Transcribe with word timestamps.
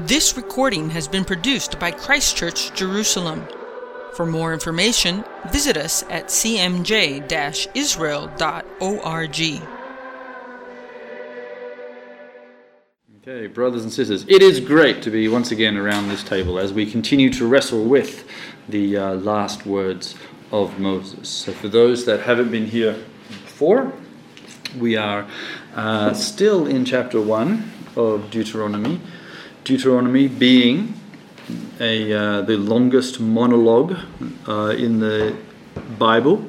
This 0.00 0.38
recording 0.38 0.88
has 0.90 1.06
been 1.06 1.22
produced 1.22 1.78
by 1.78 1.90
Christchurch 1.90 2.72
Jerusalem. 2.72 3.46
For 4.14 4.24
more 4.24 4.54
information, 4.54 5.22
visit 5.50 5.76
us 5.76 6.02
at 6.04 6.28
cmj 6.28 7.68
israel.org. 7.74 9.40
Okay, 13.20 13.46
brothers 13.48 13.82
and 13.82 13.92
sisters, 13.92 14.24
it 14.28 14.42
is 14.42 14.60
great 14.60 15.02
to 15.02 15.10
be 15.10 15.28
once 15.28 15.50
again 15.50 15.76
around 15.76 16.08
this 16.08 16.24
table 16.24 16.58
as 16.58 16.72
we 16.72 16.90
continue 16.90 17.28
to 17.30 17.46
wrestle 17.46 17.84
with 17.84 18.26
the 18.70 18.96
uh, 18.96 19.14
last 19.16 19.66
words 19.66 20.14
of 20.52 20.78
Moses. 20.78 21.28
So, 21.28 21.52
for 21.52 21.68
those 21.68 22.06
that 22.06 22.20
haven't 22.20 22.50
been 22.50 22.66
here 22.66 22.94
before, 23.28 23.92
we 24.78 24.96
are 24.96 25.28
uh, 25.74 26.14
still 26.14 26.66
in 26.66 26.86
chapter 26.86 27.20
1 27.20 27.72
of 27.94 28.30
Deuteronomy. 28.30 28.98
Deuteronomy 29.64 30.26
being 30.26 30.94
a, 31.78 32.12
uh, 32.12 32.42
the 32.42 32.56
longest 32.56 33.20
monologue 33.20 33.96
uh, 34.48 34.74
in 34.76 34.98
the 34.98 35.36
Bible, 35.98 36.44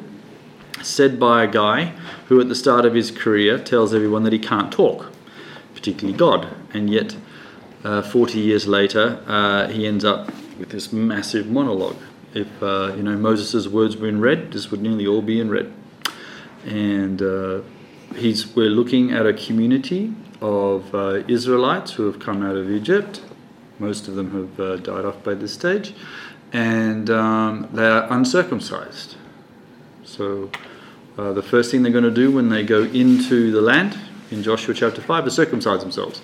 said 0.81 1.19
by 1.19 1.43
a 1.43 1.47
guy 1.47 1.93
who, 2.27 2.41
at 2.41 2.49
the 2.49 2.55
start 2.55 2.85
of 2.85 2.95
his 2.95 3.11
career, 3.11 3.59
tells 3.59 3.93
everyone 3.93 4.23
that 4.23 4.33
he 4.33 4.39
can't 4.39 4.71
talk, 4.71 5.11
particularly 5.75 6.17
God. 6.17 6.47
And 6.73 6.89
yet, 6.89 7.15
uh, 7.83 8.01
40 8.01 8.39
years 8.39 8.67
later, 8.67 9.21
uh, 9.27 9.67
he 9.67 9.85
ends 9.85 10.03
up 10.03 10.31
with 10.57 10.69
this 10.69 10.91
massive 10.91 11.47
monologue. 11.47 11.97
If 12.33 12.63
uh, 12.63 12.93
you 12.95 13.03
know 13.03 13.15
Moses' 13.15 13.67
words 13.67 13.95
were 13.95 14.07
in 14.07 14.21
red, 14.21 14.51
this 14.51 14.71
would 14.71 14.81
nearly 14.81 15.05
all 15.05 15.21
be 15.21 15.39
in 15.39 15.51
red. 15.51 15.71
And 16.65 17.21
uh, 17.21 17.61
he's, 18.15 18.55
we're 18.55 18.69
looking 18.69 19.11
at 19.11 19.27
a 19.27 19.33
community 19.33 20.13
of 20.43 20.93
uh, 20.93 21.23
Israelites 21.29 21.93
who 21.93 22.05
have 22.05 22.19
come 22.19 22.43
out 22.43 22.57
of 22.57 22.69
Egypt. 22.69 23.21
Most 23.79 24.09
of 24.09 24.15
them 24.15 24.31
have 24.31 24.59
uh, 24.59 24.75
died 24.75 25.05
off 25.05 25.23
by 25.23 25.33
this 25.33 25.53
stage, 25.53 25.95
and 26.51 27.09
um, 27.09 27.69
they 27.71 27.87
are 27.87 28.11
uncircumcised. 28.11 29.15
So, 30.03 30.51
uh, 31.17 31.31
the 31.31 31.41
first 31.41 31.71
thing 31.71 31.81
they're 31.81 31.93
going 31.93 32.03
to 32.03 32.11
do 32.11 32.29
when 32.29 32.49
they 32.49 32.63
go 32.63 32.83
into 32.83 33.51
the 33.51 33.61
land 33.61 33.97
in 34.31 34.43
Joshua 34.43 34.73
chapter 34.73 35.01
5 35.01 35.27
is 35.27 35.33
circumcise 35.33 35.79
themselves. 35.79 36.21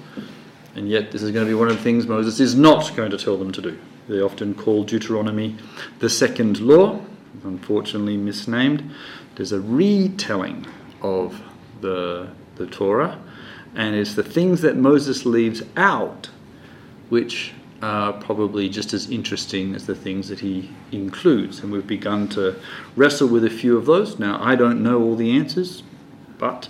And 0.75 0.89
yet, 0.89 1.11
this 1.11 1.23
is 1.23 1.31
going 1.31 1.45
to 1.45 1.49
be 1.49 1.55
one 1.55 1.69
of 1.69 1.77
the 1.77 1.83
things 1.83 2.05
Moses 2.05 2.41
is 2.41 2.55
not 2.55 2.95
going 2.97 3.11
to 3.11 3.17
tell 3.17 3.37
them 3.37 3.53
to 3.53 3.61
do. 3.61 3.79
They 4.09 4.19
often 4.19 4.53
call 4.53 4.83
Deuteronomy 4.83 5.55
the 5.99 6.09
second 6.09 6.59
law, 6.59 6.99
unfortunately 7.43 8.17
misnamed. 8.17 8.91
There's 9.35 9.53
a 9.53 9.61
retelling 9.61 10.67
of 11.01 11.41
the, 11.79 12.29
the 12.55 12.67
Torah 12.67 13.17
and 13.75 13.95
it's 13.95 14.15
the 14.15 14.23
things 14.23 14.61
that 14.61 14.75
Moses 14.75 15.25
leaves 15.25 15.61
out 15.77 16.29
which 17.09 17.53
are 17.81 18.13
probably 18.13 18.67
just 18.69 18.93
as 18.93 19.09
interesting 19.09 19.73
as 19.73 19.85
the 19.85 19.95
things 19.95 20.27
that 20.27 20.39
he 20.39 20.69
includes. 20.91 21.61
And 21.61 21.71
we've 21.71 21.87
begun 21.87 22.27
to 22.29 22.59
wrestle 22.95 23.27
with 23.27 23.45
a 23.45 23.49
few 23.49 23.77
of 23.77 23.85
those. 23.85 24.19
Now, 24.19 24.41
I 24.43 24.55
don't 24.55 24.83
know 24.83 25.01
all 25.01 25.15
the 25.15 25.31
answers, 25.31 25.83
but 26.37 26.69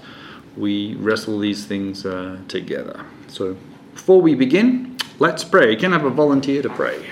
we 0.55 0.95
wrestle 0.95 1.39
these 1.39 1.65
things 1.65 2.05
uh, 2.05 2.39
together. 2.47 3.05
So, 3.27 3.57
before 3.93 4.21
we 4.21 4.35
begin, 4.35 4.97
let's 5.19 5.43
pray. 5.43 5.75
Can 5.75 5.93
I 5.93 5.97
have 5.97 6.05
a 6.05 6.09
volunteer 6.09 6.61
to 6.61 6.69
pray? 6.69 7.05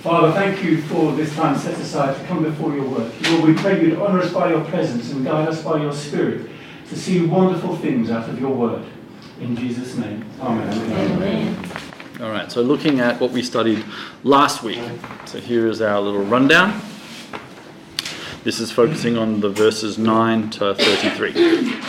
Father, 0.00 0.32
thank 0.32 0.64
you 0.64 0.80
for 0.82 1.12
this 1.12 1.34
time 1.34 1.58
set 1.58 1.78
aside 1.78 2.16
to 2.18 2.24
come 2.26 2.42
before 2.42 2.74
your 2.74 2.88
word. 2.88 3.12
Lord, 3.22 3.44
we 3.44 3.54
pray 3.54 3.82
you'd 3.82 3.98
honour 3.98 4.20
us 4.20 4.32
by 4.32 4.50
your 4.50 4.64
presence 4.64 5.12
and 5.12 5.24
guide 5.24 5.48
us 5.48 5.62
by 5.62 5.80
your 5.80 5.92
spirit 5.92 6.50
to 6.88 6.96
see 6.96 7.26
wonderful 7.26 7.76
things 7.76 8.10
out 8.10 8.28
of 8.28 8.40
your 8.40 8.54
word. 8.54 8.84
In 9.40 9.54
Jesus' 9.54 9.96
name, 9.96 10.24
Amen. 10.40 10.92
Amen. 10.92 11.70
All 12.20 12.30
right, 12.30 12.50
so 12.50 12.62
looking 12.62 12.98
at 12.98 13.20
what 13.20 13.30
we 13.30 13.42
studied 13.42 13.84
last 14.24 14.62
week. 14.62 14.82
So 15.26 15.38
here 15.38 15.68
is 15.68 15.80
our 15.80 16.00
little 16.00 16.24
rundown. 16.24 16.80
This 18.42 18.58
is 18.58 18.72
focusing 18.72 19.16
on 19.16 19.40
the 19.40 19.50
verses 19.50 19.98
9 19.98 20.50
to 20.50 20.74
33. 20.74 21.80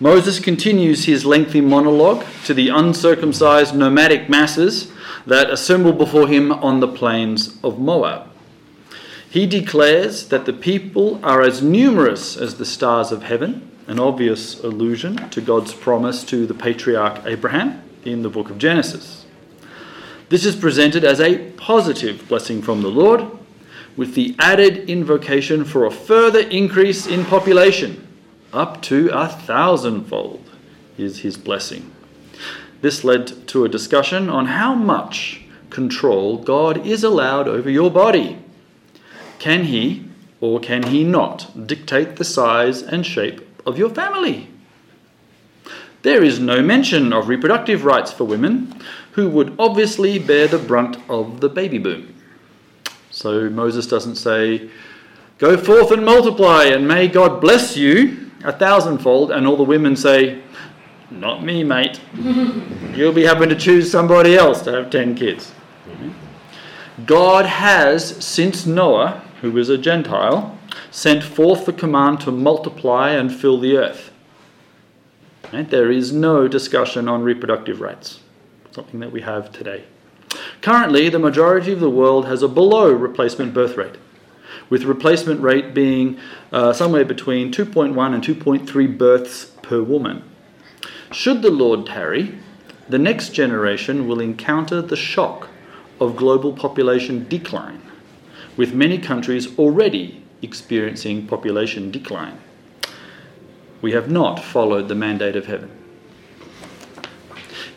Moses 0.00 0.38
continues 0.40 1.06
his 1.06 1.24
lengthy 1.24 1.60
monologue 1.60 2.24
to 2.44 2.54
the 2.54 2.68
uncircumcised 2.68 3.74
nomadic 3.74 4.28
masses 4.28 4.92
that 5.26 5.50
assemble 5.50 5.92
before 5.92 6.28
him 6.28 6.52
on 6.52 6.80
the 6.80 6.88
plains 6.88 7.58
of 7.64 7.78
Moab. 7.78 8.28
He 9.30 9.46
declares 9.46 10.28
that 10.28 10.46
the 10.46 10.52
people 10.52 11.20
are 11.24 11.42
as 11.42 11.62
numerous 11.62 12.36
as 12.36 12.56
the 12.56 12.64
stars 12.64 13.12
of 13.12 13.24
heaven, 13.24 13.67
an 13.88 13.98
obvious 13.98 14.62
allusion 14.62 15.16
to 15.30 15.40
God's 15.40 15.72
promise 15.72 16.22
to 16.24 16.46
the 16.46 16.52
patriarch 16.52 17.22
Abraham 17.24 17.82
in 18.04 18.20
the 18.20 18.28
book 18.28 18.50
of 18.50 18.58
Genesis. 18.58 19.24
This 20.28 20.44
is 20.44 20.54
presented 20.54 21.04
as 21.04 21.20
a 21.20 21.50
positive 21.52 22.28
blessing 22.28 22.60
from 22.60 22.82
the 22.82 22.90
Lord, 22.90 23.26
with 23.96 24.14
the 24.14 24.36
added 24.38 24.90
invocation 24.90 25.64
for 25.64 25.86
a 25.86 25.90
further 25.90 26.40
increase 26.40 27.06
in 27.06 27.24
population, 27.24 28.06
up 28.52 28.82
to 28.82 29.08
a 29.08 29.26
thousandfold, 29.26 30.44
is 30.98 31.20
his 31.20 31.38
blessing. 31.38 31.90
This 32.82 33.04
led 33.04 33.48
to 33.48 33.64
a 33.64 33.70
discussion 33.70 34.28
on 34.28 34.46
how 34.46 34.74
much 34.74 35.44
control 35.70 36.36
God 36.36 36.86
is 36.86 37.02
allowed 37.02 37.48
over 37.48 37.70
your 37.70 37.90
body. 37.90 38.38
Can 39.38 39.64
he 39.64 40.04
or 40.42 40.60
can 40.60 40.84
he 40.84 41.04
not 41.04 41.66
dictate 41.66 42.16
the 42.16 42.24
size 42.24 42.82
and 42.82 43.04
shape 43.04 43.47
of 43.68 43.78
your 43.78 43.90
family? 43.90 44.48
There 46.02 46.24
is 46.24 46.40
no 46.40 46.62
mention 46.62 47.12
of 47.12 47.28
reproductive 47.28 47.84
rights 47.84 48.12
for 48.12 48.24
women 48.24 48.74
who 49.12 49.28
would 49.28 49.54
obviously 49.58 50.18
bear 50.18 50.48
the 50.48 50.58
brunt 50.58 50.96
of 51.08 51.40
the 51.40 51.48
baby 51.48 51.78
boom. 51.78 52.14
So 53.10 53.50
Moses 53.50 53.86
doesn't 53.86 54.16
say, 54.16 54.70
Go 55.38 55.56
forth 55.56 55.90
and 55.92 56.04
multiply, 56.04 56.64
and 56.64 56.86
may 56.86 57.08
God 57.08 57.40
bless 57.40 57.76
you 57.76 58.30
a 58.44 58.52
thousandfold, 58.52 59.30
and 59.30 59.46
all 59.46 59.56
the 59.56 59.62
women 59.62 59.96
say, 59.96 60.42
Not 61.10 61.44
me, 61.44 61.64
mate. 61.64 62.00
You'll 62.94 63.12
be 63.12 63.24
having 63.24 63.48
to 63.48 63.56
choose 63.56 63.90
somebody 63.90 64.36
else 64.36 64.62
to 64.62 64.72
have 64.72 64.90
10 64.90 65.14
kids. 65.14 65.52
Mm-hmm. 65.88 67.04
God 67.06 67.46
has, 67.46 68.24
since 68.24 68.66
Noah, 68.66 69.22
who 69.40 69.52
was 69.52 69.68
a 69.68 69.78
Gentile, 69.78 70.57
sent 70.90 71.22
forth 71.22 71.66
the 71.66 71.72
command 71.72 72.20
to 72.20 72.30
multiply 72.30 73.10
and 73.10 73.34
fill 73.34 73.58
the 73.58 73.76
earth. 73.76 74.10
Right? 75.52 75.68
There 75.68 75.90
is 75.90 76.12
no 76.12 76.48
discussion 76.48 77.08
on 77.08 77.22
reproductive 77.22 77.80
rights, 77.80 78.20
something 78.70 79.00
that 79.00 79.12
we 79.12 79.22
have 79.22 79.52
today. 79.52 79.84
Currently, 80.60 81.08
the 81.08 81.18
majority 81.18 81.72
of 81.72 81.80
the 81.80 81.90
world 81.90 82.26
has 82.26 82.42
a 82.42 82.48
below 82.48 82.92
replacement 82.92 83.54
birth 83.54 83.76
rate, 83.76 83.96
with 84.68 84.84
replacement 84.84 85.40
rate 85.40 85.72
being 85.72 86.18
uh, 86.52 86.72
somewhere 86.72 87.04
between 87.04 87.52
2.1 87.52 88.14
and 88.14 88.22
2.3 88.22 88.98
births 88.98 89.46
per 89.62 89.82
woman. 89.82 90.22
Should 91.10 91.40
the 91.40 91.50
Lord 91.50 91.86
tarry, 91.86 92.38
the 92.88 92.98
next 92.98 93.30
generation 93.30 94.06
will 94.06 94.20
encounter 94.20 94.82
the 94.82 94.96
shock 94.96 95.48
of 96.00 96.16
global 96.16 96.52
population 96.52 97.26
decline 97.28 97.82
with 98.56 98.74
many 98.74 98.98
countries 98.98 99.58
already 99.58 100.22
experiencing 100.42 101.26
population 101.26 101.90
decline. 101.90 102.38
We 103.80 103.92
have 103.92 104.10
not 104.10 104.42
followed 104.42 104.88
the 104.88 104.94
mandate 104.94 105.36
of 105.36 105.46
heaven. 105.46 105.70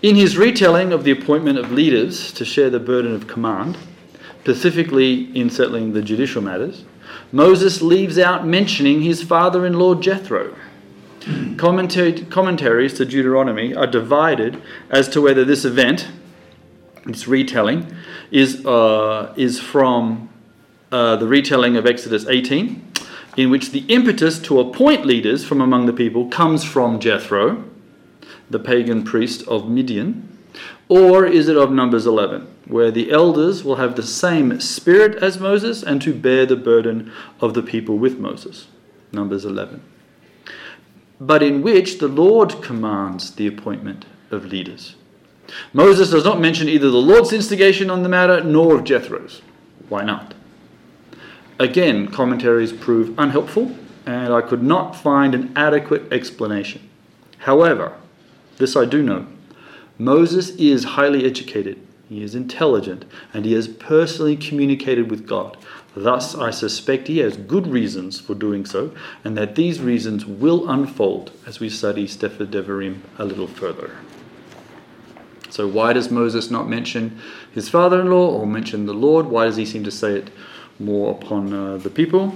In 0.02 0.16
his 0.16 0.36
retelling 0.36 0.94
of 0.94 1.04
the 1.04 1.12
appointment 1.12 1.60
of 1.60 1.72
leaders 1.72 2.32
to 2.34 2.44
share 2.44 2.72
the 2.72 2.80
burden 2.80 3.14
of 3.14 3.28
command, 3.28 3.78
specifically 4.42 5.36
in 5.38 5.52
settling 5.52 5.94
the 5.94 6.02
judicial 6.02 6.42
matters, 6.42 6.86
Moses 7.32 7.82
leaves 7.84 8.18
out 8.18 8.46
mentioning 8.46 9.02
his 9.02 9.22
father 9.22 9.66
in 9.66 9.74
law 9.74 9.94
Jethro. 9.94 10.56
commentaries 11.58 12.94
to 12.96 13.06
Deuteronomy 13.06 13.76
are 13.76 13.86
divided 13.86 14.62
as 14.90 15.08
to 15.10 15.22
whether 15.22 15.46
this 15.46 15.66
event, 15.66 16.08
this 17.06 17.28
retelling, 17.28 17.96
is, 18.32 18.66
uh, 18.66 19.34
is 19.38 19.60
from 19.60 20.31
uh, 20.92 21.16
the 21.16 21.28
retelling 21.28 21.78
of 21.78 21.86
Exodus 21.86 22.28
18, 22.28 22.92
in 23.38 23.50
which 23.50 23.72
the 23.72 23.86
impetus 23.88 24.40
to 24.40 24.60
appoint 24.60 25.06
leaders 25.06 25.46
from 25.46 25.62
among 25.62 25.86
the 25.86 25.94
people 25.94 26.28
comes 26.28 26.64
from 26.64 27.00
Jethro, 27.00 27.64
the 28.50 28.60
pagan 28.60 29.04
priest 29.04 29.48
of 29.48 29.70
Midian, 29.70 30.38
or 30.90 31.26
is 31.26 31.48
it 31.48 31.56
of 31.56 31.72
Numbers 31.72 32.06
11, 32.06 32.46
where 32.66 32.92
the 32.92 33.12
elders 33.12 33.64
will 33.64 33.78
have 33.78 33.96
the 33.96 34.04
same 34.04 34.60
spirit 34.60 35.16
as 35.24 35.40
Moses 35.40 35.82
and 35.82 36.02
to 36.02 36.14
bear 36.14 36.46
the 36.46 36.58
burden 36.58 37.12
of 37.40 37.54
the 37.54 37.64
people 37.64 37.98
with 37.98 38.20
Moses? 38.20 38.68
Numbers 39.14 39.46
11. 39.46 39.82
But 41.22 41.42
in 41.42 41.62
which 41.62 42.00
the 42.00 42.10
Lord 42.10 42.62
commands 42.62 43.36
the 43.36 43.48
appointment 43.48 44.06
of 44.32 44.46
leaders. 44.46 44.96
Moses 45.72 46.10
does 46.10 46.26
not 46.26 46.42
mention 46.42 46.68
either 46.68 46.90
the 46.90 46.98
Lord's 46.98 47.32
instigation 47.34 47.90
on 47.90 48.04
the 48.04 48.10
matter 48.10 48.44
nor 48.44 48.76
of 48.76 48.84
Jethro's. 48.84 49.42
Why 49.88 50.04
not? 50.04 50.34
Again, 51.62 52.08
commentaries 52.08 52.74
prove 52.74 53.14
unhelpful, 53.20 53.76
and 54.08 54.34
I 54.34 54.42
could 54.42 54.64
not 54.64 54.96
find 54.96 55.36
an 55.36 55.54
adequate 55.56 56.12
explanation. 56.12 56.90
However, 57.38 57.94
this 58.58 58.76
I 58.76 58.86
do 58.86 59.04
know 59.04 59.28
Moses 60.00 60.50
is 60.56 60.96
highly 60.98 61.24
educated, 61.24 61.80
he 62.10 62.24
is 62.24 62.34
intelligent, 62.34 63.06
and 63.32 63.46
he 63.46 63.54
has 63.54 63.68
personally 63.68 64.36
communicated 64.36 65.12
with 65.12 65.28
God. 65.28 65.56
Thus, 65.96 66.34
I 66.34 66.50
suspect 66.50 67.08
he 67.08 67.20
has 67.20 67.38
good 67.38 67.68
reasons 67.68 68.20
for 68.20 68.34
doing 68.34 68.66
so, 68.66 68.92
and 69.24 69.38
that 69.38 69.54
these 69.54 69.80
reasons 69.80 70.26
will 70.26 70.68
unfold 70.68 71.30
as 71.46 71.60
we 71.60 71.70
study 71.70 72.08
Sefer 72.08 72.48
Devarim 72.48 73.02
a 73.20 73.24
little 73.26 73.46
further. 73.46 73.98
So, 75.52 75.68
why 75.68 75.94
does 75.94 76.10
Moses 76.10 76.50
not 76.50 76.68
mention 76.68 77.20
his 77.52 77.70
father 77.70 78.02
in 78.02 78.10
law 78.10 78.32
or 78.32 78.48
mention 78.48 78.88
the 78.88 78.96
Lord? 78.96 79.28
Why 79.28 79.46
does 79.46 79.58
he 79.58 79.66
seem 79.66 79.84
to 79.84 79.92
say 79.92 80.14
it 80.14 80.32
more 80.84 81.12
upon 81.12 81.54
uh, 81.54 81.78
the 81.78 81.90
people? 81.90 82.34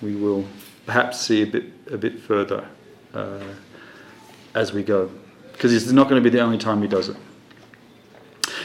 We 0.00 0.16
will 0.16 0.44
perhaps 0.86 1.20
see 1.20 1.42
a 1.42 1.46
bit, 1.46 1.64
a 1.90 1.96
bit 1.96 2.18
further 2.20 2.66
uh, 3.14 3.40
as 4.54 4.72
we 4.72 4.82
go, 4.82 5.10
because 5.52 5.72
this 5.72 5.86
is 5.86 5.92
not 5.92 6.08
going 6.08 6.22
to 6.22 6.30
be 6.30 6.34
the 6.34 6.42
only 6.42 6.58
time 6.58 6.82
he 6.82 6.88
does 6.88 7.08
it. 7.08 7.16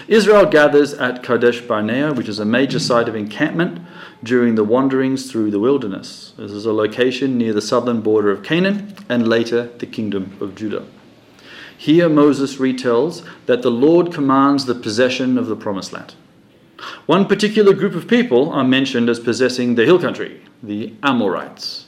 Israel 0.08 0.46
gathers 0.46 0.94
at 0.94 1.22
Kadesh 1.22 1.62
Barnea, 1.62 2.14
which 2.14 2.30
is 2.30 2.40
a 2.40 2.46
major 2.46 2.80
site 2.80 3.10
of 3.10 3.16
encampment 3.16 3.82
during 4.24 4.56
the 4.56 4.64
wanderings 4.64 5.30
through 5.30 5.52
the 5.52 5.60
wilderness. 5.60 6.34
This 6.38 6.52
is 6.52 6.66
a 6.66 6.72
location 6.72 7.38
near 7.38 7.54
the 7.54 7.62
southern 7.62 8.02
border 8.02 8.32
of 8.32 8.42
Canaan 8.42 8.96
and 9.10 9.28
later 9.28 9.64
the 9.80 9.86
kingdom 9.86 10.38
of 10.40 10.56
Judah. 10.56 10.86
Here, 11.78 12.10
Moses 12.10 12.56
retells 12.56 13.24
that 13.46 13.62
the 13.62 13.70
Lord 13.70 14.14
commands 14.14 14.66
the 14.66 14.76
possession 14.76 15.38
of 15.38 15.48
the 15.48 15.56
promised 15.56 15.94
land. 15.94 16.16
One 17.08 17.26
particular 17.26 17.72
group 17.72 17.96
of 17.96 18.10
people 18.10 18.52
are 18.52 18.66
mentioned 18.66 19.08
as 19.08 19.18
possessing 19.18 19.76
the 19.76 19.86
hill 19.86 19.98
country, 19.98 20.42
the 20.62 20.94
Amorites. 21.02 21.86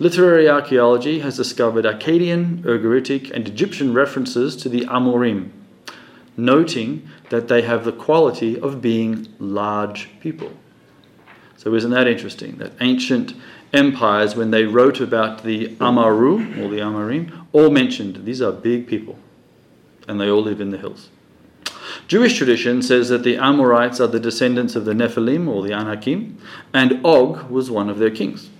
Literary 0.00 0.48
archaeology 0.48 1.20
has 1.20 1.36
discovered 1.36 1.84
Akkadian, 1.84 2.62
Ugaritic, 2.62 3.30
and 3.30 3.46
Egyptian 3.46 3.94
references 3.94 4.56
to 4.56 4.68
the 4.68 4.80
Amorim, 4.86 5.50
noting 6.36 7.08
that 7.28 7.46
they 7.46 7.62
have 7.62 7.84
the 7.84 7.92
quality 7.92 8.58
of 8.58 8.82
being 8.82 9.28
large 9.38 10.08
people. 10.18 10.50
So, 11.56 11.72
isn't 11.76 11.92
that 11.92 12.08
interesting? 12.08 12.56
That 12.56 12.72
ancient 12.80 13.34
empires, 13.72 14.34
when 14.34 14.50
they 14.50 14.64
wrote 14.64 15.00
about 15.00 15.44
the 15.44 15.76
Amaru, 15.80 16.38
or 16.60 16.68
the 16.68 16.80
Amarim, 16.80 17.46
all 17.52 17.70
mentioned 17.70 18.24
these 18.24 18.42
are 18.42 18.50
big 18.50 18.88
people, 18.88 19.16
and 20.08 20.20
they 20.20 20.28
all 20.28 20.42
live 20.42 20.60
in 20.60 20.70
the 20.70 20.78
hills. 20.78 21.08
Jewish 22.08 22.36
tradition 22.36 22.82
says 22.82 23.08
that 23.08 23.22
the 23.22 23.36
Amorites 23.36 24.00
are 24.00 24.06
the 24.06 24.18
descendants 24.18 24.74
of 24.74 24.84
the 24.84 24.94
Nephilim, 24.94 25.48
or 25.48 25.62
the 25.62 25.72
Anakim, 25.72 26.38
and 26.74 27.04
Og 27.04 27.48
was 27.50 27.70
one 27.70 27.88
of 27.88 27.98
their 27.98 28.10
kings. 28.10 28.50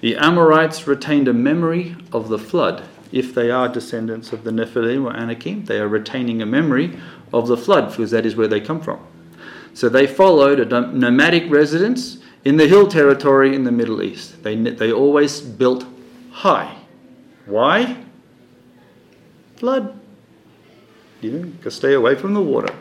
The 0.00 0.16
Amorites 0.16 0.86
retained 0.86 1.28
a 1.28 1.32
memory 1.32 1.96
of 2.12 2.28
the 2.28 2.38
flood. 2.38 2.82
If 3.12 3.34
they 3.34 3.50
are 3.50 3.68
descendants 3.68 4.32
of 4.32 4.42
the 4.42 4.50
Nephilim 4.50 5.04
or 5.04 5.14
Anakim, 5.14 5.66
they 5.66 5.78
are 5.78 5.88
retaining 5.88 6.40
a 6.40 6.46
memory 6.46 6.98
of 7.32 7.46
the 7.46 7.56
flood 7.56 7.90
because 7.90 8.10
that 8.10 8.26
is 8.26 8.36
where 8.36 8.48
they 8.48 8.60
come 8.60 8.80
from. 8.80 9.00
So 9.74 9.88
they 9.88 10.06
followed 10.06 10.60
a 10.60 10.80
nomadic 10.80 11.50
residence 11.50 12.18
in 12.44 12.56
the 12.56 12.68
hill 12.68 12.88
territory 12.88 13.54
in 13.54 13.64
the 13.64 13.72
Middle 13.72 14.02
East. 14.02 14.42
They, 14.42 14.56
they 14.56 14.92
always 14.92 15.40
built 15.40 15.86
high. 16.30 16.76
Why? 17.46 18.04
Flood. 19.56 19.98
You 21.22 21.54
know, 21.62 21.70
stay 21.70 21.94
away 21.94 22.16
from 22.16 22.34
the 22.34 22.42
water. 22.42 22.74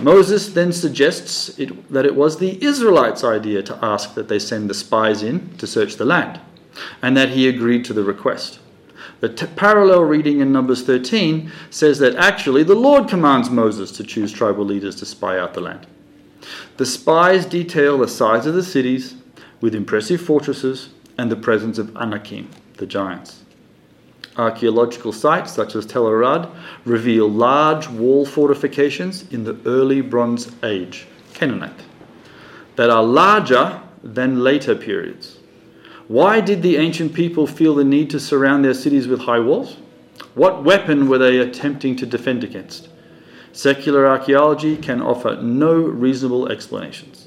Moses 0.00 0.48
then 0.48 0.72
suggests 0.72 1.58
it, 1.58 1.90
that 1.92 2.06
it 2.06 2.16
was 2.16 2.38
the 2.38 2.62
Israelites' 2.62 3.22
idea 3.22 3.62
to 3.62 3.78
ask 3.84 4.14
that 4.14 4.28
they 4.28 4.38
send 4.38 4.68
the 4.68 4.74
spies 4.74 5.22
in 5.22 5.56
to 5.58 5.66
search 5.66 5.96
the 5.96 6.04
land, 6.04 6.40
and 7.02 7.16
that 7.16 7.30
he 7.30 7.48
agreed 7.48 7.84
to 7.84 7.92
the 7.92 8.04
request. 8.04 8.58
The 9.20 9.28
t- 9.30 9.46
parallel 9.56 10.02
reading 10.02 10.40
in 10.40 10.52
Numbers 10.52 10.82
13 10.82 11.50
says 11.70 11.98
that 12.00 12.16
actually 12.16 12.62
the 12.62 12.74
Lord 12.74 13.08
commands 13.08 13.48
Moses 13.48 13.90
to 13.92 14.04
choose 14.04 14.32
tribal 14.32 14.64
leaders 14.64 14.96
to 14.96 15.06
spy 15.06 15.38
out 15.38 15.54
the 15.54 15.60
land. 15.60 15.86
The 16.76 16.86
spies 16.86 17.46
detail 17.46 17.98
the 17.98 18.08
size 18.08 18.46
of 18.46 18.54
the 18.54 18.62
cities 18.62 19.14
with 19.60 19.74
impressive 19.74 20.20
fortresses 20.20 20.90
and 21.16 21.30
the 21.30 21.36
presence 21.36 21.78
of 21.78 21.96
Anakim, 21.96 22.50
the 22.76 22.86
giants. 22.86 23.42
Archaeological 24.38 25.12
sites 25.12 25.52
such 25.52 25.74
as 25.74 25.86
Tel 25.86 26.06
Arad 26.06 26.48
reveal 26.84 27.28
large 27.28 27.88
wall 27.88 28.26
fortifications 28.26 29.30
in 29.32 29.44
the 29.44 29.58
early 29.64 30.00
Bronze 30.00 30.50
Age, 30.62 31.06
Canaanite, 31.32 31.84
that 32.76 32.90
are 32.90 33.02
larger 33.02 33.80
than 34.02 34.44
later 34.44 34.74
periods. 34.74 35.38
Why 36.08 36.40
did 36.40 36.62
the 36.62 36.76
ancient 36.76 37.14
people 37.14 37.46
feel 37.46 37.74
the 37.74 37.84
need 37.84 38.10
to 38.10 38.20
surround 38.20 38.64
their 38.64 38.74
cities 38.74 39.08
with 39.08 39.20
high 39.20 39.40
walls? 39.40 39.78
What 40.34 40.62
weapon 40.64 41.08
were 41.08 41.18
they 41.18 41.38
attempting 41.38 41.96
to 41.96 42.06
defend 42.06 42.44
against? 42.44 42.88
Secular 43.52 44.06
archaeology 44.06 44.76
can 44.76 45.00
offer 45.00 45.36
no 45.42 45.74
reasonable 45.74 46.48
explanations. 46.48 47.25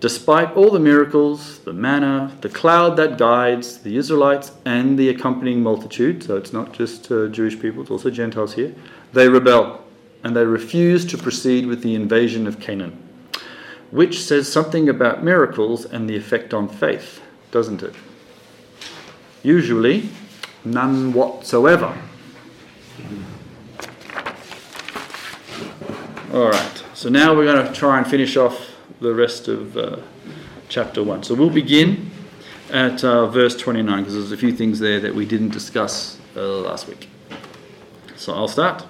Despite 0.00 0.52
all 0.54 0.70
the 0.70 0.78
miracles, 0.78 1.60
the 1.60 1.72
manna, 1.72 2.36
the 2.42 2.48
cloud 2.48 2.96
that 2.96 3.18
guides 3.18 3.78
the 3.78 3.96
Israelites 3.96 4.52
and 4.64 4.98
the 4.98 5.08
accompanying 5.08 5.62
multitude, 5.62 6.22
so 6.22 6.36
it's 6.36 6.52
not 6.52 6.72
just 6.72 7.10
uh, 7.10 7.28
Jewish 7.28 7.58
people, 7.58 7.82
it's 7.82 7.90
also 7.90 8.10
Gentiles 8.10 8.54
here, 8.54 8.74
they 9.12 9.28
rebel 9.28 9.82
and 10.22 10.36
they 10.36 10.44
refuse 10.44 11.04
to 11.06 11.18
proceed 11.18 11.66
with 11.66 11.82
the 11.82 11.94
invasion 11.94 12.46
of 12.46 12.60
Canaan, 12.60 13.02
which 13.90 14.22
says 14.22 14.52
something 14.52 14.88
about 14.88 15.24
miracles 15.24 15.84
and 15.84 16.08
the 16.08 16.16
effect 16.16 16.52
on 16.52 16.68
faith 16.68 17.22
doesn't 17.56 17.82
it? 17.82 17.94
Usually, 19.42 20.10
none 20.62 21.14
whatsoever. 21.14 21.96
All 26.34 26.50
right, 26.50 26.84
so 26.92 27.08
now 27.08 27.34
we're 27.34 27.44
going 27.44 27.66
to 27.66 27.72
try 27.72 27.96
and 27.96 28.06
finish 28.06 28.36
off 28.36 28.75
the 29.00 29.14
rest 29.14 29.48
of 29.48 29.76
uh, 29.76 29.98
chapter 30.68 31.02
1. 31.02 31.22
So 31.22 31.34
we'll 31.34 31.50
begin 31.50 32.10
at 32.70 33.04
uh, 33.04 33.26
verse 33.26 33.56
29 33.56 33.98
because 33.98 34.14
there's 34.14 34.32
a 34.32 34.36
few 34.36 34.52
things 34.52 34.78
there 34.78 35.00
that 35.00 35.14
we 35.14 35.24
didn't 35.24 35.50
discuss 35.50 36.18
uh, 36.34 36.40
last 36.40 36.88
week. 36.88 37.08
So 38.16 38.34
I'll 38.34 38.48
start. 38.48 38.84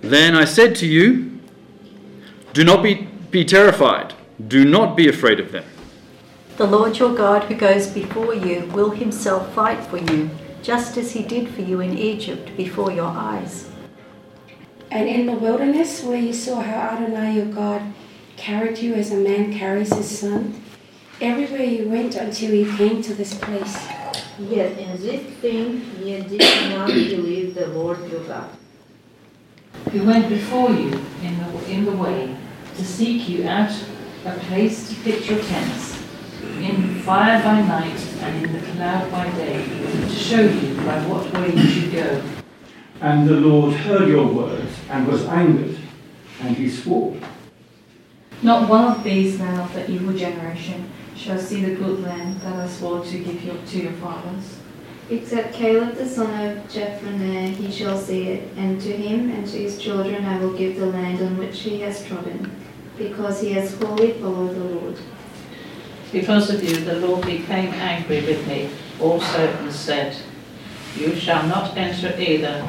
Then 0.00 0.34
I 0.34 0.44
said 0.44 0.74
to 0.76 0.86
you, 0.86 1.40
Do 2.52 2.64
not 2.64 2.82
be, 2.82 3.08
be 3.30 3.44
terrified, 3.44 4.14
do 4.48 4.64
not 4.64 4.96
be 4.96 5.08
afraid 5.08 5.40
of 5.40 5.52
them. 5.52 5.64
The 6.56 6.66
Lord 6.66 6.98
your 6.98 7.14
God, 7.14 7.44
who 7.44 7.54
goes 7.54 7.86
before 7.88 8.34
you, 8.34 8.66
will 8.66 8.90
himself 8.90 9.52
fight 9.54 9.82
for 9.86 9.96
you, 9.96 10.30
just 10.62 10.96
as 10.96 11.12
he 11.12 11.22
did 11.22 11.52
for 11.52 11.62
you 11.62 11.80
in 11.80 11.98
Egypt 11.98 12.56
before 12.56 12.92
your 12.92 13.06
eyes. 13.08 13.70
And 14.90 15.08
in 15.08 15.26
the 15.26 15.32
wilderness, 15.32 16.02
where 16.04 16.20
you 16.20 16.32
saw 16.32 16.60
how 16.60 16.96
Adonai 16.96 17.34
your 17.34 17.46
God 17.46 17.82
carried 18.44 18.76
you 18.76 18.92
as 18.92 19.10
a 19.10 19.16
man 19.16 19.50
carries 19.50 19.90
his 19.94 20.18
son, 20.18 20.62
everywhere 21.18 21.62
you 21.62 21.88
went 21.88 22.14
until 22.14 22.52
you 22.52 22.70
came 22.76 23.00
to 23.00 23.14
this 23.14 23.32
place. 23.32 23.88
Yet 24.38 24.78
in 24.78 25.00
this 25.00 25.22
thing 25.40 25.80
ye 26.02 26.20
did 26.20 26.68
not 26.68 26.88
believe 26.88 27.54
the 27.54 27.68
Lord 27.68 28.06
your 28.10 28.22
God. 28.24 28.50
Who 29.92 30.04
went 30.04 30.28
before 30.28 30.68
you 30.68 30.92
in 31.22 31.38
the, 31.38 31.70
in 31.70 31.84
the 31.86 31.96
way 31.96 32.36
to 32.76 32.84
seek 32.84 33.30
you 33.30 33.48
out 33.48 33.72
a 34.26 34.34
place 34.40 34.90
to 34.90 34.94
pitch 34.96 35.30
your 35.30 35.40
tents 35.40 36.02
in 36.60 37.00
fire 37.00 37.42
by 37.42 37.62
night 37.62 37.98
and 38.20 38.44
in 38.44 38.52
the 38.52 38.72
cloud 38.72 39.10
by 39.10 39.30
day, 39.38 39.64
to 40.02 40.10
show 40.10 40.42
you 40.42 40.76
by 40.84 41.00
what 41.06 41.32
way 41.32 41.54
you 41.54 41.66
should 41.66 41.92
go. 41.92 42.22
And 43.00 43.26
the 43.26 43.40
Lord 43.40 43.72
heard 43.72 44.06
your 44.06 44.26
words 44.26 44.76
and 44.90 45.06
was 45.06 45.24
angered, 45.24 45.78
and 46.42 46.54
he 46.54 46.68
swore. 46.68 47.16
Not 48.42 48.68
one 48.68 48.84
of 48.84 49.04
these 49.04 49.38
men 49.38 49.58
of 49.58 49.72
the 49.72 49.90
evil 49.90 50.12
generation 50.16 50.90
shall 51.16 51.38
see 51.38 51.64
the 51.64 51.74
good 51.74 52.02
land 52.02 52.40
that 52.40 52.56
I 52.56 52.68
swore 52.68 53.04
to 53.04 53.18
give 53.18 53.42
you, 53.42 53.58
to 53.66 53.78
your 53.78 53.92
fathers. 53.92 54.58
Except 55.10 55.52
Caleb 55.52 55.96
the 55.96 56.08
son 56.08 56.48
of 56.48 56.64
Jephunneh, 56.68 57.54
he 57.54 57.70
shall 57.70 57.98
see 57.98 58.28
it, 58.28 58.48
and 58.56 58.80
to 58.80 58.96
him 58.96 59.30
and 59.30 59.46
to 59.46 59.58
his 59.58 59.78
children 59.78 60.24
I 60.24 60.38
will 60.38 60.54
give 60.56 60.76
the 60.76 60.86
land 60.86 61.20
on 61.20 61.36
which 61.36 61.60
he 61.60 61.80
has 61.80 62.04
trodden, 62.06 62.50
because 62.96 63.40
he 63.40 63.52
has 63.52 63.74
wholly 63.74 64.12
followed 64.12 64.54
the 64.54 64.64
Lord. 64.64 64.98
Because 66.10 66.48
of 66.48 66.62
you, 66.62 66.76
the 66.76 67.00
Lord 67.00 67.26
became 67.26 67.74
angry 67.74 68.24
with 68.24 68.46
me 68.46 68.70
also 69.00 69.38
and 69.38 69.72
said, 69.72 70.16
You 70.96 71.14
shall 71.14 71.46
not 71.48 71.76
enter 71.76 72.14
either. 72.18 72.66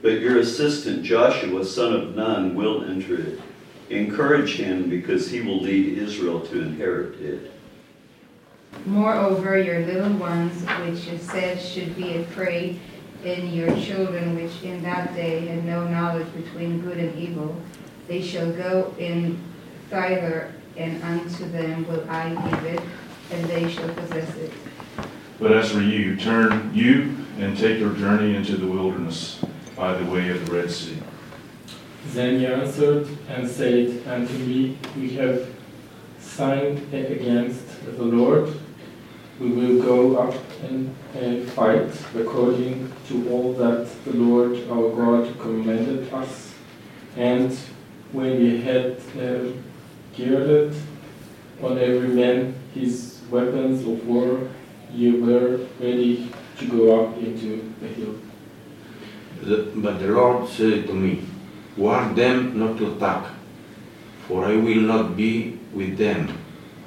But 0.00 0.20
your 0.20 0.38
assistant 0.38 1.02
Joshua, 1.02 1.64
son 1.64 1.94
of 1.94 2.14
Nun, 2.14 2.54
will 2.54 2.84
enter 2.84 3.20
it. 3.20 3.40
Encourage 3.92 4.56
him 4.56 4.88
because 4.88 5.30
he 5.30 5.42
will 5.42 5.60
lead 5.60 5.98
Israel 5.98 6.40
to 6.40 6.62
inherit 6.62 7.20
it. 7.20 7.52
Moreover, 8.86 9.60
your 9.60 9.80
little 9.80 10.14
ones, 10.14 10.62
which 10.80 11.04
you 11.04 11.18
said 11.18 11.60
should 11.60 11.94
be 11.94 12.16
afraid, 12.16 12.80
and 13.22 13.52
your 13.52 13.68
children, 13.76 14.34
which 14.34 14.62
in 14.62 14.82
that 14.82 15.14
day 15.14 15.46
had 15.46 15.66
no 15.66 15.86
knowledge 15.86 16.26
between 16.34 16.80
good 16.80 16.96
and 16.96 17.18
evil, 17.18 17.54
they 18.08 18.22
shall 18.22 18.50
go 18.50 18.94
in 18.98 19.38
thither 19.90 20.54
and 20.78 21.02
unto 21.02 21.46
them 21.50 21.86
will 21.86 22.08
I 22.08 22.30
give 22.30 22.64
it, 22.64 22.80
and 23.30 23.44
they 23.44 23.70
shall 23.70 23.92
possess 23.92 24.34
it. 24.36 24.52
But 25.38 25.52
as 25.52 25.70
for 25.70 25.82
you, 25.82 26.16
turn 26.16 26.70
you 26.74 27.14
and 27.38 27.58
take 27.58 27.78
your 27.78 27.92
journey 27.92 28.36
into 28.36 28.56
the 28.56 28.66
wilderness, 28.66 29.44
by 29.76 29.92
the 29.92 30.10
way 30.10 30.30
of 30.30 30.46
the 30.46 30.56
Red 30.56 30.70
Sea. 30.70 30.96
Then 32.06 32.40
he 32.40 32.46
answered 32.46 33.08
and 33.28 33.48
said 33.48 34.06
unto 34.06 34.34
me, 34.38 34.76
We 34.96 35.10
have 35.10 35.48
signed 36.18 36.92
against 36.92 37.66
the 37.96 38.02
Lord. 38.02 38.52
We 39.40 39.48
will 39.50 39.82
go 39.82 40.16
up 40.16 40.34
and, 40.62 40.94
fight 41.50 41.90
according 42.14 42.92
to 43.08 43.30
all 43.30 43.52
that 43.54 43.88
the 44.04 44.12
Lord 44.12 44.58
our 44.70 44.90
God 44.90 45.38
commanded 45.38 46.12
us. 46.12 46.54
And 47.16 47.52
when 48.12 48.38
we 48.38 48.60
had 48.62 48.96
uh, 49.18 49.52
girded 50.16 50.74
on 51.62 51.78
every 51.78 52.08
man 52.08 52.54
his 52.74 53.20
weapons 53.30 53.86
of 53.86 54.06
war, 54.06 54.48
ye 54.92 55.12
were 55.12 55.66
ready 55.80 56.30
to 56.58 56.66
go 56.68 57.04
up 57.04 57.18
into 57.18 57.72
the 57.80 57.88
hill. 57.88 58.14
The- 59.42 59.70
but 59.74 59.98
the 59.98 60.08
Lord 60.08 60.48
said 60.48 60.86
to 60.86 60.94
me, 60.94 61.24
Warn 61.76 62.14
them 62.14 62.58
not 62.58 62.76
to 62.78 62.92
attack, 62.94 63.26
for 64.28 64.44
I 64.44 64.56
will 64.56 64.82
not 64.82 65.16
be 65.16 65.58
with 65.72 65.96
them, 65.96 66.38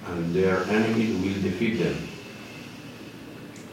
and 0.07 0.33
their 0.33 0.63
enemies 0.65 1.15
will 1.21 1.41
defeat 1.41 1.79
them. 1.79 2.07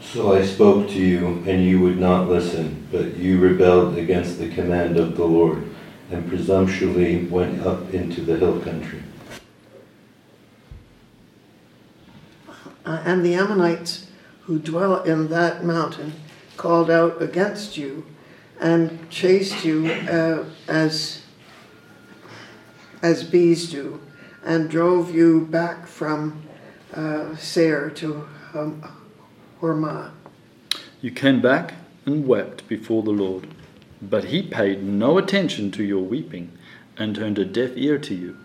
So 0.01 0.33
I 0.33 0.43
spoke 0.45 0.89
to 0.89 0.99
you, 0.99 1.43
and 1.47 1.63
you 1.63 1.79
would 1.81 1.99
not 1.99 2.29
listen, 2.29 2.87
but 2.91 3.15
you 3.15 3.39
rebelled 3.39 3.97
against 3.97 4.39
the 4.39 4.49
command 4.49 4.97
of 4.97 5.15
the 5.15 5.25
Lord, 5.25 5.63
and 6.11 6.27
presumptuously 6.27 7.25
went 7.25 7.65
up 7.65 7.93
into 7.93 8.21
the 8.21 8.37
hill 8.37 8.59
country. 8.59 9.01
And 12.85 13.25
the 13.25 13.35
Ammonites 13.35 14.07
who 14.41 14.59
dwell 14.59 15.03
in 15.03 15.29
that 15.29 15.63
mountain 15.63 16.13
called 16.57 16.89
out 16.89 17.21
against 17.21 17.77
you 17.77 18.05
and 18.63 19.09
chased 19.09 19.63
you 19.65 19.87
uh, 19.87 20.45
as 20.67 21.21
as 23.01 23.21
bees 23.25 23.69
do, 23.69 24.01
and 24.45 24.69
drove 24.69 25.13
you 25.13 25.41
back 25.41 25.85
from 25.85 26.41
uh, 26.93 27.35
Seir 27.35 27.89
to 27.89 28.25
um, 28.53 28.81
Hormah. 29.59 30.11
You 31.01 31.11
came 31.11 31.41
back 31.41 31.73
and 32.05 32.25
wept 32.25 32.65
before 32.69 33.03
the 33.03 33.11
Lord, 33.11 33.47
but 34.01 34.23
he 34.25 34.41
paid 34.41 34.81
no 34.81 35.17
attention 35.17 35.69
to 35.71 35.83
your 35.83 36.01
weeping 36.01 36.57
and 36.95 37.13
turned 37.13 37.37
a 37.37 37.45
deaf 37.45 37.71
ear 37.75 37.97
to 37.99 38.15
you. 38.15 38.37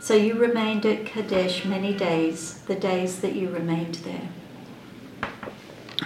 So 0.00 0.14
you 0.14 0.34
remained 0.34 0.86
at 0.86 1.04
Kadesh 1.04 1.64
many 1.64 1.92
days, 1.92 2.60
the 2.68 2.76
days 2.76 3.20
that 3.20 3.34
you 3.34 3.48
remained 3.48 3.96
there. 3.96 4.28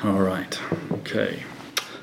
All 0.03 0.23
right, 0.23 0.59
okay. 0.93 1.43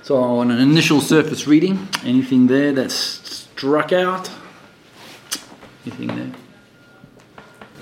So, 0.08 0.24
on 0.24 0.52
an 0.52 0.60
initial 0.60 1.02
surface 1.02 1.48
reading, 1.48 1.90
anything 2.06 2.48
there 2.48 2.72
that 2.72 2.92
struck 2.92 3.92
out? 3.92 4.32
Anything 5.86 6.08
there? 6.16 6.32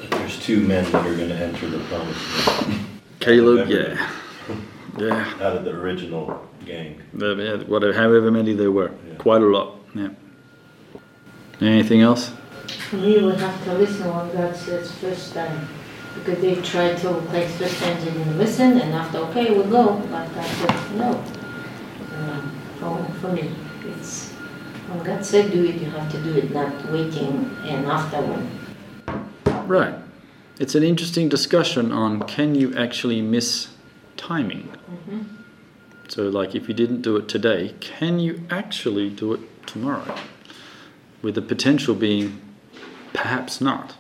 There's 0.10 0.44
two 0.44 0.62
men 0.62 0.92
that 0.92 1.06
are 1.06 1.16
going 1.16 1.30
to 1.30 1.36
enter 1.36 1.70
the 1.70 1.78
promised 1.82 2.48
land. 2.48 2.86
Caleb, 3.20 3.70
yeah. 3.70 4.10
Yeah. 4.98 5.34
Out 5.40 5.58
of 5.58 5.66
the 5.66 5.70
original 5.70 6.50
gang. 6.66 7.00
The- 7.14 7.36
yeah, 7.36 7.68
Whatever, 7.68 7.94
however 7.94 8.32
many 8.32 8.54
there 8.54 8.72
were. 8.72 8.90
Quite 9.20 9.44
a 9.44 9.46
lot, 9.46 9.78
yeah. 9.94 10.10
Anything 11.62 12.02
else? 12.02 12.32
We 12.92 13.20
will 13.22 13.36
have 13.36 13.64
to 13.66 13.74
listen 13.76 14.12
when 14.12 14.36
God 14.36 14.56
says 14.56 14.92
first 14.94 15.36
time. 15.36 15.68
Because 16.16 16.42
they 16.42 16.56
tried 16.56 16.98
to, 17.02 17.12
like 17.12 17.50
first 17.50 17.78
time 17.84 18.04
they 18.04 18.10
didn't 18.10 18.40
listen 18.40 18.82
and 18.82 18.96
after, 18.96 19.20
okay, 19.30 19.52
we'll 19.52 19.70
go. 19.70 20.02
But 20.10 20.34
God 20.34 20.46
said, 20.48 20.96
no. 20.98 21.24
Me, 23.34 23.50
it's, 23.86 24.32
when 24.88 25.04
God 25.04 25.26
said 25.26 25.52
do 25.52 25.66
it, 25.66 25.82
you 25.82 25.90
have 25.90 26.12
to 26.12 26.22
do 26.24 26.36
it, 26.36 26.52
not 26.52 26.92
waiting 26.92 27.50
and 27.64 27.86
after 27.88 28.18
when. 28.22 29.68
Right. 29.68 29.96
It's 30.60 30.76
an 30.76 30.84
interesting 30.84 31.28
discussion 31.28 31.92
on 31.92 32.22
can 32.22 32.56
you 32.56 32.74
actually 32.76 33.22
miss 33.22 33.70
timing? 34.16 34.70
Mhm. 34.90 35.26
So, 36.08 36.30
like, 36.30 36.54
if 36.54 36.68
you 36.68 36.74
didn't 36.76 37.02
do 37.02 37.18
it 37.18 37.28
today, 37.28 37.74
can 37.80 38.20
you 38.20 38.44
actually 38.50 39.10
do 39.10 39.34
it 39.34 39.40
tomorrow? 39.66 40.16
With 41.24 41.36
the 41.36 41.42
potential 41.42 41.96
being 41.96 42.40
perhaps 43.14 43.60
not. 43.60 43.96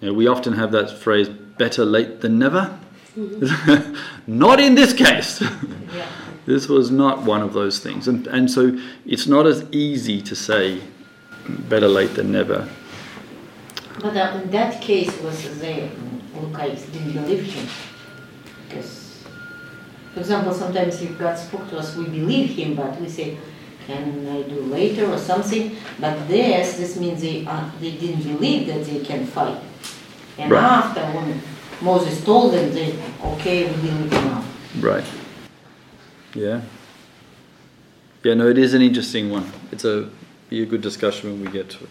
You 0.00 0.08
know, 0.08 0.14
we 0.14 0.26
often 0.26 0.54
have 0.54 0.72
that 0.72 0.90
phrase, 0.90 1.28
better 1.28 1.84
late 1.84 2.20
than 2.20 2.38
never. 2.38 2.78
not 4.26 4.60
in 4.60 4.74
this 4.74 4.92
case. 4.92 5.42
This 6.46 6.68
was 6.68 6.90
not 6.90 7.22
one 7.22 7.42
of 7.42 7.52
those 7.52 7.80
things. 7.80 8.06
And, 8.06 8.26
and 8.28 8.50
so 8.50 8.78
it's 9.04 9.26
not 9.26 9.46
as 9.46 9.64
easy 9.72 10.22
to 10.22 10.36
say 10.36 10.80
better 11.48 11.88
late 11.88 12.14
than 12.14 12.32
never. 12.32 12.68
But 14.00 14.16
uh, 14.16 14.40
in 14.42 14.50
that 14.50 14.80
case 14.80 15.20
was 15.22 15.58
they 15.58 15.90
look 16.40 16.52
like 16.52 16.72
didn't 16.92 17.12
believe 17.12 17.42
him. 17.44 17.66
Because, 18.68 19.24
for 20.14 20.20
example, 20.20 20.52
sometimes 20.54 21.02
if 21.02 21.18
God 21.18 21.36
spoke 21.36 21.68
to 21.70 21.78
us, 21.78 21.96
we 21.96 22.04
believe 22.04 22.50
him, 22.50 22.74
but 22.76 23.00
we 23.00 23.08
say, 23.08 23.36
can 23.86 24.26
I 24.28 24.42
do 24.42 24.60
later 24.62 25.10
or 25.10 25.18
something? 25.18 25.76
But 26.00 26.28
this, 26.28 26.76
this 26.76 26.98
means 26.98 27.22
they, 27.22 27.46
uh, 27.46 27.70
they 27.80 27.92
didn't 27.92 28.22
believe 28.22 28.66
that 28.68 28.84
they 28.84 29.00
can 29.00 29.26
fight. 29.26 29.60
And 30.38 30.50
Right. 30.52 30.62
after, 30.62 31.00
when 31.00 31.40
Moses 31.80 32.22
told 32.24 32.52
them, 32.52 32.72
they, 32.72 32.98
okay, 33.24 33.66
we 33.66 33.76
believe 33.80 34.10
now. 34.12 34.44
Right. 34.80 35.04
Yeah. 36.36 36.60
Yeah, 38.22 38.34
no, 38.34 38.48
it 38.48 38.58
is 38.58 38.74
an 38.74 38.82
interesting 38.82 39.30
one. 39.30 39.50
It's 39.72 39.84
a 39.84 40.10
be 40.50 40.62
a 40.62 40.66
good 40.66 40.82
discussion 40.82 41.30
when 41.30 41.44
we 41.44 41.50
get 41.50 41.70
to 41.70 41.84
it. 41.84 41.90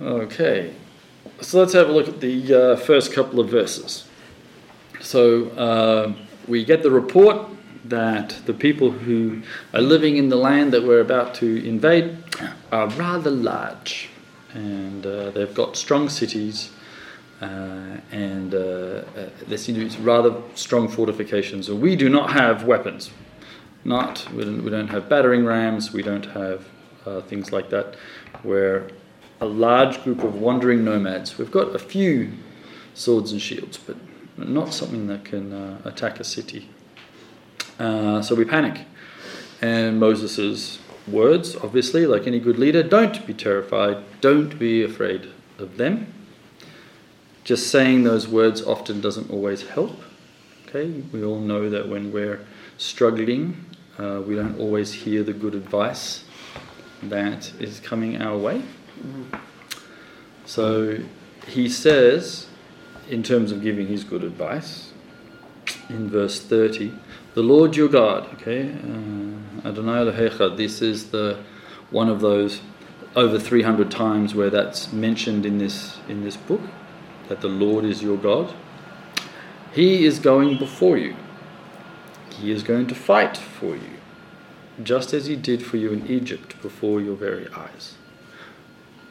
Okay, 0.00 0.74
so 1.40 1.58
let's 1.58 1.72
have 1.72 1.88
a 1.88 1.92
look 1.92 2.08
at 2.08 2.20
the 2.20 2.54
uh, 2.54 2.76
first 2.76 3.12
couple 3.12 3.40
of 3.40 3.48
verses. 3.48 4.06
So 5.00 5.48
uh, 5.50 6.12
we 6.46 6.64
get 6.64 6.82
the 6.82 6.90
report 6.90 7.48
that 7.86 8.36
the 8.44 8.52
people 8.52 8.90
who 8.90 9.42
are 9.72 9.80
living 9.80 10.18
in 10.18 10.28
the 10.28 10.36
land 10.36 10.72
that 10.72 10.84
we're 10.84 11.00
about 11.00 11.34
to 11.36 11.66
invade 11.66 12.18
are 12.70 12.88
rather 12.90 13.30
large, 13.30 14.10
and 14.52 15.06
uh, 15.06 15.30
they've 15.30 15.54
got 15.54 15.76
strong 15.76 16.10
cities. 16.10 16.70
Uh, 17.40 17.98
and 18.10 18.52
uh, 18.52 18.58
uh, 18.58 19.02
there 19.46 19.58
seem 19.58 19.76
to 19.76 19.88
be 19.88 20.02
rather 20.02 20.34
strong 20.54 20.88
fortifications. 20.88 21.68
And 21.68 21.80
we 21.80 21.94
do 21.94 22.08
not 22.08 22.32
have 22.32 22.64
weapons. 22.64 23.10
Not 23.84 24.28
we 24.32 24.44
don't, 24.44 24.64
we 24.64 24.70
don't 24.70 24.88
have 24.88 25.08
battering 25.08 25.44
rams. 25.44 25.92
We 25.92 26.02
don't 26.02 26.26
have 26.26 26.66
uh, 27.06 27.20
things 27.22 27.52
like 27.52 27.70
that. 27.70 27.96
We're 28.42 28.90
a 29.40 29.46
large 29.46 30.02
group 30.02 30.24
of 30.24 30.34
wandering 30.34 30.84
nomads. 30.84 31.38
We've 31.38 31.50
got 31.50 31.74
a 31.74 31.78
few 31.78 32.32
swords 32.94 33.30
and 33.30 33.40
shields, 33.40 33.78
but 33.78 33.96
not 34.36 34.74
something 34.74 35.06
that 35.06 35.24
can 35.24 35.52
uh, 35.52 35.80
attack 35.84 36.18
a 36.18 36.24
city. 36.24 36.68
So 37.78 38.34
we 38.34 38.44
panic. 38.44 38.84
And 39.62 40.00
Moses' 40.00 40.80
words, 41.06 41.54
obviously, 41.54 42.04
like 42.06 42.26
any 42.26 42.40
good 42.40 42.58
leader, 42.58 42.82
don't 42.82 43.24
be 43.26 43.34
terrified. 43.34 43.98
Don't 44.20 44.58
be 44.58 44.82
afraid 44.82 45.28
of 45.58 45.76
them 45.76 46.12
just 47.48 47.70
saying 47.70 48.04
those 48.04 48.28
words 48.28 48.60
often 48.60 49.00
doesn't 49.00 49.30
always 49.30 49.66
help. 49.66 49.98
Okay, 50.66 50.90
we 51.12 51.24
all 51.24 51.40
know 51.40 51.70
that 51.70 51.88
when 51.88 52.12
we're 52.12 52.44
struggling, 52.76 53.64
uh, 53.98 54.20
we 54.20 54.34
don't 54.36 54.60
always 54.60 54.92
hear 54.92 55.22
the 55.22 55.32
good 55.32 55.54
advice 55.54 56.24
that 57.02 57.50
is 57.58 57.80
coming 57.80 58.20
our 58.20 58.36
way. 58.36 58.62
So 60.44 60.98
he 61.46 61.70
says, 61.70 62.48
in 63.08 63.22
terms 63.22 63.50
of 63.50 63.62
giving 63.62 63.86
his 63.86 64.04
good 64.04 64.24
advice, 64.24 64.92
in 65.88 66.10
verse 66.10 66.42
30, 66.42 66.92
the 67.32 67.42
Lord 67.42 67.76
your 67.76 67.88
God, 67.88 68.30
okay, 68.34 68.72
uh, 68.72 69.66
Adonai 69.66 70.04
Elohecha, 70.04 70.54
this 70.54 70.82
is 70.82 71.12
the 71.12 71.42
one 71.88 72.10
of 72.10 72.20
those 72.20 72.60
over 73.16 73.38
300 73.38 73.90
times 73.90 74.34
where 74.34 74.50
that's 74.50 74.92
mentioned 74.92 75.46
in 75.46 75.56
this 75.56 75.96
in 76.10 76.22
this 76.22 76.36
book 76.36 76.60
that 77.28 77.40
the 77.40 77.48
Lord 77.48 77.84
is 77.84 78.02
your 78.02 78.16
God. 78.16 78.54
He 79.72 80.04
is 80.04 80.18
going 80.18 80.58
before 80.58 80.96
you. 80.96 81.14
He 82.30 82.50
is 82.50 82.62
going 82.62 82.86
to 82.86 82.94
fight 82.94 83.36
for 83.36 83.74
you, 83.74 83.98
just 84.82 85.12
as 85.12 85.26
he 85.26 85.36
did 85.36 85.64
for 85.64 85.76
you 85.76 85.92
in 85.92 86.06
Egypt 86.06 86.60
before 86.62 87.00
your 87.00 87.16
very 87.16 87.48
eyes. 87.52 87.94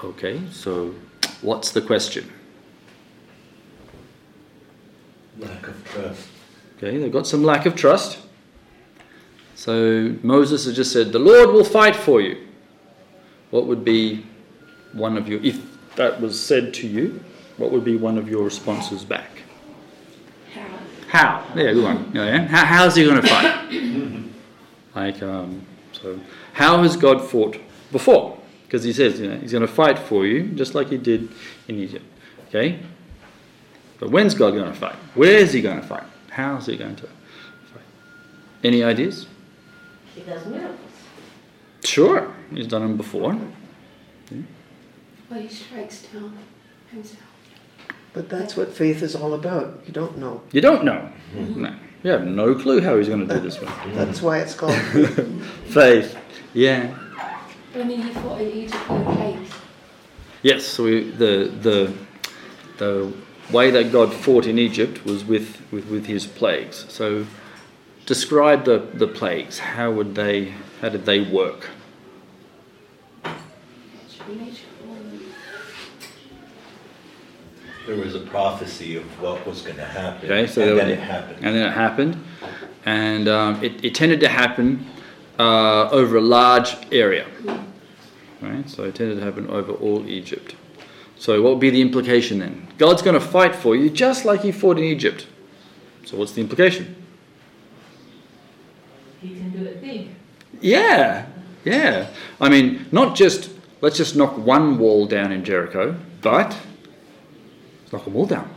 Okay, 0.03 0.41
so 0.51 0.95
what's 1.41 1.71
the 1.71 1.81
question? 1.81 2.31
Lack 5.39 5.67
of 5.67 5.85
trust. 5.85 6.27
Okay, 6.77 6.97
they've 6.97 7.11
got 7.11 7.27
some 7.27 7.43
lack 7.43 7.65
of 7.65 7.75
trust. 7.75 8.19
So 9.55 10.15
Moses 10.23 10.65
has 10.65 10.75
just 10.75 10.91
said, 10.91 11.11
The 11.11 11.19
Lord 11.19 11.49
will 11.49 11.63
fight 11.63 11.95
for 11.95 12.21
you. 12.21 12.47
What 13.49 13.65
would 13.65 13.83
be 13.83 14.25
one 14.93 15.17
of 15.17 15.27
your, 15.27 15.41
if 15.43 15.59
that 15.95 16.21
was 16.21 16.39
said 16.39 16.73
to 16.75 16.87
you, 16.87 17.23
what 17.57 17.71
would 17.71 17.83
be 17.83 17.95
one 17.97 18.17
of 18.17 18.29
your 18.29 18.43
responses 18.43 19.03
back? 19.03 19.29
How? 21.07 21.45
Yeah, 21.55 21.73
good 21.73 21.83
one. 21.83 22.11
Yeah, 22.13 22.25
yeah. 22.25 22.47
How, 22.47 22.65
how's 22.65 22.95
he 22.95 23.05
going 23.05 23.21
to 23.21 23.27
fight? 23.27 24.25
like, 24.95 25.23
um, 25.23 25.65
So, 25.93 26.19
how 26.53 26.83
has 26.83 26.97
God 26.97 27.23
fought 27.23 27.57
before? 27.91 28.37
Because 28.65 28.83
he 28.83 28.91
says, 28.91 29.19
you 29.19 29.29
know, 29.29 29.37
he's 29.37 29.53
going 29.53 29.65
to 29.65 29.71
fight 29.71 29.97
for 29.97 30.25
you, 30.25 30.43
just 30.43 30.75
like 30.75 30.89
he 30.89 30.97
did 30.97 31.29
in 31.69 31.79
Egypt. 31.79 32.05
Okay? 32.49 32.79
But 33.99 34.11
when's 34.11 34.33
God 34.33 34.51
going 34.51 34.71
to 34.71 34.77
fight? 34.77 34.95
Where 35.15 35.37
is 35.37 35.53
he 35.53 35.61
going 35.61 35.79
to 35.79 35.87
fight? 35.87 36.03
How 36.29 36.57
is 36.57 36.65
he 36.65 36.75
going 36.75 36.97
to 36.97 37.03
fight? 37.03 37.11
Any 38.63 38.83
ideas? 38.83 39.27
He 40.13 40.21
does 40.21 40.45
miracles. 40.45 40.79
Sure, 41.83 42.33
he's 42.53 42.67
done 42.67 42.81
them 42.81 42.97
before. 42.97 43.39
Well, 45.29 45.39
he 45.39 45.47
strikes 45.47 46.03
down 46.03 46.37
himself. 46.91 47.26
But 48.17 48.29
that's 48.29 48.57
what 48.57 48.73
faith 48.73 49.03
is 49.03 49.15
all 49.15 49.35
about. 49.35 49.79
You 49.85 49.93
don't 49.93 50.17
know. 50.17 50.41
You 50.51 50.59
don't 50.59 50.83
know. 50.83 51.07
No. 51.35 51.71
You 52.01 52.09
have 52.09 52.25
no 52.25 52.55
clue 52.55 52.81
how 52.81 52.97
he's 52.97 53.07
going 53.07 53.27
to 53.27 53.31
do 53.31 53.39
this 53.39 53.61
one. 53.61 53.71
That's 53.93 54.23
why 54.23 54.39
it's 54.39 54.55
called 54.55 54.73
Faith. 55.67 56.17
Yeah. 56.51 56.97
I 57.75 57.83
mean, 57.83 58.01
he 58.01 58.09
fought 58.09 58.41
in 58.41 58.47
Egypt 58.47 58.89
with 58.89 59.05
plagues. 59.05 59.51
Yes, 60.41 60.65
so 60.65 60.85
we, 60.85 61.11
the, 61.11 61.53
the, 61.61 61.93
the 62.79 63.13
way 63.51 63.69
that 63.69 63.91
God 63.91 64.11
fought 64.11 64.47
in 64.47 64.57
Egypt 64.57 65.05
was 65.05 65.23
with, 65.23 65.61
with, 65.71 65.85
with 65.87 66.07
his 66.07 66.25
plagues. 66.25 66.87
So 66.89 67.27
describe 68.07 68.65
the, 68.65 68.79
the 68.79 69.07
plagues. 69.07 69.59
How 69.59 69.91
would 69.91 70.15
they, 70.15 70.55
how 70.81 70.89
did 70.89 71.05
they 71.05 71.21
work? 71.21 71.69
There 77.87 77.95
was 77.95 78.15
a 78.15 78.19
prophecy 78.19 78.97
of 78.97 79.03
what 79.21 79.47
was 79.47 79.61
going 79.61 79.77
to 79.77 79.85
happen, 79.85 80.29
Okay, 80.29 80.45
so 80.45 80.61
and 80.61 80.77
then 80.77 80.87
was- 80.89 80.97
it 80.97 80.99
happened. 80.99 81.45
And 81.45 81.55
then 81.55 81.67
it 81.67 81.71
happened. 81.71 82.23
And 82.85 83.27
um, 83.29 83.63
it, 83.63 83.83
it 83.83 83.95
tended 83.95 84.19
to 84.19 84.27
happen 84.27 84.85
uh, 85.39 85.89
over 85.89 86.17
a 86.17 86.21
large 86.21 86.75
area. 86.91 87.25
Right? 88.41 88.69
So 88.69 88.83
it 88.83 88.95
tended 88.95 89.19
to 89.19 89.23
happen 89.23 89.47
over 89.47 89.71
all 89.71 90.05
Egypt. 90.07 90.55
So 91.17 91.41
what 91.41 91.51
would 91.53 91.59
be 91.61 91.69
the 91.69 91.81
implication 91.81 92.39
then? 92.39 92.67
God's 92.77 93.01
going 93.01 93.13
to 93.13 93.25
fight 93.25 93.55
for 93.55 93.73
you 93.73 93.89
just 93.89 94.25
like 94.25 94.41
he 94.41 94.51
fought 94.51 94.77
in 94.77 94.83
Egypt. 94.83 95.25
So 96.05 96.17
what's 96.17 96.33
the 96.33 96.41
implication? 96.41 96.93
He 99.21 99.29
can 99.29 99.49
do 99.49 99.63
it 99.65 99.81
big. 99.81 100.09
Yeah, 100.59 101.25
yeah. 101.63 102.09
I 102.39 102.49
mean, 102.49 102.85
not 102.91 103.15
just 103.15 103.49
let's 103.81 103.97
just 103.97 104.15
knock 104.15 104.37
one 104.37 104.77
wall 104.77 105.05
down 105.05 105.31
in 105.31 105.43
Jericho, 105.43 105.97
but 106.21 106.55
let's 107.87 107.93
knock 107.93 108.05
them 108.05 108.15
all 108.15 108.25
down. 108.25 108.53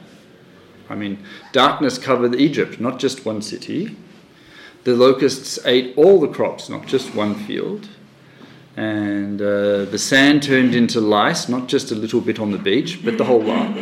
I 0.88 0.96
mean, 0.96 1.24
darkness 1.52 1.98
covered 1.98 2.34
Egypt, 2.34 2.80
not 2.80 2.98
just 2.98 3.24
one 3.24 3.42
city. 3.42 3.96
The 4.82 4.96
locusts 4.96 5.58
ate 5.64 5.96
all 5.96 6.20
the 6.20 6.28
crops, 6.28 6.68
not 6.68 6.86
just 6.86 7.14
one 7.14 7.34
field. 7.34 7.88
And 8.76 9.40
uh, 9.40 9.84
the 9.84 9.98
sand 9.98 10.42
turned 10.42 10.74
into 10.74 11.00
lice, 11.00 11.48
not 11.48 11.68
just 11.68 11.92
a 11.92 11.94
little 11.94 12.20
bit 12.20 12.40
on 12.40 12.50
the 12.50 12.58
beach, 12.58 13.04
but 13.04 13.18
the 13.18 13.24
whole 13.24 13.42
lot. 13.42 13.76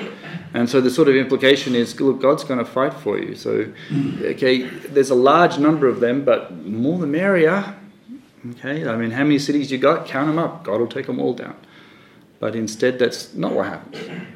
And 0.55 0.69
so 0.69 0.81
the 0.81 0.91
sort 0.91 1.09
of 1.09 1.15
implication 1.15 1.75
is, 1.75 1.99
look, 2.01 2.21
God's 2.21 2.45
going 2.45 2.59
to 2.59 2.65
fight 2.65 2.95
for 2.95 3.19
you. 3.19 3.35
So, 3.35 3.73
okay, 4.21 4.63
there's 4.63 5.11
a 5.11 5.15
large 5.15 5.59
number 5.59 5.89
of 5.89 6.01
them, 6.01 6.25
but 6.25 6.53
more 6.65 6.99
the 6.99 7.07
merrier. 7.07 7.77
Okay, 8.51 8.87
I 8.87 8.97
mean, 8.97 9.11
how 9.11 9.25
many 9.25 9.39
cities 9.39 9.71
you 9.71 9.79
got? 9.79 10.07
Count 10.07 10.27
them 10.27 10.39
up. 10.39 10.65
God 10.65 10.81
will 10.81 10.87
take 10.87 11.07
them 11.07 11.21
all 11.21 11.35
down. 11.35 11.57
But 12.41 12.55
instead, 12.55 12.99
that's 12.99 13.35
not 13.35 13.53
what 13.53 13.67
happens. 13.67 14.29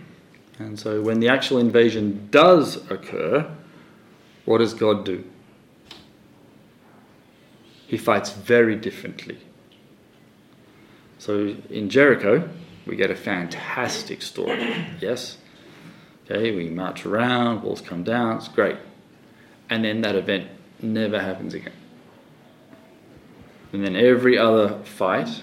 And 0.67 0.79
so, 0.79 1.03
when 1.03 1.21
the 1.21 1.29
actual 1.29 1.59
invasion 1.59 2.29
does 2.31 2.77
occur, 2.91 3.51
what 4.45 4.59
does 4.59 4.75
God 4.75 5.05
do? 5.05 5.25
He 7.87 7.99
fights 7.99 8.31
very 8.31 8.77
differently. 8.77 9.39
So, 11.19 11.57
in 11.69 11.91
Jericho, 11.91 12.49
we 12.87 12.97
get 12.97 13.11
a 13.11 13.17
fantastic 13.17 14.23
story. 14.23 14.87
Yes? 15.01 15.39
Okay, 16.25 16.55
we 16.55 16.69
march 16.71 17.05
around, 17.05 17.63
walls 17.63 17.81
come 17.81 18.05
down, 18.05 18.37
it's 18.37 18.49
great. 18.49 18.77
And 19.69 19.85
then 19.85 20.01
that 20.03 20.15
event 20.15 20.49
never 20.81 21.21
happens 21.21 21.55
again. 21.55 21.73
And 23.73 23.85
then 23.85 23.97
every 23.97 24.39
other 24.39 24.79
fight, 24.85 25.43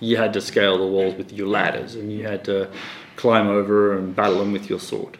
you 0.00 0.16
had 0.16 0.32
to 0.32 0.40
scale 0.40 0.78
the 0.78 0.86
walls 0.86 1.14
with 1.14 1.32
your 1.32 1.46
ladders 1.46 1.94
and 1.94 2.12
you 2.12 2.26
had 2.26 2.44
to 2.44 2.70
climb 3.16 3.48
over 3.48 3.96
and 3.96 4.14
battle 4.14 4.38
them 4.38 4.52
with 4.52 4.70
your 4.70 4.80
sword. 4.80 5.18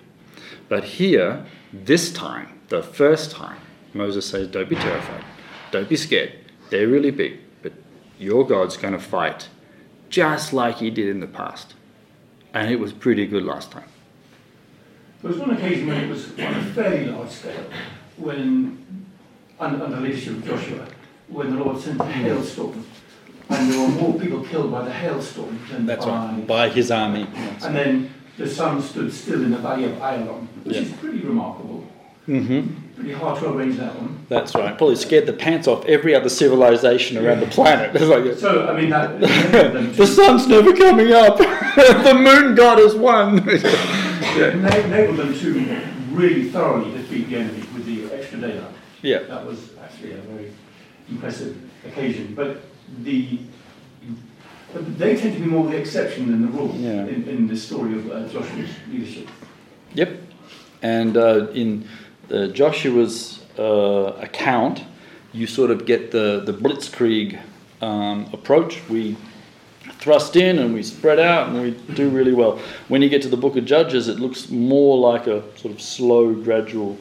But 0.68 0.84
here, 0.84 1.44
this 1.72 2.12
time, 2.12 2.60
the 2.68 2.82
first 2.82 3.30
time, 3.30 3.60
Moses 3.94 4.26
says, 4.26 4.48
Don't 4.48 4.68
be 4.68 4.76
terrified, 4.76 5.24
don't 5.70 5.88
be 5.88 5.96
scared. 5.96 6.32
They're 6.70 6.88
really 6.88 7.10
big, 7.10 7.38
but 7.62 7.72
your 8.18 8.46
God's 8.46 8.76
going 8.76 8.92
to 8.92 8.98
fight 8.98 9.48
just 10.08 10.52
like 10.52 10.78
he 10.78 10.90
did 10.90 11.08
in 11.08 11.20
the 11.20 11.26
past. 11.26 11.74
And 12.54 12.70
it 12.70 12.80
was 12.80 12.92
pretty 12.92 13.26
good 13.26 13.44
last 13.44 13.70
time. 13.70 13.88
There 15.22 15.30
was 15.30 15.40
one 15.40 15.50
occasion 15.50 15.86
when 15.88 16.04
it 16.04 16.08
was 16.08 16.30
on 16.38 16.54
a 16.54 16.64
fairly 16.66 17.06
large 17.06 17.30
scale, 17.30 17.64
when, 18.16 19.06
under, 19.58 19.88
the 19.88 20.00
leadership 20.00 20.34
of 20.34 20.46
Joshua, 20.46 20.86
when 21.28 21.50
the 21.50 21.62
Lord 21.62 21.80
sent 21.80 22.00
a 22.00 22.04
hailstorm, 22.04 22.86
and 23.50 23.70
there 23.72 23.80
were 23.80 23.88
more 23.88 24.18
people 24.18 24.42
killed 24.44 24.70
by 24.72 24.84
the 24.84 24.92
hailstorm 24.92 25.58
than 25.70 25.86
That's 25.86 26.04
by. 26.04 26.10
right, 26.34 26.46
by 26.46 26.68
his 26.68 26.90
army. 26.90 27.26
And 27.62 27.74
then 27.76 28.14
the 28.38 28.48
sun 28.48 28.82
stood 28.82 29.12
still 29.12 29.42
in 29.42 29.50
the 29.50 29.58
valley 29.58 29.84
of 29.84 29.92
Ayalon, 29.92 30.46
which 30.64 30.76
Yeah. 30.76 30.82
is 30.82 30.92
pretty 30.92 31.20
remarkable. 31.20 31.84
Mm-hmm. 32.28 32.96
Pretty 32.96 33.12
hard 33.12 33.38
to 33.40 33.50
arrange 33.50 33.76
that 33.76 33.94
one. 33.94 34.26
That's 34.28 34.52
right. 34.56 34.76
Probably 34.76 34.96
scared 34.96 35.26
the 35.26 35.32
pants 35.32 35.68
off 35.68 35.84
every 35.84 36.12
other 36.14 36.28
civilization 36.28 37.18
around 37.24 37.38
the 37.40 37.46
planet. 37.46 37.94
Like, 38.00 38.36
So, 38.38 38.66
I 38.66 38.80
mean, 38.80 38.90
that. 38.90 39.20
the 39.96 40.06
sun's 40.18 40.48
never 40.48 40.72
coming 40.74 41.12
up. 41.12 41.36
the 41.38 42.14
moon 42.20 42.56
god 42.56 42.78
has 42.78 42.94
won. 42.96 43.46
Yeah, 43.46 44.50
ena- 44.54 44.76
enabled 44.78 45.18
them 45.18 45.38
to 45.38 45.82
really 46.10 46.48
thoroughly 46.48 46.90
defeat 46.92 47.28
the 47.28 47.36
enemy 47.36 47.60
with 47.74 47.84
the 47.86 48.12
extra 48.16 48.40
daylight. 48.40 48.72
Yeah. 49.02 49.18
That 49.24 49.46
was 49.46 49.70
actually 49.80 50.12
a 50.14 50.16
very 50.16 50.52
impressive 51.08 51.56
occasion. 51.86 52.34
But 52.34 52.62
the 53.02 53.38
but 54.72 54.98
they 54.98 55.16
tend 55.16 55.34
to 55.34 55.40
be 55.40 55.46
more 55.46 55.66
the 55.70 55.76
exception 55.76 56.30
than 56.30 56.42
the 56.42 56.48
rule 56.48 56.74
Yeah. 56.76 57.06
in, 57.06 57.26
in 57.28 57.48
the 57.48 57.56
story 57.56 57.94
of 57.96 58.10
uh, 58.10 58.28
Joshua's 58.28 58.68
leadership. 58.90 59.28
Yep. 59.94 60.20
And 60.82 61.16
uh, 61.16 61.48
in 61.54 61.88
uh, 62.30 62.48
Joshua's 62.48 63.40
uh, 63.58 64.12
account, 64.20 64.84
you 65.32 65.46
sort 65.46 65.70
of 65.70 65.86
get 65.86 66.10
the, 66.10 66.42
the 66.44 66.52
blitzkrieg 66.52 67.40
um, 67.80 68.28
approach. 68.32 68.86
We 68.88 69.16
thrust 69.98 70.36
in 70.36 70.58
and 70.58 70.74
we 70.74 70.82
spread 70.82 71.18
out 71.18 71.48
and 71.48 71.62
we 71.62 71.70
do 71.94 72.10
really 72.10 72.32
well. 72.32 72.60
When 72.88 73.00
you 73.00 73.08
get 73.08 73.22
to 73.22 73.28
the 73.28 73.36
book 73.36 73.56
of 73.56 73.64
Judges, 73.64 74.08
it 74.08 74.18
looks 74.18 74.50
more 74.50 74.98
like 74.98 75.26
a 75.26 75.42
sort 75.58 75.72
of 75.72 75.80
slow, 75.80 76.34
gradual 76.34 76.98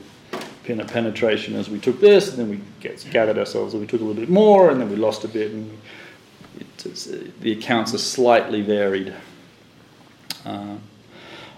pen- 0.66 0.86
penetration 0.88 1.56
as 1.56 1.70
we 1.70 1.80
took 1.80 2.00
this, 2.00 2.30
and 2.30 2.38
then 2.38 2.50
we 2.50 2.60
get, 2.80 3.06
gathered 3.12 3.38
ourselves, 3.38 3.74
and 3.74 3.82
we 3.82 3.88
took 3.88 4.02
a 4.02 4.04
little 4.04 4.20
bit 4.20 4.30
more, 4.30 4.70
and 4.70 4.80
then 4.82 4.90
we 4.90 4.96
lost 4.96 5.24
a 5.24 5.28
bit. 5.28 5.52
And 5.52 5.78
it, 6.60 6.86
it's, 6.86 7.08
uh, 7.08 7.28
the 7.42 7.52
accounts 7.54 7.94
are 7.94 8.00
slightly 8.00 8.62
varied. 8.62 9.14
Uh, 10.46 10.76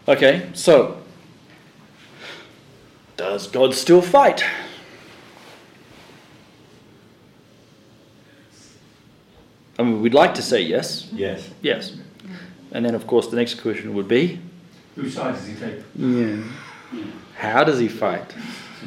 okay, 0.07 0.49
so 0.53 1.01
does 3.15 3.47
God 3.47 3.73
still 3.73 4.01
fight? 4.01 4.43
I 9.79 9.83
mean, 9.83 10.01
we'd 10.01 10.13
like 10.13 10.33
to 10.35 10.41
say 10.41 10.61
yes. 10.61 11.07
Yes. 11.13 11.49
Yes. 11.61 11.95
And 12.71 12.83
then, 12.83 12.95
of 12.95 13.05
course, 13.07 13.27
the 13.27 13.35
next 13.35 13.61
question 13.61 13.93
would 13.93 14.07
be 14.07 14.39
Whose 14.95 15.13
side 15.13 15.35
does 15.35 15.45
he 15.45 15.53
take? 15.55 15.75
yeah. 15.95 16.43
How 17.35 17.63
does 17.63 17.77
he 17.77 17.87
fight? 17.87 18.33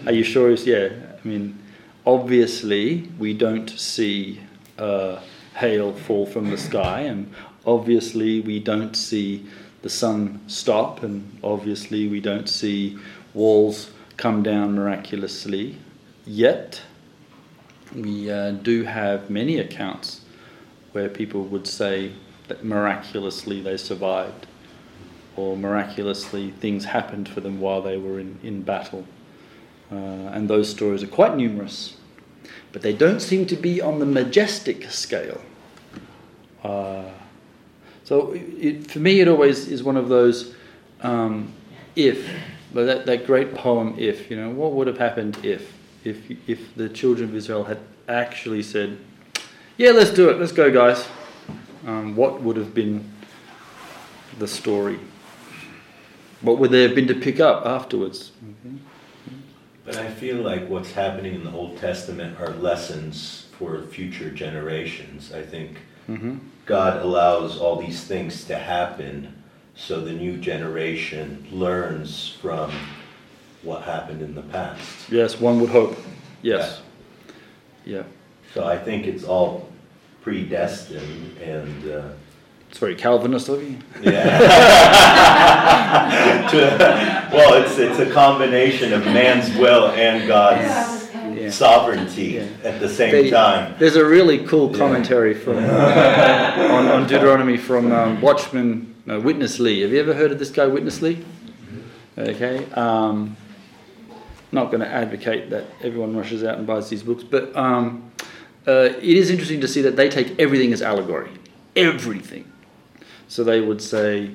Are 0.06 0.12
you 0.12 0.24
sure? 0.24 0.50
He's, 0.50 0.66
yeah. 0.66 0.90
I 1.22 1.28
mean, 1.28 1.58
obviously, 2.06 3.08
we 3.18 3.34
don't 3.34 3.68
see 3.70 4.40
uh, 4.78 5.20
hail 5.54 5.92
fall 5.92 6.26
from 6.26 6.50
the 6.50 6.58
sky, 6.58 7.00
and 7.00 7.32
obviously, 7.66 8.40
we 8.40 8.60
don't 8.60 8.94
see 8.94 9.46
the 9.82 9.90
sun 9.90 10.40
stop, 10.46 11.02
and 11.02 11.38
obviously, 11.42 12.08
we 12.08 12.20
don't 12.20 12.48
see 12.48 12.98
walls 13.34 13.90
come 14.16 14.42
down 14.42 14.74
miraculously. 14.74 15.76
Yet, 16.26 16.82
we 17.94 18.30
uh, 18.30 18.52
do 18.52 18.84
have 18.84 19.30
many 19.30 19.58
accounts 19.58 20.22
where 20.92 21.08
people 21.08 21.42
would 21.44 21.66
say 21.66 22.12
that 22.48 22.64
miraculously 22.64 23.60
they 23.60 23.76
survived 23.76 24.46
or 25.36 25.56
miraculously 25.56 26.50
things 26.50 26.84
happened 26.84 27.28
for 27.28 27.40
them 27.40 27.60
while 27.60 27.80
they 27.80 27.96
were 27.96 28.18
in, 28.18 28.38
in 28.42 28.62
battle. 28.62 29.06
Uh, 29.90 30.30
and 30.32 30.48
those 30.48 30.68
stories 30.70 31.02
are 31.02 31.08
quite 31.08 31.36
numerous, 31.36 31.96
but 32.72 32.82
they 32.82 32.92
don't 32.92 33.20
seem 33.20 33.44
to 33.46 33.56
be 33.56 33.80
on 33.80 33.98
the 33.98 34.06
majestic 34.06 34.90
scale. 34.90 35.40
Uh, 36.62 37.04
so 38.04 38.32
it, 38.34 38.90
for 38.90 39.00
me, 39.00 39.20
it 39.20 39.28
always 39.28 39.68
is 39.68 39.82
one 39.82 39.96
of 39.96 40.08
those 40.08 40.54
um, 41.00 41.52
if, 41.96 42.28
but 42.72 42.86
that, 42.86 43.06
that 43.06 43.26
great 43.26 43.54
poem, 43.54 43.94
if, 43.98 44.30
you 44.30 44.36
know, 44.36 44.50
what 44.50 44.72
would 44.72 44.86
have 44.86 44.98
happened 44.98 45.38
if, 45.44 45.72
if, 46.04 46.30
if 46.48 46.74
the 46.76 46.88
children 46.88 47.30
of 47.30 47.34
Israel 47.34 47.64
had 47.64 47.78
actually 48.08 48.62
said, 48.62 48.98
Yeah, 49.76 49.90
let's 49.90 50.10
do 50.10 50.28
it. 50.28 50.38
Let's 50.38 50.52
go, 50.52 50.70
guys. 50.70 51.06
Um, 51.86 52.14
what 52.14 52.42
would 52.42 52.56
have 52.56 52.74
been 52.74 53.10
the 54.38 54.46
story? 54.46 54.98
What 56.42 56.58
would 56.58 56.70
there 56.70 56.86
have 56.86 56.94
been 56.94 57.08
to 57.08 57.14
pick 57.14 57.40
up 57.40 57.66
afterwards? 57.66 58.32
But 59.90 59.98
I 59.98 60.08
feel 60.08 60.36
like 60.36 60.68
what's 60.68 60.92
happening 60.92 61.34
in 61.34 61.42
the 61.42 61.50
Old 61.50 61.76
Testament 61.78 62.38
are 62.40 62.50
lessons 62.50 63.48
for 63.58 63.82
future 63.82 64.30
generations. 64.30 65.32
I 65.32 65.42
think 65.42 65.78
Mm-hmm. 66.08 66.38
God 66.66 67.02
allows 67.02 67.58
all 67.58 67.76
these 67.76 68.02
things 68.04 68.44
to 68.44 68.56
happen 68.56 69.32
so 69.76 70.00
the 70.00 70.12
new 70.12 70.36
generation 70.38 71.46
learns 71.52 72.36
from 72.40 72.72
what 73.62 73.82
happened 73.82 74.22
in 74.22 74.34
the 74.34 74.42
past. 74.42 75.08
Yes, 75.10 75.38
one 75.40 75.60
would 75.60 75.70
hope. 75.70 75.96
Yes. 76.42 76.82
Yeah. 77.84 78.04
So 78.54 78.64
I 78.64 78.76
think 78.78 79.06
it's 79.06 79.24
all 79.24 79.68
predestined 80.22 81.36
and. 81.38 81.90
Uh, 81.90 82.08
It's 82.70 82.78
very 82.78 82.94
Calvinist 82.96 83.48
of 83.48 83.62
you. 83.62 83.76
Yeah. 84.02 84.38
Well, 87.32 87.62
it's 87.62 87.78
it's 87.78 87.98
a 87.98 88.10
combination 88.10 88.92
of 88.92 89.04
man's 89.04 89.56
will 89.56 89.88
and 89.88 90.26
God's 90.26 91.54
sovereignty 91.54 92.38
at 92.38 92.80
the 92.80 92.88
same 92.88 93.30
time. 93.30 93.74
There's 93.78 93.96
a 93.96 94.04
really 94.04 94.44
cool 94.46 94.74
commentary 94.74 95.34
from 95.34 95.58
on, 95.58 96.88
on 96.88 97.06
Deuteronomy 97.06 97.56
from 97.56 97.92
um, 97.92 98.20
Watchman 98.20 98.94
no, 99.06 99.20
Witness 99.20 99.58
Lee. 99.58 99.80
Have 99.80 99.92
you 99.92 100.00
ever 100.00 100.14
heard 100.14 100.32
of 100.32 100.38
this 100.38 100.50
guy, 100.50 100.66
Witness 100.66 101.02
Lee? 101.02 101.24
Okay. 102.18 102.70
Um, 102.72 103.36
not 104.52 104.66
going 104.66 104.80
to 104.80 104.88
advocate 104.88 105.50
that 105.50 105.66
everyone 105.82 106.16
rushes 106.16 106.44
out 106.44 106.58
and 106.58 106.66
buys 106.66 106.88
these 106.88 107.02
books, 107.02 107.22
but 107.22 107.54
um, 107.56 108.10
uh, 108.66 108.90
it 109.00 109.02
is 109.02 109.30
interesting 109.30 109.60
to 109.60 109.68
see 109.68 109.82
that 109.82 109.96
they 109.96 110.08
take 110.08 110.38
everything 110.38 110.72
as 110.72 110.82
allegory. 110.82 111.30
Everything. 111.76 112.50
So 113.28 113.44
they 113.44 113.60
would 113.60 113.80
say, 113.80 114.32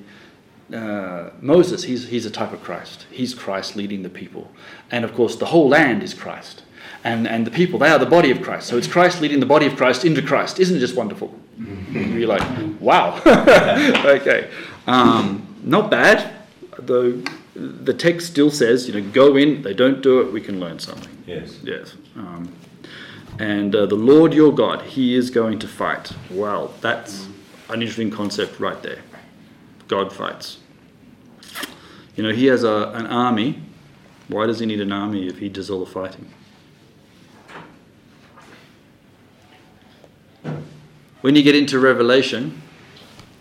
uh, 0.73 1.29
Moses, 1.41 1.83
he's, 1.83 2.07
he's 2.07 2.25
a 2.25 2.31
type 2.31 2.53
of 2.53 2.63
Christ. 2.63 3.05
He's 3.11 3.33
Christ 3.33 3.75
leading 3.75 4.03
the 4.03 4.09
people. 4.09 4.51
And 4.91 5.05
of 5.05 5.13
course, 5.13 5.35
the 5.35 5.45
whole 5.45 5.69
land 5.69 6.03
is 6.03 6.13
Christ. 6.13 6.63
And, 7.03 7.27
and 7.27 7.45
the 7.45 7.51
people, 7.51 7.77
they 7.79 7.89
are 7.89 7.99
the 7.99 8.05
body 8.05 8.31
of 8.31 8.41
Christ. 8.41 8.67
So 8.67 8.77
it's 8.77 8.87
Christ 8.87 9.21
leading 9.21 9.39
the 9.39 9.45
body 9.45 9.67
of 9.67 9.75
Christ 9.75 10.05
into 10.05 10.21
Christ. 10.21 10.59
Isn't 10.59 10.77
it 10.77 10.79
just 10.79 10.95
wonderful? 10.95 11.33
You're 11.91 12.27
like, 12.27 12.43
wow. 12.79 13.21
okay. 14.05 14.49
Um, 14.87 15.47
not 15.63 15.91
bad, 15.91 16.33
though 16.79 17.21
the 17.55 17.93
text 17.93 18.27
still 18.27 18.51
says, 18.51 18.87
you 18.87 18.93
know, 18.93 19.09
go 19.11 19.35
in, 19.37 19.61
they 19.61 19.73
don't 19.73 20.01
do 20.01 20.19
it, 20.21 20.31
we 20.31 20.41
can 20.41 20.59
learn 20.59 20.79
something. 20.79 21.11
Yes. 21.25 21.59
Yes. 21.63 21.95
Um, 22.15 22.53
and 23.39 23.75
uh, 23.75 23.85
the 23.85 23.95
Lord 23.95 24.33
your 24.33 24.53
God, 24.53 24.81
He 24.81 25.15
is 25.15 25.29
going 25.29 25.59
to 25.59 25.67
fight. 25.67 26.11
Wow, 26.29 26.71
that's 26.81 27.27
an 27.69 27.81
interesting 27.81 28.11
concept 28.11 28.59
right 28.59 28.81
there. 28.81 28.99
God 29.87 30.11
fights. 30.11 30.59
You 32.15 32.23
know, 32.23 32.31
He 32.31 32.45
has 32.47 32.63
a, 32.63 32.91
an 32.95 33.07
army. 33.07 33.61
Why 34.27 34.47
does 34.47 34.59
He 34.59 34.65
need 34.65 34.81
an 34.81 34.91
army 34.91 35.27
if 35.27 35.39
He 35.39 35.49
does 35.49 35.69
all 35.69 35.79
the 35.79 35.91
fighting? 35.91 36.31
When 41.21 41.35
you 41.35 41.41
get 41.41 41.55
into 41.55 41.79
Revelation, 41.79 42.61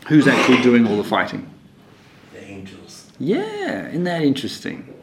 who's 0.09 0.27
actually 0.27 0.63
doing 0.63 0.87
all 0.87 0.97
the 0.97 1.05
fighting? 1.05 1.51
The 2.33 2.43
angels. 2.43 3.13
Yeah, 3.19 3.89
isn't 3.89 4.05
that 4.05 4.23
interesting? 4.23 4.95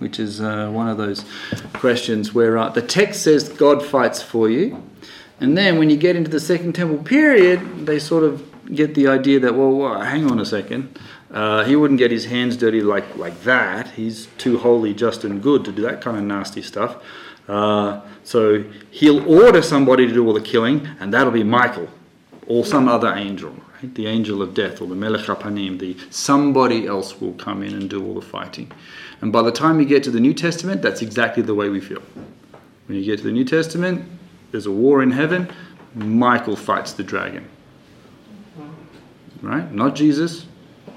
Which 0.00 0.20
is 0.20 0.42
uh, 0.42 0.68
one 0.70 0.88
of 0.88 0.98
those 0.98 1.24
questions 1.72 2.34
where 2.34 2.58
uh, 2.58 2.68
the 2.68 2.82
text 2.82 3.22
says 3.22 3.48
God 3.48 3.82
fights 3.82 4.22
for 4.22 4.50
you, 4.50 4.82
and 5.40 5.56
then 5.56 5.78
when 5.78 5.88
you 5.88 5.96
get 5.96 6.14
into 6.14 6.30
the 6.30 6.40
Second 6.40 6.74
Temple 6.74 7.02
period, 7.04 7.86
they 7.86 7.98
sort 7.98 8.22
of 8.22 8.46
get 8.74 8.94
the 8.94 9.08
idea 9.08 9.40
that, 9.40 9.54
well, 9.54 9.70
well 9.70 10.00
hang 10.00 10.30
on 10.30 10.38
a 10.38 10.44
second, 10.44 10.98
uh, 11.30 11.64
he 11.64 11.76
wouldn't 11.76 11.98
get 11.98 12.10
his 12.10 12.26
hands 12.26 12.56
dirty 12.56 12.80
like, 12.80 13.16
like 13.16 13.42
that. 13.42 13.90
He's 13.90 14.26
too 14.38 14.58
holy, 14.58 14.94
just, 14.94 15.24
and 15.24 15.42
good 15.42 15.64
to 15.64 15.72
do 15.72 15.82
that 15.82 16.00
kind 16.00 16.16
of 16.16 16.22
nasty 16.24 16.62
stuff. 16.62 17.02
Uh, 17.48 18.00
so 18.24 18.64
he'll 18.90 19.28
order 19.28 19.62
somebody 19.62 20.06
to 20.06 20.12
do 20.12 20.26
all 20.26 20.32
the 20.32 20.40
killing, 20.40 20.88
and 21.00 21.12
that'll 21.12 21.32
be 21.32 21.44
Michael 21.44 21.88
or 22.46 22.64
some 22.64 22.88
other 22.88 23.12
angel, 23.12 23.54
right? 23.82 23.94
The 23.94 24.06
angel 24.06 24.42
of 24.42 24.54
death 24.54 24.80
or 24.80 24.88
the 24.88 24.94
Melech 24.94 25.26
HaPanim, 25.26 25.78
the 25.78 25.96
somebody 26.10 26.86
else 26.86 27.20
will 27.20 27.34
come 27.34 27.62
in 27.62 27.74
and 27.74 27.90
do 27.90 28.04
all 28.04 28.14
the 28.14 28.22
fighting. 28.22 28.70
And 29.20 29.32
by 29.32 29.42
the 29.42 29.52
time 29.52 29.80
you 29.80 29.86
get 29.86 30.02
to 30.04 30.10
the 30.10 30.20
New 30.20 30.34
Testament, 30.34 30.82
that's 30.82 31.02
exactly 31.02 31.42
the 31.42 31.54
way 31.54 31.68
we 31.68 31.80
feel. 31.80 32.02
When 32.86 32.98
you 32.98 33.04
get 33.04 33.18
to 33.18 33.24
the 33.24 33.32
New 33.32 33.44
Testament, 33.44 34.04
there's 34.52 34.66
a 34.66 34.72
war 34.72 35.02
in 35.02 35.10
heaven, 35.10 35.50
Michael 35.94 36.56
fights 36.56 36.92
the 36.92 37.02
dragon. 37.02 37.48
Right? 39.42 39.70
Not 39.72 39.94
Jesus, 39.94 40.46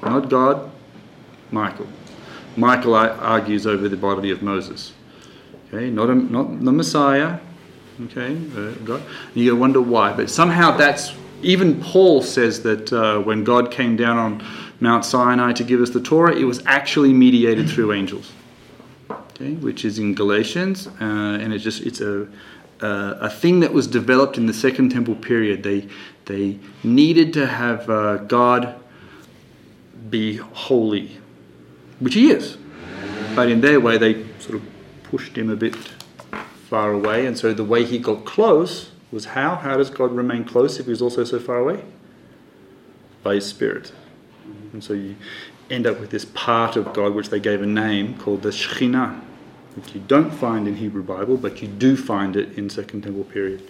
not 0.02 0.30
God, 0.30 0.72
Michael. 1.52 1.88
Michael 2.56 2.96
argues 2.96 3.66
over 3.68 3.88
the 3.88 3.98
body 3.98 4.32
of 4.32 4.42
Moses. 4.42 4.94
Okay, 5.68 5.90
not, 5.90 6.10
a, 6.10 6.16
not 6.16 6.64
the 6.64 6.72
Messiah, 6.72 7.40
okay, 8.06 8.36
uh, 8.58 8.72
God. 8.86 9.04
You 9.36 9.56
wonder 9.56 9.82
why, 9.82 10.14
but 10.14 10.30
somehow 10.30 10.76
that's 10.76 11.14
even 11.42 11.82
Paul 11.82 12.22
says 12.22 12.64
that 12.64 12.92
uh, 12.92 13.20
when 13.20 13.44
God 13.44 13.72
came 13.72 13.96
down 13.96 14.18
on 14.18 14.46
Mount 14.80 15.06
Sinai 15.06 15.54
to 15.54 15.64
give 15.64 15.80
us 15.80 15.90
the 15.92 16.02
Torah, 16.02 16.36
it 16.36 16.44
was 16.44 16.62
actually 16.66 17.14
mediated 17.14 17.70
through 17.70 17.94
angels, 18.00 18.32
okay, 19.10 19.54
which 19.54 19.86
is 19.86 20.00
in 20.00 20.16
Galatians, 20.16 20.88
uh, 20.88 21.04
and 21.04 21.54
it's 21.54 21.64
just 21.64 21.84
it's 21.84 22.02
a 22.02 22.28
uh, 22.82 23.18
a 23.20 23.30
thing 23.30 23.60
that 23.60 23.74
was 23.74 23.88
developed 23.88 24.38
in 24.38 24.46
the 24.46 24.54
Second 24.54 24.90
Temple 24.90 25.16
period. 25.16 25.64
They 25.64 25.88
they 26.30 26.60
needed 26.84 27.34
to 27.34 27.48
have 27.48 27.90
uh, 27.90 28.18
God 28.18 28.76
be 30.10 30.38
holy, 30.38 31.18
which 32.00 32.14
He 32.14 32.30
is, 32.30 32.58
but 33.36 33.50
in 33.50 33.62
their 33.62 33.80
way 33.80 33.98
they 33.98 34.26
sort 34.38 34.56
of 34.56 34.64
pushed 35.04 35.36
Him 35.36 35.50
a 35.50 35.56
bit 35.56 35.76
far 36.70 36.92
away, 36.92 37.26
and 37.26 37.36
so 37.36 37.52
the 37.52 37.64
way 37.64 37.84
He 37.84 37.98
got 37.98 38.26
close 38.26 38.92
was 39.12 39.26
how? 39.26 39.56
How 39.56 39.76
does 39.76 39.90
God 39.90 40.12
remain 40.12 40.46
close 40.46 40.80
if 40.80 40.86
He's 40.86 41.02
also 41.02 41.24
so 41.24 41.40
far 41.40 41.58
away? 41.58 41.84
By 43.24 43.36
His 43.36 43.48
Spirit. 43.48 43.92
And 44.72 44.84
so 44.84 44.94
you 44.94 45.16
end 45.72 45.88
up 45.88 46.00
with 46.00 46.12
this 46.12 46.26
part 46.26 46.76
of 46.76 46.94
God 46.94 47.16
which 47.16 47.30
they 47.30 47.40
gave 47.40 47.64
a 47.64 47.66
name 47.66 48.18
called 48.20 48.44
the 48.44 48.50
Shekhinah, 48.50 49.20
which 49.76 49.96
you 49.96 50.02
don't 50.02 50.32
find 50.32 50.68
in 50.68 50.76
Hebrew 50.76 51.04
Bible, 51.04 51.38
but 51.38 51.60
you 51.64 51.68
do 51.68 51.98
find 51.98 52.36
it 52.36 52.56
in 52.56 52.70
Second 52.70 53.02
Temple 53.02 53.24
period, 53.24 53.68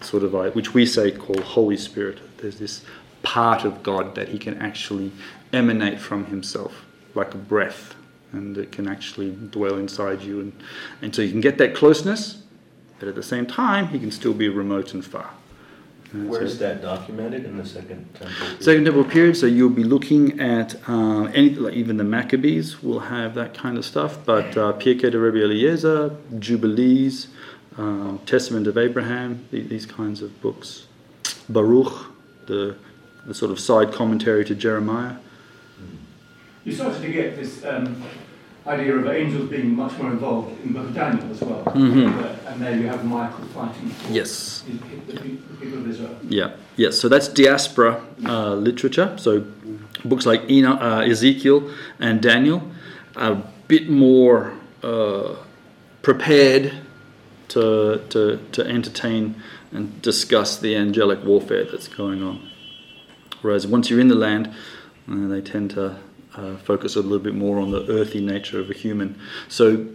sort 0.00 0.22
of 0.22 0.34
like, 0.34 0.54
which 0.54 0.74
we 0.74 0.86
say 0.86 1.10
call 1.10 1.40
Holy 1.40 1.76
Spirit. 1.76 2.20
There's 2.38 2.58
this 2.58 2.84
part 3.22 3.64
of 3.64 3.82
God 3.82 4.14
that 4.14 4.28
He 4.28 4.38
can 4.38 4.60
actually 4.60 5.12
emanate 5.52 6.00
from 6.00 6.26
Himself, 6.26 6.84
like 7.14 7.34
a 7.34 7.38
breath, 7.38 7.94
and 8.32 8.56
it 8.58 8.72
can 8.72 8.88
actually 8.88 9.30
dwell 9.30 9.78
inside 9.78 10.22
you, 10.22 10.40
and, 10.40 10.52
and 11.00 11.14
so 11.14 11.22
you 11.22 11.30
can 11.30 11.40
get 11.40 11.58
that 11.58 11.74
closeness, 11.74 12.42
but 12.98 13.08
at 13.08 13.14
the 13.14 13.22
same 13.22 13.46
time, 13.46 13.88
He 13.88 13.98
can 13.98 14.10
still 14.10 14.34
be 14.34 14.48
remote 14.48 14.94
and 14.94 15.04
far. 15.04 15.30
And 16.12 16.28
Where 16.28 16.40
so- 16.40 16.46
is 16.46 16.58
that 16.60 16.80
documented 16.80 17.44
in 17.44 17.56
the 17.56 17.66
Second 17.66 18.06
Temple? 18.14 18.46
Second 18.60 18.84
Temple 18.84 19.04
period, 19.04 19.36
so 19.36 19.46
you'll 19.46 19.68
be 19.70 19.82
looking 19.82 20.38
at 20.40 20.76
uh, 20.88 21.24
any, 21.34 21.50
like 21.50 21.74
even 21.74 21.96
the 21.96 22.04
Maccabees 22.04 22.82
will 22.82 23.00
have 23.00 23.34
that 23.34 23.54
kind 23.54 23.76
of 23.76 23.84
stuff, 23.84 24.18
but 24.24 24.56
uh, 24.56 24.72
Pirkei 24.74 25.10
de 25.10 25.18
Rebbe 25.18 25.42
Eliezer, 25.44 26.16
Jubilees, 26.38 27.28
um, 27.78 28.20
Testament 28.26 28.66
of 28.66 28.76
Abraham, 28.78 29.44
the- 29.50 29.62
these 29.62 29.86
kinds 29.86 30.22
of 30.22 30.40
books. 30.40 30.86
Baruch, 31.48 32.06
the, 32.46 32.76
the 33.26 33.34
sort 33.34 33.50
of 33.50 33.58
side 33.60 33.92
commentary 33.92 34.44
to 34.44 34.54
Jeremiah. 34.54 35.16
You 36.64 36.72
started 36.72 37.02
to 37.02 37.12
get 37.12 37.36
this 37.36 37.62
um, 37.64 38.02
idea 38.66 38.94
of 38.96 39.06
angels 39.06 39.50
being 39.50 39.76
much 39.76 39.92
more 39.98 40.10
involved 40.10 40.58
in 40.62 40.72
the 40.72 40.78
book 40.78 40.88
of 40.88 40.94
Daniel 40.94 41.30
as 41.30 41.40
well. 41.42 41.62
Mhm. 41.64 42.08
Uh, 42.18 42.50
and 42.50 42.62
there 42.62 42.76
you 42.78 42.86
have 42.86 43.04
Michael 43.04 43.44
fighting 43.46 43.90
for 43.90 44.12
Yes. 44.12 44.62
the, 44.66 45.18
people 45.60 45.78
of 45.80 45.88
Israel. 45.90 46.16
Yeah, 46.28 46.52
yes. 46.76 46.98
So 46.98 47.08
that's 47.08 47.28
diaspora 47.28 48.00
uh, 48.24 48.54
literature. 48.54 49.14
So 49.18 49.44
books 50.04 50.24
like 50.24 50.42
Eno, 50.48 50.72
uh, 50.80 51.04
Ezekiel 51.06 51.70
and 52.00 52.22
Daniel 52.22 52.62
are 53.16 53.32
a 53.32 53.42
bit 53.68 53.90
more 53.90 54.54
uh, 54.82 55.34
prepared 56.02 56.72
to, 57.48 58.04
to, 58.10 58.40
to 58.52 58.66
entertain 58.66 59.40
and 59.72 60.00
discuss 60.02 60.56
the 60.56 60.76
angelic 60.76 61.22
warfare 61.24 61.64
that's 61.64 61.88
going 61.88 62.22
on. 62.22 62.50
Whereas 63.42 63.66
once 63.66 63.90
you're 63.90 64.00
in 64.00 64.08
the 64.08 64.14
land, 64.14 64.48
uh, 65.10 65.28
they 65.28 65.40
tend 65.40 65.70
to 65.72 65.98
uh, 66.34 66.56
focus 66.56 66.96
a 66.96 67.00
little 67.00 67.18
bit 67.18 67.34
more 67.34 67.58
on 67.60 67.70
the 67.70 67.86
earthy 67.90 68.20
nature 68.20 68.58
of 68.58 68.70
a 68.70 68.74
human. 68.74 69.18
So 69.48 69.86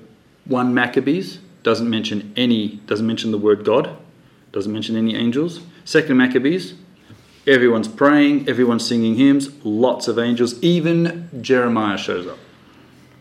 one 0.46 0.74
Maccabees 0.74 1.40
doesn't 1.64 1.90
mention 1.90 2.34
any, 2.36 2.76
doesn't 2.86 3.08
mention 3.08 3.32
the 3.32 3.38
word 3.38 3.66
God, 3.66 3.98
doesn't 4.52 4.72
mention 4.72 4.96
any 4.96 5.16
angels. 5.16 5.62
Second 5.86 6.18
Maccabees, 6.18 6.76
everyone's 7.48 7.88
praying, 7.88 8.48
everyone's 8.48 8.88
singing 8.88 9.16
hymns, 9.16 9.50
lots 9.66 10.08
of 10.08 10.20
angels. 10.20 10.62
Even 10.62 11.30
Jeremiah 11.42 11.98
shows 11.98 12.28
up, 12.28 12.38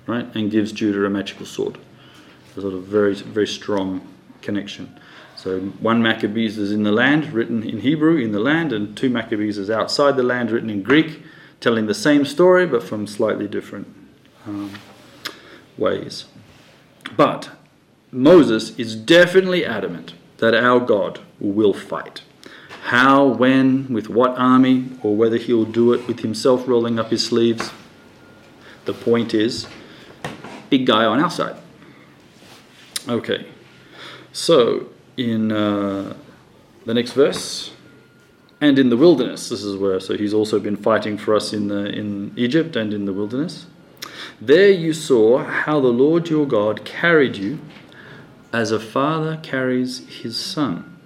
right, 0.06 0.26
and 0.34 0.50
gives 0.50 0.72
Judah 0.72 1.04
a 1.04 1.10
magical 1.10 1.46
sword. 1.46 1.78
A 2.56 2.60
sort 2.60 2.74
of 2.74 2.84
very, 2.84 3.14
very 3.14 3.46
strong 3.46 4.06
connection. 4.42 4.98
So 5.36 5.60
one 5.60 6.02
Maccabees 6.02 6.58
is 6.58 6.72
in 6.72 6.82
the 6.82 6.92
land, 6.92 7.32
written 7.32 7.62
in 7.62 7.80
Hebrew 7.80 8.16
in 8.16 8.32
the 8.32 8.40
land, 8.40 8.72
and 8.72 8.96
two 8.96 9.08
Maccabees 9.08 9.56
is 9.56 9.70
outside 9.70 10.16
the 10.16 10.22
land, 10.22 10.50
written 10.50 10.68
in 10.68 10.82
Greek, 10.82 11.22
telling 11.60 11.86
the 11.86 11.94
same 11.94 12.24
story 12.24 12.66
but 12.66 12.82
from 12.82 13.06
slightly 13.06 13.46
different 13.46 13.86
um, 14.46 14.72
ways. 15.76 16.24
But 17.16 17.50
Moses 18.10 18.76
is 18.78 18.96
definitely 18.96 19.64
adamant 19.64 20.14
that 20.38 20.54
our 20.54 20.80
God 20.80 21.20
will 21.38 21.74
fight. 21.74 22.22
How, 22.84 23.26
when, 23.26 23.92
with 23.92 24.08
what 24.08 24.36
army, 24.38 24.88
or 25.02 25.14
whether 25.14 25.36
he'll 25.36 25.64
do 25.64 25.92
it 25.92 26.06
with 26.08 26.20
himself 26.20 26.66
rolling 26.66 26.98
up 26.98 27.10
his 27.10 27.24
sleeves. 27.24 27.70
The 28.86 28.94
point 28.94 29.34
is, 29.34 29.66
big 30.70 30.86
guy 30.86 31.04
on 31.04 31.20
our 31.20 31.30
side. 31.30 31.56
Okay, 33.08 33.46
so 34.32 34.88
in 35.16 35.50
uh, 35.52 36.14
the 36.84 36.94
next 36.94 37.12
verse, 37.12 37.72
and 38.60 38.78
in 38.78 38.88
the 38.88 38.96
wilderness, 38.96 39.48
this 39.48 39.62
is 39.62 39.76
where, 39.76 40.00
so 40.00 40.16
he's 40.16 40.34
also 40.34 40.58
been 40.58 40.76
fighting 40.76 41.16
for 41.16 41.34
us 41.34 41.52
in, 41.52 41.68
the, 41.68 41.86
in 41.86 42.32
Egypt 42.36 42.76
and 42.76 42.92
in 42.92 43.04
the 43.04 43.12
wilderness. 43.12 43.66
There 44.40 44.70
you 44.70 44.92
saw 44.92 45.44
how 45.44 45.80
the 45.80 45.88
Lord 45.88 46.28
your 46.28 46.46
God 46.46 46.84
carried 46.84 47.36
you 47.36 47.60
as 48.52 48.72
a 48.72 48.80
father 48.80 49.38
carries 49.42 50.08
his 50.22 50.36
son, 50.36 50.98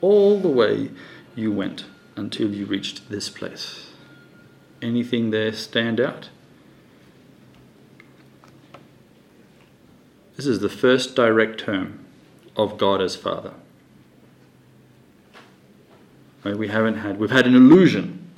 all 0.00 0.38
the 0.38 0.48
way 0.48 0.90
you 1.34 1.50
went 1.50 1.86
until 2.16 2.52
you 2.52 2.66
reached 2.66 3.08
this 3.08 3.28
place. 3.28 3.90
Anything 4.80 5.30
there 5.30 5.52
stand 5.52 6.00
out? 6.00 6.28
This 10.36 10.46
is 10.46 10.60
the 10.60 10.68
first 10.68 11.16
direct 11.16 11.60
term 11.60 12.01
of 12.56 12.78
God 12.78 13.00
as 13.00 13.16
Father. 13.16 13.52
Right, 16.44 16.56
we 16.56 16.68
haven't 16.68 16.96
had, 16.96 17.18
we've 17.18 17.30
had 17.30 17.46
an 17.46 17.54
allusion 17.54 18.30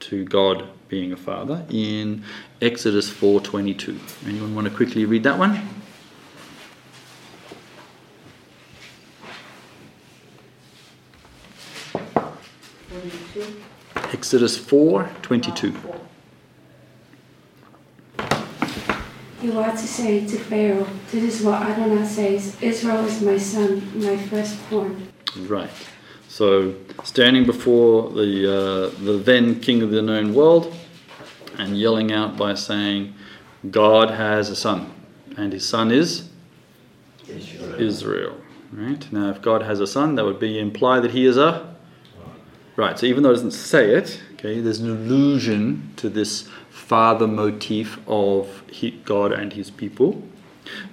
to 0.00 0.24
God 0.24 0.68
being 0.88 1.12
a 1.12 1.16
father 1.16 1.66
in 1.70 2.24
Exodus 2.60 3.10
4:22. 3.10 3.98
Anyone 4.26 4.54
want 4.54 4.68
to 4.68 4.74
quickly 4.74 5.04
read 5.04 5.22
that 5.24 5.38
one? 5.38 5.60
Exodus 14.12 14.58
4:22. 14.58 16.03
You 19.44 19.58
are 19.58 19.72
to 19.72 19.76
say 19.76 20.26
to 20.26 20.38
Pharaoh, 20.38 20.86
This 21.12 21.22
is 21.22 21.44
what 21.44 21.60
Adonai 21.60 22.06
says 22.06 22.56
Israel 22.62 23.04
is 23.04 23.20
my 23.20 23.36
son, 23.36 23.92
my 23.94 24.16
firstborn. 24.16 25.06
Right. 25.36 25.68
So, 26.28 26.74
standing 27.02 27.44
before 27.44 28.10
the, 28.10 28.90
uh, 28.96 29.04
the 29.04 29.18
then 29.18 29.60
king 29.60 29.82
of 29.82 29.90
the 29.90 30.00
known 30.00 30.32
world 30.32 30.74
and 31.58 31.78
yelling 31.78 32.10
out 32.10 32.38
by 32.38 32.54
saying, 32.54 33.14
God 33.70 34.10
has 34.12 34.48
a 34.48 34.56
son, 34.56 34.90
and 35.36 35.52
his 35.52 35.68
son 35.68 35.90
is 35.90 36.30
Israel. 37.28 37.74
Israel. 37.78 38.36
Right? 38.72 39.12
Now, 39.12 39.28
if 39.28 39.42
God 39.42 39.60
has 39.60 39.78
a 39.78 39.86
son, 39.86 40.14
that 40.14 40.24
would 40.24 40.40
be 40.40 40.58
imply 40.58 41.00
that 41.00 41.10
he 41.10 41.26
is 41.26 41.36
a. 41.36 41.76
Right, 42.76 42.98
so 42.98 43.04
even 43.04 43.22
though 43.22 43.30
it 43.30 43.34
doesn't 43.34 43.50
say 43.50 43.94
it, 43.94 44.22
okay, 44.32 44.60
there's 44.60 44.80
an 44.80 44.90
allusion 44.90 45.92
to 45.96 46.08
this 46.08 46.48
father 46.86 47.26
motif 47.26 47.98
of 48.06 48.62
he, 48.70 48.90
God 48.90 49.32
and 49.32 49.52
his 49.52 49.70
people. 49.70 50.22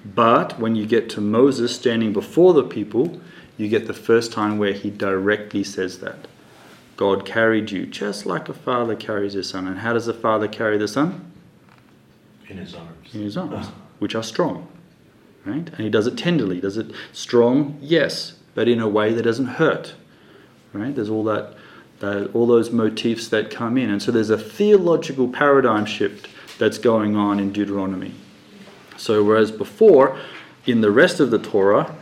But 0.06 0.60
when 0.60 0.76
you 0.76 0.86
get 0.86 1.10
to 1.12 1.22
Moses 1.22 1.76
standing 1.76 2.14
before 2.14 2.54
the 2.54 2.64
people, 2.64 3.20
you 3.58 3.68
get 3.68 3.88
the 3.88 3.94
first 3.94 4.32
time 4.32 4.58
where 4.58 4.74
he 4.74 4.90
directly 4.90 5.64
says 5.64 6.00
that. 6.00 6.28
God 6.98 7.26
carried 7.26 7.72
you 7.72 7.86
just 7.86 8.26
like 8.26 8.48
a 8.48 8.54
father 8.54 8.96
carries 8.96 9.34
his 9.34 9.50
son. 9.50 9.68
And 9.68 9.80
how 9.80 9.94
does 9.94 10.08
a 10.08 10.14
father 10.14 10.48
carry 10.48 10.78
the 10.78 10.88
son? 10.88 11.32
In 12.48 12.58
his 12.58 12.76
arms. 12.76 13.14
In 13.14 13.22
his 13.22 13.38
arms, 13.38 13.68
which 14.00 14.16
are 14.16 14.24
strong. 14.24 14.68
Right? 15.46 15.68
And 15.68 15.80
he 15.80 15.90
does 15.90 16.06
it 16.08 16.18
tenderly. 16.18 16.62
Does 16.62 16.78
it 16.78 16.92
strong? 17.12 17.78
Yes, 17.82 18.34
but 18.54 18.68
in 18.68 18.80
a 18.80 18.88
way 18.88 19.14
that 19.14 19.24
doesn't 19.24 19.48
hurt. 19.48 19.96
Right? 20.74 20.94
There's 20.94 21.10
all 21.10 21.24
that, 21.26 21.56
all 22.04 22.48
those 22.48 22.72
motifs 22.72 23.28
that 23.30 23.52
come 23.52 23.78
in. 23.78 23.90
And 23.90 24.02
so 24.02 24.12
there's 24.12 24.30
a 24.30 24.38
theological 24.38 25.28
paradigm 25.28 25.86
shift 25.86 26.28
that's 26.58 26.78
going 26.78 27.16
on 27.16 27.40
in 27.40 27.52
Deuteronomy. 27.52 28.14
So 28.98 29.24
whereas 29.24 29.52
before, 29.52 30.18
in 30.66 30.82
the 30.82 30.92
rest 30.92 31.20
of 31.20 31.32
the 31.32 31.40
Torah, 31.40 31.96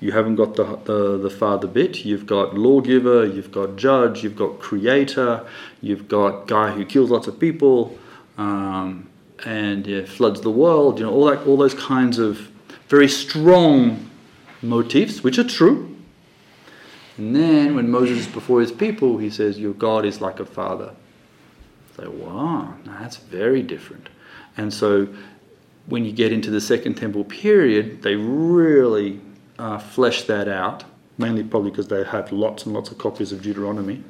you 0.00 0.12
haven't 0.12 0.34
got 0.34 0.56
the, 0.56 0.76
the, 0.84 1.16
the 1.18 1.30
father 1.30 1.66
bit. 1.66 2.04
You've 2.04 2.26
got 2.26 2.54
lawgiver, 2.54 3.24
you've 3.24 3.50
got 3.50 3.76
judge, 3.76 4.22
you've 4.22 4.36
got 4.36 4.60
creator, 4.60 5.46
you've 5.80 6.08
got 6.08 6.46
guy 6.46 6.72
who 6.72 6.84
kills 6.84 7.10
lots 7.10 7.26
of 7.26 7.40
people 7.40 7.98
um, 8.36 9.08
and 9.46 9.86
yeah, 9.86 10.04
floods 10.04 10.42
the 10.42 10.50
world. 10.50 10.98
You 10.98 11.06
know 11.06 11.12
all 11.12 11.24
that, 11.26 11.46
all 11.46 11.56
those 11.56 11.74
kinds 11.74 12.18
of 12.18 12.50
very 12.88 13.08
strong 13.08 14.10
motifs, 14.60 15.22
which 15.22 15.38
are 15.38 15.44
true. 15.44 15.93
And 17.16 17.34
then 17.34 17.76
when 17.76 17.90
Moses 17.90 18.18
is 18.20 18.26
before 18.26 18.60
his 18.60 18.72
people, 18.72 19.18
he 19.18 19.30
says, 19.30 19.58
"Your 19.58 19.74
God 19.74 20.04
is 20.04 20.20
like 20.20 20.40
a 20.40 20.46
father." 20.46 20.94
So 21.96 22.10
wow, 22.10 22.74
that's 22.84 23.16
very 23.16 23.62
different. 23.62 24.08
And 24.56 24.72
so 24.72 25.08
when 25.86 26.04
you 26.04 26.12
get 26.12 26.32
into 26.32 26.50
the 26.50 26.60
Second 26.60 26.94
Temple 26.94 27.24
period, 27.24 28.02
they 28.02 28.16
really 28.16 29.20
uh, 29.58 29.78
flesh 29.78 30.22
that 30.22 30.48
out, 30.48 30.84
mainly 31.18 31.44
probably 31.44 31.70
because 31.70 31.88
they 31.88 32.04
have 32.04 32.32
lots 32.32 32.64
and 32.64 32.74
lots 32.74 32.90
of 32.90 32.98
copies 32.98 33.32
of 33.32 33.42
Deuteronomy. 33.42 34.02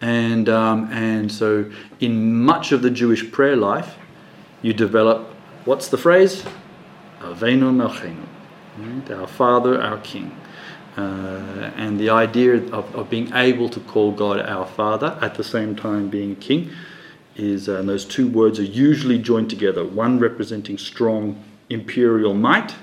And, 0.00 0.48
um, 0.48 0.88
and 0.90 1.30
so, 1.30 1.70
in 2.00 2.42
much 2.42 2.72
of 2.72 2.82
the 2.82 2.90
Jewish 2.90 3.30
prayer 3.30 3.54
life, 3.54 3.94
you 4.60 4.72
develop 4.72 5.28
what's 5.64 5.88
the 5.88 5.98
phrase? 5.98 6.42
Avinu 7.20 7.70
Malkeinu, 7.72 9.20
our 9.20 9.28
Father, 9.28 9.80
our 9.80 9.98
King. 9.98 10.34
Uh, 10.96 11.70
and 11.76 11.98
the 11.98 12.10
idea 12.10 12.56
of, 12.72 12.94
of 12.94 13.08
being 13.08 13.32
able 13.32 13.68
to 13.68 13.80
call 13.80 14.12
God 14.12 14.40
our 14.40 14.66
Father 14.66 15.18
at 15.22 15.34
the 15.34 15.44
same 15.44 15.74
time 15.74 16.08
being 16.08 16.36
King 16.36 16.70
is, 17.36 17.68
uh, 17.68 17.78
and 17.78 17.88
those 17.88 18.04
two 18.04 18.28
words 18.28 18.58
are 18.58 18.64
usually 18.64 19.18
joined 19.18 19.48
together, 19.48 19.84
one 19.84 20.18
representing 20.18 20.76
strong 20.76 21.42
imperial 21.70 22.34
might 22.34 22.74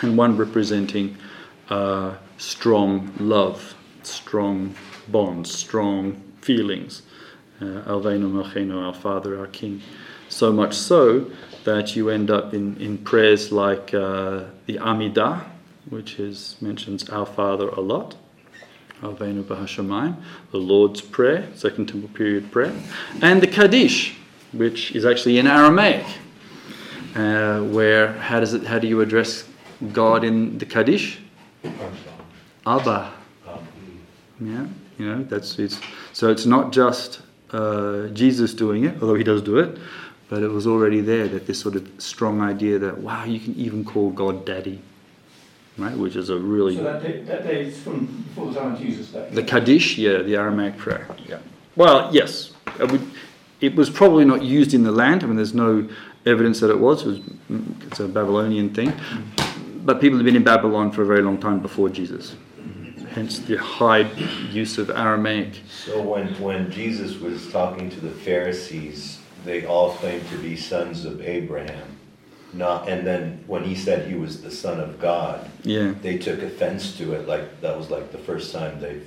and 0.00 0.18
one 0.18 0.36
representing 0.36 1.16
uh, 1.70 2.16
strong 2.38 3.12
love, 3.18 3.74
strong 4.02 4.74
bonds, 5.08 5.52
strong 5.52 6.20
feelings. 6.40 7.02
Uh, 7.60 7.82
Alvenu 7.86 8.84
our 8.84 8.92
Father, 8.92 9.38
our 9.38 9.46
King. 9.46 9.80
So 10.28 10.52
much 10.52 10.74
so 10.74 11.30
that 11.62 11.94
you 11.94 12.10
end 12.10 12.28
up 12.30 12.54
in, 12.54 12.76
in 12.78 12.98
prayers 12.98 13.52
like 13.52 13.94
uh, 13.94 14.44
the 14.66 14.78
Amidah, 14.78 15.44
which 15.88 16.18
is 16.18 16.56
mentions 16.60 17.08
Our 17.10 17.26
Father 17.26 17.68
a 17.68 17.80
lot. 17.80 18.16
Avenu 19.02 19.42
Bahashamayim, 19.42 20.16
the 20.52 20.58
Lord's 20.58 21.00
Prayer, 21.00 21.48
Second 21.56 21.88
Temple 21.88 22.08
period 22.10 22.52
prayer, 22.52 22.72
and 23.20 23.42
the 23.42 23.48
Kaddish, 23.48 24.16
which 24.52 24.92
is 24.94 25.04
actually 25.04 25.38
in 25.38 25.46
Aramaic, 25.48 26.06
uh, 27.16 27.60
where 27.62 28.12
how 28.12 28.38
does 28.38 28.54
it? 28.54 28.64
How 28.64 28.78
do 28.78 28.86
you 28.86 29.00
address 29.00 29.44
God 29.92 30.22
in 30.22 30.58
the 30.58 30.66
Kaddish? 30.66 31.18
Abba. 32.64 33.12
Yeah, 34.40 34.66
you 34.98 35.06
know 35.06 35.24
that's 35.24 35.58
it's. 35.58 35.80
So 36.12 36.30
it's 36.30 36.46
not 36.46 36.72
just 36.72 37.22
uh, 37.50 38.06
Jesus 38.08 38.54
doing 38.54 38.84
it, 38.84 38.94
although 39.02 39.16
he 39.16 39.24
does 39.24 39.42
do 39.42 39.58
it, 39.58 39.78
but 40.28 40.44
it 40.44 40.48
was 40.48 40.66
already 40.66 41.00
there 41.00 41.26
that 41.26 41.46
this 41.48 41.58
sort 41.58 41.74
of 41.74 41.90
strong 41.98 42.40
idea 42.40 42.78
that 42.78 42.98
wow, 42.98 43.24
you 43.24 43.40
can 43.40 43.54
even 43.56 43.84
call 43.84 44.10
God 44.10 44.46
Daddy 44.46 44.80
right? 45.78 45.96
Which 45.96 46.16
is 46.16 46.30
a 46.30 46.36
really 46.36 46.76
So 46.76 46.84
that 46.84 47.02
day, 47.02 47.22
that 47.22 47.42
day 47.44 47.66
is 47.66 47.80
from 47.80 48.06
before 48.06 48.52
the 48.52 48.60
time 48.60 48.74
of 48.74 48.80
Jesus. 48.80 49.10
That 49.10 49.34
the 49.34 49.42
Kaddish, 49.42 49.98
yeah, 49.98 50.18
the 50.18 50.36
Aramaic 50.36 50.76
prayer. 50.76 51.06
Yeah. 51.26 51.38
Well, 51.76 52.10
yes, 52.12 52.52
uh, 52.66 52.84
it, 52.84 52.92
would, 52.92 53.10
it 53.60 53.74
was 53.74 53.88
probably 53.88 54.24
not 54.24 54.42
used 54.42 54.74
in 54.74 54.82
the 54.82 54.92
land. 54.92 55.22
I 55.22 55.26
mean, 55.26 55.36
there's 55.36 55.54
no 55.54 55.88
evidence 56.26 56.60
that 56.60 56.70
it 56.70 56.78
was. 56.78 57.02
It 57.02 57.06
was 57.06 57.18
mm, 57.18 57.86
it's 57.86 58.00
a 58.00 58.08
Babylonian 58.08 58.74
thing, 58.74 58.92
but 59.84 60.00
people 60.00 60.18
have 60.18 60.24
been 60.24 60.36
in 60.36 60.44
Babylon 60.44 60.92
for 60.92 61.02
a 61.02 61.06
very 61.06 61.22
long 61.22 61.38
time 61.38 61.60
before 61.60 61.88
Jesus. 61.88 62.36
Hence 63.10 63.40
the 63.40 63.56
high 63.56 64.10
use 64.50 64.78
of 64.78 64.88
Aramaic. 64.88 65.60
So 65.68 66.00
when, 66.00 66.28
when 66.40 66.70
Jesus 66.70 67.18
was 67.18 67.52
talking 67.52 67.90
to 67.90 68.00
the 68.00 68.10
Pharisees, 68.10 69.18
they 69.44 69.66
all 69.66 69.90
claimed 69.92 70.26
to 70.30 70.38
be 70.38 70.56
sons 70.56 71.04
of 71.04 71.20
Abraham. 71.20 71.98
Not, 72.54 72.88
and 72.88 73.06
then 73.06 73.42
when 73.46 73.64
he 73.64 73.74
said 73.74 74.06
he 74.08 74.14
was 74.14 74.42
the 74.42 74.50
son 74.50 74.78
of 74.78 75.00
God, 75.00 75.48
Yeah. 75.64 75.94
they 76.02 76.18
took 76.18 76.42
offense 76.42 76.96
to 76.98 77.14
it. 77.14 77.26
Like 77.26 77.60
that 77.62 77.76
was 77.78 77.90
like 77.90 78.12
the 78.12 78.18
first 78.18 78.52
time 78.52 78.78
they. 78.80 79.00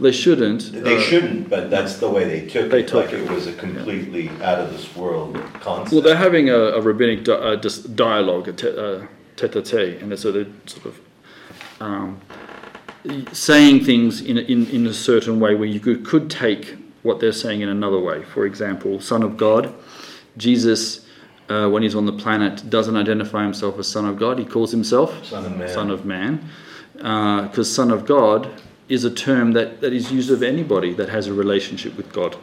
They 0.00 0.12
shouldn't. 0.12 0.72
They 0.72 0.96
uh, 0.98 1.00
shouldn't, 1.00 1.48
but 1.50 1.68
that's 1.70 1.96
the 1.96 2.08
way 2.08 2.24
they 2.24 2.46
took 2.48 2.70
They 2.70 2.80
it. 2.80 2.88
took 2.88 3.06
like 3.06 3.12
it 3.14 3.28
was 3.30 3.46
a 3.46 3.52
completely 3.52 4.28
out 4.42 4.60
of 4.60 4.72
this 4.72 4.94
world 4.96 5.36
concept. 5.60 5.92
Well, 5.92 6.00
they're 6.02 6.16
having 6.16 6.48
a, 6.48 6.56
a 6.56 6.80
rabbinic 6.80 7.24
di- 7.24 7.32
uh, 7.32 7.56
dialogue, 7.56 8.48
a 8.48 8.52
uh, 9.02 9.06
tete-a-tete, 9.36 10.00
and 10.00 10.16
so 10.18 10.30
they're 10.30 10.46
sort 10.66 10.86
of 10.86 11.00
um, 11.80 12.20
saying 13.32 13.84
things 13.84 14.20
in, 14.20 14.38
a- 14.38 14.42
in, 14.42 14.66
in 14.70 14.86
a 14.86 14.94
certain 14.94 15.40
way 15.40 15.54
where 15.56 15.68
you 15.68 15.80
could, 15.80 16.04
could 16.06 16.30
take 16.30 16.76
what 17.02 17.18
they're 17.20 17.32
saying 17.32 17.60
in 17.60 17.68
another 17.68 17.98
way. 17.98 18.22
For 18.22 18.46
example, 18.46 19.00
Son 19.00 19.22
of 19.22 19.36
God. 19.36 19.74
Jesus, 20.36 21.03
uh, 21.48 21.68
when 21.68 21.82
he's 21.82 21.94
on 21.94 22.06
the 22.06 22.12
planet, 22.12 22.68
doesn't 22.70 22.96
identify 22.96 23.42
himself 23.42 23.78
as 23.78 23.88
Son 23.88 24.06
of 24.06 24.18
God. 24.18 24.38
He 24.38 24.44
calls 24.44 24.70
himself 24.70 25.24
Son 25.26 25.44
of 25.44 25.56
Man. 25.56 25.68
Son 25.68 25.90
of 25.90 26.04
Man. 26.04 26.48
Because 26.94 27.72
Son 27.72 27.90
of 27.90 28.06
God 28.06 28.62
is 28.88 29.04
a 29.04 29.10
term 29.10 29.52
that, 29.52 29.80
that 29.80 29.92
is 29.92 30.12
used 30.12 30.30
of 30.30 30.42
anybody 30.42 30.92
that 30.94 31.08
has 31.08 31.26
a 31.26 31.34
relationship 31.34 31.96
with 31.96 32.12
God. 32.12 32.36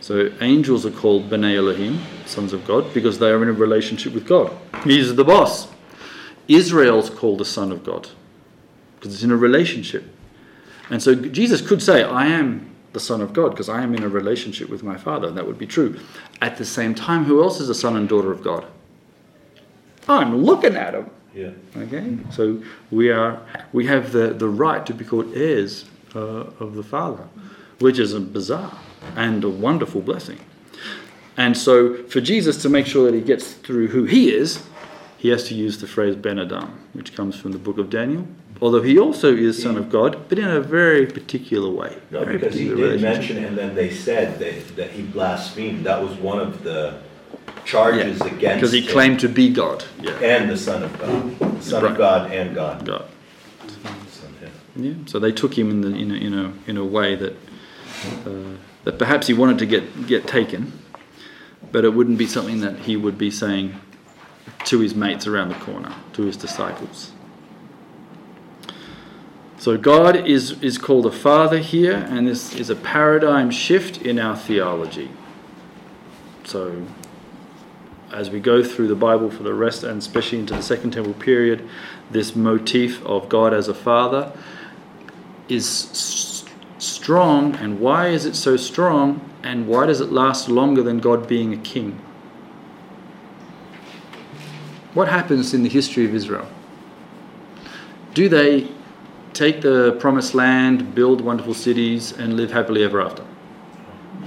So 0.00 0.30
angels 0.40 0.86
are 0.86 0.90
called 0.90 1.30
B'nai 1.30 1.56
Elohim, 1.56 2.00
sons 2.26 2.52
of 2.52 2.64
God, 2.66 2.92
because 2.94 3.18
they 3.18 3.30
are 3.30 3.42
in 3.42 3.48
a 3.48 3.52
relationship 3.52 4.12
with 4.12 4.26
God. 4.26 4.56
He's 4.84 5.14
the 5.14 5.24
boss. 5.24 5.68
Israel's 6.46 7.10
called 7.10 7.38
the 7.38 7.44
son 7.44 7.72
of 7.72 7.82
God 7.82 8.08
because 8.94 9.14
it's 9.14 9.24
in 9.24 9.32
a 9.32 9.36
relationship. 9.36 10.04
And 10.90 11.02
so 11.02 11.14
Jesus 11.16 11.60
could 11.60 11.82
say, 11.82 12.04
I 12.04 12.26
am 12.26 12.75
the 12.96 13.00
son 13.00 13.20
of 13.20 13.34
God 13.34 13.50
because 13.50 13.68
I 13.68 13.82
am 13.82 13.94
in 13.94 14.02
a 14.02 14.08
relationship 14.08 14.70
with 14.70 14.82
my 14.82 14.96
father. 14.96 15.28
And 15.28 15.36
that 15.36 15.46
would 15.46 15.58
be 15.58 15.66
true. 15.66 16.00
At 16.40 16.56
the 16.56 16.64
same 16.64 16.94
time, 16.94 17.24
who 17.24 17.42
else 17.42 17.60
is 17.60 17.68
a 17.68 17.74
son 17.74 17.94
and 17.94 18.08
daughter 18.08 18.32
of 18.32 18.42
God? 18.42 18.64
I'm 20.08 20.42
looking 20.42 20.76
at 20.76 20.94
him. 20.94 21.10
Yeah. 21.34 21.50
Okay? 21.76 22.16
So 22.30 22.62
we 22.90 23.10
are 23.10 23.38
we 23.74 23.86
have 23.86 24.12
the, 24.12 24.28
the 24.28 24.48
right 24.48 24.86
to 24.86 24.94
be 24.94 25.04
called 25.04 25.36
heirs 25.36 25.84
uh, 26.14 26.64
of 26.64 26.74
the 26.74 26.82
Father, 26.82 27.28
which 27.80 27.98
is 27.98 28.14
a 28.14 28.20
bizarre 28.20 28.78
and 29.14 29.44
a 29.44 29.50
wonderful 29.50 30.00
blessing. 30.00 30.38
And 31.36 31.54
so 31.54 32.02
for 32.04 32.22
Jesus 32.22 32.62
to 32.62 32.70
make 32.70 32.86
sure 32.86 33.10
that 33.10 33.14
he 33.14 33.20
gets 33.20 33.52
through 33.52 33.88
who 33.88 34.04
he 34.04 34.32
is, 34.32 34.62
he 35.18 35.28
has 35.28 35.44
to 35.48 35.54
use 35.54 35.82
the 35.82 35.86
phrase 35.86 36.16
Ben 36.16 36.38
Adam, 36.38 36.80
which 36.94 37.14
comes 37.14 37.36
from 37.36 37.52
the 37.52 37.58
book 37.58 37.76
of 37.76 37.90
Daniel. 37.90 38.26
Although 38.60 38.82
he 38.82 38.98
also 38.98 39.34
is 39.34 39.62
Son 39.62 39.76
of 39.76 39.90
God, 39.90 40.28
but 40.28 40.38
in 40.38 40.48
a 40.48 40.60
very 40.60 41.06
particular 41.06 41.70
way. 41.70 41.96
No, 42.10 42.24
because 42.24 42.54
he 42.54 42.68
did 42.68 43.02
mention, 43.02 43.44
and 43.44 43.56
then 43.56 43.74
they 43.74 43.90
said 43.90 44.38
that, 44.38 44.76
that 44.76 44.90
he 44.90 45.02
blasphemed. 45.02 45.84
That 45.84 46.02
was 46.02 46.14
one 46.16 46.38
of 46.38 46.62
the 46.62 47.00
charges 47.64 48.20
against 48.22 48.42
him. 48.42 48.54
Because 48.56 48.72
he 48.72 48.86
claimed 48.86 49.20
to 49.20 49.28
be 49.28 49.50
God. 49.50 49.84
Yeah. 50.00 50.12
And 50.12 50.50
the 50.50 50.56
Son 50.56 50.82
of 50.82 50.98
God. 50.98 51.38
The 51.58 51.62
Son 51.62 51.82
Right. 51.82 51.92
of 51.92 51.98
God 51.98 52.32
and 52.32 52.54
God. 52.54 52.86
God. 52.86 53.04
Son, 54.10 54.34
yeah. 54.40 54.48
Yeah, 54.76 54.94
so 55.06 55.18
they 55.18 55.32
took 55.32 55.58
him 55.58 55.70
in, 55.70 55.80
the, 55.82 55.88
in, 55.88 56.10
a, 56.10 56.14
in, 56.14 56.34
a, 56.34 56.52
in 56.66 56.76
a 56.76 56.84
way 56.84 57.14
that, 57.14 57.32
uh, 58.24 58.56
that 58.84 58.98
perhaps 58.98 59.26
he 59.26 59.34
wanted 59.34 59.58
to 59.58 59.66
get, 59.66 60.06
get 60.06 60.26
taken, 60.26 60.72
but 61.72 61.84
it 61.84 61.90
wouldn't 61.90 62.18
be 62.18 62.26
something 62.26 62.60
that 62.60 62.78
he 62.80 62.96
would 62.96 63.18
be 63.18 63.30
saying 63.30 63.78
to 64.64 64.80
his 64.80 64.94
mates 64.94 65.26
around 65.26 65.48
the 65.48 65.54
corner, 65.56 65.94
to 66.14 66.22
his 66.22 66.36
disciples. 66.36 67.12
So 69.58 69.78
God 69.78 70.16
is, 70.28 70.62
is 70.62 70.76
called 70.76 71.06
a 71.06 71.10
father 71.10 71.58
here, 71.58 71.94
and 71.94 72.28
this 72.28 72.54
is 72.54 72.68
a 72.68 72.76
paradigm 72.76 73.50
shift 73.50 74.02
in 74.02 74.18
our 74.18 74.36
theology. 74.36 75.10
So 76.44 76.86
as 78.12 78.30
we 78.30 78.38
go 78.38 78.62
through 78.62 78.88
the 78.88 78.94
Bible 78.94 79.30
for 79.30 79.42
the 79.42 79.54
rest, 79.54 79.82
and 79.82 79.98
especially 79.98 80.38
into 80.38 80.54
the 80.54 80.62
Second 80.62 80.92
Temple 80.92 81.14
period, 81.14 81.66
this 82.10 82.36
motif 82.36 83.04
of 83.04 83.28
God 83.28 83.52
as 83.54 83.68
a 83.68 83.74
father 83.74 84.32
is 85.48 86.44
strong. 86.78 87.56
And 87.56 87.80
why 87.80 88.08
is 88.08 88.26
it 88.26 88.36
so 88.36 88.56
strong? 88.56 89.28
And 89.42 89.66
why 89.66 89.86
does 89.86 90.00
it 90.00 90.12
last 90.12 90.48
longer 90.48 90.82
than 90.82 90.98
God 90.98 91.26
being 91.26 91.52
a 91.52 91.58
king? 91.58 91.98
What 94.94 95.08
happens 95.08 95.52
in 95.52 95.62
the 95.62 95.68
history 95.68 96.04
of 96.04 96.14
Israel? 96.14 96.48
Do 98.14 98.28
they 98.28 98.68
take 99.36 99.60
the 99.60 99.92
promised 100.00 100.34
land, 100.34 100.94
build 100.94 101.20
wonderful 101.20 101.54
cities, 101.54 102.12
and 102.12 102.34
live 102.36 102.50
happily 102.50 102.82
ever 102.82 103.00
after? 103.00 103.24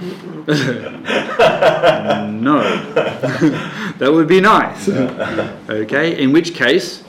no. 2.30 2.60
that 3.98 4.10
would 4.10 4.28
be 4.28 4.40
nice. 4.40 4.88
okay, 4.88 6.22
in 6.22 6.32
which 6.32 6.54
case, 6.54 7.02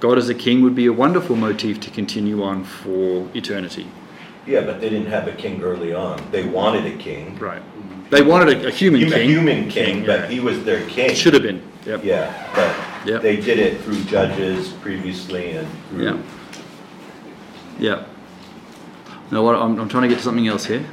God 0.00 0.18
as 0.18 0.28
a 0.28 0.34
king 0.34 0.62
would 0.62 0.74
be 0.74 0.86
a 0.86 0.92
wonderful 0.92 1.36
motif 1.36 1.80
to 1.80 1.90
continue 1.90 2.42
on 2.42 2.64
for 2.64 3.28
eternity. 3.34 3.86
Yeah, 4.46 4.60
but 4.60 4.80
they 4.80 4.90
didn't 4.90 5.08
have 5.08 5.26
a 5.26 5.32
king 5.32 5.62
early 5.62 5.94
on. 5.94 6.22
They 6.30 6.44
wanted 6.44 6.86
a 6.86 6.96
king. 6.98 7.38
Right. 7.38 7.62
They 8.10 8.22
wanted 8.22 8.64
a, 8.64 8.68
a 8.68 8.70
human 8.70 9.08
king. 9.08 9.28
human 9.28 9.68
king, 9.68 10.06
but 10.06 10.30
he 10.30 10.38
was 10.40 10.62
their 10.64 10.86
king. 10.88 11.14
Should 11.14 11.34
have 11.34 11.42
been. 11.42 11.62
Yep. 11.84 12.04
Yeah, 12.04 12.50
but 12.54 12.74
Yep. 13.08 13.22
they 13.22 13.36
did 13.36 13.58
it 13.58 13.80
through 13.82 14.02
judges 14.04 14.72
previously 14.82 15.52
and 15.52 15.68
through. 15.88 16.04
Yeah. 16.04 16.16
Yeah. 17.78 18.04
Now 19.30 19.42
what 19.42 19.56
I'm, 19.56 19.78
I'm 19.78 19.88
trying 19.88 20.04
to 20.04 20.08
get 20.08 20.18
to 20.18 20.24
something 20.24 20.46
else 20.46 20.64
here. 20.64 20.86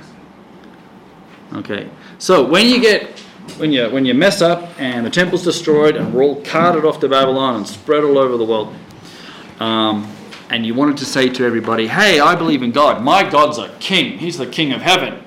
Okay. 1.53 1.89
So 2.17 2.45
when 2.45 2.67
you 2.67 2.81
get 2.81 3.19
when 3.57 3.71
you 3.71 3.89
when 3.89 4.05
you 4.05 4.13
mess 4.13 4.41
up 4.41 4.69
and 4.79 5.05
the 5.05 5.09
temple's 5.09 5.43
destroyed 5.43 5.95
and 5.95 6.13
we're 6.13 6.23
all 6.23 6.41
carted 6.41 6.85
off 6.85 6.99
to 7.01 7.09
Babylon 7.09 7.57
and 7.57 7.67
spread 7.67 8.03
all 8.03 8.17
over 8.17 8.37
the 8.37 8.45
world, 8.45 8.73
um, 9.59 10.11
and 10.49 10.65
you 10.65 10.73
wanted 10.73 10.97
to 10.97 11.05
say 11.05 11.29
to 11.29 11.45
everybody, 11.45 11.87
"Hey, 11.87 12.19
I 12.19 12.35
believe 12.35 12.63
in 12.63 12.71
God. 12.71 13.03
My 13.03 13.29
God's 13.29 13.57
a 13.57 13.69
king. 13.79 14.17
He's 14.17 14.37
the 14.37 14.47
king 14.47 14.71
of 14.73 14.81
heaven." 14.81 15.23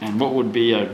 And 0.00 0.18
what 0.18 0.34
would 0.34 0.52
be 0.52 0.72
a 0.72 0.90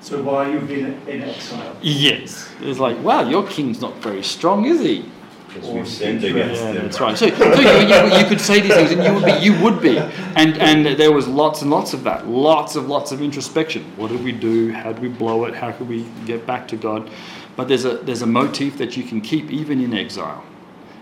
So 0.00 0.22
why 0.22 0.50
you've 0.50 0.68
been 0.68 1.00
in 1.08 1.22
exile? 1.22 1.76
yes? 1.82 2.48
It's 2.60 2.78
like, 2.78 2.98
wow, 3.02 3.28
your 3.28 3.46
king's 3.46 3.80
not 3.80 3.96
very 3.96 4.22
strong, 4.22 4.66
is 4.66 4.80
he? 4.80 5.10
Because 5.52 5.68
we've 5.70 5.88
sinned 5.88 6.24
against 6.24 6.60
Yeah, 6.62 6.72
them. 6.72 6.84
that's 6.84 7.00
right. 7.00 7.16
So, 7.18 7.28
so 7.34 7.60
you, 7.60 7.86
you, 7.88 8.18
you 8.18 8.24
could 8.26 8.40
say 8.40 8.60
these 8.60 8.72
things, 8.74 8.90
and 8.92 9.04
you 9.04 9.12
would 9.12 9.24
be, 9.24 9.32
you 9.44 9.62
would 9.62 9.82
be, 9.82 9.98
and 9.98 10.56
and 10.58 10.86
there 10.98 11.12
was 11.12 11.28
lots 11.28 11.62
and 11.62 11.70
lots 11.70 11.92
of 11.92 12.04
that, 12.04 12.26
lots 12.26 12.74
of 12.76 12.88
lots 12.88 13.12
of 13.12 13.20
introspection. 13.20 13.84
What 13.96 14.08
did 14.10 14.22
we 14.24 14.32
do? 14.32 14.72
How 14.72 14.92
did 14.92 15.02
we 15.02 15.08
blow 15.08 15.44
it? 15.44 15.54
How 15.54 15.72
could 15.72 15.88
we 15.88 16.06
get 16.24 16.46
back 16.46 16.66
to 16.68 16.76
God? 16.76 17.10
But 17.56 17.68
there's 17.68 17.84
a 17.84 17.98
there's 17.98 18.22
a 18.22 18.26
motif 18.26 18.78
that 18.78 18.96
you 18.96 19.02
can 19.02 19.20
keep 19.20 19.50
even 19.50 19.80
in 19.80 19.92
exile, 19.92 20.42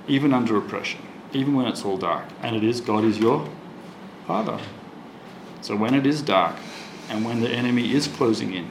even 0.09 0.35
under 0.35 0.57
oppression, 0.57 1.01
even 1.33 1.55
when 1.55 1.67
it's 1.67 1.85
all 1.85 1.97
dark, 1.97 2.25
and 2.43 2.57
it 2.57 2.65
is 2.65 2.81
God 2.81 3.05
is 3.05 3.19
your 3.19 3.49
Father. 4.27 4.59
So 5.61 5.77
when 5.77 5.95
it 5.95 6.07
is 6.07 6.23
dark, 6.23 6.57
and 7.09 7.25
when 7.25 7.41
the 7.41 7.49
enemy 7.51 7.93
is 7.95 8.09
closing 8.09 8.53
in, 8.55 8.67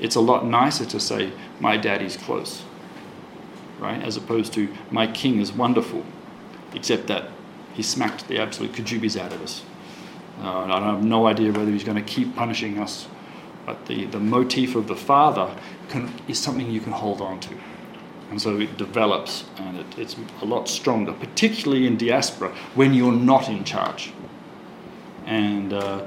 it's 0.00 0.14
a 0.16 0.20
lot 0.20 0.46
nicer 0.46 0.86
to 0.86 0.98
say, 1.00 1.32
"My 1.60 1.76
daddy's 1.76 2.16
close." 2.16 2.62
Right? 3.78 4.02
As 4.02 4.16
opposed 4.16 4.52
to 4.54 4.68
my 4.90 5.06
king 5.06 5.40
is 5.40 5.52
wonderful, 5.52 6.04
except 6.74 7.06
that 7.06 7.30
he 7.74 7.82
smacked 7.82 8.28
the 8.28 8.38
absolute 8.38 8.72
kajubis 8.72 9.18
out 9.18 9.32
of 9.32 9.42
us. 9.42 9.62
Uh, 10.40 10.62
and 10.62 10.72
I 10.72 10.80
have 10.80 11.04
no 11.04 11.26
idea 11.26 11.52
whether 11.52 11.70
he's 11.70 11.84
going 11.84 12.02
to 12.02 12.12
keep 12.14 12.36
punishing 12.36 12.78
us, 12.78 13.08
but 13.66 13.86
the, 13.86 14.04
the 14.06 14.20
motif 14.20 14.74
of 14.74 14.86
the 14.86 14.96
father 14.96 15.54
can, 15.88 16.12
is 16.28 16.38
something 16.38 16.70
you 16.70 16.80
can 16.80 16.92
hold 16.92 17.20
on 17.20 17.40
to. 17.40 17.54
And 18.30 18.40
so 18.40 18.58
it 18.58 18.76
develops 18.76 19.44
and 19.56 19.78
it, 19.78 19.98
it's 19.98 20.16
a 20.42 20.44
lot 20.44 20.68
stronger, 20.68 21.12
particularly 21.12 21.86
in 21.86 21.96
diaspora 21.96 22.54
when 22.74 22.94
you're 22.94 23.12
not 23.12 23.48
in 23.48 23.64
charge. 23.64 24.12
And 25.26 25.72
uh, 25.72 26.06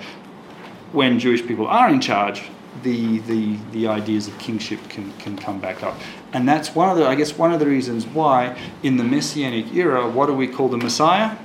when 0.92 1.20
Jewish 1.20 1.46
people 1.46 1.68
are 1.68 1.90
in 1.90 2.00
charge, 2.00 2.44
the, 2.84 3.20
the, 3.20 3.58
the 3.72 3.88
ideas 3.88 4.28
of 4.28 4.38
kingship 4.40 4.80
can, 4.90 5.12
can 5.20 5.38
come 5.38 5.60
back 5.60 5.84
up. 5.84 5.96
And 6.34 6.48
that's 6.48 6.74
one 6.74 6.89
of 6.89 6.98
the, 6.98 7.08
I 7.08 7.15
guess, 7.15 7.38
one 7.38 7.52
of 7.52 7.60
the 7.60 7.65
reasons 7.65 8.06
why 8.06 8.58
in 8.84 8.98
the 8.98 9.04
Messianic 9.04 9.74
era, 9.74 10.10
what 10.10 10.28
do 10.28 10.34
we 10.34 10.48
call 10.48 10.70
the 10.70 10.78
Messiah? 10.78 11.38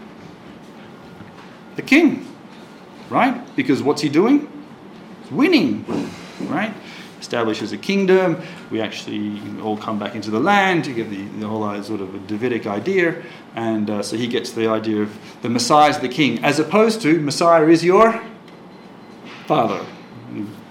The 1.74 1.82
king, 1.82 2.26
right? 3.10 3.54
Because 3.56 3.82
what's 3.82 4.00
he 4.00 4.08
doing? 4.08 4.48
He's 5.22 5.32
winning, 5.32 5.84
right? 6.42 6.72
Establishes 7.20 7.72
a 7.72 7.76
kingdom. 7.76 8.40
We 8.70 8.80
actually 8.80 9.40
all 9.60 9.76
come 9.76 9.98
back 9.98 10.14
into 10.14 10.30
the 10.30 10.38
land 10.38 10.84
to 10.84 10.92
get 10.92 11.10
the, 11.10 11.24
the 11.40 11.48
whole 11.48 11.64
uh, 11.64 11.82
sort 11.82 12.00
of 12.00 12.14
a 12.14 12.18
Davidic 12.20 12.66
idea. 12.66 13.22
And 13.56 13.90
uh, 13.90 14.02
so 14.02 14.16
he 14.16 14.28
gets 14.28 14.52
the 14.52 14.68
idea 14.68 15.02
of 15.02 15.18
the 15.42 15.48
Messiah 15.48 15.90
is 15.90 15.98
the 15.98 16.08
king, 16.08 16.44
as 16.44 16.60
opposed 16.60 17.02
to 17.02 17.20
Messiah 17.20 17.66
is 17.66 17.84
your 17.84 18.22
father. 19.46 19.84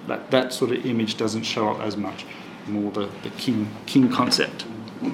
That, 0.08 0.32
that 0.32 0.54
sort 0.54 0.72
of 0.72 0.86
image 0.86 1.18
doesn't 1.18 1.44
show 1.44 1.70
up 1.70 1.82
as 1.82 1.98
much. 1.98 2.26
More 2.68 2.92
the, 2.92 3.10
the 3.24 3.30
king 3.32 3.70
king 3.86 4.10
concept. 4.12 4.66
Yeah, 5.02 5.12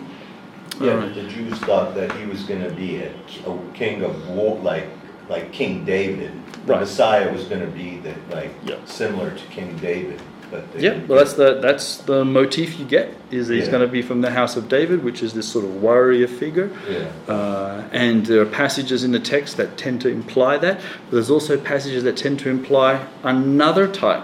Alright. 0.93 1.13
but 1.13 1.15
the 1.15 1.29
Jews 1.29 1.57
thought 1.59 1.93
that 1.95 2.11
he 2.17 2.25
was 2.25 2.43
going 2.43 2.63
to 2.63 2.71
be 2.71 2.97
a, 2.97 3.11
a 3.45 3.59
king 3.73 4.03
of 4.03 4.29
war, 4.29 4.57
like 4.59 4.87
like 5.29 5.51
King 5.51 5.85
David. 5.85 6.31
The 6.65 6.73
Right. 6.73 6.79
Messiah 6.81 7.31
was 7.33 7.45
going 7.45 7.61
to 7.61 7.67
be 7.71 7.97
the, 7.97 8.13
like 8.31 8.51
similar 8.85 9.31
to 9.31 9.45
King 9.47 9.75
David, 9.77 10.21
but 10.51 10.63
Yeah, 10.79 10.99
well, 11.07 11.17
that's 11.17 11.33
the 11.33 11.59
that's 11.59 11.97
the 11.97 12.23
motif 12.23 12.79
you 12.79 12.85
get. 12.85 13.13
Is 13.31 13.47
he's 13.47 13.65
Yeah. 13.65 13.71
going 13.71 13.81
to 13.81 13.91
be 13.91 14.01
from 14.01 14.21
the 14.21 14.29
house 14.31 14.55
of 14.55 14.69
David, 14.69 15.03
which 15.03 15.21
is 15.23 15.33
this 15.33 15.47
sort 15.47 15.65
of 15.65 15.81
warrior 15.81 16.27
figure. 16.27 16.69
Yeah. 16.89 17.33
Uh, 17.33 17.83
and 17.91 18.25
there 18.27 18.41
are 18.41 18.45
passages 18.45 19.03
in 19.03 19.11
the 19.11 19.19
text 19.19 19.57
that 19.57 19.75
tend 19.77 20.01
to 20.01 20.09
imply 20.09 20.57
that. 20.59 20.79
But 21.05 21.11
there's 21.11 21.31
also 21.31 21.57
passages 21.59 22.03
that 22.03 22.15
tend 22.15 22.39
to 22.39 22.49
imply 22.49 23.05
another 23.23 23.87
type. 23.87 24.23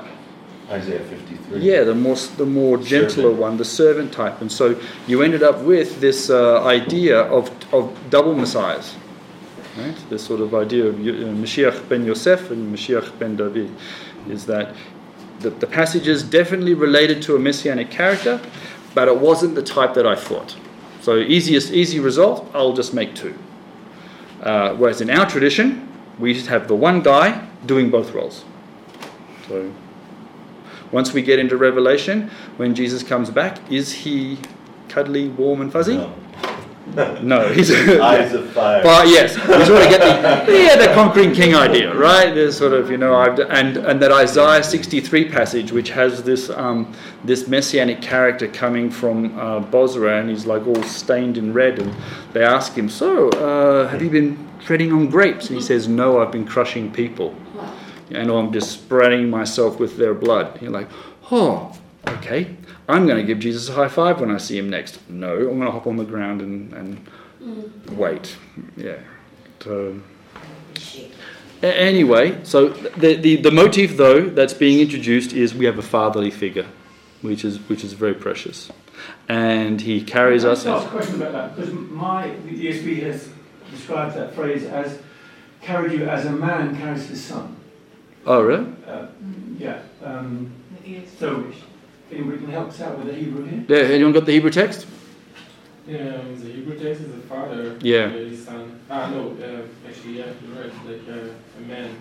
Isaiah 0.70 1.00
53. 1.00 1.27
Yeah, 1.52 1.84
the 1.84 1.95
more 1.95 2.16
the 2.16 2.45
more 2.45 2.78
gentler 2.78 3.10
Servant. 3.10 3.38
one, 3.38 3.58
the 3.58 3.66
servant 3.66 4.12
type, 4.12 4.41
and 4.41 4.52
so 4.52 4.78
you 5.08 5.22
ended 5.22 5.43
up 5.43 5.62
with 5.62 6.02
this 6.02 6.30
uh, 6.30 6.64
idea 6.66 7.22
of 7.22 7.50
of 7.74 7.95
double 8.10 8.36
messiahs. 8.36 8.95
Right? 9.78 9.95
This 10.10 10.26
sort 10.26 10.41
of 10.41 10.54
idea 10.56 10.88
of 10.88 10.95
uh, 10.95 11.32
Mashiach 11.41 11.88
ben 11.88 12.04
Yosef 12.04 12.52
and 12.52 12.76
Mashiach 12.76 13.18
ben 13.20 13.38
David 13.38 13.72
is 14.28 14.45
that 14.48 14.76
the, 15.39 15.52
the 15.52 15.68
passage 15.68 16.08
is 16.08 16.24
definitely 16.24 16.74
related 16.74 17.22
to 17.24 17.36
a 17.36 17.39
messianic 17.39 17.91
character, 17.91 18.41
but 18.93 19.08
it 19.08 19.18
wasn't 19.18 19.56
the 19.56 19.62
type 19.62 19.93
that 19.93 20.08
I 20.08 20.16
thought. 20.16 20.58
So 21.02 21.16
easiest 21.18 21.72
easy 21.72 22.00
result, 22.00 22.50
I'll 22.54 22.74
just 22.74 22.93
make 22.93 23.16
two. 23.16 23.38
Uh, 24.41 24.76
whereas 24.76 25.00
in 25.00 25.10
our 25.10 25.30
tradition, 25.30 25.88
we 26.20 26.34
just 26.34 26.48
have 26.48 26.68
the 26.68 26.76
one 26.76 27.02
guy 27.02 27.48
doing 27.66 27.89
both 27.89 28.14
roles. 28.14 28.43
So 29.48 29.72
once 30.92 31.14
we 31.14 31.22
get 31.22 31.40
into 31.40 31.58
Revelation, 31.58 32.30
when 32.58 32.76
Jesus 32.76 33.04
comes 33.04 33.30
back, 33.30 33.60
is 33.72 33.92
he 33.92 34.40
cuddly, 34.90 35.30
warm, 35.30 35.62
and 35.62 35.72
fuzzy? 35.72 35.98
No. 35.98 36.14
No, 37.22 37.48
he's 37.50 37.70
Eyes 38.00 38.34
of 38.34 38.50
fire. 38.52 38.82
But 38.82 39.08
yes, 39.08 39.36
you 39.36 39.66
sort 39.66 39.84
of 39.84 39.90
get 39.90 40.00
the 40.46 40.54
yeah 40.54 40.76
the 40.78 40.94
conquering 40.94 41.34
king 41.34 41.54
idea, 41.54 41.94
right? 41.94 42.34
There's 42.34 42.58
sort 42.58 42.74
of 42.74 42.90
you 42.90 42.98
know 42.98 43.14
I've 43.14 43.38
and 43.40 43.78
and 43.78 44.02
that 44.02 44.12
Isaiah 44.12 44.64
63 44.64 45.30
passage, 45.30 45.72
which 45.72 45.90
has 45.90 46.24
this 46.24 46.50
um, 46.50 46.94
this 47.26 47.48
messianic 47.48 48.02
character 48.02 48.48
coming 48.48 48.90
from 48.90 49.38
uh, 49.38 49.60
Bozrah, 49.60 50.22
and 50.22 50.30
he's 50.30 50.46
like 50.46 50.66
all 50.66 50.82
stained 50.84 51.38
in 51.38 51.54
red, 51.54 51.80
and 51.80 51.94
they 52.34 52.44
ask 52.44 52.74
him, 52.74 52.90
so 52.90 53.30
uh, 53.30 53.88
have 53.90 54.02
you 54.02 54.10
been 54.10 54.48
treading 54.60 54.92
on 54.92 55.10
grapes? 55.10 55.50
And 55.50 55.58
he 55.58 55.62
says, 55.64 55.88
no, 55.88 56.22
I've 56.22 56.32
been 56.32 56.46
crushing 56.46 56.92
people, 56.92 57.36
and 58.12 58.30
I'm 58.30 58.51
just 58.51 58.72
spreading 58.72 59.30
myself 59.30 59.80
with 59.80 59.97
their 59.97 60.14
blood. 60.14 60.62
You're 60.62 60.72
like, 60.72 60.89
oh, 61.32 61.78
okay. 62.08 62.55
I'm 62.89 63.05
going 63.05 63.18
to 63.18 63.24
give 63.24 63.39
Jesus 63.39 63.70
a 63.70 63.74
high 63.74 63.89
five 63.89 64.22
when 64.22 64.32
I 64.32 64.38
see 64.38 64.58
him 64.58 64.70
next. 64.70 65.10
No, 65.10 65.36
I'm 65.36 65.60
going 65.60 65.62
to 65.62 65.72
hop 65.72 65.88
on 65.88 65.97
the 65.97 66.05
ground 66.05 66.41
and, 66.41 66.74
and 66.74 67.08
mm. 67.41 67.89
wait. 67.91 68.38
Yeah. 68.78 68.99
So, 69.60 69.99
anyway, 71.62 72.43
so 72.43 72.70
the, 72.70 73.16
the, 73.16 73.36
the 73.38 73.51
motif, 73.51 73.97
though, 73.97 74.30
that's 74.30 74.53
being 74.53 74.80
introduced 74.80 75.34
is 75.34 75.53
we 75.53 75.66
have 75.66 75.78
a 75.78 75.82
fatherly 75.82 76.32
figure, 76.32 76.68
which 77.22 77.43
is, 77.43 77.58
which 77.68 77.84
is 77.84 77.93
very 77.93 78.14
precious. 78.14 78.72
And 79.28 79.82
he 79.82 80.01
carries 80.01 80.43
Can 80.43 80.49
I 80.49 80.53
us. 80.53 80.64
just 80.64 80.88
a 80.88 80.89
question 80.89 81.16
about 81.16 81.34
that 81.34 81.55
because 81.55 81.74
my 81.74 82.30
the 82.30 82.68
ESV 82.68 83.03
has 83.03 83.30
described 83.70 84.16
that 84.16 84.34
phrase 84.34 84.64
as 84.64 84.99
carried 85.62 85.91
you 85.91 86.08
as 86.08 86.26
a 86.26 86.32
man 86.32 86.76
carries 86.78 87.08
his 87.08 87.24
son. 87.24 87.58
Oh, 88.28 88.42
really? 88.42 88.68
Uh, 88.86 89.08
yeah. 89.58 89.80
Um, 90.04 90.52
so, 91.18 91.46
anybody 92.12 92.40
can 92.40 92.50
help 92.50 92.68
us 92.68 92.82
out 92.82 92.98
with 92.98 93.08
the 93.08 93.14
Hebrew 93.14 93.46
here? 93.46 93.66
Yeah, 93.70 93.94
anyone 93.94 94.12
got 94.12 94.26
the 94.26 94.34
Hebrew 94.34 94.52
text? 94.52 94.86
Yeah, 95.88 96.16
um, 96.16 96.38
the 96.38 96.52
Hebrew 96.52 96.78
text 96.78 97.04
is 97.04 97.12
the 97.14 97.22
father. 97.22 97.78
Yeah. 97.80 98.10
his 98.10 98.44
son. 98.44 98.82
Ah, 98.90 99.10
no, 99.10 99.30
uh, 99.42 99.88
actually, 99.88 100.18
yeah, 100.18 100.26
you're 100.46 100.62
right. 100.62 100.74
Like 100.86 101.08
uh, 101.08 101.30
a 101.58 101.62
man. 101.62 101.96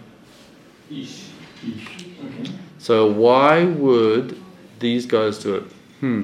Ish. 0.91 1.29
Ish. 1.65 2.07
Okay. 2.25 2.51
So 2.79 3.09
why 3.13 3.65
would 3.65 4.37
these 4.81 5.07
guys 5.07 5.39
do 5.39 5.55
it? 5.55 5.63
Hmm. 6.01 6.23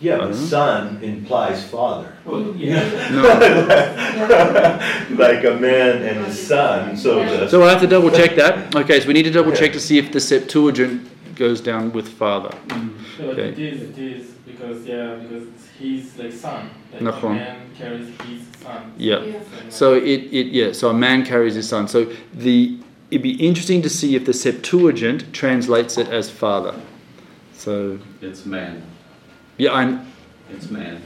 Yeah, 0.00 0.16
but 0.16 0.24
don't 0.28 0.34
son 0.34 0.98
implies 1.02 1.68
father. 1.68 2.14
Well, 2.24 2.54
yeah. 2.56 2.80
like 5.18 5.44
a 5.44 5.54
man 5.56 6.02
and 6.02 6.26
his 6.26 6.46
son, 6.46 6.96
so 6.96 7.22
the. 7.24 7.48
So 7.48 7.62
I 7.64 7.70
have 7.70 7.80
to 7.82 7.86
double 7.86 8.10
check 8.10 8.34
that. 8.36 8.74
Okay, 8.74 9.00
so 9.00 9.06
we 9.08 9.12
need 9.12 9.24
to 9.24 9.30
double 9.30 9.52
check 9.52 9.72
to 9.72 9.80
see 9.80 9.98
if 9.98 10.10
the 10.10 10.20
Septuagint 10.20 11.06
goes 11.36 11.60
down 11.60 11.92
with 11.92 12.08
father. 12.08 12.50
Mm-hmm. 12.68 13.22
Yeah, 13.22 13.26
but 13.26 13.38
Okay. 13.38 13.48
it 13.50 13.58
is, 13.58 13.82
it 13.90 13.98
is, 13.98 14.26
because, 14.46 14.84
yeah, 14.86 15.14
because 15.16 15.48
he's 15.78 16.16
like 16.18 16.32
son. 16.32 16.70
Like 16.92 17.02
a 17.02 17.04
Nachon. 17.04 17.34
man 17.36 17.70
carries 17.76 18.08
his 18.22 18.42
son. 18.62 18.92
Yeah. 18.96 19.20
Yeah. 19.22 19.40
So 19.68 19.94
it, 19.94 20.20
it 20.32 20.46
yeah. 20.48 20.72
So 20.72 20.88
a 20.90 20.94
man 20.94 21.24
carries 21.24 21.54
his 21.54 21.68
son. 21.68 21.88
So 21.88 22.10
the 22.32 22.78
it'd 23.10 23.22
be 23.22 23.34
interesting 23.46 23.82
to 23.82 23.90
see 23.90 24.16
if 24.16 24.24
the 24.24 24.32
Septuagint 24.32 25.32
translates 25.32 25.98
it 25.98 26.08
as 26.08 26.30
father. 26.30 26.74
So 27.54 27.98
It's 28.22 28.46
man. 28.46 28.82
Yeah, 29.60 29.72
I'm. 29.74 30.10
It's 30.50 30.70
man. 30.70 31.02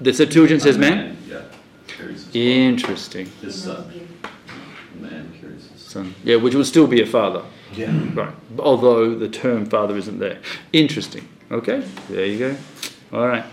The 0.00 0.12
Septuagint 0.12 0.62
says 0.62 0.78
man. 0.78 1.16
Yeah. 1.28 1.42
Carries 1.86 2.26
his, 2.26 2.34
Interesting. 2.34 3.26
his 3.42 3.62
son. 3.62 4.08
Man 4.98 5.32
carries 5.40 5.68
his 5.68 5.82
son. 5.82 6.04
Son. 6.04 6.14
Yeah, 6.24 6.36
which 6.36 6.54
would 6.54 6.66
still 6.66 6.86
be 6.86 7.02
a 7.02 7.06
father. 7.06 7.44
Yeah. 7.74 7.92
Right. 8.14 8.34
Although 8.58 9.14
the 9.14 9.28
term 9.28 9.66
father 9.66 9.96
isn't 9.96 10.18
there. 10.18 10.40
Interesting. 10.72 11.28
Okay. 11.50 11.84
There 12.08 12.26
you 12.26 12.38
go. 12.38 12.56
All 13.12 13.26
right. 13.26 13.44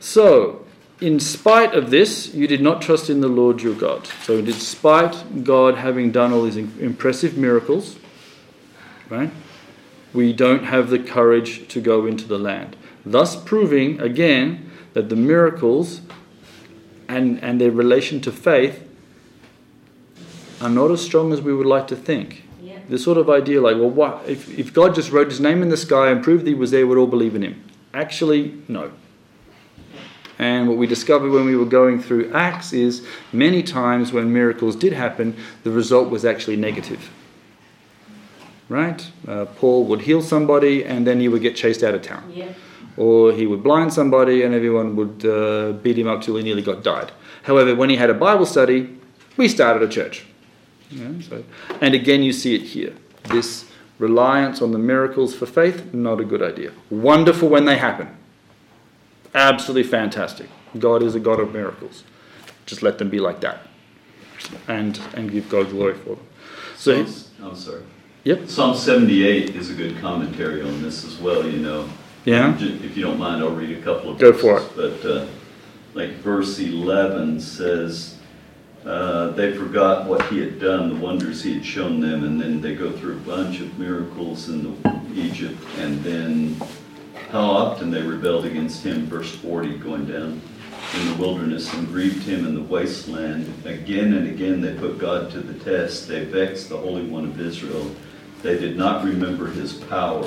So, 0.00 0.66
in 1.00 1.18
spite 1.20 1.74
of 1.74 1.90
this, 1.90 2.34
you 2.34 2.46
did 2.46 2.60
not 2.60 2.82
trust 2.82 3.10
in 3.10 3.20
the 3.20 3.28
Lord 3.28 3.62
your 3.62 3.74
God. 3.74 4.06
So, 4.24 4.40
despite 4.42 5.44
God 5.44 5.76
having 5.76 6.12
done 6.12 6.32
all 6.32 6.42
these 6.42 6.56
impressive 6.56 7.36
miracles, 7.36 7.96
right, 9.08 9.30
we 10.12 10.32
don't 10.32 10.64
have 10.64 10.90
the 10.90 10.98
courage 10.98 11.68
to 11.68 11.80
go 11.80 12.06
into 12.06 12.26
the 12.26 12.38
land. 12.38 12.76
Thus, 13.04 13.36
proving 13.36 14.00
again 14.00 14.70
that 14.94 15.08
the 15.08 15.16
miracles 15.16 16.00
and, 17.08 17.42
and 17.42 17.60
their 17.60 17.70
relation 17.70 18.20
to 18.22 18.32
faith 18.32 18.86
are 20.60 20.68
not 20.68 20.90
as 20.90 21.00
strong 21.00 21.32
as 21.32 21.40
we 21.40 21.54
would 21.54 21.66
like 21.66 21.86
to 21.88 21.96
think. 21.96 22.44
Yeah. 22.60 22.80
This 22.88 23.04
sort 23.04 23.18
of 23.18 23.30
idea, 23.30 23.60
like, 23.60 23.76
well, 23.76 23.90
what 23.90 24.28
if, 24.28 24.58
if 24.58 24.72
God 24.72 24.94
just 24.94 25.10
wrote 25.10 25.28
his 25.28 25.40
name 25.40 25.62
in 25.62 25.68
the 25.68 25.76
sky 25.76 26.10
and 26.10 26.22
proved 26.22 26.46
he 26.46 26.54
was 26.54 26.70
there, 26.70 26.86
we'd 26.86 26.98
all 26.98 27.06
believe 27.06 27.34
in 27.34 27.42
him? 27.42 27.64
Actually, 27.94 28.54
no. 28.68 28.92
And 30.38 30.68
what 30.68 30.76
we 30.76 30.86
discovered 30.86 31.30
when 31.30 31.46
we 31.46 31.56
were 31.56 31.64
going 31.64 32.00
through 32.00 32.32
Acts 32.32 32.72
is 32.72 33.04
many 33.32 33.62
times 33.62 34.12
when 34.12 34.32
miracles 34.32 34.76
did 34.76 34.92
happen, 34.92 35.36
the 35.64 35.70
result 35.70 36.10
was 36.10 36.24
actually 36.24 36.56
negative. 36.56 37.10
Right? 38.68 39.10
Uh, 39.26 39.46
Paul 39.46 39.84
would 39.86 40.02
heal 40.02 40.22
somebody 40.22 40.84
and 40.84 41.06
then 41.06 41.20
he 41.20 41.28
would 41.28 41.42
get 41.42 41.56
chased 41.56 41.82
out 41.82 41.94
of 41.94 42.02
town. 42.02 42.30
Yeah. 42.32 42.52
Or 42.98 43.32
he 43.32 43.46
would 43.46 43.62
blind 43.62 43.92
somebody 43.92 44.42
and 44.42 44.52
everyone 44.52 44.96
would 44.96 45.24
uh, 45.24 45.72
beat 45.84 45.96
him 45.96 46.08
up 46.08 46.20
till 46.20 46.34
he 46.36 46.42
nearly 46.42 46.62
got 46.62 46.82
died. 46.82 47.12
However, 47.44 47.74
when 47.76 47.90
he 47.90 47.96
had 47.96 48.10
a 48.10 48.14
Bible 48.14 48.44
study, 48.44 48.98
we 49.36 49.46
started 49.48 49.82
a 49.82 49.88
church. 49.88 50.26
Yeah, 50.90 51.12
so, 51.20 51.44
and 51.80 51.94
again, 51.94 52.24
you 52.24 52.32
see 52.32 52.56
it 52.56 52.62
here. 52.62 52.92
This 53.24 53.66
reliance 54.00 54.60
on 54.60 54.72
the 54.72 54.78
miracles 54.78 55.32
for 55.32 55.46
faith, 55.46 55.94
not 55.94 56.20
a 56.20 56.24
good 56.24 56.42
idea. 56.42 56.72
Wonderful 56.90 57.48
when 57.48 57.66
they 57.66 57.78
happen. 57.78 58.08
Absolutely 59.32 59.88
fantastic. 59.88 60.48
God 60.76 61.02
is 61.02 61.14
a 61.14 61.20
God 61.20 61.38
of 61.38 61.52
miracles. 61.52 62.02
Just 62.66 62.82
let 62.82 62.98
them 62.98 63.10
be 63.10 63.20
like 63.20 63.40
that. 63.40 63.60
And 64.66 65.00
and 65.14 65.30
give 65.30 65.48
God 65.48 65.70
glory 65.70 65.94
for 65.94 66.16
them. 66.16 66.26
So 66.76 67.06
I'm 67.42 67.54
sorry. 67.54 67.82
Yep. 68.24 68.48
Psalm 68.48 68.76
78 68.76 69.54
is 69.54 69.70
a 69.70 69.74
good 69.74 69.98
commentary 69.98 70.62
on 70.62 70.82
this 70.82 71.04
as 71.04 71.16
well, 71.18 71.48
you 71.48 71.60
know. 71.60 71.88
Yeah. 72.24 72.56
Ju- 72.56 72.78
If 72.82 72.96
you 72.96 73.04
don't 73.04 73.18
mind, 73.18 73.42
I'll 73.42 73.50
read 73.50 73.76
a 73.76 73.80
couple 73.82 74.10
of 74.10 74.18
Go 74.18 74.32
verses. 74.32 74.68
for 74.72 74.76
But 74.76 75.04
uh, 75.10 75.26
like 75.94 76.10
verse 76.16 76.58
11 76.58 77.40
says, 77.40 78.16
uh, 78.84 79.30
they 79.30 79.52
forgot 79.56 80.06
what 80.06 80.22
he 80.26 80.38
had 80.38 80.60
done, 80.60 80.88
the 80.88 80.94
wonders 80.96 81.42
he 81.42 81.54
had 81.54 81.64
shown 81.64 82.00
them, 82.00 82.24
and 82.24 82.40
then 82.40 82.60
they 82.60 82.74
go 82.74 82.90
through 82.92 83.14
a 83.16 83.20
bunch 83.20 83.60
of 83.60 83.78
miracles 83.78 84.48
in 84.48 84.62
the, 84.62 84.98
Egypt, 85.14 85.58
and 85.78 86.00
then 86.04 86.54
how 87.30 87.40
often 87.42 87.90
they 87.90 88.00
rebelled 88.02 88.44
against 88.46 88.84
him, 88.84 89.06
verse 89.06 89.34
40 89.34 89.78
going 89.78 90.04
down 90.06 90.40
in 90.94 91.08
the 91.08 91.14
wilderness 91.18 91.72
and 91.74 91.88
grieved 91.88 92.22
him 92.22 92.46
in 92.46 92.54
the 92.54 92.62
wasteland. 92.62 93.52
Again 93.66 94.14
and 94.14 94.28
again 94.28 94.60
they 94.60 94.74
put 94.74 94.98
God 94.98 95.30
to 95.32 95.40
the 95.40 95.58
test. 95.64 96.06
They 96.06 96.24
vexed 96.24 96.68
the 96.68 96.76
Holy 96.76 97.02
One 97.04 97.24
of 97.24 97.40
Israel. 97.40 97.90
They 98.42 98.58
did 98.58 98.76
not 98.76 99.04
remember 99.04 99.48
his 99.48 99.72
power 99.72 100.24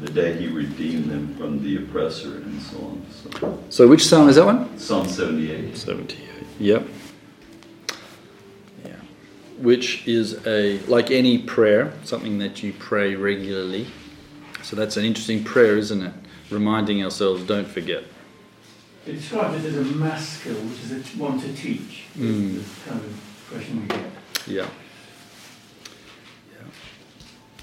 the 0.00 0.10
day 0.10 0.32
he 0.36 0.48
redeemed 0.48 1.10
them 1.10 1.34
from 1.36 1.62
the 1.62 1.76
oppressor 1.76 2.36
and 2.36 2.60
so 2.62 2.78
on. 2.78 3.06
So, 3.10 3.62
so 3.68 3.88
which 3.88 4.06
psalm 4.06 4.28
is 4.28 4.36
that 4.36 4.46
one? 4.46 4.78
Psalm 4.78 5.06
78. 5.06 5.76
78. 5.76 6.28
Yep. 6.58 6.86
Yeah. 8.84 8.92
Which 9.58 10.06
is 10.08 10.46
a 10.46 10.78
like 10.86 11.10
any 11.10 11.38
prayer, 11.38 11.92
something 12.04 12.38
that 12.38 12.62
you 12.62 12.72
pray 12.72 13.14
regularly. 13.14 13.86
So 14.62 14.76
that's 14.76 14.96
an 14.96 15.04
interesting 15.04 15.44
prayer, 15.44 15.76
isn't 15.76 16.02
it? 16.02 16.14
Reminding 16.50 17.04
ourselves, 17.04 17.44
don't 17.44 17.68
forget. 17.68 18.04
It 19.06 19.12
describes 19.12 19.64
it 19.64 19.68
as 19.68 19.76
a 19.76 19.94
maskil, 19.94 20.54
which 20.54 20.80
is 20.80 20.92
a, 20.92 21.18
one 21.18 21.40
to 21.40 21.52
teach. 21.54 22.04
Mm. 22.16 22.62
the 22.62 22.90
kind 22.90 23.00
of 23.00 23.50
impression 23.50 23.82
we 23.82 23.86
get. 23.88 24.10
Yeah. 24.46 24.68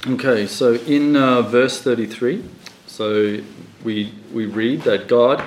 Okay, 0.06 0.46
so 0.48 0.74
in 0.74 1.16
uh, 1.16 1.42
verse 1.42 1.82
33, 1.82 2.44
so 2.86 3.40
we, 3.84 4.14
we 4.32 4.46
read 4.46 4.82
that 4.82 5.08
God 5.08 5.44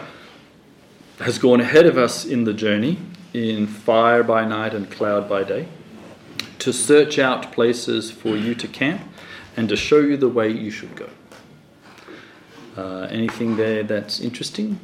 has 1.20 1.38
gone 1.38 1.60
ahead 1.60 1.86
of 1.86 1.96
us 1.96 2.24
in 2.24 2.44
the 2.44 2.52
journey 2.52 2.98
in 3.32 3.66
fire 3.66 4.22
by 4.22 4.44
night 4.44 4.74
and 4.74 4.90
cloud 4.90 5.28
by 5.28 5.44
day 5.44 5.68
to 6.58 6.72
search 6.72 7.18
out 7.18 7.52
places 7.52 8.10
for 8.10 8.36
you 8.36 8.54
to 8.56 8.66
camp 8.68 9.00
and 9.56 9.68
to 9.68 9.76
show 9.76 10.00
you 10.00 10.16
the 10.16 10.28
way 10.28 10.50
you 10.50 10.70
should 10.70 10.94
go. 10.96 11.08
Uh, 12.76 13.06
anything 13.10 13.56
there 13.56 13.82
that's 13.82 14.20
interesting? 14.20 14.78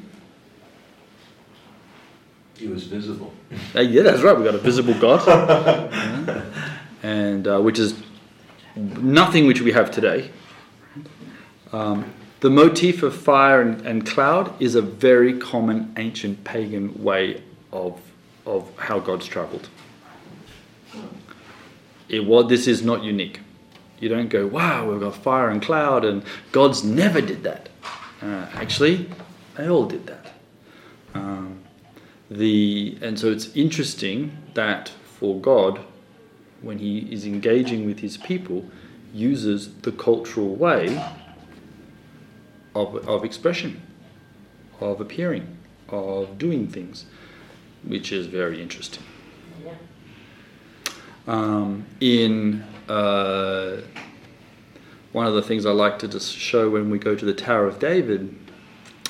He 2.57 2.69
was 2.69 2.85
visible. 2.85 3.35
Uh, 3.75 3.81
yeah, 3.81 4.03
that's 4.03 4.23
right. 4.23 4.35
We've 4.35 4.45
got 4.45 4.55
a 4.55 4.59
visible 4.59 4.95
God, 4.95 5.27
Yeah. 5.93 6.45
and 7.03 7.47
uh, 7.47 7.61
which 7.61 7.79
is 7.79 7.95
nothing 8.77 9.47
which 9.47 9.61
we 9.61 9.73
have 9.73 9.91
today. 9.91 10.31
Um, 11.73 12.13
the 12.41 12.51
motif 12.51 13.03
of 13.03 13.17
fire 13.17 13.61
and, 13.61 13.85
and 13.87 14.07
cloud 14.07 14.55
is 14.61 14.75
a 14.75 14.83
very 14.83 15.39
common 15.39 15.93
ancient 15.97 16.45
pagan 16.45 17.03
way 17.03 17.43
of, 17.73 18.01
of 18.45 18.71
how 18.77 19.01
gods 19.01 19.27
travelled. 19.27 19.69
It 22.09 22.25
was, 22.25 22.49
this 22.49 22.67
is 22.67 22.83
not 22.83 23.03
unique. 23.03 23.41
You 23.99 24.09
don't 24.11 24.29
go, 24.29 24.47
wow, 24.47 24.91
we've 24.91 25.01
got 25.01 25.17
fire 25.17 25.49
and 25.49 25.61
cloud, 25.61 26.05
and 26.05 26.23
gods 26.53 26.85
never 26.85 27.21
did 27.21 27.43
that. 27.43 27.69
Uh, 28.23 28.47
actually, 28.53 29.09
they 29.57 29.69
all 29.69 29.87
did 29.87 30.07
that. 30.07 30.33
Um, 31.15 31.61
the, 32.31 32.99
and 33.01 33.19
so 33.19 33.31
it's 33.33 33.55
interesting 33.57 34.37
that 34.55 34.91
for 35.19 35.41
God, 35.41 35.81
when 36.63 36.79
he 36.79 37.01
is 37.13 37.27
engaging 37.27 37.87
with 37.87 38.01
his 38.01 38.17
people, 38.17 38.65
uses 39.13 39.75
the 39.83 39.93
cultural 39.93 40.55
way 40.55 40.97
of, 42.75 43.09
of 43.09 43.25
expression, 43.25 43.81
of 44.81 45.01
appearing, 45.01 45.57
of 45.89 46.39
doing 46.39 46.69
things, 46.69 47.07
which 47.85 48.13
is 48.13 48.27
very 48.27 48.61
interesting. 48.61 49.03
Um, 51.27 51.87
in 52.01 52.63
uh, 52.89 53.79
one 55.13 55.27
of 55.27 55.35
the 55.35 55.43
things 55.43 55.67
I 55.67 55.73
like 55.73 55.99
to 56.01 56.09
just 56.09 56.37
show 56.37 56.71
when 56.71 56.91
we 56.91 56.99
go 56.99 57.17
to 57.17 57.25
the 57.25 57.35
Tower 57.35 57.67
of 57.67 57.79
David 57.79 58.35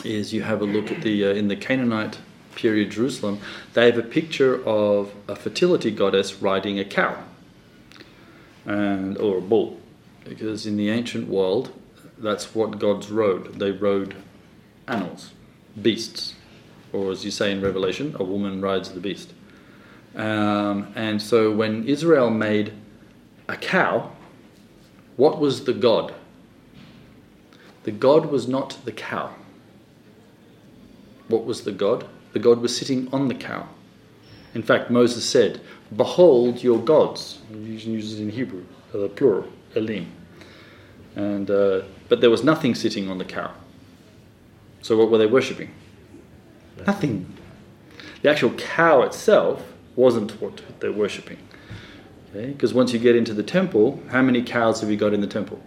is 0.04 0.32
you 0.32 0.42
have 0.42 0.62
a 0.62 0.64
look 0.64 0.90
at 0.90 1.02
the 1.02 1.26
uh, 1.26 1.30
in 1.30 1.48
the 1.48 1.56
Canaanite 1.56 2.18
period 2.54 2.90
Jerusalem. 2.90 3.38
They 3.74 3.86
have 3.86 3.98
a 3.98 4.02
picture 4.02 4.64
of 4.64 5.12
a 5.28 5.36
fertility 5.36 5.90
goddess 5.90 6.40
riding 6.40 6.78
a 6.78 6.84
cow 6.84 7.22
and 8.66 9.16
or 9.18 9.38
a 9.38 9.40
bull, 9.40 9.78
because 10.24 10.66
in 10.66 10.76
the 10.76 10.90
ancient 10.90 11.28
world, 11.28 11.72
that's 12.18 12.54
what 12.54 12.78
gods 12.78 13.10
rode. 13.10 13.58
They 13.58 13.70
rode 13.70 14.14
animals, 14.88 15.32
beasts, 15.80 16.34
or 16.92 17.10
as 17.10 17.24
you 17.24 17.30
say 17.30 17.52
in 17.52 17.60
Revelation, 17.60 18.16
a 18.18 18.24
woman 18.24 18.60
rides 18.60 18.90
the 18.92 19.00
beast. 19.00 19.32
Um, 20.14 20.92
and 20.94 21.20
so 21.20 21.52
when 21.52 21.84
Israel 21.86 22.30
made 22.30 22.72
a 23.48 23.56
cow, 23.56 24.12
what 25.16 25.38
was 25.38 25.64
the 25.64 25.72
god? 25.72 26.14
The 27.84 27.92
god 27.92 28.26
was 28.26 28.48
not 28.48 28.78
the 28.84 28.92
cow. 28.92 29.34
What 31.28 31.44
was 31.44 31.62
the 31.62 31.72
god? 31.72 32.06
The 32.32 32.38
god 32.38 32.60
was 32.60 32.76
sitting 32.76 33.08
on 33.12 33.28
the 33.28 33.34
cow. 33.34 33.68
In 34.54 34.62
fact, 34.62 34.90
Moses 34.90 35.24
said, 35.28 35.60
Behold 35.94 36.62
your 36.62 36.78
gods. 36.78 37.38
You 37.50 37.78
can 37.78 37.92
use 37.92 38.18
it 38.18 38.22
in 38.22 38.30
Hebrew, 38.30 38.64
the 38.92 39.08
plural, 39.08 39.46
Elim. 39.74 40.10
And, 41.14 41.50
uh, 41.50 41.82
but 42.08 42.20
there 42.20 42.30
was 42.30 42.42
nothing 42.42 42.74
sitting 42.74 43.08
on 43.08 43.18
the 43.18 43.24
cow. 43.24 43.52
So 44.82 44.96
what 44.96 45.10
were 45.10 45.18
they 45.18 45.26
worshipping? 45.26 45.72
Nothing. 46.86 47.32
The 48.22 48.30
actual 48.30 48.50
cow 48.54 49.02
itself 49.02 49.62
wasn't 49.94 50.40
what 50.40 50.62
they're 50.80 50.92
worshipping. 50.92 51.38
Okay? 52.30 52.52
Because 52.52 52.74
once 52.74 52.92
you 52.92 52.98
get 52.98 53.16
into 53.16 53.32
the 53.32 53.42
temple, 53.42 54.02
how 54.10 54.22
many 54.22 54.42
cows 54.42 54.80
have 54.80 54.90
you 54.90 54.96
got 54.96 55.14
in 55.14 55.20
the 55.20 55.26
temple? 55.26 55.60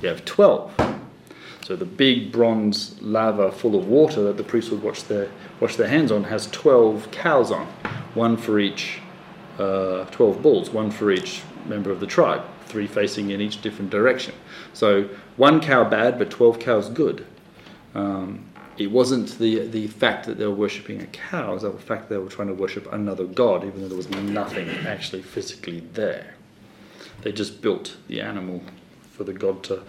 You 0.00 0.08
have 0.08 0.24
12. 0.24 1.00
So 1.64 1.76
the 1.76 1.86
big 1.86 2.30
bronze 2.30 3.00
laver 3.00 3.50
full 3.50 3.74
of 3.74 3.88
water 3.88 4.22
that 4.24 4.36
the 4.36 4.44
priests 4.44 4.70
would 4.70 4.82
wash 4.82 5.02
their, 5.04 5.30
wash 5.60 5.76
their 5.76 5.88
hands 5.88 6.10
on 6.10 6.24
has 6.24 6.50
12 6.50 7.10
cows 7.10 7.50
on, 7.50 7.66
one 8.14 8.36
for 8.36 8.58
each, 8.58 9.00
uh, 9.58 10.04
12 10.06 10.42
bulls, 10.42 10.70
one 10.70 10.90
for 10.90 11.10
each 11.10 11.42
member 11.66 11.90
of 11.90 12.00
the 12.00 12.06
tribe, 12.06 12.42
three 12.66 12.86
facing 12.86 13.30
in 13.30 13.40
each 13.40 13.62
different 13.62 13.90
direction. 13.90 14.34
So 14.72 15.08
one 15.36 15.60
cow 15.60 15.84
bad, 15.84 16.18
but 16.18 16.30
12 16.30 16.58
cows 16.58 16.88
good. 16.88 17.26
Um, 17.94 18.44
it 18.76 18.90
wasn't 18.90 19.38
the, 19.38 19.68
the 19.68 19.86
fact 19.86 20.26
that 20.26 20.38
they 20.38 20.46
were 20.46 20.54
worshipping 20.54 21.00
a 21.00 21.06
cow, 21.06 21.52
it 21.52 21.54
was 21.54 21.62
the 21.62 21.72
fact 21.72 22.08
that 22.08 22.14
they 22.14 22.20
were 22.20 22.28
trying 22.28 22.48
to 22.48 22.54
worship 22.54 22.92
another 22.92 23.24
god, 23.24 23.64
even 23.64 23.82
though 23.82 23.88
there 23.88 23.96
was 23.96 24.10
nothing 24.10 24.68
actually 24.86 25.22
physically 25.22 25.80
there. 25.92 26.34
They 27.22 27.32
just 27.32 27.62
built 27.62 27.96
the 28.08 28.20
animal 28.20 28.62
for 29.12 29.24
the 29.24 29.32
god 29.32 29.62
to, 29.64 29.82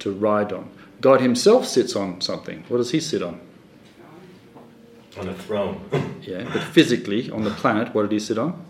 to 0.00 0.12
ride 0.12 0.52
on. 0.52 0.70
God 1.00 1.20
himself 1.20 1.66
sits 1.66 1.94
on 1.94 2.20
something. 2.20 2.64
What 2.68 2.78
does 2.78 2.90
he 2.90 3.00
sit 3.00 3.22
on? 3.22 3.40
On 5.18 5.28
a 5.28 5.34
throne. 5.34 5.80
yeah, 6.22 6.44
but 6.44 6.62
physically 6.62 7.30
on 7.30 7.44
the 7.44 7.50
planet, 7.50 7.94
what 7.94 8.02
did 8.02 8.12
he 8.12 8.18
sit 8.18 8.38
on? 8.38 8.64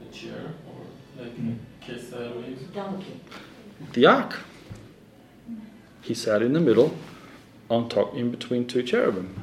A 0.00 0.12
chair 0.12 0.54
or 0.68 1.22
like 1.22 1.32
kiss 1.80 2.10
sideways. 2.10 2.58
Donkey. 2.72 3.20
The 3.92 4.06
ark. 4.06 4.38
He 6.02 6.14
sat 6.14 6.42
in 6.42 6.52
the 6.52 6.60
middle, 6.60 6.96
on 7.68 7.88
top, 7.88 8.14
in 8.14 8.30
between 8.30 8.66
two 8.66 8.82
cherubim. 8.84 9.34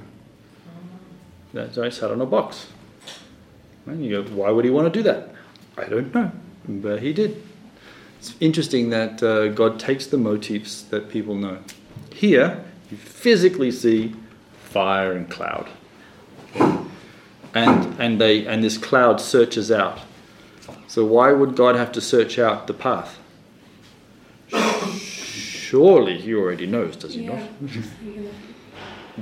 That's 1.53 1.77
why 1.77 1.85
he 1.85 1.91
sat 1.91 2.09
on 2.09 2.21
a 2.21 2.25
box. 2.25 2.67
And 3.85 4.05
you 4.05 4.23
go, 4.23 4.29
why 4.29 4.49
would 4.49 4.63
he 4.63 4.71
want 4.71 4.91
to 4.91 4.99
do 4.99 5.03
that? 5.03 5.35
I 5.77 5.85
don't 5.85 6.13
know, 6.15 6.31
but 6.67 7.01
he 7.01 7.11
did. 7.11 7.43
It's 8.19 8.35
interesting 8.39 8.89
that 8.91 9.21
uh, 9.21 9.49
God 9.49 9.79
takes 9.79 10.07
the 10.07 10.17
motifs 10.17 10.83
that 10.83 11.09
people 11.09 11.35
know. 11.35 11.59
Here, 12.13 12.63
you 12.89 12.95
physically 12.95 13.71
see 13.71 14.15
fire 14.73 15.13
and 15.13 15.29
cloud, 15.29 15.69
and 17.53 17.95
and 17.99 18.19
they 18.19 18.45
and 18.47 18.63
this 18.63 18.77
cloud 18.77 19.21
searches 19.21 19.71
out. 19.71 19.99
So 20.87 21.05
why 21.05 21.31
would 21.31 21.55
God 21.55 21.75
have 21.75 21.91
to 21.93 22.01
search 22.01 22.37
out 22.39 22.67
the 22.67 22.73
path? 22.73 23.19
Surely 24.99 26.17
He 26.19 26.33
already 26.35 26.65
knows, 26.65 26.95
does 26.95 27.13
He 27.15 27.23
Yeah. 27.23 27.35
not? 27.39 27.49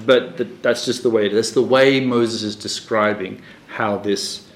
but 0.05 0.37
th- 0.37 0.49
that's 0.61 0.85
just 0.85 1.03
the 1.03 1.09
way 1.09 1.25
it 1.25 1.33
is. 1.33 1.35
That's 1.35 1.51
the 1.51 1.61
way 1.61 1.99
Moses 1.99 2.43
is 2.43 2.55
describing 2.55 3.41
how 3.67 3.97
this, 3.97 4.47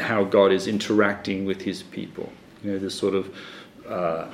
how 0.00 0.24
God 0.24 0.52
is 0.52 0.66
interacting 0.66 1.44
with 1.46 1.62
His 1.62 1.82
people. 1.82 2.32
You 2.64 2.72
know, 2.72 2.78
this 2.78 2.94
sort 2.94 3.14
of 3.14 3.34
uh, 3.88 4.26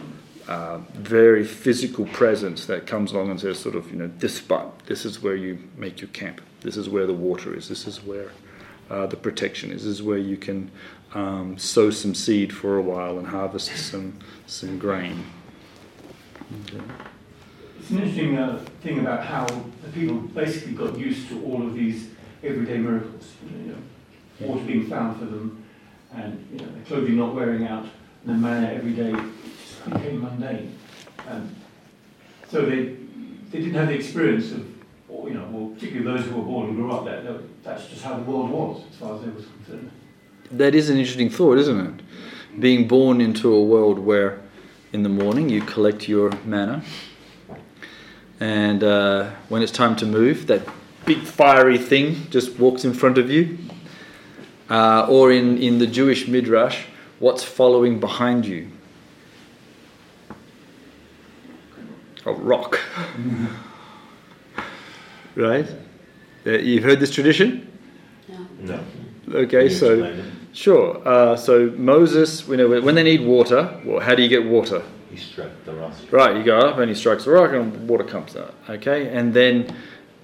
uh, 0.49 0.79
very 0.93 1.45
physical 1.45 2.05
presence 2.07 2.67
that 2.67 2.87
comes 2.87 3.13
along 3.13 3.31
and 3.31 3.41
says, 3.41 3.59
sort 3.59 3.75
of, 3.75 3.91
you 3.91 3.97
know, 3.97 4.11
this 4.19 4.37
spot, 4.37 4.85
this 4.87 5.05
is 5.05 5.23
where 5.23 5.37
you 5.37 5.59
make 5.77 6.01
your 6.01 6.09
camp. 6.09 6.41
This 6.61 6.77
is 6.77 6.89
where 6.89 7.07
the 7.07 7.15
water 7.15 7.57
is. 7.57 7.69
This 7.69 7.87
is 7.87 8.03
where 8.03 8.31
uh, 8.91 9.07
the 9.07 9.17
protection 9.17 9.71
is. 9.71 9.85
This 9.85 9.93
is 9.93 10.03
where 10.03 10.19
you 10.19 10.37
can 10.37 10.71
um, 11.15 11.57
sow 11.57 11.91
some 11.91 12.15
seed 12.15 12.53
for 12.53 12.77
a 12.77 12.83
while 12.83 13.19
and 13.19 13.27
harvest 13.27 13.75
some 13.77 14.19
some 14.47 14.79
grain. 14.79 15.25
Okay. 16.67 16.83
It's 17.79 17.91
an 17.91 17.99
interesting 17.99 18.37
uh, 18.37 18.65
thing 18.83 18.99
about 19.01 19.25
how 19.25 19.47
the 19.47 19.89
people 19.93 20.17
basically 20.17 20.73
got 20.73 20.99
used 20.99 21.29
to 21.29 21.43
all 21.45 21.67
of 21.67 21.75
these 21.75 22.09
everyday 22.43 22.79
miracles. 22.79 23.33
You 23.51 23.73
know, 23.73 23.79
water 24.41 24.65
being 24.65 24.87
found 24.89 25.19
for 25.19 25.27
them, 25.27 25.65
and 26.13 26.47
you 26.53 26.59
know, 26.59 26.73
clothing 26.87 27.17
not 27.17 27.35
wearing 27.35 27.67
out, 27.67 27.87
and 28.27 28.41
manna 28.41 28.73
every 28.73 28.93
day 28.93 29.15
became 29.85 30.23
mundane. 30.23 30.79
Um, 31.29 31.55
so 32.49 32.65
they 32.65 32.97
they 33.51 33.59
didn't 33.61 33.75
have 33.75 33.89
the 33.89 33.95
experience 33.95 34.51
of, 34.53 34.61
you 35.09 35.35
know, 35.35 35.47
well, 35.53 35.69
particularly 35.75 36.17
those 36.17 36.27
who 36.29 36.37
were 36.37 36.43
born 36.43 36.69
and 36.69 36.77
grew 36.77 36.91
up 36.91 37.05
there. 37.05 37.23
that- 37.23 37.63
That's 37.65 37.87
just 37.89 38.03
how 38.03 38.15
the 38.17 38.23
world 38.31 38.51
was, 38.51 38.83
as 38.91 38.97
far 38.99 39.15
as 39.15 39.21
they 39.23 39.29
were 39.29 39.43
concerned. 39.65 39.91
That 40.51 40.75
is 40.75 40.91
an 40.91 40.99
interesting 40.99 41.31
thought, 41.31 41.57
isn't 41.59 41.81
it? 41.87 42.61
Being 42.61 42.87
born 42.89 43.21
into 43.21 43.53
a 43.55 43.63
world 43.63 43.99
where 43.99 44.41
in 44.93 45.03
the 45.03 45.09
morning 45.09 45.49
you 45.49 45.61
collect 45.63 46.09
your 46.09 46.31
manna, 46.45 46.83
and 48.41 48.83
uh, 48.85 49.31
when 49.49 49.63
it's 49.63 49.73
time 49.73 49.97
to 49.97 50.07
move, 50.07 50.47
that 50.49 50.63
big 51.07 51.21
fiery 51.23 51.79
thing 51.79 52.27
just 52.31 52.59
walks 52.59 52.85
in 52.85 52.93
front 52.93 53.19
of 53.19 53.31
you. 53.31 53.59
Uh, 54.71 55.07
or 55.09 55.31
in, 55.31 55.59
in 55.59 55.79
the 55.79 55.87
Jewish 55.87 56.27
Midrash, 56.27 56.85
what's 57.19 57.45
following 57.45 58.01
behind 58.01 58.47
you? 58.47 58.69
A 62.27 62.33
rock. 62.33 62.81
right? 65.35 65.69
Uh, 66.47 66.51
you've 66.53 66.85
heard 66.85 67.01
this 67.01 67.13
tradition? 67.13 67.71
No. 68.29 68.81
no. 69.27 69.39
Okay, 69.41 69.69
so 69.69 70.23
sure. 70.53 71.07
Uh, 71.07 71.37
so 71.37 71.71
Moses, 71.77 72.47
you 72.49 72.57
know, 72.57 72.81
when 72.81 72.95
they 72.95 73.03
need 73.03 73.23
water, 73.27 73.81
well, 73.85 74.01
how 74.01 74.15
do 74.15 74.23
you 74.23 74.29
get 74.29 74.45
water? 74.45 74.83
He 75.11 75.17
struck 75.17 75.51
the 75.65 75.75
rock. 75.75 75.93
Right, 76.11 76.37
you 76.37 76.43
go 76.43 76.59
up 76.59 76.79
and 76.79 76.89
he 76.89 76.95
strikes 76.95 77.25
the 77.25 77.31
rock 77.31 77.53
and 77.53 77.89
water 77.89 78.05
comes 78.05 78.37
out. 78.37 78.55
Okay, 78.69 79.09
and 79.09 79.33
then 79.33 79.75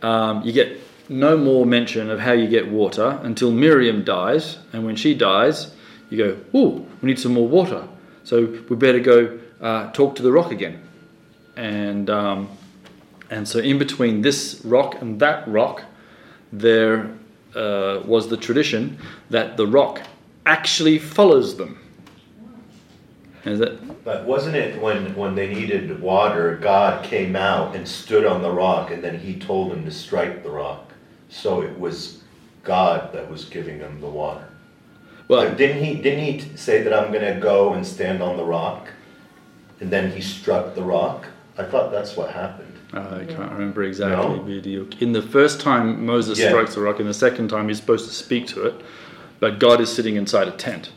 um, 0.02 0.42
you 0.42 0.52
get 0.52 0.80
no 1.08 1.36
more 1.36 1.66
mention 1.66 2.10
of 2.10 2.20
how 2.20 2.32
you 2.32 2.48
get 2.48 2.70
water 2.70 3.18
until 3.22 3.50
Miriam 3.50 4.04
dies, 4.04 4.58
and 4.72 4.84
when 4.84 4.96
she 4.96 5.14
dies, 5.14 5.74
you 6.08 6.18
go, 6.18 6.38
"Oh, 6.54 6.86
we 7.00 7.06
need 7.08 7.18
some 7.18 7.32
more 7.34 7.48
water." 7.48 7.86
So 8.24 8.46
we 8.68 8.76
better 8.76 9.00
go 9.00 9.38
uh, 9.60 9.90
talk 9.92 10.16
to 10.16 10.22
the 10.22 10.32
rock 10.32 10.50
again, 10.52 10.82
and 11.56 12.08
um, 12.10 12.48
and 13.30 13.46
so 13.46 13.58
in 13.58 13.78
between 13.78 14.22
this 14.22 14.60
rock 14.64 15.00
and 15.00 15.20
that 15.20 15.46
rock, 15.46 15.84
there 16.52 17.10
uh, 17.54 18.00
was 18.04 18.28
the 18.28 18.36
tradition 18.36 18.98
that 19.30 19.56
the 19.56 19.66
rock 19.66 20.02
actually 20.46 20.98
follows 20.98 21.56
them. 21.56 21.78
Is 23.44 23.60
it? 23.60 24.04
But 24.04 24.26
wasn't 24.26 24.56
it 24.56 24.80
when, 24.82 25.14
when 25.14 25.34
they 25.34 25.52
needed 25.52 26.00
water, 26.00 26.56
God 26.60 27.04
came 27.04 27.36
out 27.36 27.74
and 27.74 27.88
stood 27.88 28.26
on 28.26 28.42
the 28.42 28.50
rock, 28.50 28.90
and 28.90 29.02
then 29.02 29.18
he 29.18 29.38
told 29.38 29.72
them 29.72 29.84
to 29.84 29.90
strike 29.90 30.42
the 30.42 30.50
rock? 30.50 30.92
So 31.30 31.62
it 31.62 31.78
was 31.78 32.22
God 32.64 33.12
that 33.14 33.30
was 33.30 33.44
giving 33.46 33.78
them 33.78 34.00
the 34.00 34.08
water. 34.08 34.46
Well, 35.28 35.48
But 35.48 35.56
didn't 35.56 35.82
he 35.82 35.94
didn't 35.94 36.24
he 36.24 36.56
say 36.56 36.82
that 36.82 36.92
I'm 36.92 37.12
gonna 37.12 37.38
go 37.40 37.72
and 37.72 37.86
stand 37.86 38.22
on 38.22 38.36
the 38.36 38.44
rock? 38.44 38.88
And 39.80 39.90
then 39.90 40.10
he 40.10 40.20
struck 40.20 40.74
the 40.74 40.82
rock? 40.82 41.26
I 41.60 41.64
thought 41.64 41.92
that's 41.92 42.16
what 42.16 42.30
happened. 42.30 42.72
I 42.92 43.24
can't 43.24 43.52
remember 43.52 43.82
exactly. 43.84 44.62
No? 44.62 44.90
In 45.00 45.12
the 45.12 45.22
first 45.22 45.60
time 45.60 46.04
Moses 46.04 46.38
Yeah. 46.38 46.48
strikes 46.48 46.74
the 46.74 46.80
rock, 46.80 47.00
in 47.00 47.06
the 47.06 47.14
second 47.14 47.48
time 47.48 47.68
he's 47.68 47.76
supposed 47.76 48.08
to 48.08 48.14
speak 48.14 48.46
to 48.48 48.64
it, 48.64 48.74
but 49.38 49.58
God 49.58 49.80
is 49.80 49.90
sitting 49.92 50.16
inside 50.16 50.48
a 50.48 50.52
tent. 50.52 50.90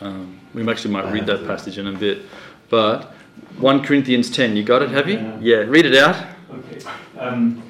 Um, 0.00 0.40
we 0.52 0.68
actually 0.68 0.92
might 0.92 1.10
read 1.12 1.26
that 1.26 1.46
passage 1.46 1.78
in 1.78 1.86
a 1.86 1.92
bit, 1.92 2.22
but 2.68 3.14
1 3.58 3.82
Corinthians 3.84 4.28
10, 4.28 4.56
you 4.56 4.64
got 4.64 4.82
it, 4.82 4.90
have 4.90 5.08
you? 5.08 5.18
Yeah, 5.40 5.58
read 5.58 5.86
it 5.86 5.94
out. 5.94 6.16
Okay. 6.52 6.80
Um, 7.18 7.62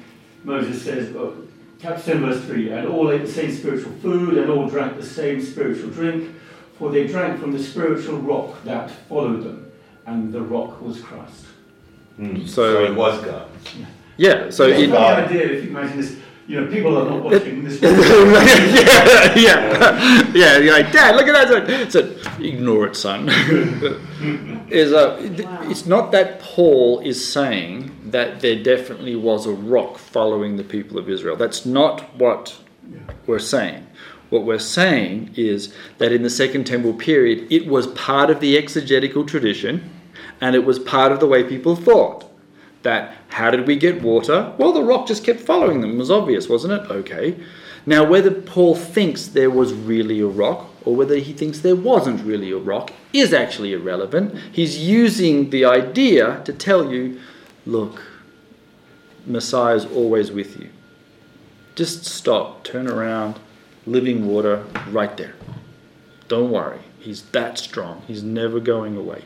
Moses 0.43 0.81
says, 0.81 1.15
uh, 1.15 1.31
chapter 1.79 2.01
10, 2.13 2.21
verse 2.21 2.43
3 2.45 2.71
And 2.71 2.87
all 2.87 3.11
ate 3.11 3.21
the 3.21 3.31
same 3.31 3.51
spiritual 3.51 3.91
food, 4.01 4.37
and 4.37 4.49
all 4.49 4.67
drank 4.67 4.97
the 4.97 5.05
same 5.05 5.39
spiritual 5.41 5.89
drink, 5.91 6.31
for 6.77 6.91
they 6.91 7.07
drank 7.07 7.39
from 7.39 7.51
the 7.51 7.63
spiritual 7.63 8.17
rock 8.17 8.63
that 8.65 8.89
followed 9.07 9.43
them, 9.43 9.71
and 10.05 10.33
the 10.33 10.41
rock 10.41 10.81
was 10.81 10.99
Christ. 10.99 11.45
So, 12.17 12.45
So 12.45 12.83
it 12.85 12.95
was 12.95 13.23
God. 13.23 13.49
Yeah, 14.17 14.49
so 14.49 14.67
it's 14.67 14.81
it, 14.81 14.89
a 14.89 14.93
funny 14.93 15.23
idea 15.23 15.45
if 15.47 15.63
you 15.65 15.69
imagine 15.71 15.97
this. 15.97 16.19
You 16.47 16.61
know, 16.61 16.67
people 16.71 16.95
are 16.95 17.09
not 17.09 17.23
watching 17.23 17.63
this. 17.63 17.81
yeah, 17.81 19.33
yeah, 19.35 20.31
yeah. 20.33 20.57
You're 20.59 20.73
like, 20.73 20.91
Dad, 20.91 21.15
look 21.15 21.27
at 21.27 21.49
that. 21.49 21.91
So, 21.91 22.15
ignore 22.39 22.85
it, 22.85 22.95
son. 22.95 23.27
is 24.69 24.93
uh, 24.93 25.17
it's 25.69 25.87
not 25.87 26.11
that 26.11 26.39
Paul 26.39 26.99
is 26.99 27.33
saying 27.33 27.91
that 28.11 28.41
there 28.41 28.61
definitely 28.61 29.15
was 29.15 29.47
a 29.47 29.51
rock 29.53 29.97
following 29.97 30.55
the 30.55 30.63
people 30.63 30.99
of 30.99 31.09
Israel. 31.09 31.35
That's 31.35 31.65
not 31.65 32.15
what 32.19 32.55
we're 33.25 33.39
saying. 33.39 33.87
What 34.29 34.45
we're 34.45 34.59
saying 34.59 35.31
is 35.35 35.73
that 35.97 36.11
in 36.11 36.23
the 36.23 36.29
Second 36.29 36.65
Temple 36.65 36.93
period, 36.93 37.51
it 37.51 37.67
was 37.67 37.87
part 37.87 38.29
of 38.29 38.39
the 38.39 38.57
exegetical 38.57 39.25
tradition, 39.25 39.89
and 40.45 40.55
it 40.55 40.63
was 40.63 40.77
part 40.77 41.11
of 41.11 41.19
the 41.19 41.25
way 41.25 41.43
people 41.43 41.75
thought 41.75 42.31
that 42.83 43.17
how 43.29 43.49
did 43.49 43.65
we 43.65 43.75
get 43.75 44.03
water? 44.03 44.53
Well, 44.59 44.73
the 44.73 44.83
rock 44.83 45.07
just 45.07 45.23
kept 45.23 45.39
following 45.39 45.81
them. 45.81 45.95
It 45.95 45.97
was 45.97 46.11
obvious, 46.11 46.47
wasn't 46.47 46.73
it? 46.73 46.91
Okay. 46.91 47.35
Now, 47.87 48.03
whether 48.07 48.29
Paul 48.29 48.75
thinks 48.75 49.25
there 49.25 49.49
was 49.49 49.73
really 49.73 50.19
a 50.19 50.27
rock 50.27 50.69
or 50.85 50.95
whether 50.95 51.15
he 51.15 51.33
thinks 51.33 51.61
there 51.61 51.75
wasn't 51.75 52.23
really 52.23 52.51
a 52.51 52.59
rock 52.59 52.93
is 53.11 53.33
actually 53.33 53.73
irrelevant. 53.73 54.35
He's 54.51 54.77
using 54.77 55.49
the 55.49 55.65
idea 55.65 56.43
to 56.45 56.53
tell 56.53 56.93
you 56.93 57.19
look, 57.65 58.03
Messiah 59.25 59.73
is 59.73 59.85
always 59.85 60.31
with 60.31 60.59
you. 60.59 60.69
Just 61.73 62.05
stop, 62.05 62.63
turn 62.63 62.87
around, 62.87 63.39
living 63.87 64.27
water 64.27 64.63
right 64.91 65.17
there. 65.17 65.33
Don't 66.27 66.51
worry. 66.51 66.81
He's 66.99 67.23
that 67.31 67.57
strong. 67.57 68.03
He's 68.05 68.21
never 68.21 68.59
going 68.59 68.95
away. 68.95 69.23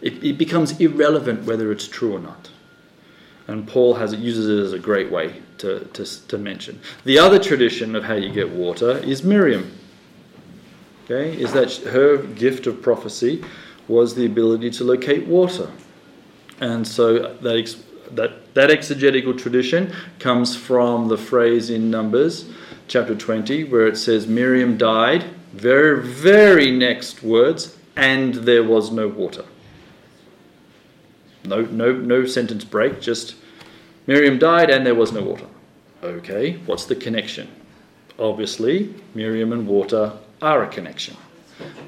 It, 0.00 0.22
it 0.22 0.38
becomes 0.38 0.80
irrelevant 0.80 1.44
whether 1.44 1.72
it's 1.72 1.88
true 1.88 2.14
or 2.14 2.20
not. 2.20 2.50
And 3.46 3.66
Paul 3.66 3.94
has 3.94 4.14
uses 4.14 4.46
it 4.48 4.62
as 4.62 4.72
a 4.72 4.78
great 4.78 5.10
way 5.10 5.42
to, 5.58 5.84
to, 5.94 6.28
to 6.28 6.38
mention. 6.38 6.80
The 7.04 7.18
other 7.18 7.38
tradition 7.38 7.96
of 7.96 8.04
how 8.04 8.14
you 8.14 8.30
get 8.30 8.50
water 8.50 8.98
is 8.98 9.22
Miriam. 9.22 9.72
Okay, 11.10 11.40
is 11.40 11.54
that 11.54 11.72
her 11.90 12.18
gift 12.18 12.66
of 12.66 12.82
prophecy 12.82 13.42
was 13.88 14.14
the 14.14 14.26
ability 14.26 14.70
to 14.72 14.84
locate 14.84 15.26
water, 15.26 15.70
and 16.60 16.86
so 16.86 17.34
that 17.36 17.56
ex, 17.56 17.82
that 18.10 18.52
that 18.52 18.70
exegetical 18.70 19.32
tradition 19.32 19.90
comes 20.18 20.54
from 20.54 21.08
the 21.08 21.16
phrase 21.16 21.70
in 21.70 21.90
Numbers, 21.90 22.50
chapter 22.88 23.14
twenty, 23.14 23.64
where 23.64 23.86
it 23.86 23.96
says 23.96 24.26
Miriam 24.26 24.76
died. 24.76 25.24
Very 25.54 26.02
very 26.02 26.70
next 26.70 27.22
words, 27.22 27.78
and 27.96 28.34
there 28.34 28.62
was 28.62 28.90
no 28.90 29.08
water. 29.08 29.46
No, 31.44 31.62
no, 31.62 31.92
no 31.92 32.26
sentence 32.26 32.64
break. 32.64 33.00
Just 33.00 33.34
Miriam 34.06 34.38
died 34.38 34.70
and 34.70 34.84
there 34.84 34.94
was 34.94 35.12
no 35.12 35.22
water. 35.22 35.46
Okay, 36.02 36.58
what's 36.66 36.84
the 36.84 36.94
connection? 36.94 37.48
Obviously, 38.18 38.94
Miriam 39.14 39.52
and 39.52 39.66
water 39.66 40.12
are 40.40 40.62
a 40.62 40.68
connection. 40.68 41.16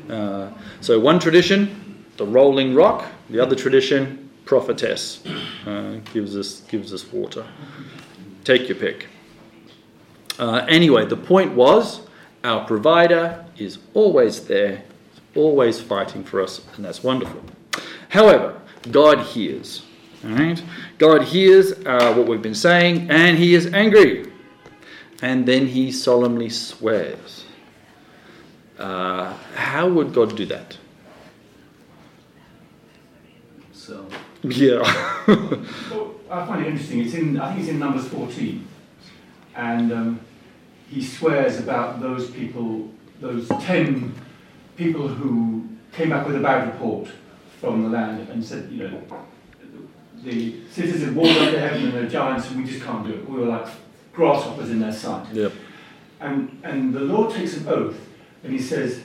Uh, 0.09 0.51
so 0.81 0.99
one 0.99 1.19
tradition, 1.19 2.05
the 2.17 2.27
rolling 2.27 2.75
rock. 2.75 3.07
The 3.31 3.41
other 3.41 3.55
tradition, 3.55 4.31
prophetess, 4.45 5.25
uh, 5.67 6.01
gives 6.13 6.37
us 6.37 6.61
gives 6.63 6.93
us 6.93 7.11
water. 7.13 7.47
Take 8.45 8.69
your 8.69 8.77
pick. 8.77 9.07
Uh, 10.39 10.65
anyway, 10.69 11.05
the 11.05 11.17
point 11.17 11.55
was, 11.55 12.01
our 12.43 12.67
provider 12.67 13.45
is 13.59 13.79
always 13.95 14.47
there, 14.47 14.83
always 15.35 15.81
fighting 15.81 16.25
for 16.25 16.41
us, 16.41 16.61
and 16.75 16.85
that's 16.85 17.05
wonderful. 17.05 17.43
However, 18.09 18.61
God 18.91 19.21
hears. 19.21 19.83
All 20.25 20.31
right? 20.31 20.63
God 20.99 21.23
hears 21.23 21.73
uh, 21.85 22.15
what 22.15 22.27
we've 22.27 22.43
been 22.43 22.55
saying, 22.55 23.11
and 23.11 23.39
He 23.39 23.55
is 23.55 23.73
angry. 23.73 24.31
And 25.23 25.47
then 25.47 25.67
He 25.67 25.93
solemnly 25.93 26.49
swears. 26.49 27.45
Uh, 28.79 29.35
how 29.55 29.89
would 29.89 30.15
God 30.15 30.37
do 30.37 30.47
that? 30.47 30.77
So, 33.73 34.07
Yeah. 34.43 34.83
Well, 35.91 36.15
I 36.31 36.47
find 36.47 36.65
it 36.65 36.69
interesting. 36.69 37.01
It's 37.01 37.15
in, 37.15 37.41
I 37.41 37.49
think 37.49 37.61
it's 37.61 37.69
in 37.71 37.79
Numbers 37.79 38.07
14. 38.09 38.67
And 39.57 39.93
um, 39.93 40.21
he 40.89 41.03
swears 41.03 41.59
about 41.59 42.01
those 42.01 42.31
people, 42.31 42.89
those 43.21 43.49
10 43.49 44.15
people 44.77 45.09
who 45.09 45.69
came 45.93 46.11
back 46.11 46.27
with 46.27 46.37
a 46.37 46.41
bad 46.41 46.69
report 46.73 47.09
from 47.61 47.83
the 47.83 47.89
land 47.91 48.27
and 48.31 48.43
said, 48.43 48.71
you 48.73 48.89
know, 48.89 49.03
the 50.25 50.67
citizens 50.71 51.15
walked 51.15 51.39
up 51.39 51.53
to 51.53 51.61
heaven 51.61 51.85
and 51.85 51.93
they're 51.93 52.09
giants 52.09 52.49
and 52.51 52.59
we 52.59 52.65
just 52.65 52.83
can't 52.83 53.07
do 53.07 53.13
it. 53.13 53.29
We 53.29 53.39
were 53.39 53.47
like 53.47 53.67
grasshoppers 54.13 54.71
in 54.71 54.81
their 54.81 54.93
sight. 54.93 55.27
Yep. 55.33 55.53
And, 56.21 56.61
and 56.65 56.95
the 56.95 57.01
Lord 57.01 57.35
takes 57.35 57.57
an 57.59 57.69
oath 57.69 57.99
and 58.43 58.53
he 58.53 58.59
says, 58.59 59.03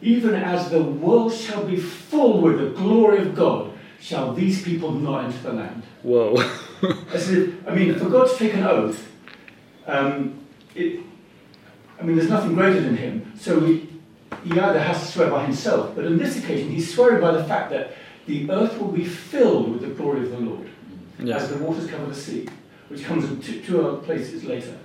Even 0.00 0.34
as 0.34 0.70
the 0.70 0.82
world 0.82 1.34
shall 1.34 1.64
be 1.64 1.76
full 1.76 2.40
with 2.40 2.58
the 2.58 2.70
glory 2.70 3.18
of 3.18 3.34
God, 3.34 3.72
shall 4.00 4.32
these 4.32 4.62
people 4.62 4.90
not 4.90 5.26
enter 5.26 5.38
the 5.38 5.52
land. 5.52 5.82
Whoa. 6.02 6.34
If, 6.82 7.68
I 7.68 7.74
mean, 7.74 7.94
for 7.96 8.08
God 8.08 8.28
to 8.28 8.36
take 8.36 8.54
an 8.54 8.64
oath, 8.64 9.08
um, 9.86 10.40
it, 10.74 11.00
I 12.00 12.02
mean, 12.02 12.16
there's 12.16 12.28
nothing 12.30 12.54
greater 12.54 12.80
than 12.80 12.96
him. 12.96 13.32
So 13.38 13.60
he, 13.60 13.91
he 14.44 14.58
either 14.58 14.80
has 14.80 15.00
to 15.00 15.06
swear 15.06 15.30
by 15.30 15.44
himself, 15.44 15.94
but 15.94 16.04
on 16.04 16.18
this 16.18 16.38
occasion, 16.38 16.70
he's 16.70 16.92
swearing 16.92 17.20
by 17.20 17.32
the 17.32 17.44
fact 17.44 17.70
that 17.70 17.92
the 18.26 18.50
earth 18.50 18.78
will 18.78 18.92
be 18.92 19.04
filled 19.04 19.72
with 19.72 19.82
the 19.82 19.88
glory 19.88 20.22
of 20.22 20.30
the 20.30 20.38
Lord, 20.38 20.66
mm. 21.18 21.26
Yes. 21.26 21.42
as 21.42 21.50
the 21.50 21.58
waters 21.58 21.88
cover 21.88 22.06
the 22.06 22.14
sea, 22.14 22.48
which 22.88 23.04
comes 23.04 23.24
in 23.24 23.40
two, 23.40 23.60
two 23.62 23.86
other 23.86 23.98
places 23.98 24.44
later. 24.44 24.78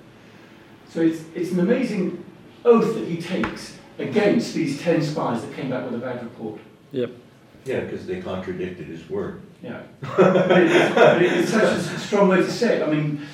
So 0.88 1.00
it's, 1.00 1.22
it's 1.34 1.52
an 1.52 1.60
amazing 1.60 2.24
oath 2.64 2.94
that 2.94 3.06
he 3.06 3.20
takes 3.20 3.76
against 3.98 4.54
these 4.54 4.80
ten 4.80 5.02
spies 5.02 5.42
that 5.42 5.54
came 5.54 5.70
back 5.70 5.84
with 5.84 5.94
a 5.94 5.98
bad 6.04 6.22
report. 6.22 6.60
Yep. 6.92 7.10
Yeah, 7.64 7.80
because 7.80 8.06
they 8.06 8.20
contradicted 8.20 8.86
his 8.86 9.08
word. 9.10 9.42
Yeah. 9.62 9.82
but, 10.16 10.62
it's, 10.62 10.94
but 10.94 11.22
it's 11.22 11.50
such 11.50 11.64
a 11.64 11.98
strong 11.98 12.28
way 12.28 12.36
to 12.38 12.50
say 12.50 12.76
it. 12.76 12.82
I 12.82 12.90
mean, 12.90 13.16
w- 13.16 13.26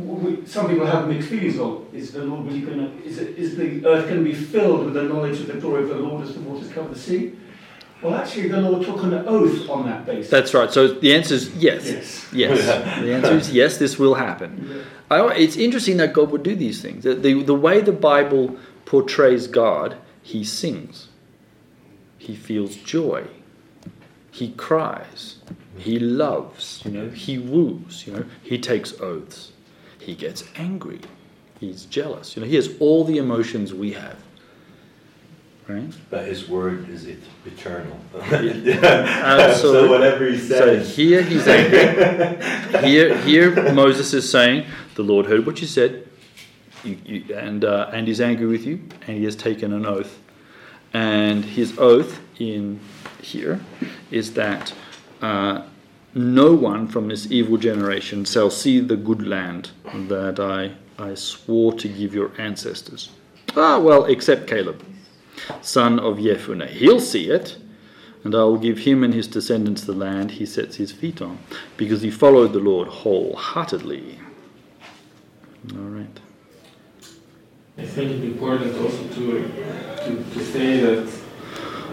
we, 0.00 0.46
some 0.46 0.68
people 0.68 0.86
have 0.86 1.08
mixed 1.08 1.28
feelings. 1.28 1.56
Well, 1.56 1.86
is 1.92 2.12
the 2.12 2.24
Lord 2.24 2.46
really 2.46 2.60
going 2.60 2.78
to, 2.78 3.04
is, 3.04 3.18
it, 3.18 3.38
is 3.38 3.56
the 3.56 3.86
earth 3.86 4.08
going 4.08 4.22
to 4.22 4.24
be 4.24 4.34
filled 4.34 4.84
with 4.84 4.94
the 4.94 5.02
knowledge 5.02 5.40
of 5.40 5.46
the 5.48 5.54
glory 5.54 5.82
of 5.84 5.88
the 5.88 5.96
Lord 5.96 6.22
as 6.22 6.34
the 6.34 6.40
waters 6.40 6.70
cover 6.72 6.88
the 6.88 6.98
sea? 6.98 7.36
Well, 8.02 8.14
actually, 8.14 8.48
the 8.48 8.60
Lord 8.60 8.84
took 8.84 9.02
an 9.02 9.12
oath 9.12 9.68
on 9.68 9.86
that 9.86 10.06
basis. 10.06 10.30
That's 10.30 10.54
right. 10.54 10.72
So 10.72 10.88
the 10.88 11.14
answer 11.14 11.34
is 11.34 11.54
yes. 11.56 11.86
Yes. 11.86 12.32
Yes. 12.32 13.00
the 13.00 13.12
answer 13.12 13.34
is 13.34 13.52
yes, 13.52 13.76
this 13.76 13.98
will 13.98 14.14
happen. 14.14 14.84
I, 15.10 15.34
it's 15.34 15.56
interesting 15.56 15.98
that 15.98 16.14
God 16.14 16.30
would 16.30 16.42
do 16.42 16.54
these 16.54 16.80
things. 16.80 17.04
The, 17.04 17.14
the, 17.14 17.42
the 17.42 17.54
way 17.54 17.80
the 17.80 17.92
Bible 17.92 18.56
portrays 18.86 19.46
God, 19.46 19.96
he 20.22 20.44
sings, 20.44 21.08
he 22.16 22.34
feels 22.34 22.76
joy, 22.76 23.24
he 24.30 24.52
cries, 24.52 25.36
he 25.76 25.98
loves, 25.98 26.82
you 26.84 26.90
know, 26.90 27.10
he 27.10 27.38
woos, 27.38 28.04
you 28.06 28.12
know, 28.12 28.24
he 28.42 28.58
takes 28.58 28.98
oaths, 29.00 29.52
he 30.00 30.14
gets 30.14 30.44
angry, 30.56 31.00
he's 31.58 31.84
jealous, 31.84 32.36
you 32.36 32.42
know, 32.42 32.48
he 32.48 32.56
has 32.56 32.76
all 32.80 33.04
the 33.04 33.18
emotions 33.18 33.72
we 33.74 33.92
have. 33.92 34.16
Okay. 35.68 35.86
But 36.08 36.26
his 36.26 36.48
word 36.48 36.88
is 36.88 37.06
et- 37.06 37.16
eternal. 37.46 37.96
So, 39.56 39.88
whatever 39.90 40.26
he 40.26 40.38
says. 40.38 40.88
So 40.88 40.94
here 40.94 41.22
he's 41.22 41.46
angry. 41.46 42.88
here, 42.88 43.16
here 43.18 43.72
Moses 43.72 44.12
is 44.12 44.28
saying, 44.28 44.66
"The 44.96 45.02
Lord 45.02 45.26
heard 45.26 45.46
what 45.46 45.60
you 45.60 45.66
said, 45.66 46.08
you, 46.82 46.98
you, 47.04 47.34
and 47.34 47.64
uh, 47.64 47.90
and 47.92 48.08
is 48.08 48.20
angry 48.20 48.46
with 48.46 48.64
you, 48.66 48.80
and 49.06 49.16
he 49.18 49.24
has 49.24 49.36
taken 49.36 49.72
an 49.72 49.86
oath. 49.86 50.18
And 50.92 51.44
his 51.44 51.78
oath 51.78 52.20
in 52.38 52.80
here 53.22 53.60
is 54.10 54.34
that 54.34 54.72
uh, 55.22 55.62
no 56.14 56.52
one 56.52 56.88
from 56.88 57.08
this 57.08 57.30
evil 57.30 57.56
generation 57.56 58.24
shall 58.24 58.50
see 58.50 58.80
the 58.80 58.96
good 58.96 59.26
land 59.26 59.70
that 60.08 60.40
I 60.40 60.72
I 60.98 61.14
swore 61.14 61.72
to 61.74 61.88
give 61.88 62.14
your 62.14 62.32
ancestors. 62.38 63.10
Ah, 63.56 63.78
well, 63.78 64.04
except 64.04 64.46
Caleb, 64.46 64.84
son 65.62 65.98
of 65.98 66.18
Yefuneh. 66.18 66.68
He'll 66.68 67.00
see 67.00 67.30
it." 67.30 67.56
and 68.24 68.34
I 68.34 68.44
will 68.44 68.58
give 68.58 68.78
him 68.78 69.02
and 69.02 69.14
his 69.14 69.26
descendants 69.26 69.84
the 69.84 69.92
land 69.92 70.32
he 70.32 70.46
sets 70.46 70.76
his 70.76 70.92
feet 70.92 71.22
on, 71.22 71.38
because 71.76 72.02
he 72.02 72.10
followed 72.10 72.52
the 72.52 72.58
Lord 72.58 72.88
wholeheartedly. 72.88 74.18
All 75.72 75.78
right. 75.78 76.20
I 77.78 77.84
think 77.84 78.10
it's 78.10 78.24
important 78.24 78.76
also 78.76 79.08
to, 79.08 79.42
to, 80.04 80.24
to 80.34 80.44
say 80.44 80.80
that 80.80 81.19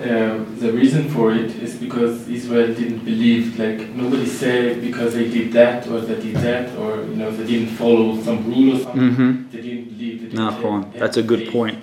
um, 0.03 0.59
the 0.59 0.71
reason 0.71 1.09
for 1.09 1.31
it 1.33 1.51
is 1.55 1.75
because 1.75 2.27
Israel 2.29 2.73
didn't 2.73 2.99
believe, 3.05 3.57
like 3.59 3.79
nobody 3.89 4.25
said 4.25 4.81
because 4.81 5.13
they 5.13 5.27
did 5.27 5.51
that 5.53 5.87
or 5.87 6.01
they 6.01 6.19
did 6.21 6.35
that 6.37 6.75
or 6.77 7.03
you 7.03 7.15
know 7.15 7.31
they 7.31 7.45
didn't 7.45 7.69
follow 7.75 8.19
some 8.21 8.45
rule 8.51 8.75
or 8.75 8.79
something. 8.79 9.11
Mhm. 9.15 9.51
They 9.51 9.61
didn't 9.61 9.85
believe. 9.93 10.21
They 10.21 10.27
didn't 10.27 10.33
Nah, 10.33 10.51
have- 10.51 10.93
That's 10.99 11.17
a 11.17 11.23
good 11.23 11.39
faith. 11.43 11.51
point. 11.51 11.77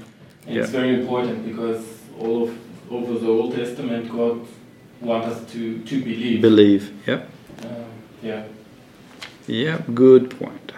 And 0.47 0.57
Yeah. 0.57 0.63
It's 0.63 0.71
very 0.71 0.95
important 1.01 1.45
because 1.51 1.83
all 2.21 2.45
of 2.45 2.51
over 2.91 3.19
the 3.19 3.29
Old 3.29 3.55
Testament, 3.55 4.09
God 4.11 4.41
wants 5.01 5.27
us 5.33 5.41
to 5.53 5.61
to 5.91 5.95
believe. 6.09 6.41
Believe. 6.41 6.83
Yep. 7.07 7.21
Um, 7.63 7.69
yeah. 8.23 8.43
Yeah, 9.47 9.77
good 9.95 10.31
point. 10.39 10.73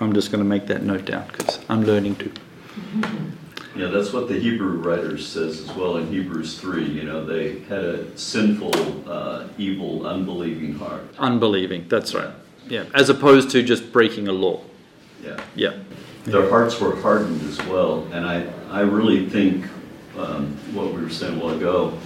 I'm 0.00 0.12
just 0.12 0.30
going 0.30 0.42
to 0.44 0.48
make 0.48 0.66
that 0.68 0.82
note 0.84 1.04
down 1.06 1.24
because 1.32 1.58
I'm 1.68 1.82
learning 1.84 2.14
too. 2.16 2.30
Yeah, 3.78 3.86
that's 3.86 4.12
what 4.12 4.26
the 4.26 4.34
Hebrew 4.34 4.78
writer 4.78 5.16
says 5.18 5.60
as 5.60 5.70
well 5.76 5.98
in 5.98 6.08
Hebrews 6.08 6.58
3. 6.58 6.84
You 6.84 7.04
know, 7.04 7.24
they 7.24 7.60
had 7.60 7.84
a 7.84 8.18
sinful, 8.18 9.08
uh, 9.08 9.46
evil, 9.56 10.04
unbelieving 10.04 10.74
heart. 10.74 11.02
Unbelieving. 11.16 11.86
That's 11.88 12.12
right. 12.12 12.34
Yeah. 12.66 12.86
As 12.92 13.08
opposed 13.08 13.50
to 13.50 13.62
just 13.62 13.92
breaking 13.92 14.26
a 14.26 14.32
law. 14.32 14.62
Yeah. 15.22 15.40
Yeah. 15.54 15.78
Their 16.24 16.50
hearts 16.50 16.80
were 16.80 17.00
hardened 17.00 17.40
as 17.48 17.56
well. 17.66 18.04
And 18.12 18.26
I, 18.26 18.48
I 18.68 18.80
really 18.80 19.28
think 19.28 19.64
um, 20.18 20.56
what 20.72 20.92
we 20.92 21.00
were 21.00 21.08
saying 21.08 21.40
a 21.40 21.44
while 21.44 21.54
ago, 21.54 21.96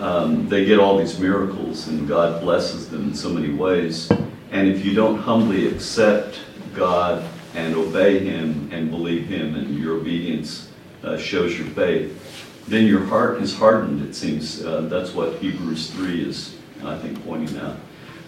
um, 0.00 0.48
they 0.48 0.64
get 0.64 0.80
all 0.80 0.98
these 0.98 1.20
miracles 1.20 1.86
and 1.86 2.08
God 2.08 2.42
blesses 2.42 2.90
them 2.90 3.10
in 3.10 3.14
so 3.14 3.30
many 3.30 3.54
ways. 3.54 4.10
And 4.50 4.66
if 4.66 4.84
you 4.84 4.92
don't 4.92 5.18
humbly 5.18 5.68
accept 5.68 6.40
God 6.74 7.24
and 7.54 7.76
obey 7.76 8.18
Him 8.18 8.70
and 8.72 8.90
believe 8.90 9.26
Him 9.28 9.54
and 9.54 9.78
your 9.78 9.98
obedience 9.98 10.72
uh, 11.02 11.16
shows 11.16 11.58
your 11.58 11.68
faith, 11.68 12.64
then 12.68 12.86
your 12.86 13.04
heart 13.04 13.40
is 13.40 13.56
hardened, 13.56 14.02
it 14.02 14.14
seems. 14.14 14.64
Uh, 14.64 14.82
that's 14.82 15.12
what 15.12 15.34
Hebrews 15.36 15.90
3 15.90 16.28
is, 16.28 16.56
I 16.84 16.98
think, 16.98 17.24
pointing 17.24 17.58
out. 17.58 17.76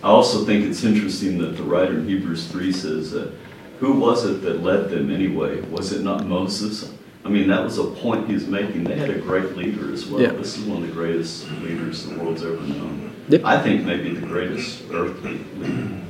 I 0.02 0.08
also 0.08 0.44
think 0.44 0.64
it's 0.64 0.84
interesting 0.84 1.38
that 1.38 1.56
the 1.56 1.64
writer 1.64 1.98
in 1.98 2.06
Hebrews 2.06 2.46
3 2.48 2.72
says, 2.72 3.14
uh, 3.14 3.32
Who 3.80 3.98
was 3.98 4.24
it 4.24 4.42
that 4.42 4.62
led 4.62 4.90
them 4.90 5.10
anyway? 5.10 5.60
Was 5.62 5.92
it 5.92 6.02
not 6.02 6.24
Moses? 6.24 6.92
I 7.24 7.30
mean, 7.30 7.48
that 7.48 7.62
was 7.64 7.78
a 7.78 7.84
point 7.84 8.28
he's 8.30 8.46
making. 8.46 8.84
They 8.84 8.96
had 8.96 9.10
a 9.10 9.18
great 9.18 9.56
leader 9.56 9.92
as 9.92 10.06
well. 10.06 10.22
Yeah. 10.22 10.30
This 10.30 10.56
is 10.56 10.64
one 10.64 10.82
of 10.82 10.88
the 10.88 10.94
greatest 10.94 11.50
leaders 11.60 12.06
the 12.06 12.16
world's 12.18 12.44
ever 12.44 12.56
known. 12.56 13.14
Yep. 13.28 13.44
I 13.44 13.60
think 13.60 13.84
maybe 13.84 14.14
the 14.14 14.26
greatest 14.26 14.84
earthly 14.90 15.38
leader, 15.56 16.00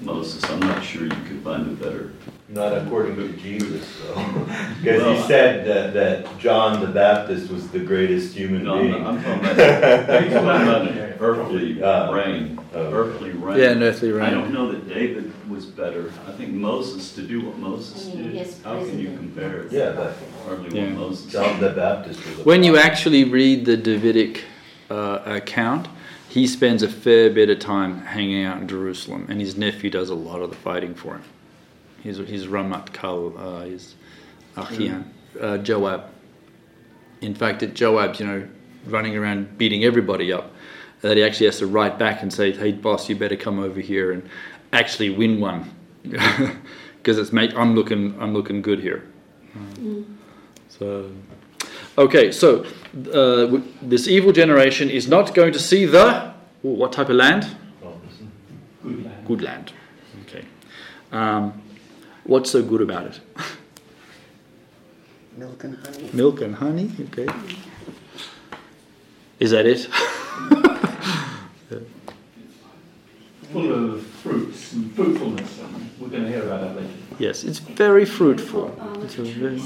Moses. 0.00 0.42
I'm 0.44 0.60
not 0.60 0.82
sure 0.82 1.02
you 1.02 1.10
could 1.10 1.42
find 1.42 1.66
a 1.66 1.84
better. 1.84 2.12
Not 2.52 2.76
according 2.76 3.16
to 3.16 3.28
Jesus, 3.38 3.88
though. 4.06 4.14
Because 4.82 5.00
Well, 5.02 5.14
he 5.14 5.22
said 5.22 5.64
that, 5.66 5.94
that 5.94 6.38
John 6.38 6.80
the 6.80 6.88
Baptist 6.88 7.50
was 7.50 7.68
the 7.70 7.78
greatest 7.78 8.34
human 8.34 8.64
No, 8.64 8.74
I'm 8.74 8.80
being. 8.82 9.02
not- 9.02 9.06
I'm 9.14 9.22
talking 9.22 9.44
about, 9.52 10.06
talking 10.06 10.32
about 10.36 10.88
earthly 11.20 11.82
Ah. 11.82 12.10
reign, 12.12 12.58
earthly 12.74 13.30
reign. 13.30 13.58
Yeah, 13.58 13.70
an 13.70 13.82
earthly 13.82 14.10
reign. 14.10 14.24
I 14.24 14.30
don't 14.30 14.52
know 14.52 14.70
that 14.72 14.86
David 14.88 15.32
was 15.48 15.64
better. 15.66 16.12
I 16.28 16.32
think 16.32 16.50
Moses, 16.52 17.14
to 17.14 17.22
do 17.22 17.40
what 17.46 17.58
Moses 17.58 18.06
did, 18.06 18.34
yes, 18.34 18.60
how 18.62 18.76
can 18.84 18.98
you 18.98 19.16
compare 19.16 19.62
it? 19.62 19.72
Yeah, 19.72 19.92
but 19.92 20.14
Hardly 20.46 20.76
Yeah. 20.76 20.86
what 20.86 20.94
Moses. 21.08 21.32
John 21.32 21.60
the 21.60 21.70
Baptist 21.70 22.20
was 22.36 22.44
When 22.44 22.62
you 22.64 22.76
actually 22.76 23.24
read 23.24 23.64
the 23.64 23.76
Davidic 23.76 24.42
uh, 24.90 25.20
account, 25.24 25.86
he 26.28 26.46
spends 26.46 26.82
a 26.82 26.88
fair 26.88 27.30
bit 27.30 27.48
of 27.50 27.60
time 27.60 28.00
hanging 28.02 28.44
out 28.44 28.60
in 28.60 28.66
Jerusalem, 28.68 29.26
and 29.30 29.40
his 29.40 29.56
nephew 29.56 29.88
does 29.90 30.10
a 30.10 30.14
lot 30.14 30.42
of 30.42 30.50
the 30.50 30.56
fighting 30.56 30.94
for 30.94 31.12
him. 31.14 31.22
He's, 32.02 32.18
he's 32.18 32.46
Ramat 32.46 32.92
Kal, 32.92 33.32
uh, 33.38 33.60
his 33.64 33.94
Achian, 34.56 35.04
uh, 35.40 35.58
Joab. 35.58 36.04
In 37.20 37.34
fact, 37.34 37.62
at 37.62 37.74
Joab's, 37.74 38.18
you 38.20 38.26
know, 38.26 38.48
running 38.86 39.16
around 39.16 39.56
beating 39.58 39.84
everybody 39.84 40.32
up, 40.32 40.50
that 41.02 41.16
he 41.16 41.22
actually 41.22 41.46
has 41.46 41.58
to 41.58 41.66
write 41.66 41.98
back 41.98 42.22
and 42.22 42.32
say, 42.32 42.52
"Hey, 42.52 42.72
boss, 42.72 43.08
you 43.08 43.14
better 43.16 43.36
come 43.36 43.58
over 43.60 43.80
here 43.80 44.12
and 44.12 44.28
actually 44.72 45.10
win 45.10 45.40
one, 45.40 45.70
because 46.02 47.18
it's 47.18 47.32
mate, 47.32 47.52
I'm 47.56 47.74
looking, 47.74 48.20
I'm 48.20 48.34
looking 48.34 48.62
good 48.62 48.80
here." 48.80 49.04
So, 50.68 51.12
okay, 51.96 52.32
so 52.32 52.64
uh, 53.12 53.46
w- 53.46 53.62
this 53.80 54.08
evil 54.08 54.32
generation 54.32 54.90
is 54.90 55.06
not 55.06 55.34
going 55.34 55.52
to 55.52 55.58
see 55.60 55.84
the 55.84 56.32
ooh, 56.64 56.68
what 56.70 56.92
type 56.92 57.08
of 57.08 57.16
land? 57.16 57.56
Good 58.82 59.04
land. 59.04 59.26
Good 59.26 59.42
land. 59.42 59.72
Okay. 60.26 60.44
Um, 61.12 61.61
what's 62.24 62.50
so 62.50 62.62
good 62.62 62.80
about 62.80 63.06
it? 63.06 63.20
Milk 65.36 65.64
and 65.64 65.76
honey. 65.76 66.10
Milk 66.12 66.40
and 66.40 66.54
honey. 66.56 66.90
Okay. 67.00 67.28
Is 69.40 69.50
that 69.50 69.66
it? 69.66 69.86
Full 73.52 73.72
of 73.72 74.06
fruits 74.06 74.72
and 74.72 74.94
fruitfulness. 74.94 75.60
We're 75.98 76.08
going 76.08 76.22
to 76.24 76.28
hear 76.28 76.42
about 76.42 76.60
that 76.60 76.76
later. 76.76 76.88
yes, 77.18 77.44
it's 77.44 77.58
very 77.58 78.04
fruitful. 78.04 78.74
It's 79.02 79.18
a 79.18 79.24
very, 79.24 79.62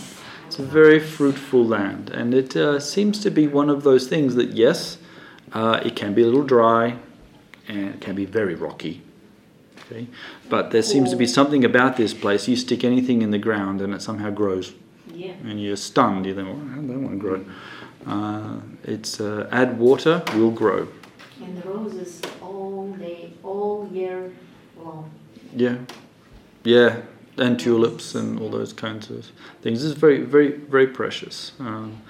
it's 0.47 0.59
a 0.59 0.65
very 0.65 0.99
fruitful 0.99 1.65
land, 1.65 2.11
and 2.11 2.35
it 2.35 2.57
uh, 2.57 2.81
seems 2.81 3.21
to 3.21 3.31
be 3.31 3.47
one 3.47 3.71
of 3.71 3.85
those 3.85 4.09
things 4.09 4.35
that 4.35 4.51
yes, 4.55 4.99
uh, 5.53 5.81
it 5.85 5.95
can 5.95 6.15
be 6.15 6.23
a 6.23 6.27
little 6.27 6.43
dry, 6.43 6.99
and 7.69 7.89
it 7.95 8.01
can 8.01 8.17
be 8.17 8.25
very 8.25 8.55
rocky. 8.55 9.03
Okay, 9.87 10.09
but 10.49 10.71
there 10.73 10.83
seems 10.83 11.11
to 11.11 11.17
be 11.17 11.27
something 11.27 11.65
about 11.65 11.97
this 11.97 12.13
place. 12.13 12.49
You 12.49 12.57
stick 12.57 12.83
anything 12.83 13.23
in 13.23 13.31
the 13.31 13.39
ground, 13.39 13.81
and 13.81 13.95
it 13.95 14.03
somehow 14.03 14.31
grows. 14.31 14.73
Yeah. 15.15 15.33
and 15.45 15.63
you're 15.63 15.77
stunned. 15.77 16.27
You 16.27 16.35
think, 16.35 16.47
well, 16.49 16.69
how 16.69 16.81
did 16.81 16.91
that 16.91 16.99
one 16.99 17.19
grow? 17.19 17.45
Uh, 18.07 18.61
it's 18.85 19.21
uh, 19.21 19.49
add 19.51 19.79
water, 19.79 20.23
will 20.35 20.51
grow. 20.51 20.89
And 21.43 21.57
the 21.57 21.69
roses 21.69 22.21
all 22.43 22.93
day, 22.99 23.33
all 23.43 23.89
year 23.93 24.33
long. 24.79 25.11
Yeah, 25.55 25.79
yeah, 26.65 27.01
and 27.39 27.59
tulips 27.59 28.15
and 28.15 28.39
all 28.39 28.51
those 28.51 28.73
kinds 28.73 29.11
of 29.11 29.27
things. 29.63 29.85
It's 29.85 29.99
very, 29.99 30.23
very, 30.23 30.53
very 30.53 30.87
precious. 30.87 31.53
Um, 31.59 32.03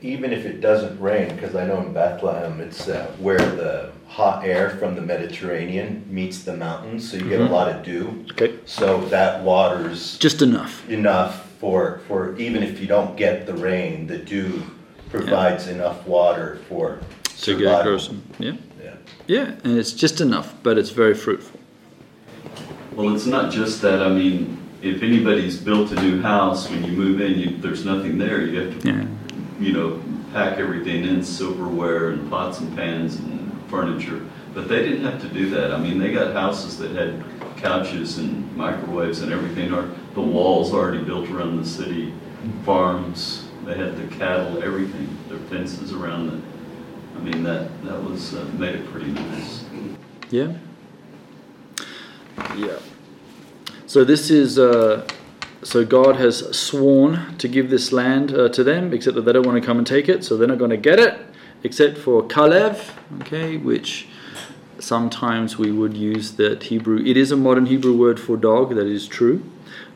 Even 0.00 0.32
if 0.32 0.44
it 0.46 0.60
doesn't 0.60 1.00
rain, 1.00 1.34
because 1.34 1.56
I 1.56 1.66
know 1.66 1.78
in 1.80 1.92
Bethlehem 1.92 2.60
it's 2.60 2.88
uh, 2.88 3.10
where 3.18 3.38
the 3.38 3.90
hot 4.06 4.44
air 4.44 4.70
from 4.78 4.94
the 4.94 5.00
Mediterranean 5.00 6.04
meets 6.08 6.42
the 6.44 6.56
mountains, 6.56 7.10
so 7.10 7.16
you 7.16 7.24
get 7.28 7.40
Mhm. 7.40 7.48
a 7.48 7.52
lot 7.52 7.68
of 7.68 7.82
dew. 7.82 8.24
Okay. 8.32 8.52
So 8.64 9.00
that 9.10 9.42
water's 9.42 10.16
just 10.18 10.40
enough. 10.40 10.88
enough 10.88 11.48
for 11.60 12.00
for 12.06 12.36
even 12.38 12.62
if 12.62 12.80
you 12.80 12.86
don't 12.86 13.16
get 13.16 13.46
the 13.46 13.54
rain, 13.54 14.06
the 14.06 14.18
dew 14.18 14.62
provides 15.10 15.66
enough 15.66 16.06
water 16.06 16.58
for 16.68 16.98
to 17.42 17.58
get 17.58 17.80
it 17.80 17.82
grows. 17.82 18.10
Yeah, 18.38 18.52
Yeah. 18.82 18.90
yeah, 19.26 19.46
and 19.64 19.76
it's 19.78 19.92
just 19.92 20.20
enough, 20.20 20.54
but 20.62 20.78
it's 20.78 20.90
very 20.90 21.14
fruitful. 21.14 21.58
Well, 22.94 23.14
it's 23.14 23.26
not 23.26 23.50
just 23.50 23.82
that. 23.82 24.00
I 24.00 24.08
mean, 24.10 24.58
if 24.80 25.02
anybody's 25.02 25.56
built 25.56 25.90
a 25.90 26.00
new 26.00 26.20
house, 26.22 26.70
when 26.70 26.84
you 26.84 26.92
move 26.92 27.20
in, 27.20 27.38
you, 27.38 27.56
there's 27.60 27.84
nothing 27.84 28.18
there. 28.18 28.42
You 28.42 28.60
have 28.60 28.80
to, 28.80 28.88
Yeah. 28.88 29.04
You 29.58 29.72
know, 29.72 30.02
pack 30.32 30.58
everything 30.58 31.04
in, 31.04 31.24
silverware 31.24 32.10
and 32.10 32.30
pots 32.30 32.60
and 32.60 32.74
pans 32.76 33.16
and 33.16 33.62
furniture. 33.68 34.24
But 34.54 34.68
they 34.68 34.82
didn't 34.82 35.04
have 35.04 35.20
to 35.22 35.28
do 35.28 35.50
that. 35.50 35.72
I 35.72 35.78
mean, 35.78 35.98
they 35.98 36.12
got 36.12 36.32
houses 36.32 36.78
that 36.78 36.92
had 36.92 37.22
couches 37.56 38.18
and 38.18 38.56
microwaves 38.56 39.20
and 39.20 39.32
everything. 39.32 39.70
The 40.14 40.20
walls 40.20 40.72
already 40.72 41.02
built 41.02 41.28
around 41.30 41.56
the 41.58 41.68
city, 41.68 42.12
farms. 42.64 43.48
They 43.64 43.76
had 43.76 43.96
the 43.96 44.14
cattle, 44.16 44.62
everything. 44.62 45.16
Their 45.28 45.38
fences 45.38 45.92
around 45.92 46.32
it. 46.32 46.42
I 47.16 47.20
mean, 47.20 47.42
that 47.42 47.68
that 47.84 48.02
was 48.02 48.34
uh, 48.34 48.44
made 48.56 48.76
it 48.76 48.86
pretty 48.86 49.10
nice. 49.10 49.64
Yeah. 50.30 50.54
Yeah. 52.56 52.78
So 53.86 54.04
this 54.04 54.30
is 54.30 54.58
uh, 54.58 55.06
so 55.62 55.84
God 55.84 56.16
has 56.16 56.56
sworn 56.56 57.36
to 57.38 57.48
give 57.48 57.70
this 57.70 57.92
land 57.92 58.32
uh, 58.32 58.48
to 58.50 58.62
them, 58.62 58.92
except 58.92 59.14
that 59.16 59.22
they 59.22 59.32
don't 59.32 59.46
want 59.46 59.60
to 59.60 59.66
come 59.66 59.78
and 59.78 59.86
take 59.86 60.08
it, 60.08 60.24
so 60.24 60.36
they're 60.36 60.48
not 60.48 60.58
going 60.58 60.70
to 60.70 60.76
get 60.76 60.98
it, 60.98 61.18
except 61.62 61.98
for 61.98 62.22
Kalev, 62.22 62.90
okay, 63.22 63.56
which 63.56 64.08
sometimes 64.78 65.58
we 65.58 65.72
would 65.72 65.96
use 65.96 66.32
that 66.36 66.64
Hebrew. 66.64 66.98
It 67.04 67.16
is 67.16 67.32
a 67.32 67.36
modern 67.36 67.66
Hebrew 67.66 67.96
word 67.96 68.20
for 68.20 68.36
dog, 68.36 68.74
that 68.76 68.86
is 68.86 69.08
true, 69.08 69.44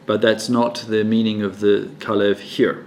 but 0.06 0.20
that's 0.20 0.48
not 0.48 0.84
the 0.88 1.04
meaning 1.04 1.42
of 1.42 1.60
the 1.60 1.90
Kalev 2.00 2.40
here. 2.40 2.86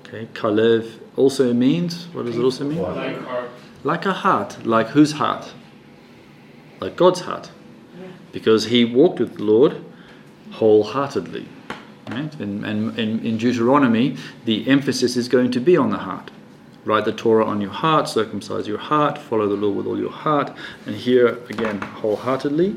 Okay, 0.00 0.28
Kalev 0.34 0.98
also 1.16 1.54
means, 1.54 2.06
what 2.12 2.26
does 2.26 2.36
it 2.36 2.42
also 2.42 2.64
mean? 2.64 2.82
Like 2.82 3.18
heart. 3.22 3.50
Like 3.84 4.06
a 4.06 4.12
heart. 4.12 4.66
Like 4.66 4.88
whose 4.88 5.12
heart? 5.12 5.52
Like 6.80 6.96
God's 6.96 7.20
heart. 7.20 7.50
Because 8.32 8.66
he 8.66 8.84
walked 8.84 9.20
with 9.20 9.36
the 9.36 9.44
Lord 9.44 9.84
wholeheartedly. 10.52 11.48
Right? 12.08 12.34
And, 12.40 12.64
and, 12.64 12.98
and 12.98 13.24
in 13.24 13.38
Deuteronomy, 13.38 14.16
the 14.44 14.68
emphasis 14.68 15.16
is 15.16 15.28
going 15.28 15.50
to 15.52 15.60
be 15.60 15.76
on 15.76 15.90
the 15.90 15.98
heart. 15.98 16.30
Write 16.84 17.04
the 17.04 17.12
Torah 17.12 17.46
on 17.46 17.60
your 17.60 17.70
heart, 17.70 18.08
circumcise 18.08 18.66
your 18.66 18.78
heart, 18.78 19.16
follow 19.16 19.48
the 19.48 19.54
Lord 19.54 19.76
with 19.76 19.86
all 19.86 19.98
your 19.98 20.10
heart. 20.10 20.52
And 20.84 20.96
here, 20.96 21.38
again, 21.48 21.80
wholeheartedly. 21.80 22.76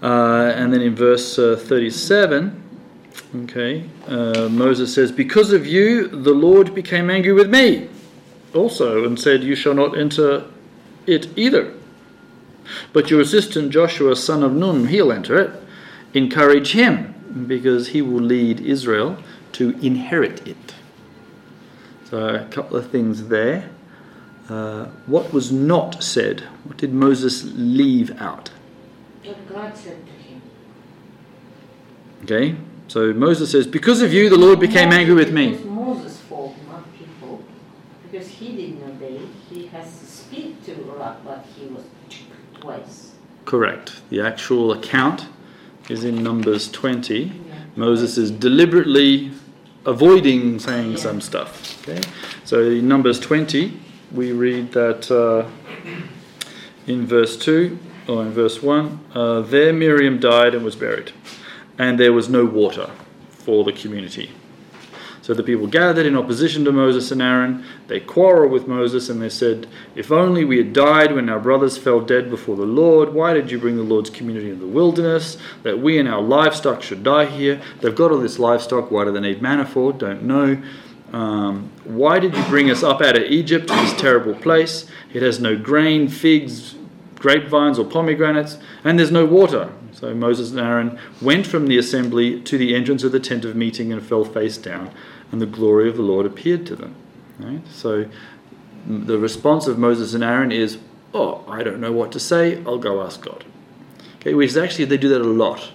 Uh, 0.00 0.52
and 0.54 0.72
then 0.72 0.80
in 0.80 0.94
verse 0.94 1.38
uh, 1.38 1.56
37, 1.58 2.62
okay, 3.44 3.84
uh, 4.06 4.48
Moses 4.48 4.94
says, 4.94 5.10
Because 5.10 5.52
of 5.52 5.66
you, 5.66 6.06
the 6.06 6.32
Lord 6.32 6.74
became 6.74 7.10
angry 7.10 7.32
with 7.32 7.50
me 7.50 7.88
also 8.56 9.04
and 9.04 9.18
said, 9.18 9.44
You 9.44 9.54
shall 9.54 9.74
not 9.74 9.96
enter 9.96 10.44
it 11.06 11.28
either. 11.36 11.72
But 12.92 13.10
your 13.10 13.20
assistant 13.20 13.70
Joshua, 13.70 14.16
son 14.16 14.42
of 14.42 14.52
Nun, 14.52 14.88
he'll 14.88 15.12
enter 15.12 15.38
it. 15.38 15.62
Encourage 16.14 16.72
him, 16.72 17.14
because 17.46 17.88
he 17.88 18.02
will 18.02 18.20
lead 18.22 18.60
Israel 18.60 19.18
to 19.52 19.70
inherit 19.84 20.46
it. 20.46 20.74
So, 22.10 22.28
a 22.28 22.44
couple 22.46 22.76
of 22.76 22.90
things 22.90 23.28
there. 23.28 23.70
Uh, 24.48 24.86
what 25.06 25.32
was 25.32 25.50
not 25.50 26.02
said? 26.04 26.42
What 26.64 26.76
did 26.76 26.92
Moses 26.94 27.42
leave 27.56 28.20
out? 28.20 28.50
What 29.24 29.48
God 29.48 29.76
said 29.76 30.06
to 30.06 30.12
him. 30.12 30.40
Okay, 32.22 32.56
so 32.86 33.12
Moses 33.12 33.50
says, 33.50 33.66
Because 33.66 34.02
of 34.02 34.12
you, 34.12 34.30
the 34.30 34.38
Lord 34.38 34.60
became 34.60 34.92
angry 34.92 35.14
with 35.14 35.28
It 35.28 35.34
me. 35.34 35.50
was 35.52 35.64
Moses' 35.64 36.20
fault, 36.20 36.54
not 36.70 36.84
people, 36.96 37.42
because 38.04 38.28
he 38.28 38.52
didn't 38.54 38.84
obey. 38.88 39.20
He 39.50 39.66
has 39.68 39.98
to 39.98 40.06
speak 40.06 40.64
to 40.66 40.74
rock, 40.96 41.18
but 41.24 41.44
he 41.58 41.66
was 41.66 41.82
twice. 42.60 43.12
Correct. 43.44 44.00
The 44.10 44.20
actual 44.20 44.72
account 44.72 45.26
is 45.88 46.04
in 46.04 46.22
Numbers 46.22 46.70
20. 46.70 47.32
Moses 47.76 48.18
is 48.18 48.30
deliberately 48.30 49.32
avoiding 49.84 50.58
saying 50.58 50.96
some 50.96 51.20
stuff. 51.20 51.86
Okay, 51.88 52.00
so 52.44 52.60
in 52.62 52.88
Numbers 52.88 53.20
20, 53.20 53.78
we 54.12 54.32
read 54.32 54.72
that 54.72 55.10
uh, 55.10 55.48
in 56.86 57.06
verse 57.06 57.36
2 57.36 57.78
or 58.08 58.22
in 58.22 58.32
verse 58.32 58.62
1 58.62 59.00
uh, 59.14 59.40
there 59.42 59.72
Miriam 59.72 60.18
died 60.18 60.54
and 60.54 60.64
was 60.64 60.76
buried, 60.76 61.12
and 61.78 61.98
there 61.98 62.12
was 62.12 62.28
no 62.28 62.44
water 62.44 62.90
for 63.30 63.64
the 63.64 63.72
community. 63.72 64.30
So 65.26 65.34
the 65.34 65.42
people 65.42 65.66
gathered 65.66 66.06
in 66.06 66.16
opposition 66.16 66.64
to 66.66 66.70
Moses 66.70 67.10
and 67.10 67.20
Aaron. 67.20 67.64
They 67.88 67.98
quarreled 67.98 68.52
with 68.52 68.68
Moses 68.68 69.08
and 69.08 69.20
they 69.20 69.28
said, 69.28 69.66
If 69.96 70.12
only 70.12 70.44
we 70.44 70.58
had 70.58 70.72
died 70.72 71.12
when 71.12 71.28
our 71.28 71.40
brothers 71.40 71.76
fell 71.76 72.00
dead 72.00 72.30
before 72.30 72.54
the 72.54 72.62
Lord, 72.62 73.12
why 73.12 73.34
did 73.34 73.50
you 73.50 73.58
bring 73.58 73.74
the 73.76 73.82
Lord's 73.82 74.08
community 74.08 74.50
into 74.50 74.64
the 74.64 74.70
wilderness? 74.70 75.36
That 75.64 75.80
we 75.80 75.98
and 75.98 76.08
our 76.08 76.22
livestock 76.22 76.80
should 76.80 77.02
die 77.02 77.24
here. 77.24 77.60
They've 77.80 77.92
got 77.92 78.12
all 78.12 78.20
this 78.20 78.38
livestock. 78.38 78.92
Why 78.92 79.04
do 79.04 79.10
they 79.10 79.18
need 79.18 79.42
manna 79.42 79.66
for? 79.66 79.92
Don't 79.92 80.22
know. 80.22 80.62
Um, 81.12 81.72
why 81.82 82.20
did 82.20 82.36
you 82.36 82.44
bring 82.44 82.70
us 82.70 82.84
up 82.84 83.00
out 83.00 83.16
of 83.16 83.24
Egypt 83.24 83.66
to 83.66 83.74
this 83.74 84.00
terrible 84.00 84.36
place? 84.36 84.88
It 85.12 85.22
has 85.22 85.40
no 85.40 85.58
grain, 85.58 86.06
figs, 86.06 86.76
grapevines, 87.16 87.80
or 87.80 87.84
pomegranates, 87.84 88.58
and 88.84 88.96
there's 88.96 89.10
no 89.10 89.24
water. 89.24 89.72
So 89.96 90.14
Moses 90.14 90.50
and 90.50 90.60
Aaron 90.60 90.98
went 91.22 91.46
from 91.46 91.68
the 91.68 91.78
assembly 91.78 92.40
to 92.42 92.58
the 92.58 92.74
entrance 92.74 93.02
of 93.02 93.12
the 93.12 93.20
tent 93.20 93.46
of 93.46 93.56
meeting 93.56 93.92
and 93.92 94.02
fell 94.02 94.24
face 94.24 94.58
down, 94.58 94.90
and 95.32 95.40
the 95.40 95.46
glory 95.46 95.88
of 95.88 95.96
the 95.96 96.02
Lord 96.02 96.26
appeared 96.26 96.66
to 96.66 96.76
them. 96.76 96.94
Right? 97.38 97.62
So 97.70 98.06
the 98.86 99.18
response 99.18 99.66
of 99.66 99.78
Moses 99.78 100.14
and 100.14 100.24
Aaron 100.24 100.52
is, 100.52 100.78
"Oh, 101.12 101.44
I 101.48 101.62
don't 101.62 101.80
know 101.80 101.92
what 101.92 102.12
to 102.12 102.20
say. 102.20 102.62
I'll 102.66 102.78
go 102.78 103.02
ask 103.02 103.20
God." 103.20 103.44
Okay, 104.20 104.34
which 104.34 104.50
is 104.50 104.56
actually 104.56 104.86
they 104.86 104.96
do 104.96 105.08
that 105.08 105.20
a 105.20 105.24
lot. 105.24 105.70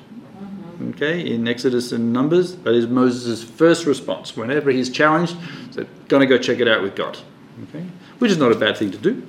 Okay, 0.90 1.22
in 1.22 1.48
Exodus 1.48 1.92
and 1.92 2.12
Numbers, 2.12 2.56
that 2.56 2.74
is 2.74 2.88
Moses' 2.88 3.44
first 3.44 3.86
response 3.86 4.36
whenever 4.36 4.72
he's 4.72 4.90
challenged. 4.90 5.36
So, 5.72 5.86
gonna 6.08 6.26
go 6.26 6.40
check 6.40 6.60
it 6.60 6.68
out 6.68 6.82
with 6.82 6.96
God. 6.96 7.20
Okay, 7.64 7.86
which 8.18 8.32
is 8.32 8.38
not 8.38 8.52
a 8.52 8.56
bad 8.56 8.78
thing 8.78 8.90
to 8.92 8.98
do. 8.98 9.22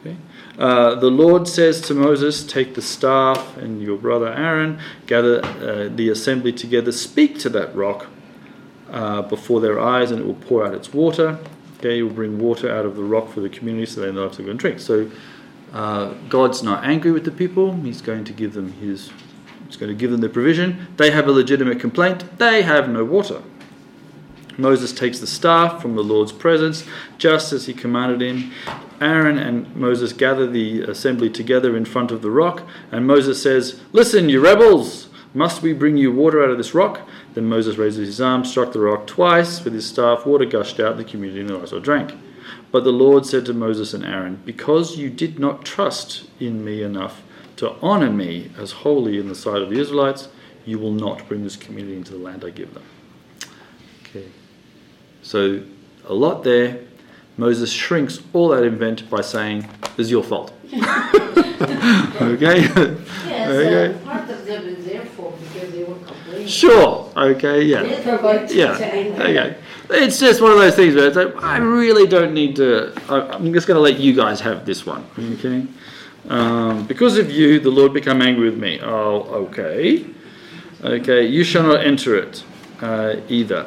Okay. 0.00 0.16
Uh, 0.58 0.94
the 0.94 1.10
Lord 1.10 1.48
says 1.48 1.80
to 1.82 1.94
Moses, 1.94 2.44
Take 2.44 2.74
the 2.74 2.82
staff 2.82 3.56
and 3.56 3.82
your 3.82 3.98
brother 3.98 4.32
Aaron, 4.32 4.78
gather 5.06 5.44
uh, 5.44 5.88
the 5.94 6.08
assembly 6.08 6.52
together, 6.52 6.92
speak 6.92 7.38
to 7.40 7.48
that 7.50 7.74
rock 7.74 8.06
uh, 8.90 9.22
before 9.22 9.60
their 9.60 9.80
eyes, 9.80 10.10
and 10.10 10.20
it 10.20 10.26
will 10.26 10.34
pour 10.34 10.66
out 10.66 10.74
its 10.74 10.92
water. 10.92 11.38
Okay, 11.78 11.98
it 11.98 12.02
will 12.02 12.10
bring 12.10 12.38
water 12.38 12.70
out 12.70 12.86
of 12.86 12.96
the 12.96 13.02
rock 13.02 13.28
for 13.28 13.40
the 13.40 13.48
community 13.48 13.86
so 13.86 14.00
they 14.00 14.12
know 14.12 14.28
to 14.28 14.42
go 14.42 14.50
and 14.50 14.58
drink. 14.58 14.80
So 14.80 15.10
uh, 15.72 16.14
God's 16.28 16.62
not 16.62 16.84
angry 16.84 17.12
with 17.12 17.24
the 17.24 17.30
people, 17.30 17.74
He's 17.74 18.00
going 18.00 18.24
to 18.24 18.32
give 18.32 18.54
them 18.54 18.72
His. 18.72 19.10
He's 19.66 19.76
going 19.76 19.90
to 19.90 19.98
give 19.98 20.12
them 20.12 20.20
the 20.20 20.28
provision. 20.28 20.86
They 20.96 21.10
have 21.10 21.26
a 21.26 21.32
legitimate 21.32 21.80
complaint. 21.80 22.38
They 22.38 22.62
have 22.62 22.88
no 22.88 23.04
water. 23.04 23.42
Moses 24.58 24.92
takes 24.92 25.18
the 25.18 25.26
staff 25.26 25.82
from 25.82 25.96
the 25.96 26.04
Lord's 26.04 26.32
presence, 26.32 26.84
just 27.18 27.52
as 27.52 27.66
he 27.66 27.74
commanded 27.74 28.22
him. 28.22 28.52
Aaron 29.00 29.38
and 29.38 29.74
Moses 29.76 30.12
gather 30.12 30.46
the 30.46 30.82
assembly 30.82 31.28
together 31.28 31.76
in 31.76 31.84
front 31.84 32.10
of 32.10 32.22
the 32.22 32.30
rock, 32.30 32.62
and 32.90 33.06
Moses 33.06 33.42
says, 33.42 33.80
Listen, 33.92 34.28
you 34.28 34.40
rebels! 34.40 35.08
Must 35.34 35.60
we 35.60 35.74
bring 35.74 35.98
you 35.98 36.12
water 36.12 36.42
out 36.42 36.50
of 36.50 36.56
this 36.56 36.74
rock? 36.74 37.06
Then 37.36 37.50
Moses 37.50 37.76
raised 37.76 37.98
his 37.98 38.18
arm, 38.18 38.46
struck 38.46 38.72
the 38.72 38.80
rock 38.80 39.06
twice 39.06 39.62
with 39.62 39.74
his 39.74 39.86
staff, 39.86 40.24
water 40.24 40.46
gushed 40.46 40.80
out, 40.80 40.92
and 40.92 41.00
the 41.00 41.04
community 41.04 41.40
and 41.40 41.50
the 41.50 41.58
livestock 41.58 41.82
drank. 41.82 42.14
But 42.72 42.84
the 42.84 42.92
Lord 42.92 43.26
said 43.26 43.44
to 43.44 43.52
Moses 43.52 43.92
and 43.92 44.06
Aaron, 44.06 44.40
Because 44.46 44.96
you 44.96 45.10
did 45.10 45.38
not 45.38 45.62
trust 45.62 46.30
in 46.40 46.64
me 46.64 46.82
enough 46.82 47.22
to 47.56 47.72
honor 47.82 48.08
me 48.08 48.50
as 48.56 48.72
holy 48.72 49.18
in 49.18 49.28
the 49.28 49.34
sight 49.34 49.60
of 49.60 49.68
the 49.68 49.78
Israelites, 49.78 50.28
you 50.64 50.78
will 50.78 50.92
not 50.92 51.28
bring 51.28 51.44
this 51.44 51.56
community 51.56 51.98
into 51.98 52.12
the 52.12 52.18
land 52.18 52.42
I 52.42 52.48
give 52.48 52.72
them. 52.72 52.84
Okay. 54.04 54.28
So, 55.20 55.62
a 56.06 56.14
lot 56.14 56.42
there. 56.42 56.80
Moses 57.36 57.70
shrinks 57.70 58.20
all 58.32 58.48
that 58.48 58.64
event 58.64 59.10
by 59.10 59.20
saying, 59.20 59.68
This 59.98 60.06
is 60.06 60.10
your 60.10 60.24
fault. 60.24 60.54
okay? 60.72 62.62
Yes, 62.62 63.50
okay? 63.50 64.25
Part 64.46 64.58
of 64.58 64.64
them 64.64 64.74
is 64.76 64.84
their 64.84 65.04
fault 65.04 65.38
because 65.40 65.72
they 65.72 65.84
were 65.84 65.94
complaining. 65.96 66.46
Sure. 66.46 67.10
Okay, 67.16 67.62
yeah. 67.62 67.82
They 67.82 68.02
provoked 68.02 68.52
Yeah. 68.52 68.76
to 68.76 68.84
anger. 68.86 69.22
Okay. 69.22 69.56
It's 69.90 70.18
just 70.18 70.40
one 70.40 70.52
of 70.52 70.58
those 70.58 70.74
things 70.74 70.94
where 70.94 71.06
it's 71.06 71.16
like, 71.16 71.42
I 71.42 71.58
really 71.58 72.06
don't 72.06 72.34
need 72.34 72.56
to. 72.56 72.92
I- 73.08 73.28
I'm 73.34 73.52
just 73.52 73.66
going 73.66 73.76
to 73.76 73.80
let 73.80 73.98
you 74.00 74.12
guys 74.14 74.40
have 74.40 74.66
this 74.66 74.84
one. 74.84 75.04
Okay? 75.18 75.66
Um, 76.28 76.84
because 76.86 77.18
of 77.18 77.30
you, 77.30 77.60
the 77.60 77.70
Lord 77.70 77.92
become 77.92 78.20
angry 78.20 78.50
with 78.50 78.58
me. 78.58 78.80
Oh, 78.82 79.20
okay. 79.46 80.04
Okay, 80.84 81.26
you 81.26 81.44
shall 81.44 81.62
not 81.62 81.80
enter 81.86 82.16
it 82.16 82.42
uh, 82.82 83.16
either. 83.28 83.66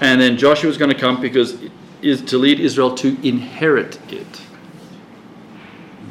And 0.00 0.20
then 0.20 0.36
Joshua 0.36 0.70
is 0.70 0.76
going 0.76 0.90
to 0.92 0.98
come 0.98 1.20
because 1.20 1.62
it 1.62 1.72
is 2.02 2.22
to 2.22 2.38
lead 2.38 2.60
Israel 2.60 2.94
to 2.96 3.16
inherit 3.26 3.98
it. 4.12 4.40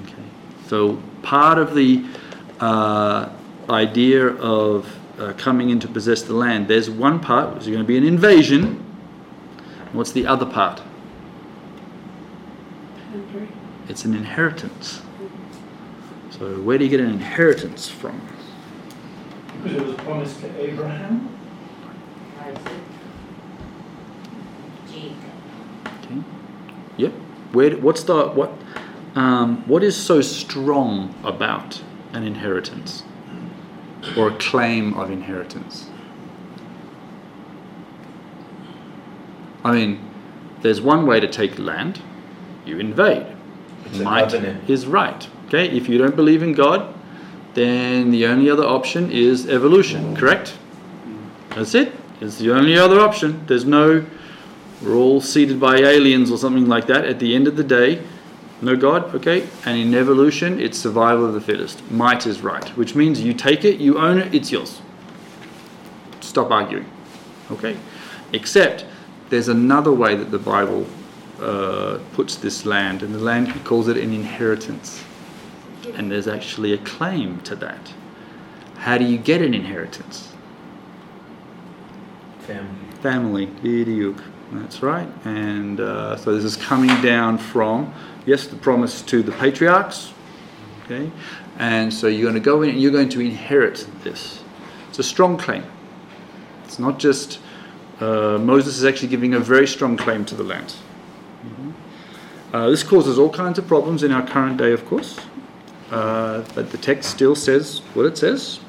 Okay. 0.03 0.23
So 0.67 1.01
part 1.21 1.57
of 1.57 1.75
the 1.75 2.05
uh, 2.59 3.29
idea 3.69 4.27
of 4.27 4.97
uh, 5.19 5.33
coming 5.33 5.69
in 5.69 5.79
to 5.79 5.87
possess 5.87 6.21
the 6.21 6.33
land, 6.33 6.67
there's 6.67 6.89
one 6.89 7.19
part 7.19 7.53
which 7.53 7.63
is 7.63 7.69
going 7.69 7.79
to 7.79 7.85
be 7.85 7.97
an 7.97 8.03
invasion. 8.03 8.83
What's 9.91 10.11
the 10.11 10.27
other 10.27 10.45
part? 10.45 10.81
It's 13.89 14.05
an 14.05 14.13
inheritance. 14.13 15.01
So 16.29 16.61
where 16.61 16.77
do 16.77 16.83
you 16.83 16.89
get 16.89 16.99
an 16.99 17.09
inheritance 17.09 17.89
from? 17.89 18.21
Because 19.63 19.77
it 19.77 19.85
was 19.85 19.95
promised 19.97 20.39
to 20.41 20.61
Abraham. 20.61 21.35
Okay. 26.03 26.21
Yep. 26.97 27.13
Where? 27.53 27.77
What's 27.77 28.03
the 28.03 28.27
what? 28.27 28.51
Um, 29.15 29.67
what 29.67 29.83
is 29.83 29.97
so 29.97 30.21
strong 30.21 31.15
about 31.23 31.81
an 32.13 32.23
inheritance 32.23 33.03
or 34.15 34.29
a 34.29 34.37
claim 34.37 34.93
of 34.93 35.11
inheritance? 35.11 35.89
I 39.63 39.73
mean, 39.73 39.99
there's 40.61 40.81
one 40.81 41.05
way 41.05 41.19
to 41.19 41.27
take 41.27 41.59
land. 41.59 42.01
You 42.65 42.79
invade. 42.79 43.25
It's 43.85 43.99
Might 43.99 44.33
is 44.69 44.85
right. 44.85 45.27
Okay. 45.47 45.69
If 45.69 45.89
you 45.89 45.97
don't 45.97 46.15
believe 46.15 46.43
in 46.43 46.53
God, 46.53 46.93
then 47.53 48.11
the 48.11 48.25
only 48.27 48.49
other 48.49 48.65
option 48.65 49.11
is 49.11 49.49
evolution. 49.49 50.15
Correct. 50.15 50.57
That's 51.49 51.73
it. 51.73 51.93
It's 52.21 52.37
the 52.37 52.51
only 52.51 52.77
other 52.77 52.99
option. 52.99 53.45
There's 53.47 53.65
no, 53.65 54.05
we're 54.81 54.95
all 54.95 55.21
seated 55.21 55.59
by 55.59 55.77
aliens 55.77 56.31
or 56.31 56.37
something 56.37 56.67
like 56.67 56.87
that. 56.87 57.05
At 57.05 57.19
the 57.19 57.35
end 57.35 57.47
of 57.47 57.55
the 57.55 57.63
day, 57.63 58.03
no 58.61 58.75
God, 58.75 59.13
okay? 59.15 59.47
And 59.65 59.77
in 59.77 59.93
evolution, 59.93 60.59
it's 60.59 60.77
survival 60.77 61.25
of 61.25 61.33
the 61.33 61.41
fittest. 61.41 61.89
Might 61.91 62.25
is 62.25 62.41
right, 62.41 62.67
which 62.77 62.95
means 62.95 63.21
you 63.21 63.33
take 63.33 63.63
it, 63.63 63.79
you 63.79 63.97
own 63.97 64.17
it, 64.17 64.33
it's 64.33 64.51
yours. 64.51 64.81
Stop 66.21 66.51
arguing, 66.51 66.89
okay? 67.51 67.77
Except 68.33 68.85
there's 69.29 69.47
another 69.47 69.91
way 69.91 70.15
that 70.15 70.31
the 70.31 70.39
Bible 70.39 70.87
uh, 71.39 71.99
puts 72.13 72.35
this 72.35 72.65
land, 72.65 73.03
and 73.03 73.13
the 73.13 73.19
land 73.19 73.53
calls 73.63 73.87
it 73.87 73.97
an 73.97 74.13
inheritance. 74.13 75.03
And 75.95 76.11
there's 76.11 76.27
actually 76.27 76.73
a 76.73 76.77
claim 76.79 77.39
to 77.41 77.55
that. 77.57 77.93
How 78.77 78.97
do 78.97 79.05
you 79.05 79.17
get 79.17 79.41
an 79.41 79.53
inheritance? 79.53 80.33
Family. 82.39 83.47
Family. 83.47 84.15
That's 84.51 84.81
right. 84.81 85.07
And 85.25 85.79
uh, 85.79 86.17
so 86.17 86.33
this 86.33 86.43
is 86.43 86.55
coming 86.55 87.01
down 87.01 87.37
from, 87.37 87.93
yes, 88.27 88.45
the 88.45 88.55
promise 88.57 89.01
to 89.01 89.23
the 89.23 89.31
patriarchs. 89.31 90.13
Okay. 90.85 91.09
And 91.57 91.91
so 91.91 92.05
you're 92.05 92.29
going 92.29 92.35
to 92.35 92.39
go 92.39 92.61
in 92.61 92.69
and 92.69 92.81
you're 92.81 92.91
going 92.91 93.09
to 93.09 93.21
inherit 93.21 93.87
this. 94.03 94.43
It's 94.89 94.99
a 94.99 95.03
strong 95.03 95.37
claim. 95.37 95.63
It's 96.65 96.77
not 96.77 96.99
just, 96.99 97.39
uh, 97.99 98.37
Moses 98.37 98.77
is 98.77 98.85
actually 98.85 99.07
giving 99.07 99.33
a 99.33 99.39
very 99.39 99.65
strong 99.65 99.97
claim 99.97 100.23
to 100.25 100.35
the 100.35 100.43
land. 100.43 100.75
Uh, 102.53 102.69
this 102.69 102.83
causes 102.83 103.17
all 103.17 103.29
kinds 103.29 103.57
of 103.57 103.67
problems 103.67 104.03
in 104.03 104.11
our 104.11 104.25
current 104.25 104.57
day, 104.57 104.71
of 104.71 104.85
course. 104.85 105.19
Uh, 105.89 106.43
but 106.53 106.69
the 106.71 106.77
text 106.77 107.09
still 107.09 107.35
says 107.35 107.79
what 107.93 108.05
it 108.05 108.17
says. 108.17 108.59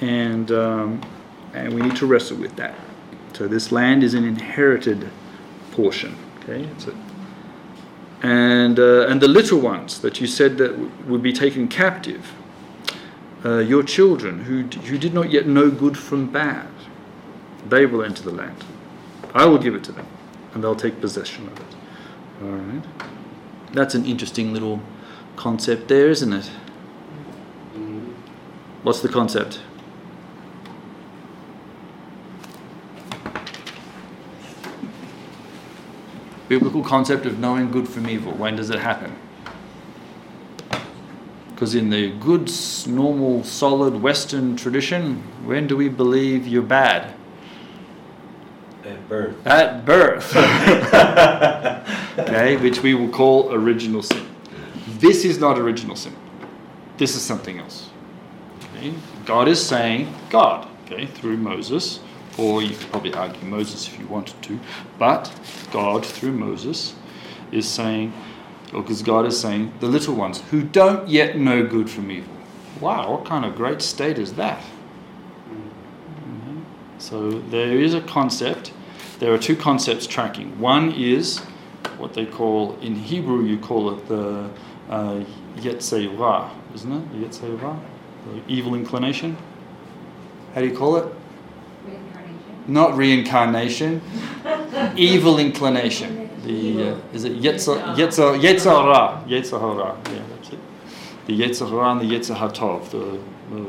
And, 0.00 0.50
um, 0.52 1.00
and 1.52 1.74
we 1.74 1.82
need 1.82 1.96
to 1.96 2.06
wrestle 2.06 2.36
with 2.36 2.54
that. 2.56 2.74
So 3.34 3.48
this 3.48 3.70
land 3.70 4.02
is 4.02 4.14
an 4.14 4.24
inherited 4.24 5.10
portion. 5.72 6.16
Okay, 6.40 6.62
it's 6.62 6.86
a, 6.86 6.94
and 8.22 8.78
uh, 8.78 9.06
and 9.08 9.20
the 9.20 9.28
little 9.28 9.60
ones 9.60 10.00
that 10.00 10.20
you 10.20 10.26
said 10.26 10.58
that 10.58 10.68
w- 10.72 10.90
would 11.06 11.22
be 11.22 11.32
taken 11.32 11.68
captive, 11.68 12.32
uh, 13.44 13.58
your 13.58 13.82
children 13.82 14.40
who 14.44 14.62
d- 14.64 14.78
who 14.88 14.98
did 14.98 15.14
not 15.14 15.30
yet 15.30 15.46
know 15.46 15.70
good 15.70 15.96
from 15.96 16.26
bad, 16.26 16.68
they 17.68 17.86
will 17.86 18.02
enter 18.02 18.22
the 18.22 18.32
land. 18.32 18.64
I 19.34 19.44
will 19.46 19.58
give 19.58 19.74
it 19.74 19.84
to 19.84 19.92
them, 19.92 20.06
and 20.52 20.64
they'll 20.64 20.74
take 20.74 21.00
possession 21.00 21.46
of 21.46 21.58
it. 21.60 21.76
All 22.42 22.50
right, 22.50 22.82
that's 23.72 23.94
an 23.94 24.04
interesting 24.04 24.52
little 24.52 24.80
concept 25.36 25.88
there, 25.88 26.08
isn't 26.10 26.32
it? 26.32 26.50
What's 28.82 29.00
the 29.00 29.08
concept? 29.08 29.60
Biblical 36.48 36.82
concept 36.82 37.26
of 37.26 37.38
knowing 37.38 37.70
good 37.70 37.88
from 37.88 38.08
evil. 38.08 38.32
When 38.32 38.56
does 38.56 38.70
it 38.70 38.78
happen? 38.78 39.14
Because 41.50 41.74
in 41.74 41.90
the 41.90 42.10
good, 42.12 42.50
normal, 42.86 43.44
solid 43.44 44.00
Western 44.00 44.56
tradition, 44.56 45.16
when 45.44 45.66
do 45.66 45.76
we 45.76 45.88
believe 45.88 46.46
you're 46.46 46.62
bad? 46.62 47.14
At 48.84 49.08
birth. 49.08 49.46
At 49.46 49.84
birth. 49.84 50.36
okay, 52.18 52.56
which 52.56 52.82
we 52.82 52.94
will 52.94 53.08
call 53.08 53.52
original 53.52 54.02
sin. 54.02 54.26
This 54.98 55.24
is 55.24 55.38
not 55.38 55.58
original 55.58 55.96
sin. 55.96 56.14
This 56.96 57.14
is 57.14 57.22
something 57.22 57.58
else. 57.58 57.90
Okay? 58.74 58.94
God 59.26 59.48
is 59.48 59.64
saying, 59.64 60.14
God, 60.30 60.68
okay, 60.84 61.06
through 61.06 61.36
Moses, 61.36 62.00
or 62.38 62.62
you 62.62 62.74
could 62.76 62.90
probably 62.90 63.12
argue 63.14 63.42
Moses 63.46 63.88
if 63.88 63.98
you 63.98 64.06
wanted 64.06 64.40
to, 64.42 64.58
but 64.98 65.32
God 65.72 66.06
through 66.06 66.32
Moses 66.32 66.94
is 67.52 67.68
saying, 67.68 68.12
or 68.72 68.82
because 68.82 69.02
God 69.02 69.26
is 69.26 69.38
saying, 69.38 69.72
the 69.80 69.86
little 69.86 70.14
ones 70.14 70.40
who 70.50 70.62
don't 70.62 71.08
yet 71.08 71.36
know 71.36 71.66
good 71.66 71.90
from 71.90 72.10
evil. 72.10 72.32
Wow, 72.80 73.12
what 73.12 73.24
kind 73.24 73.44
of 73.44 73.56
great 73.56 73.82
state 73.82 74.18
is 74.18 74.34
that? 74.34 74.62
Mhm. 75.50 76.60
So 76.98 77.30
there 77.30 77.72
is 77.72 77.94
a 77.94 78.00
concept. 78.00 78.72
There 79.18 79.32
are 79.32 79.38
two 79.38 79.56
concepts 79.56 80.06
tracking. 80.06 80.60
One 80.60 80.92
is 80.92 81.40
what 81.98 82.14
they 82.14 82.24
call, 82.26 82.78
in 82.80 82.94
Hebrew, 82.94 83.42
you 83.44 83.58
call 83.58 83.90
it 83.90 84.06
the 84.08 84.48
uh, 84.88 85.24
Yetzei 85.56 86.16
Ra, 86.18 86.50
isn't 86.74 86.92
it? 86.92 87.60
Ra? 87.60 87.76
The 88.26 88.52
evil 88.52 88.74
inclination? 88.74 89.36
How 90.54 90.60
do 90.60 90.68
you 90.68 90.76
call 90.76 90.96
it? 90.96 91.12
Not 92.68 92.96
reincarnation, 92.96 94.00
evil 94.96 95.38
inclination. 95.38 96.30
The 96.44 96.92
uh, 96.92 97.00
is 97.12 97.24
it 97.24 97.40
Yetzer 97.40 97.96
Yetzer 97.96 98.40
Ra? 98.86 99.24
Yeah, 99.26 100.22
that's 100.30 100.52
it. 100.52 100.58
The 101.26 101.40
Yetzer 101.40 101.68
Hara 101.68 101.92
and 101.92 102.00
the 102.00 102.14
Yetzer 102.14 102.36
Hatov, 102.36 102.90
The, 102.90 103.18
the 103.54 103.66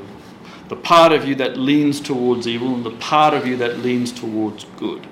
the 0.69 0.75
part 0.75 1.11
of 1.11 1.27
you 1.27 1.35
that 1.35 1.57
leans 1.57 1.99
towards 1.99 2.47
evil 2.47 2.75
and 2.75 2.85
the 2.85 2.91
part 2.91 3.33
of 3.33 3.45
you 3.47 3.57
that 3.57 3.79
leans 3.79 4.11
towards 4.11 4.65
good. 4.77 5.05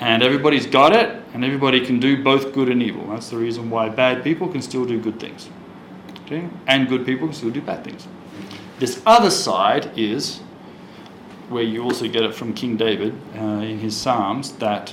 And 0.00 0.22
everybody's 0.22 0.66
got 0.66 0.94
it, 0.94 1.22
and 1.32 1.44
everybody 1.44 1.84
can 1.84 2.00
do 2.00 2.22
both 2.22 2.52
good 2.52 2.68
and 2.68 2.82
evil. 2.82 3.06
That's 3.06 3.30
the 3.30 3.36
reason 3.36 3.70
why 3.70 3.88
bad 3.88 4.22
people 4.24 4.48
can 4.48 4.60
still 4.60 4.84
do 4.84 5.00
good 5.00 5.18
things. 5.20 5.48
Okay? 6.24 6.48
And 6.66 6.88
good 6.88 7.06
people 7.06 7.28
can 7.28 7.34
still 7.34 7.50
do 7.50 7.60
bad 7.60 7.84
things. 7.84 8.06
This 8.78 9.00
other 9.06 9.30
side 9.30 9.96
is 9.96 10.40
where 11.48 11.62
you 11.62 11.82
also 11.82 12.08
get 12.08 12.22
it 12.22 12.34
from 12.34 12.52
King 12.52 12.76
David 12.76 13.14
uh, 13.36 13.60
in 13.60 13.78
his 13.78 13.96
Psalms 13.96 14.52
that 14.52 14.92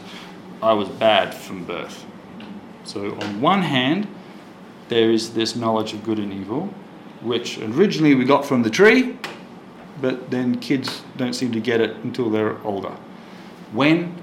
I 0.62 0.74
was 0.74 0.90
bad 0.90 1.34
from 1.34 1.66
birth. 1.66 2.06
So, 2.84 3.16
on 3.20 3.42
one 3.42 3.62
hand, 3.62 4.08
there 4.90 5.12
is 5.12 5.34
this 5.34 5.56
knowledge 5.56 5.94
of 5.94 6.04
good 6.04 6.20
and 6.20 6.32
evil, 6.32 6.74
which 7.22 7.58
originally 7.58 8.16
we 8.16 8.26
got 8.26 8.46
from 8.46 8.64
the 8.64 8.70
tree, 8.70 9.18
but 10.02 10.30
then 10.30 10.60
kids 10.60 11.02
don't 11.18 11.34
seem 11.34 11.52
to 11.52 11.60
get 11.60 11.82
it 11.82 11.96
until 11.98 12.30
they're 12.30 12.62
older. 12.64 12.96
When? 13.72 14.16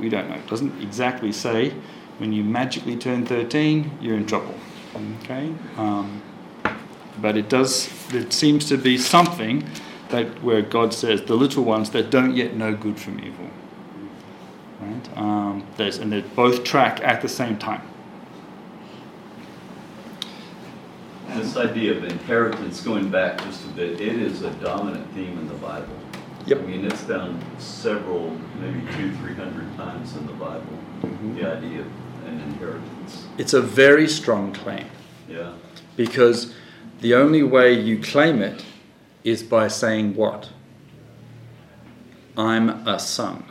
We 0.00 0.08
don't 0.08 0.28
know. 0.28 0.36
It 0.36 0.46
doesn't 0.46 0.80
exactly 0.82 1.32
say 1.32 1.72
when 2.18 2.32
you 2.32 2.42
magically 2.42 2.96
turn 2.96 3.24
13, 3.24 3.98
you're 4.00 4.16
in 4.16 4.26
trouble. 4.26 4.54
Okay? 5.22 5.54
Um, 5.76 6.22
but 7.20 7.36
it 7.36 7.48
does, 7.48 7.88
it 8.12 8.32
seems 8.32 8.68
to 8.68 8.76
be 8.76 8.98
something 8.98 9.68
that 10.10 10.42
where 10.42 10.62
God 10.62 10.94
says, 10.94 11.22
the 11.22 11.34
little 11.34 11.64
ones 11.64 11.90
that 11.90 12.10
don't 12.10 12.34
yet 12.34 12.54
know 12.54 12.74
good 12.74 12.98
from 12.98 13.18
evil. 13.20 13.50
Right? 14.80 15.18
Um, 15.18 15.66
there's, 15.76 15.98
and 15.98 16.12
they 16.12 16.20
both 16.20 16.64
track 16.64 17.00
at 17.02 17.20
the 17.20 17.28
same 17.28 17.58
time. 17.58 17.82
This 21.28 21.56
idea 21.56 21.96
of 21.96 22.04
inheritance, 22.04 22.80
going 22.80 23.10
back 23.10 23.38
just 23.44 23.64
a 23.66 23.68
bit, 23.68 24.00
it 24.00 24.16
is 24.16 24.42
a 24.42 24.50
dominant 24.54 25.12
theme 25.14 25.38
in 25.38 25.46
the 25.46 25.54
Bible. 25.54 25.94
Yep. 26.46 26.58
I 26.58 26.62
mean, 26.62 26.84
it's 26.84 27.02
found 27.02 27.44
several, 27.58 28.30
maybe 28.60 28.80
two, 28.96 29.14
three 29.16 29.34
hundred 29.34 29.76
times 29.76 30.16
in 30.16 30.26
the 30.26 30.32
Bible, 30.32 30.78
the 31.34 31.44
idea 31.44 31.80
of 31.80 31.86
an 32.26 32.40
inheritance. 32.40 33.26
It's 33.36 33.52
a 33.52 33.60
very 33.60 34.08
strong 34.08 34.52
claim. 34.52 34.86
Yeah. 35.28 35.52
Because 35.96 36.54
the 37.02 37.14
only 37.14 37.42
way 37.42 37.72
you 37.72 38.02
claim 38.02 38.40
it 38.40 38.64
is 39.28 39.42
by 39.42 39.68
saying 39.68 40.14
what? 40.14 40.50
I'm 42.36 42.86
a 42.86 42.98
son. 42.98 43.44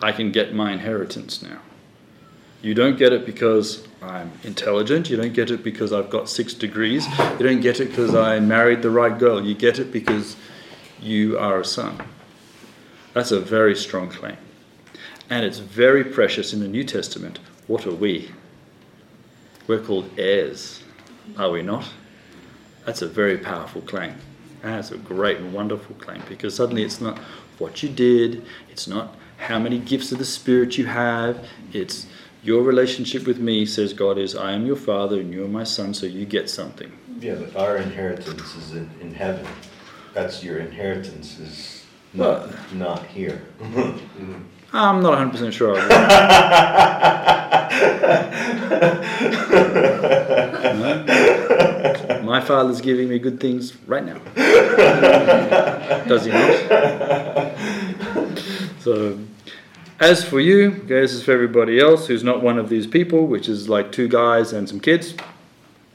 I 0.00 0.12
can 0.12 0.32
get 0.32 0.54
my 0.54 0.72
inheritance 0.72 1.42
now. 1.42 1.60
You 2.62 2.74
don't 2.74 2.98
get 2.98 3.12
it 3.12 3.24
because 3.24 3.86
I'm 4.02 4.32
intelligent. 4.42 5.08
You 5.08 5.16
don't 5.16 5.32
get 5.32 5.50
it 5.50 5.62
because 5.62 5.92
I've 5.92 6.10
got 6.10 6.28
six 6.28 6.54
degrees. 6.54 7.06
You 7.38 7.46
don't 7.46 7.60
get 7.60 7.80
it 7.80 7.90
because 7.90 8.14
I 8.14 8.40
married 8.40 8.82
the 8.82 8.90
right 8.90 9.16
girl. 9.16 9.44
You 9.44 9.54
get 9.54 9.78
it 9.78 9.92
because 9.92 10.36
you 11.00 11.38
are 11.38 11.60
a 11.60 11.64
son. 11.64 12.02
That's 13.14 13.30
a 13.30 13.40
very 13.40 13.76
strong 13.76 14.08
claim. 14.08 14.36
And 15.30 15.44
it's 15.44 15.58
very 15.58 16.04
precious 16.04 16.52
in 16.52 16.60
the 16.60 16.68
New 16.68 16.84
Testament. 16.84 17.38
What 17.66 17.86
are 17.86 17.94
we? 17.94 18.32
We're 19.66 19.80
called 19.80 20.10
heirs, 20.16 20.82
are 21.36 21.50
we 21.50 21.62
not? 21.62 21.88
That's 22.88 23.02
a 23.02 23.06
very 23.06 23.36
powerful 23.36 23.82
claim. 23.82 24.14
That's 24.62 24.92
a 24.92 24.96
great 24.96 25.36
and 25.36 25.52
wonderful 25.52 25.94
claim 25.96 26.22
because 26.26 26.56
suddenly 26.56 26.82
it's 26.84 27.02
not 27.02 27.18
what 27.58 27.82
you 27.82 27.90
did, 27.90 28.46
it's 28.70 28.88
not 28.88 29.14
how 29.36 29.58
many 29.58 29.78
gifts 29.78 30.10
of 30.10 30.16
the 30.16 30.24
Spirit 30.24 30.78
you 30.78 30.86
have, 30.86 31.46
it's 31.74 32.06
your 32.42 32.62
relationship 32.62 33.26
with 33.26 33.40
me, 33.40 33.66
says 33.66 33.92
God, 33.92 34.16
is 34.16 34.34
I 34.34 34.52
am 34.52 34.64
your 34.64 34.74
father 34.74 35.20
and 35.20 35.34
you're 35.34 35.46
my 35.46 35.64
son, 35.64 35.92
so 35.92 36.06
you 36.06 36.24
get 36.24 36.48
something. 36.48 36.90
Yeah, 37.20 37.34
but 37.34 37.54
our 37.56 37.76
inheritance 37.76 38.54
is 38.54 38.74
in, 38.74 38.90
in 39.02 39.12
heaven. 39.12 39.46
That's 40.14 40.42
your 40.42 40.56
inheritance 40.56 41.38
is 41.38 41.84
not, 42.14 42.72
not 42.72 43.04
here. 43.04 43.42
Mm-hmm. 43.60 44.44
I'm 44.72 45.02
not 45.02 45.18
100% 45.18 45.52
sure. 45.52 45.78
No? 50.78 52.22
My 52.22 52.40
father's 52.40 52.80
giving 52.80 53.08
me 53.08 53.18
good 53.18 53.40
things 53.40 53.76
right 53.86 54.04
now. 54.04 54.18
Does 56.06 56.24
he 56.24 56.30
not? 56.30 57.58
So, 58.80 59.18
as 60.00 60.22
for 60.24 60.40
you, 60.40 60.72
okay, 60.72 61.00
this 61.00 61.12
is 61.12 61.22
for 61.22 61.32
everybody 61.32 61.80
else 61.80 62.06
who's 62.06 62.22
not 62.22 62.42
one 62.42 62.58
of 62.58 62.68
these 62.68 62.86
people, 62.86 63.26
which 63.26 63.48
is 63.48 63.68
like 63.68 63.90
two 63.92 64.08
guys 64.08 64.52
and 64.52 64.68
some 64.68 64.80
kids. 64.80 65.14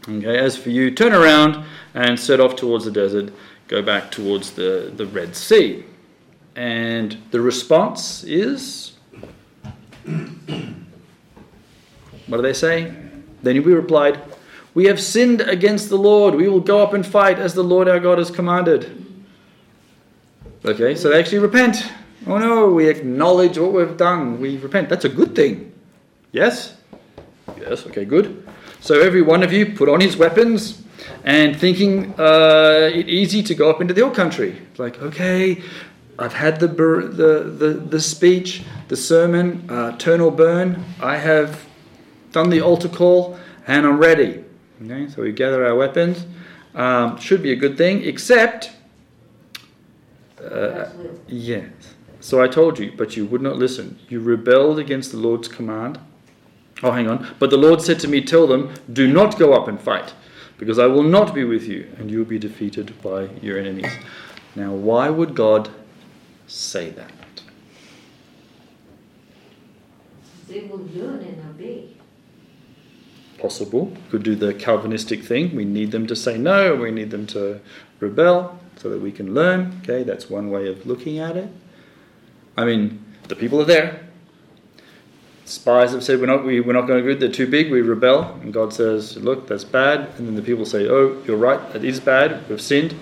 Okay, 0.07 0.37
as 0.37 0.57
for 0.57 0.69
you, 0.69 0.91
turn 0.91 1.13
around 1.13 1.63
and 1.93 2.19
set 2.19 2.39
off 2.39 2.55
towards 2.55 2.85
the 2.85 2.91
desert, 2.91 3.31
go 3.67 3.81
back 3.81 4.11
towards 4.11 4.51
the, 4.51 4.91
the 4.95 5.05
Red 5.05 5.35
Sea. 5.35 5.85
And 6.55 7.17
the 7.31 7.41
response 7.41 8.23
is 8.23 8.93
what 12.27 12.37
do 12.37 12.41
they 12.41 12.53
say? 12.53 12.93
Then 13.41 13.61
we 13.63 13.73
replied, 13.73 14.21
We 14.73 14.85
have 14.85 15.01
sinned 15.01 15.41
against 15.41 15.89
the 15.89 15.97
Lord. 15.97 16.35
We 16.35 16.47
will 16.47 16.59
go 16.59 16.81
up 16.81 16.93
and 16.93 17.05
fight 17.05 17.39
as 17.39 17.53
the 17.53 17.63
Lord 17.63 17.87
our 17.87 17.99
God 17.99 18.17
has 18.17 18.31
commanded. 18.31 19.05
Okay, 20.65 20.95
so 20.95 21.09
they 21.09 21.19
actually 21.19 21.39
repent. 21.39 21.91
Oh 22.25 22.37
no, 22.37 22.69
we 22.69 22.87
acknowledge 22.87 23.57
what 23.57 23.73
we've 23.73 23.97
done. 23.97 24.39
We 24.39 24.57
repent. 24.57 24.87
That's 24.87 25.05
a 25.05 25.09
good 25.09 25.35
thing. 25.35 25.73
Yes? 26.31 26.75
Yes, 27.59 27.85
okay, 27.87 28.05
good. 28.05 28.47
So 28.79 29.01
every 29.01 29.21
one 29.21 29.43
of 29.43 29.51
you 29.51 29.73
put 29.73 29.89
on 29.89 29.99
his 29.99 30.15
weapons 30.15 30.81
and 31.23 31.59
thinking 31.59 32.13
uh, 32.17 32.89
it 32.93 33.09
easy 33.09 33.43
to 33.43 33.55
go 33.55 33.69
up 33.69 33.81
into 33.81 33.93
the 33.93 34.01
hill 34.01 34.11
country. 34.11 34.57
It's 34.71 34.79
like, 34.79 35.01
okay, 35.01 35.61
I've 36.19 36.33
had 36.33 36.59
the, 36.59 36.67
the, 36.67 37.43
the, 37.57 37.73
the 37.73 38.01
speech, 38.01 38.63
the 38.87 38.95
sermon, 38.95 39.69
uh, 39.69 39.97
turn 39.97 40.21
or 40.21 40.31
burn. 40.31 40.83
I 41.01 41.17
have 41.17 41.65
done 42.31 42.49
the 42.49 42.61
altar 42.61 42.89
call 42.89 43.37
and 43.67 43.85
I'm 43.85 43.97
ready. 43.97 44.43
Okay, 44.83 45.07
so 45.09 45.21
we 45.21 45.31
gather 45.31 45.65
our 45.65 45.75
weapons. 45.75 46.25
Um, 46.75 47.17
should 47.19 47.41
be 47.41 47.51
a 47.51 47.55
good 47.55 47.77
thing, 47.77 48.03
except. 48.03 48.71
Uh, 50.43 50.89
yes. 51.27 51.71
So 52.19 52.41
I 52.41 52.47
told 52.47 52.79
you, 52.79 52.91
but 52.95 53.15
you 53.15 53.25
would 53.25 53.41
not 53.41 53.57
listen. 53.57 53.99
You 54.09 54.19
rebelled 54.19 54.79
against 54.79 55.11
the 55.11 55.17
Lord's 55.17 55.47
command. 55.47 55.99
Oh, 56.81 56.91
hang 56.91 57.09
on. 57.09 57.35
But 57.39 57.49
the 57.49 57.57
Lord 57.57 57.81
said 57.81 57.99
to 58.01 58.07
me, 58.07 58.21
Tell 58.21 58.47
them, 58.47 58.73
do 58.91 59.11
not 59.11 59.37
go 59.37 59.53
up 59.53 59.67
and 59.67 59.79
fight, 59.79 60.13
because 60.57 60.79
I 60.79 60.87
will 60.87 61.03
not 61.03 61.33
be 61.33 61.43
with 61.43 61.63
you, 61.63 61.87
and 61.97 62.09
you 62.11 62.19
will 62.19 62.25
be 62.25 62.39
defeated 62.39 63.01
by 63.01 63.29
your 63.41 63.57
enemies. 63.57 63.91
Now, 64.55 64.71
why 64.71 65.09
would 65.09 65.35
God 65.35 65.69
say 66.47 66.89
that? 66.91 67.11
They 70.47 70.61
will 70.61 70.79
learn 70.93 71.21
and 71.21 71.49
obey. 71.49 71.89
Possible. 73.37 73.91
Could 74.09 74.23
do 74.23 74.35
the 74.35 74.53
Calvinistic 74.53 75.23
thing. 75.23 75.55
We 75.55 75.65
need 75.65 75.91
them 75.91 76.07
to 76.07 76.15
say 76.15 76.37
no, 76.37 76.75
we 76.75 76.91
need 76.91 77.11
them 77.11 77.25
to 77.27 77.59
rebel 77.99 78.59
so 78.77 78.89
that 78.89 79.01
we 79.01 79.11
can 79.11 79.33
learn. 79.33 79.81
Okay, 79.81 80.03
that's 80.03 80.29
one 80.29 80.49
way 80.49 80.67
of 80.67 80.85
looking 80.85 81.19
at 81.19 81.37
it. 81.37 81.49
I 82.57 82.65
mean, 82.65 83.03
the 83.27 83.35
people 83.35 83.61
are 83.61 83.65
there. 83.65 84.01
Spies 85.45 85.91
have 85.91 86.03
said 86.03 86.19
we're 86.19 86.25
not 86.25 86.45
we, 86.45 86.61
we're 86.61 86.73
not 86.73 86.87
going 86.87 87.03
to 87.03 87.09
do 87.09 87.15
it. 87.15 87.19
They're 87.19 87.29
too 87.29 87.47
big. 87.47 87.71
We 87.71 87.81
rebel, 87.81 88.39
and 88.41 88.53
God 88.53 88.73
says, 88.73 89.17
"Look, 89.17 89.47
that's 89.47 89.65
bad." 89.65 90.09
And 90.17 90.27
then 90.27 90.35
the 90.35 90.41
people 90.41 90.65
say, 90.65 90.87
"Oh, 90.87 91.21
you're 91.25 91.37
right. 91.37 91.73
That 91.73 91.83
is 91.83 91.99
bad. 91.99 92.47
We've 92.49 92.61
sinned. 92.61 92.95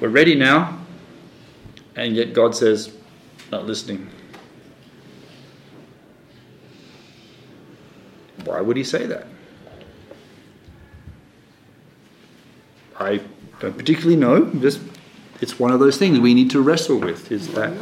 We're 0.00 0.08
ready 0.08 0.34
now." 0.34 0.81
And 1.96 2.14
yet 2.16 2.32
God 2.32 2.54
says, 2.54 2.92
"Not 3.50 3.66
listening." 3.66 4.08
Why 8.44 8.60
would 8.60 8.76
He 8.76 8.84
say 8.84 9.06
that? 9.06 9.26
I 12.98 13.20
don't 13.60 13.76
particularly 13.76 14.16
know. 14.16 14.46
Just 14.60 14.80
it's 15.40 15.58
one 15.58 15.70
of 15.70 15.80
those 15.80 15.96
things 15.96 16.20
we 16.20 16.34
need 16.34 16.50
to 16.50 16.60
wrestle 16.60 16.98
with. 16.98 17.32
Is 17.32 17.48
that 17.54 17.72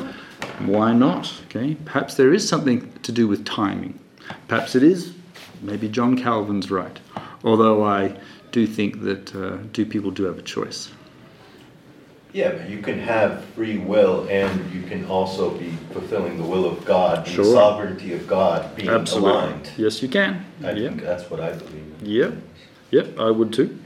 why 0.60 0.92
not? 0.92 1.32
Okay, 1.46 1.76
perhaps 1.84 2.14
there 2.14 2.32
is 2.32 2.48
something 2.48 2.92
to 3.02 3.12
do 3.12 3.26
with 3.26 3.44
timing. 3.44 3.98
Perhaps 4.48 4.74
it 4.74 4.82
is. 4.82 5.14
Maybe 5.62 5.88
John 5.88 6.16
Calvin's 6.16 6.70
right. 6.70 6.98
Although 7.44 7.84
I 7.84 8.16
do 8.52 8.66
think 8.66 9.02
that 9.02 9.34
uh, 9.34 9.58
do 9.72 9.84
people 9.86 10.10
do 10.10 10.24
have 10.24 10.38
a 10.38 10.42
choice. 10.42 10.90
Yeah, 12.32 12.52
but 12.52 12.68
you 12.68 12.78
can 12.80 12.98
have 13.00 13.44
free 13.56 13.78
will 13.78 14.28
and 14.28 14.72
you 14.72 14.82
can 14.82 15.04
also 15.06 15.50
be 15.50 15.70
fulfilling 15.92 16.36
the 16.38 16.44
will 16.44 16.64
of 16.64 16.84
God, 16.84 17.26
the 17.26 17.30
Sure. 17.30 17.44
sovereignty 17.44 18.12
of 18.14 18.26
God 18.28 18.76
being 18.76 18.88
Absolutely. 18.88 19.30
aligned. 19.30 19.70
Yes, 19.76 20.00
you 20.02 20.08
can. 20.08 20.44
I 20.62 20.70
yeah. 20.72 20.88
think 20.88 21.02
that's 21.02 21.28
what 21.28 21.40
I 21.40 21.52
believe. 21.52 21.94
Yep. 22.02 22.34
Yep. 22.92 23.18
I 23.18 23.30
would 23.30 23.52
too. 23.52 23.76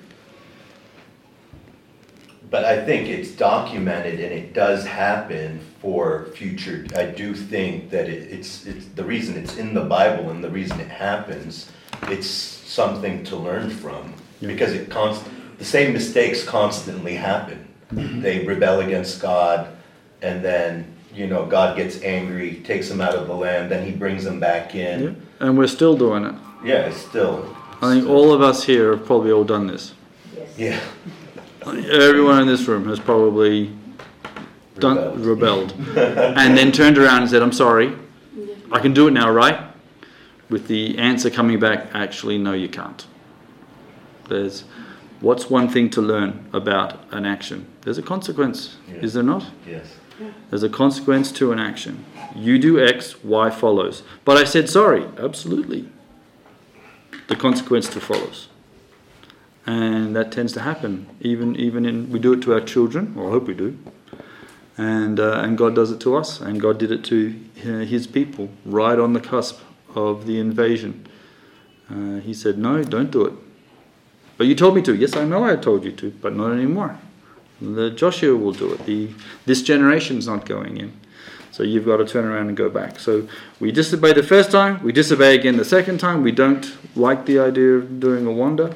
But 2.51 2.65
I 2.65 2.85
think 2.85 3.09
it's 3.09 3.31
documented 3.31 4.21
and 4.21 4.33
it 4.33 4.53
does 4.53 4.87
happen 4.87 5.61
for 5.81 6.27
future. 6.35 6.87
I 6.95 7.07
do 7.07 7.35
think 7.35 7.91
that 7.91 8.09
it, 8.09 8.31
it's, 8.31 8.67
it's 8.67 8.87
the 8.87 9.05
reason 9.05 9.37
it's 9.37 9.57
in 9.57 9.75
the 9.75 9.81
Bible 9.81 10.31
and 10.31 10.45
the 10.45 10.51
reason 10.51 10.79
it 10.81 10.91
happens. 10.91 11.71
It's 12.09 12.29
something 12.29 13.25
to 13.25 13.37
learn 13.37 13.71
from 13.71 14.13
because 14.41 14.73
it 14.73 14.91
const, 14.91 15.25
the 15.59 15.65
same 15.65 15.93
mistakes 15.95 16.45
constantly 16.45 17.15
happen. 17.15 17.64
They 17.95 18.45
rebel 18.45 18.81
against 18.81 19.21
God, 19.21 19.69
and 20.23 20.45
then 20.45 20.95
you 21.15 21.27
know 21.27 21.47
God 21.47 21.77
gets 21.77 22.03
angry, 22.03 22.57
takes 22.65 22.89
them 22.89 23.01
out 23.01 23.15
of 23.15 23.27
the 23.27 23.35
land, 23.35 23.71
then 23.71 23.85
He 23.85 23.93
brings 23.93 24.25
them 24.25 24.41
back 24.41 24.75
in. 24.75 25.03
Yeah. 25.03 25.47
And 25.47 25.59
we're 25.59 25.67
still 25.67 25.97
doing 25.97 26.25
it. 26.25 26.35
Yeah, 26.65 26.87
it's 26.87 26.97
still. 26.97 27.57
I 27.83 27.95
think 27.95 28.09
all 28.09 28.33
of 28.33 28.41
us 28.41 28.65
here 28.65 28.97
have 28.97 29.05
probably 29.05 29.31
all 29.31 29.45
done 29.45 29.67
this. 29.67 29.95
Yeah. 30.57 30.81
Everyone 31.67 32.41
in 32.41 32.47
this 32.47 32.67
room 32.67 32.87
has 32.89 33.01
probably 33.01 33.75
done 34.79 35.23
rebelled, 35.23 35.73
and 35.97 36.57
then 36.57 36.73
turned 36.73 36.99
around 36.99 37.23
and 37.23 37.31
said, 37.31 37.43
"I'm 37.43 37.53
sorry, 37.53 37.95
I 38.73 38.81
can 38.81 38.93
do 38.93 39.09
it 39.09 39.13
now, 39.13 39.31
right?" 39.31 39.61
With 40.51 40.69
the 40.69 40.99
answer 40.99 41.31
coming 41.31 41.59
back, 41.59 41.89
"Actually, 41.95 42.39
no, 42.39 42.53
you 42.53 42.69
can't." 42.69 43.07
There's 44.29 44.65
what's 45.25 45.49
one 45.49 45.69
thing 45.69 45.89
to 45.91 46.03
learn 46.03 46.49
about 46.53 47.01
an 47.11 47.25
action? 47.25 47.67
There's 47.81 47.99
a 47.99 48.03
consequence, 48.03 48.77
is 49.01 49.15
there 49.15 49.23
not? 49.23 49.45
Yes. 49.67 49.87
There's 50.51 50.63
a 50.63 50.69
consequence 50.69 51.33
to 51.33 51.51
an 51.51 51.59
action. 51.59 52.05
You 52.37 52.59
do 52.59 52.85
X, 52.85 53.25
Y 53.25 53.51
follows. 53.51 54.03
But 54.25 54.37
I 54.37 54.45
said 54.45 54.69
sorry. 54.71 55.07
Absolutely. 55.19 55.89
The 57.29 57.37
consequence 57.37 57.89
to 57.89 58.01
follows. 58.01 58.49
And 59.67 60.15
that 60.15 60.31
tends 60.31 60.53
to 60.53 60.61
happen. 60.61 61.07
Even 61.21 61.57
even 61.57 61.87
in 61.87 62.11
we 62.11 62.19
do 62.19 62.35
it 62.35 62.43
to 62.43 62.53
our 62.53 62.61
children, 62.61 63.15
or 63.17 63.29
I 63.29 63.31
hope 63.31 63.47
we 63.47 63.55
do. 63.55 63.79
And 64.77 65.19
uh, 65.19 65.41
and 65.41 65.57
God 65.57 65.75
does 65.75 65.91
it 65.91 66.01
to 66.01 66.17
us, 66.17 66.41
and 66.41 66.61
God 66.61 66.79
did 66.79 66.93
it 66.93 67.03
to 67.05 67.35
uh, 67.63 67.85
His 67.85 68.07
people 68.07 68.51
right 68.67 68.99
on 68.99 69.15
the 69.15 69.21
cusp 69.21 69.61
of 69.95 70.27
the 70.27 70.39
invasion. 70.39 71.09
Uh, 71.91 72.21
he 72.21 72.35
said, 72.35 72.59
"No, 72.59 72.85
don't 72.85 73.11
do 73.11 73.25
it." 73.25 73.33
But 74.37 74.47
you 74.47 74.55
told 74.55 74.75
me 74.75 74.83
to. 74.83 74.95
Yes, 74.95 75.17
I 75.17 75.25
know 75.25 75.45
I 75.45 75.57
told 75.57 75.85
you 75.85 75.93
to, 75.93 76.11
but 76.11 76.35
not 76.35 76.53
anymore. 76.53 76.99
The 77.61 77.91
Joshua 77.91 78.37
will 78.37 78.53
do 78.53 78.73
it. 78.73 78.85
The 78.85 79.11
this 79.47 79.63
generation's 79.63 80.27
not 80.27 80.47
going 80.47 80.77
in. 80.77 80.93
So 81.53 81.63
you've 81.63 81.87
got 81.87 81.99
to 81.99 82.05
turn 82.05 82.25
around 82.25 82.49
and 82.49 82.57
go 82.57 82.69
back. 82.69 82.99
So 82.99 83.29
we 83.61 83.71
disobey 83.71 84.13
the 84.13 84.25
first 84.25 84.51
time, 84.51 84.83
we 84.83 84.91
disobey 84.91 85.37
again 85.37 85.57
the 85.57 85.65
second 85.65 85.99
time. 86.01 86.25
We 86.25 86.33
don't 86.33 86.77
like 86.97 87.27
the 87.27 87.39
idea 87.39 87.75
of 87.75 88.01
doing 88.01 88.27
a 88.27 88.33
wonder. 88.33 88.75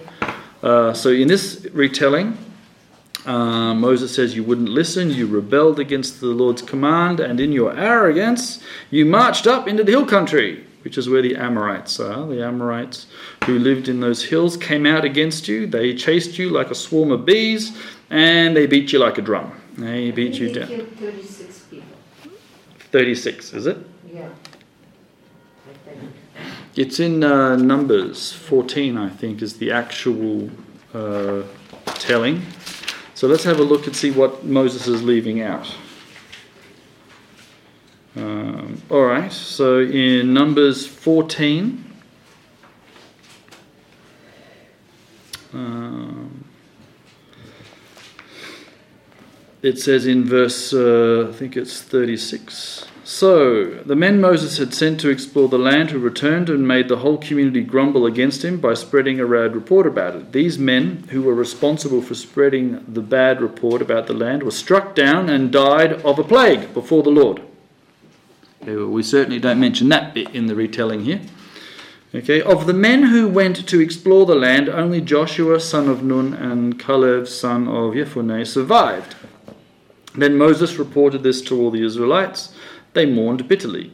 Uh, 0.63 0.93
so 0.93 1.11
in 1.11 1.27
this 1.27 1.67
retelling, 1.73 2.39
uh, 3.27 3.75
Moses 3.75 4.15
says, 4.15 4.37
You 4.37 4.45
wouldn't 4.45 4.69
listen, 4.69 5.11
you 5.11 5.27
rebelled 5.27 5.81
against 5.81 6.21
the 6.21 6.29
Lord's 6.29 6.63
command, 6.63 7.19
and 7.19 7.41
in 7.41 7.51
your 7.51 7.77
arrogance, 7.77 8.63
you 8.91 9.05
marched 9.05 9.49
up 9.49 9.67
into 9.67 9.83
the 9.83 9.91
hill 9.91 10.07
country, 10.07 10.65
which 10.89 10.97
is 10.97 11.07
where 11.07 11.21
the 11.21 11.37
Amorites 11.37 12.01
are. 12.01 12.27
The 12.27 12.43
Amorites 12.43 13.09
who 13.45 13.59
lived 13.59 13.89
in 13.89 14.01
those 14.01 14.25
hills 14.25 14.57
came 14.57 14.87
out 14.87 15.05
against 15.05 15.47
you. 15.47 15.67
They 15.67 15.95
chased 15.95 16.39
you 16.39 16.49
like 16.49 16.71
a 16.71 16.75
swarm 16.75 17.13
of 17.13 17.27
bees, 17.27 17.77
and 18.09 18.57
they 18.57 18.67
beat 18.67 18.91
you 18.91 18.99
like 18.99 19.19
a 19.19 19.21
drum. 19.21 19.53
They 19.77 20.11
beat 20.13 20.37
you 20.37 20.51
down. 20.51 20.67
thirty-six 20.67 21.59
people. 21.71 21.87
36, 22.79 23.53
is 23.53 23.67
it? 23.67 23.77
Yeah. 24.11 24.31
It's 26.75 27.01
in 27.01 27.23
uh, 27.23 27.57
Numbers 27.57 28.33
14, 28.33 28.97
I 28.97 29.11
think, 29.11 29.43
is 29.43 29.59
the 29.59 29.71
actual 29.71 30.49
uh, 30.95 31.43
telling. 31.85 32.41
So 33.15 33.29
let's 33.29 33.45
have 33.45 33.61
a 33.61 33.63
look 33.63 33.87
and 33.87 33.95
see 33.95 34.11
what 34.11 34.43
Moses 34.47 34.87
is 34.87 35.03
leaving 35.03 35.43
out. 35.43 35.71
Um, 38.17 38.83
all 38.91 39.05
right, 39.05 39.33
so 39.33 39.81
in 39.81 40.33
Numbers 40.33 40.87
14, 40.87 41.85
um, 45.53 46.45
it 49.63 49.79
says 49.79 50.07
in 50.07 50.25
verse, 50.25 50.73
uh, 50.73 51.29
I 51.29 51.33
think 51.37 51.57
it's 51.57 51.83
36. 51.83 52.87
So 53.05 53.65
the 53.65 53.97
men 53.97 54.21
Moses 54.21 54.59
had 54.59 54.75
sent 54.75 55.01
to 55.01 55.09
explore 55.09 55.49
the 55.49 55.59
land 55.59 55.91
who 55.91 55.99
returned 55.99 56.51
and 56.51 56.69
made 56.69 56.89
the 56.89 56.99
whole 56.99 57.17
community 57.17 57.63
grumble 57.63 58.05
against 58.05 58.45
him 58.45 58.61
by 58.61 58.75
spreading 58.75 59.19
a 59.19 59.27
bad 59.27 59.55
report 59.55 59.87
about 59.87 60.15
it. 60.15 60.33
These 60.33 60.59
men, 60.59 61.05
who 61.11 61.23
were 61.23 61.33
responsible 61.33 62.03
for 62.03 62.15
spreading 62.15 62.85
the 62.87 63.01
bad 63.01 63.41
report 63.41 63.81
about 63.81 64.09
the 64.09 64.13
land, 64.13 64.43
were 64.43 64.51
struck 64.51 64.95
down 64.95 65.31
and 65.31 65.51
died 65.51 65.95
of 66.05 66.19
a 66.19 66.23
plague 66.23 66.75
before 66.75 67.03
the 67.03 67.09
Lord. 67.09 67.41
Okay, 68.63 68.77
well, 68.77 68.89
we 68.89 69.03
certainly 69.03 69.39
don't 69.39 69.61
mention 69.61 69.89
that 69.91 70.15
bit 70.15 70.35
in 70.35 70.47
the 70.47 70.55
retelling 70.55 71.05
here. 71.05 71.21
Okay, 72.15 72.41
of 72.41 72.67
the 72.67 72.73
men 72.73 73.05
who 73.05 73.29
went 73.29 73.69
to 73.69 73.81
explore 73.81 74.25
the 74.25 74.35
land, 74.35 74.69
only 74.69 75.01
Joshua, 75.01 75.61
son 75.61 75.89
of 75.89 76.03
Nun, 76.03 76.33
and 76.33 76.79
Caleb, 76.79 77.29
son 77.29 77.69
of 77.69 77.93
Jephunneh, 77.93 78.47
survived. 78.47 79.15
Then 80.15 80.39
Moses 80.39 80.79
reported 80.79 81.23
this 81.23 81.43
to 81.43 81.61
all 81.61 81.71
the 81.71 81.85
Israelites. 81.85 82.55
They 82.95 83.07
mourned 83.07 83.47
bitterly. 83.47 83.93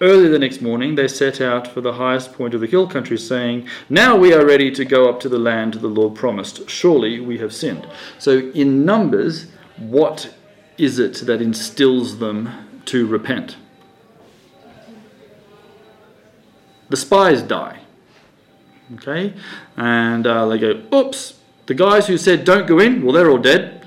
Early 0.00 0.28
the 0.28 0.38
next 0.38 0.60
morning, 0.60 0.94
they 0.94 1.06
set 1.06 1.40
out 1.40 1.68
for 1.68 1.80
the 1.80 1.94
highest 1.94 2.32
point 2.32 2.54
of 2.54 2.60
the 2.60 2.66
hill 2.66 2.88
country, 2.88 3.18
saying, 3.18 3.68
Now 3.88 4.16
we 4.16 4.32
are 4.32 4.46
ready 4.46 4.70
to 4.70 4.84
go 4.84 5.08
up 5.08 5.20
to 5.20 5.28
the 5.28 5.38
land 5.38 5.74
the 5.74 5.88
Lord 5.88 6.14
promised. 6.14 6.68
Surely 6.68 7.20
we 7.20 7.38
have 7.38 7.54
sinned. 7.54 7.86
So, 8.18 8.50
in 8.54 8.84
Numbers, 8.84 9.46
what 9.76 10.34
is 10.78 10.98
it 10.98 11.26
that 11.26 11.42
instills 11.42 12.18
them 12.18 12.82
to 12.86 13.06
repent? 13.06 13.56
The 16.88 16.96
spies 16.96 17.42
die. 17.42 17.80
Okay? 18.94 19.32
And 19.76 20.26
uh, 20.26 20.46
they 20.46 20.58
go, 20.58 20.82
Oops, 20.92 21.38
the 21.66 21.74
guys 21.74 22.06
who 22.06 22.18
said 22.18 22.44
don't 22.44 22.66
go 22.66 22.78
in, 22.78 23.02
well, 23.02 23.12
they're 23.12 23.30
all 23.30 23.38
dead. 23.38 23.86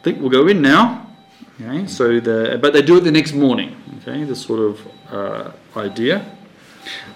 I 0.00 0.02
think 0.02 0.20
we'll 0.20 0.30
go 0.30 0.46
in 0.48 0.60
now. 0.60 1.04
Okay, 1.60 1.86
so 1.86 2.18
the, 2.18 2.58
but 2.60 2.72
they 2.72 2.82
do 2.82 2.96
it 2.96 3.00
the 3.00 3.12
next 3.12 3.32
morning. 3.32 3.76
Okay, 3.98 4.24
this 4.24 4.42
sort 4.42 4.60
of 4.60 4.88
uh, 5.10 5.52
idea. 5.76 6.36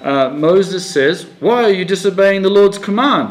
Uh, 0.01 0.31
Moses 0.31 0.89
says, 0.89 1.25
Why 1.41 1.65
are 1.65 1.71
you 1.71 1.85
disobeying 1.85 2.43
the 2.43 2.49
Lord's 2.49 2.79
command? 2.79 3.31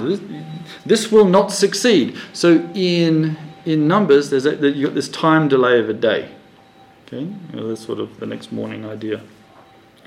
This, 0.85 1.11
will 1.11 1.25
not 1.25 1.51
succeed. 1.51 2.17
So 2.33 2.69
in 2.73 3.37
in 3.65 3.87
Numbers, 3.87 4.29
there's 4.29 4.45
a, 4.45 4.55
you've 4.55 4.89
got 4.89 4.95
this 4.95 5.09
time 5.09 5.47
delay 5.47 5.79
of 5.79 5.89
a 5.89 5.93
day. 5.93 6.29
Okay, 7.05 7.21
you 7.21 7.37
know, 7.53 7.67
that's 7.69 7.85
sort 7.85 7.99
of 7.99 8.19
the 8.19 8.25
next 8.25 8.51
morning 8.51 8.85
idea. 8.85 9.21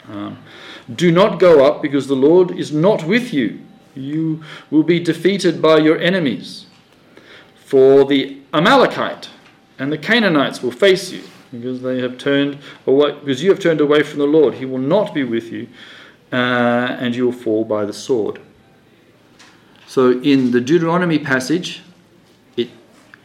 Um, 0.09 0.39
do 0.95 1.13
not 1.13 1.39
go 1.39 1.65
up 1.65 1.83
because 1.83 2.07
the 2.07 2.17
Lord 2.17 2.51
is 2.51 2.73
not 2.73 3.05
with 3.05 3.33
you. 3.33 3.61
You 3.95 4.43
will 4.71 4.83
be 4.83 5.01
defeated 5.01 5.61
by 5.61 5.79
your 5.79 5.99
enemies. 5.99 6.67
For 7.65 8.05
the 8.05 8.39
Amalekite 8.53 9.31
and 9.79 9.93
the 9.93 9.99
Canaanites 9.99 10.63
will 10.63 10.73
face 10.73 11.11
you 11.13 11.23
because 11.53 11.83
they 11.83 12.01
have 12.01 12.19
turned 12.19 12.59
away 12.87 13.13
because 13.13 13.43
you 13.43 13.51
have 13.51 13.61
turned 13.61 13.81
away 13.81 14.03
from 14.03 14.19
the 14.19 14.27
Lord. 14.27 14.55
He 14.55 14.65
will 14.65 14.79
not 14.79 15.15
be 15.15 15.25
with 15.25 15.53
you, 15.53 15.69
uh, 16.33 16.37
and 16.37 17.15
you 17.15 17.27
will 17.27 17.33
fall 17.33 17.65
by 17.65 17.85
the 17.85 17.93
sword. 17.93 18.41
So 19.87 20.21
in 20.21 20.53
the 20.53 20.61
Deuteronomy 20.61 21.19
passage, 21.19 21.83
it 22.57 22.71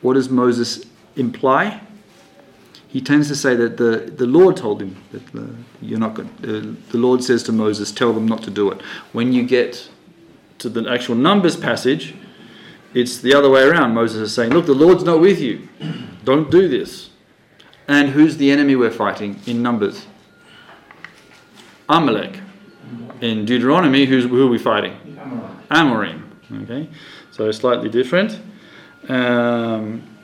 what 0.01 0.13
does 0.13 0.29
Moses 0.29 0.85
imply? 1.15 1.81
He 2.95 3.01
tends 3.01 3.27
to 3.27 3.35
say 3.35 3.57
that 3.57 3.75
the, 3.75 4.09
the 4.15 4.25
Lord 4.25 4.55
told 4.55 4.81
him 4.81 4.95
that 5.11 5.27
the, 5.33 5.53
you're 5.81 5.99
not 5.99 6.13
good. 6.13 6.27
Uh, 6.41 6.79
the 6.93 6.97
Lord 6.97 7.21
says 7.21 7.43
to 7.43 7.51
Moses, 7.51 7.91
"Tell 7.91 8.13
them 8.13 8.25
not 8.25 8.41
to 8.43 8.49
do 8.49 8.71
it." 8.71 8.81
When 9.11 9.33
you 9.33 9.43
get 9.43 9.89
to 10.59 10.69
the 10.69 10.89
actual 10.89 11.15
Numbers 11.15 11.57
passage, 11.57 12.15
it's 12.93 13.17
the 13.17 13.33
other 13.33 13.49
way 13.49 13.63
around. 13.63 13.93
Moses 13.93 14.21
is 14.29 14.33
saying, 14.33 14.51
"Look, 14.51 14.65
the 14.65 14.73
Lord's 14.73 15.03
not 15.03 15.19
with 15.19 15.41
you. 15.41 15.67
Don't 16.23 16.49
do 16.49 16.69
this." 16.69 17.09
And 17.85 18.11
who's 18.11 18.37
the 18.37 18.49
enemy 18.49 18.77
we're 18.77 18.91
fighting 18.91 19.41
in 19.45 19.61
Numbers? 19.61 20.05
Amalek. 21.89 22.39
In 23.19 23.43
Deuteronomy, 23.43 24.05
who's, 24.05 24.23
who 24.23 24.47
are 24.47 24.49
we 24.49 24.57
fighting? 24.57 24.93
Amorim. 25.69 26.21
Okay, 26.63 26.87
so 27.31 27.51
slightly 27.51 27.89
different. 27.89 28.39
Um, 29.09 30.14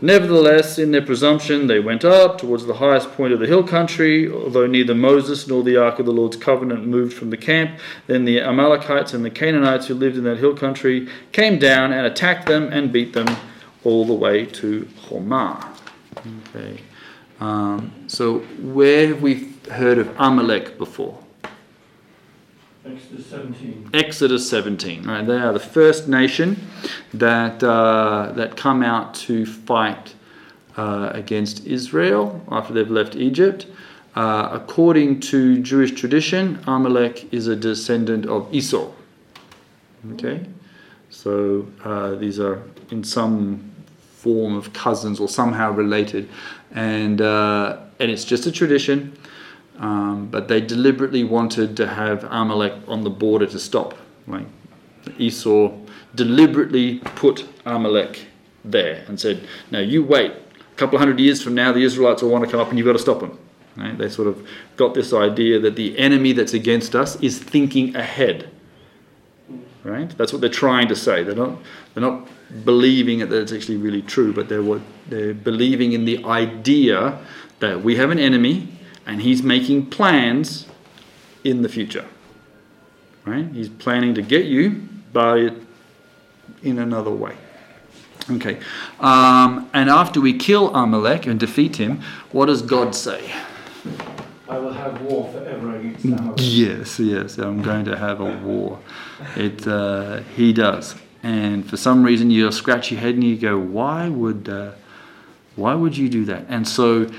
Nevertheless, 0.00 0.78
in 0.78 0.90
their 0.90 1.02
presumption, 1.02 1.66
they 1.66 1.80
went 1.80 2.04
up 2.04 2.38
towards 2.38 2.66
the 2.66 2.74
highest 2.74 3.12
point 3.12 3.32
of 3.32 3.40
the 3.40 3.46
hill 3.46 3.62
country, 3.62 4.30
although 4.30 4.66
neither 4.66 4.94
Moses 4.94 5.48
nor 5.48 5.62
the 5.62 5.76
ark 5.76 5.98
of 5.98 6.06
the 6.06 6.12
Lord's 6.12 6.36
covenant 6.36 6.86
moved 6.86 7.14
from 7.14 7.30
the 7.30 7.36
camp. 7.36 7.78
Then 8.06 8.24
the 8.24 8.40
Amalekites 8.40 9.14
and 9.14 9.24
the 9.24 9.30
Canaanites 9.30 9.86
who 9.86 9.94
lived 9.94 10.16
in 10.16 10.24
that 10.24 10.38
hill 10.38 10.56
country 10.56 11.08
came 11.32 11.58
down 11.58 11.92
and 11.92 12.06
attacked 12.06 12.46
them 12.46 12.72
and 12.72 12.92
beat 12.92 13.12
them 13.12 13.28
all 13.84 14.04
the 14.04 14.14
way 14.14 14.46
to 14.46 14.88
Hormah. 15.06 15.66
Okay. 16.48 16.80
Um, 17.40 17.92
so, 18.06 18.38
where 18.38 19.08
have 19.08 19.22
we 19.22 19.52
heard 19.70 19.98
of 19.98 20.14
Amalek 20.18 20.78
before? 20.78 21.23
Exodus 22.86 23.26
17. 23.26 23.90
Exodus 23.94 24.50
17. 24.50 25.04
Right, 25.04 25.26
they 25.26 25.38
are 25.38 25.52
the 25.52 25.58
first 25.58 26.06
nation 26.06 26.56
that 27.14 27.62
uh, 27.62 28.32
that 28.36 28.56
come 28.56 28.82
out 28.82 29.14
to 29.26 29.46
fight 29.46 30.14
uh, 30.76 31.10
against 31.14 31.66
Israel 31.66 32.42
after 32.50 32.74
they've 32.74 32.90
left 32.90 33.16
Egypt. 33.16 33.66
Uh, 34.14 34.50
according 34.52 35.18
to 35.18 35.60
Jewish 35.60 35.92
tradition, 35.92 36.62
Amalek 36.66 37.32
is 37.32 37.46
a 37.46 37.56
descendant 37.56 38.26
of 38.26 38.52
Esau. 38.54 38.92
Okay, 40.12 40.46
so 41.08 41.66
uh, 41.84 42.14
these 42.16 42.38
are 42.38 42.62
in 42.90 43.02
some 43.02 43.72
form 44.16 44.56
of 44.56 44.72
cousins 44.74 45.20
or 45.20 45.28
somehow 45.28 45.72
related, 45.72 46.28
and 46.72 47.22
uh, 47.22 47.78
and 47.98 48.10
it's 48.10 48.24
just 48.24 48.44
a 48.44 48.52
tradition. 48.52 49.16
Um, 49.78 50.28
but 50.30 50.48
they 50.48 50.60
deliberately 50.60 51.24
wanted 51.24 51.76
to 51.78 51.86
have 51.86 52.24
Amalek 52.24 52.74
on 52.86 53.02
the 53.02 53.10
border 53.10 53.46
to 53.46 53.58
stop. 53.58 53.94
Like 54.26 54.46
Esau 55.18 55.72
deliberately 56.14 57.00
put 57.16 57.46
Amalek 57.66 58.26
there 58.64 59.04
and 59.08 59.18
said, 59.18 59.46
"Now 59.70 59.80
you 59.80 60.04
wait. 60.04 60.30
A 60.30 60.76
couple 60.76 60.96
of 60.96 61.00
hundred 61.00 61.20
years 61.20 61.42
from 61.42 61.54
now, 61.54 61.72
the 61.72 61.82
Israelites 61.82 62.22
will 62.22 62.30
want 62.30 62.44
to 62.44 62.50
come 62.50 62.60
up, 62.60 62.68
and 62.68 62.78
you've 62.78 62.86
got 62.86 62.92
to 62.92 62.98
stop 62.98 63.20
them." 63.20 63.38
Right? 63.76 63.98
They 63.98 64.08
sort 64.08 64.28
of 64.28 64.46
got 64.76 64.94
this 64.94 65.12
idea 65.12 65.58
that 65.58 65.74
the 65.74 65.98
enemy 65.98 66.32
that's 66.32 66.54
against 66.54 66.94
us 66.94 67.16
is 67.20 67.38
thinking 67.38 67.96
ahead. 67.96 68.48
Right? 69.82 70.16
That's 70.16 70.32
what 70.32 70.40
they're 70.40 70.50
trying 70.50 70.88
to 70.88 70.96
say. 70.96 71.24
They're 71.24 71.34
not. 71.34 71.58
They're 71.92 72.00
not 72.02 72.28
believing 72.64 73.18
that 73.18 73.32
it's 73.32 73.52
actually 73.52 73.78
really 73.78 74.02
true, 74.02 74.32
but 74.32 74.48
they're 74.48 74.62
what 74.62 74.80
they're 75.08 75.34
believing 75.34 75.92
in 75.92 76.04
the 76.04 76.24
idea 76.24 77.18
that 77.58 77.82
we 77.82 77.96
have 77.96 78.10
an 78.10 78.18
enemy 78.18 78.68
and 79.06 79.22
he's 79.22 79.42
making 79.42 79.86
plans 79.86 80.66
in 81.42 81.62
the 81.62 81.68
future. 81.68 82.06
Right? 83.24 83.46
He's 83.52 83.68
planning 83.68 84.14
to 84.14 84.22
get 84.22 84.46
you, 84.46 84.88
but 85.12 85.54
in 86.62 86.78
another 86.78 87.10
way. 87.10 87.36
Okay. 88.30 88.58
Um, 89.00 89.68
and 89.74 89.90
after 89.90 90.20
we 90.20 90.32
kill 90.32 90.74
Amalek 90.74 91.26
and 91.26 91.38
defeat 91.38 91.76
him, 91.76 92.00
what 92.32 92.46
does 92.46 92.62
God 92.62 92.94
say? 92.94 93.30
I 94.48 94.58
will 94.58 94.72
have 94.72 95.00
war 95.02 95.30
forever 95.32 95.76
against 95.76 96.04
Amalek. 96.04 96.36
Yes, 96.38 96.98
yes, 96.98 97.38
I'm 97.38 97.62
going 97.62 97.84
to 97.86 97.96
have 97.96 98.20
a 98.20 98.36
war. 98.38 98.78
It, 99.36 99.66
uh, 99.66 100.20
he 100.36 100.52
does. 100.52 100.94
And 101.22 101.68
for 101.68 101.76
some 101.76 102.02
reason, 102.02 102.30
you'll 102.30 102.52
scratch 102.52 102.90
your 102.90 103.00
head 103.00 103.14
and 103.14 103.24
you 103.24 103.36
go, 103.36 103.58
why 103.58 104.08
would, 104.08 104.48
uh, 104.48 104.72
why 105.56 105.74
would 105.74 105.96
you 105.96 106.08
do 106.08 106.24
that? 106.26 106.44
And 106.48 106.66
so 106.66 107.10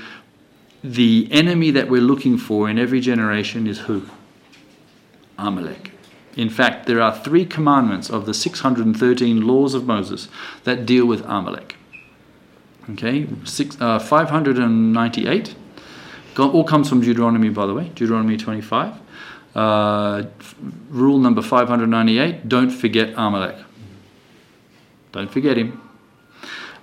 the 0.82 1.28
enemy 1.30 1.70
that 1.70 1.88
we're 1.88 2.00
looking 2.00 2.38
for 2.38 2.68
in 2.68 2.78
every 2.78 3.00
generation 3.00 3.66
is 3.66 3.80
who? 3.80 4.02
Amalek. 5.38 5.92
In 6.36 6.50
fact, 6.50 6.86
there 6.86 7.00
are 7.00 7.14
three 7.14 7.46
commandments 7.46 8.10
of 8.10 8.26
the 8.26 8.34
613 8.34 9.46
laws 9.46 9.74
of 9.74 9.86
Moses 9.86 10.28
that 10.64 10.84
deal 10.84 11.06
with 11.06 11.22
Amalek. 11.24 11.76
Okay, 12.90 13.26
Six, 13.44 13.76
uh, 13.80 13.98
598. 13.98 15.54
All 16.38 16.64
comes 16.64 16.88
from 16.88 17.00
Deuteronomy, 17.00 17.48
by 17.48 17.66
the 17.66 17.74
way, 17.74 17.88
Deuteronomy 17.94 18.36
25. 18.36 18.94
Uh, 19.54 20.24
rule 20.90 21.18
number 21.18 21.40
598 21.40 22.46
don't 22.46 22.68
forget 22.68 23.14
Amalek. 23.16 23.56
Don't 25.12 25.30
forget 25.30 25.56
him. 25.56 25.80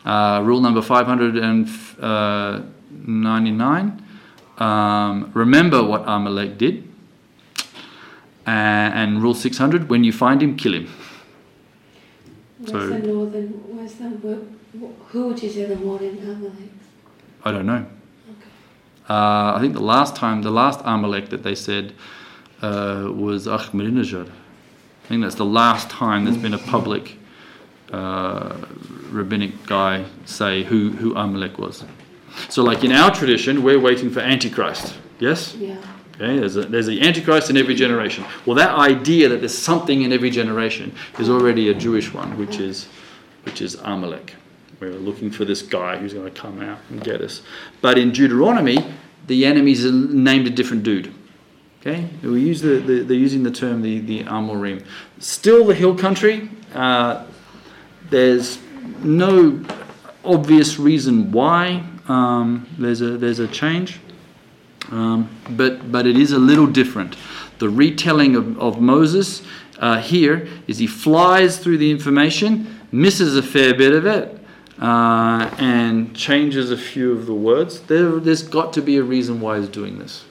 Uh, 0.04 0.42
rule 0.44 0.60
number 0.60 0.82
599 3.06 4.04
um, 4.58 5.32
remember 5.34 5.84
what 5.84 6.04
Amalek 6.06 6.58
did. 6.58 6.88
Uh, 8.46 8.50
and 8.50 9.24
rule 9.24 9.34
600 9.34 9.90
when 9.90 10.04
you 10.04 10.12
find 10.12 10.44
him, 10.44 10.58
kill 10.58 10.74
him. 10.74 10.90
What's 12.58 12.72
so, 12.72 12.88
the 12.88 13.00
northern, 13.00 13.48
what's 13.78 13.94
the, 13.96 14.46
who 15.08 15.28
would 15.28 15.42
you 15.42 15.50
say 15.50 15.66
the 15.66 15.78
modern 15.78 16.18
Amalek? 16.20 16.54
I 17.46 17.52
don't 17.52 17.66
know. 17.66 17.86
Uh, 19.10 19.54
I 19.56 19.58
think 19.60 19.74
the 19.74 19.82
last 19.82 20.16
time, 20.16 20.42
the 20.42 20.52
last 20.52 20.82
Amalek 20.84 21.30
that 21.30 21.44
they 21.44 21.56
said 21.56 21.94
uh, 22.62 23.10
was 23.14 23.48
Ahmadinejad. 23.48 24.30
I 24.30 25.08
think 25.08 25.22
that's 25.22 25.36
the 25.36 25.46
last 25.46 25.90
time 25.90 26.24
there's 26.24 26.38
been 26.38 26.54
a 26.54 26.58
public 26.58 27.18
uh, 27.92 28.56
rabbinic 29.10 29.66
guy 29.66 30.06
say 30.26 30.64
who, 30.64 30.92
who 30.92 31.16
Amalek 31.16 31.58
was. 31.58 31.84
So, 32.50 32.64
like 32.64 32.84
in 32.84 32.92
our 32.92 33.14
tradition, 33.14 33.64
we're 33.64 33.80
waiting 33.80 34.10
for 34.10 34.20
Antichrist. 34.20 34.96
Yes? 35.20 35.56
Yeah. 35.56 35.78
Okay, 36.16 36.40
there's, 36.40 36.56
a, 36.56 36.64
there's 36.64 36.86
the 36.86 37.02
Antichrist 37.02 37.50
in 37.50 37.58
every 37.58 37.74
generation. 37.74 38.24
Well, 38.46 38.56
that 38.56 38.78
idea 38.78 39.30
that 39.30 39.38
there's 39.38 39.58
something 39.58 40.04
in 40.04 40.14
every 40.14 40.30
generation 40.30 40.96
is 41.18 41.30
already 41.30 41.70
a 41.70 41.74
Jewish 41.74 42.14
one, 42.14 42.38
which 42.38 42.60
is, 42.60 42.88
which 43.46 43.62
is 43.62 43.76
Amalek. 43.76 44.36
We're 44.80 44.92
looking 44.92 45.32
for 45.32 45.46
this 45.46 45.62
guy 45.62 45.98
who's 45.98 46.14
going 46.14 46.32
to 46.32 46.40
come 46.40 46.62
out 46.62 46.80
and 46.90 47.04
get 47.04 47.22
us. 47.22 47.42
But 47.82 47.98
in 47.98 48.12
Deuteronomy, 48.12 48.94
the 49.28 49.46
enemies 49.46 49.86
are 49.86 49.92
named 49.92 50.46
a 50.46 50.50
different 50.50 50.84
dude. 50.84 51.14
Okay, 51.82 52.08
we 52.22 52.42
use 52.42 52.62
the, 52.62 52.80
the 52.80 53.02
they're 53.02 53.18
using 53.18 53.44
the 53.44 53.52
term 53.52 53.82
the 53.82 54.00
the 54.00 54.24
Amorim. 54.24 54.86
Still 55.20 55.66
the 55.66 55.76
hill 55.76 55.98
country. 55.98 56.50
Uh, 56.74 57.26
there's 58.10 58.60
no 59.00 59.64
obvious 60.24 60.80
reason 60.80 61.32
why 61.32 61.84
um, 62.08 62.68
there's 62.78 63.02
a 63.02 63.18
there's 63.18 63.40
a 63.40 63.48
change, 63.48 64.00
um, 64.92 65.30
but 65.52 65.92
but 65.92 66.06
it 66.06 66.18
is 66.18 66.32
a 66.32 66.40
little 66.40 66.68
different. 66.68 67.16
The 67.60 67.70
retelling 67.70 68.36
of, 68.36 68.60
of 68.60 68.82
Moses 68.82 69.44
uh, 69.80 70.02
here 70.02 70.48
is 70.68 70.78
he 70.78 70.88
flies 70.88 71.58
through 71.58 71.78
the 71.78 71.92
information, 71.92 72.80
misses 72.92 73.38
a 73.38 73.44
fair 73.44 73.74
bit 73.74 73.94
of 73.94 74.06
it, 74.06 74.38
uh, 74.82 75.50
and 75.58 76.16
changes 76.16 76.72
a 76.72 76.78
few 76.78 77.14
of 77.14 77.26
the 77.26 77.34
words. 77.34 77.82
There, 77.82 78.20
there's 78.20 78.44
got 78.44 78.74
to 78.74 78.82
be 78.82 78.98
a 78.98 79.04
reason 79.04 79.40
why 79.40 79.60
he's 79.60 79.70
doing 79.70 80.00
this. 80.00 80.26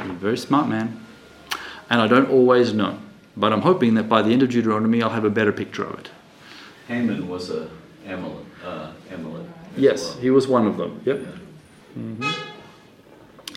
He's 0.00 0.10
a 0.10 0.14
very 0.14 0.38
smart 0.38 0.68
man, 0.68 1.04
and 1.88 2.00
I 2.00 2.06
don't 2.06 2.30
always 2.30 2.74
know, 2.74 2.98
but 3.36 3.52
I'm 3.52 3.62
hoping 3.62 3.94
that 3.94 4.08
by 4.08 4.22
the 4.22 4.30
end 4.30 4.42
of 4.42 4.50
Deuteronomy 4.50 5.02
I'll 5.02 5.10
have 5.10 5.24
a 5.24 5.30
better 5.30 5.52
picture 5.52 5.84
of 5.84 5.98
it. 5.98 6.10
Haman 6.86 7.28
was 7.28 7.50
a 7.50 7.70
Amalek. 8.06 8.44
Uh, 8.64 8.92
Yes, 9.78 10.10
well. 10.12 10.18
he 10.22 10.30
was 10.30 10.46
one 10.48 10.66
of 10.66 10.76
them. 10.76 11.00
Yep. 11.04 11.20
Mhm. 11.98 12.34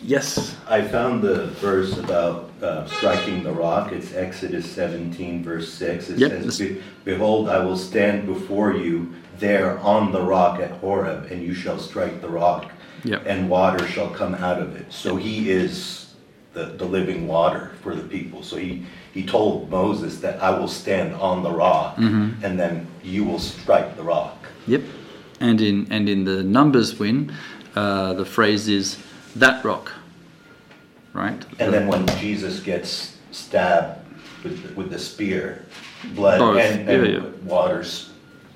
Yes. 0.04 0.56
I 0.68 0.82
found 0.82 1.22
the 1.22 1.46
verse 1.60 1.96
about 1.98 2.50
uh, 2.60 2.86
striking 2.86 3.42
the 3.44 3.52
rock. 3.52 3.92
It's 3.92 4.14
Exodus 4.14 4.70
17, 4.70 5.44
verse 5.44 5.72
6. 5.72 6.10
It 6.10 6.18
Yep, 6.18 6.30
says, 6.30 6.58
"Be- 6.58 6.82
Behold, 7.04 7.48
I 7.48 7.58
will 7.64 7.76
stand 7.76 8.26
before 8.26 8.72
you 8.74 9.12
there 9.38 9.78
on 9.80 10.12
the 10.12 10.20
rock 10.22 10.60
at 10.60 10.70
Horeb, 10.72 11.30
and 11.30 11.42
you 11.42 11.54
shall 11.54 11.78
strike 11.78 12.20
the 12.20 12.28
rock, 12.28 12.70
Yep. 13.04 13.22
and 13.26 13.48
water 13.48 13.86
shall 13.86 14.08
come 14.10 14.34
out 14.34 14.60
of 14.60 14.74
it. 14.76 14.86
So 14.92 15.16
he 15.16 15.50
is 15.50 16.14
the, 16.52 16.64
the 16.66 16.84
living 16.84 17.26
water 17.28 17.70
for 17.82 17.94
the 17.94 18.02
people. 18.02 18.42
So 18.42 18.56
he, 18.56 18.84
he 19.14 19.24
told 19.24 19.70
Moses 19.70 20.18
that 20.20 20.42
I 20.42 20.50
will 20.50 20.68
stand 20.68 21.14
on 21.14 21.42
the 21.42 21.50
rock, 21.50 21.96
Mhm. 21.96 22.42
and 22.42 22.58
then 22.58 22.86
you 23.04 23.24
will 23.24 23.38
strike 23.40 23.96
the 23.96 24.02
rock. 24.02 24.36
Yep. 24.66 24.82
And 25.42 25.60
in 25.60 25.86
and 25.90 26.08
in 26.08 26.24
the 26.24 26.42
numbers 26.42 26.98
win, 26.98 27.32
uh, 27.74 28.14
the 28.14 28.24
phrase 28.24 28.68
is 28.68 28.96
that 29.36 29.64
rock. 29.64 29.90
Right. 31.12 31.44
And 31.58 31.74
then 31.74 31.88
when 31.88 32.06
Jesus 32.18 32.60
gets 32.60 33.18
stabbed 33.32 34.00
with, 34.44 34.74
with 34.76 34.90
the 34.90 34.98
spear, 34.98 35.66
blood 36.14 36.38
Both, 36.38 36.58
and, 36.58 36.88
yeah, 36.88 36.94
and 36.94 37.06
yeah. 37.06 37.30
water 37.44 37.84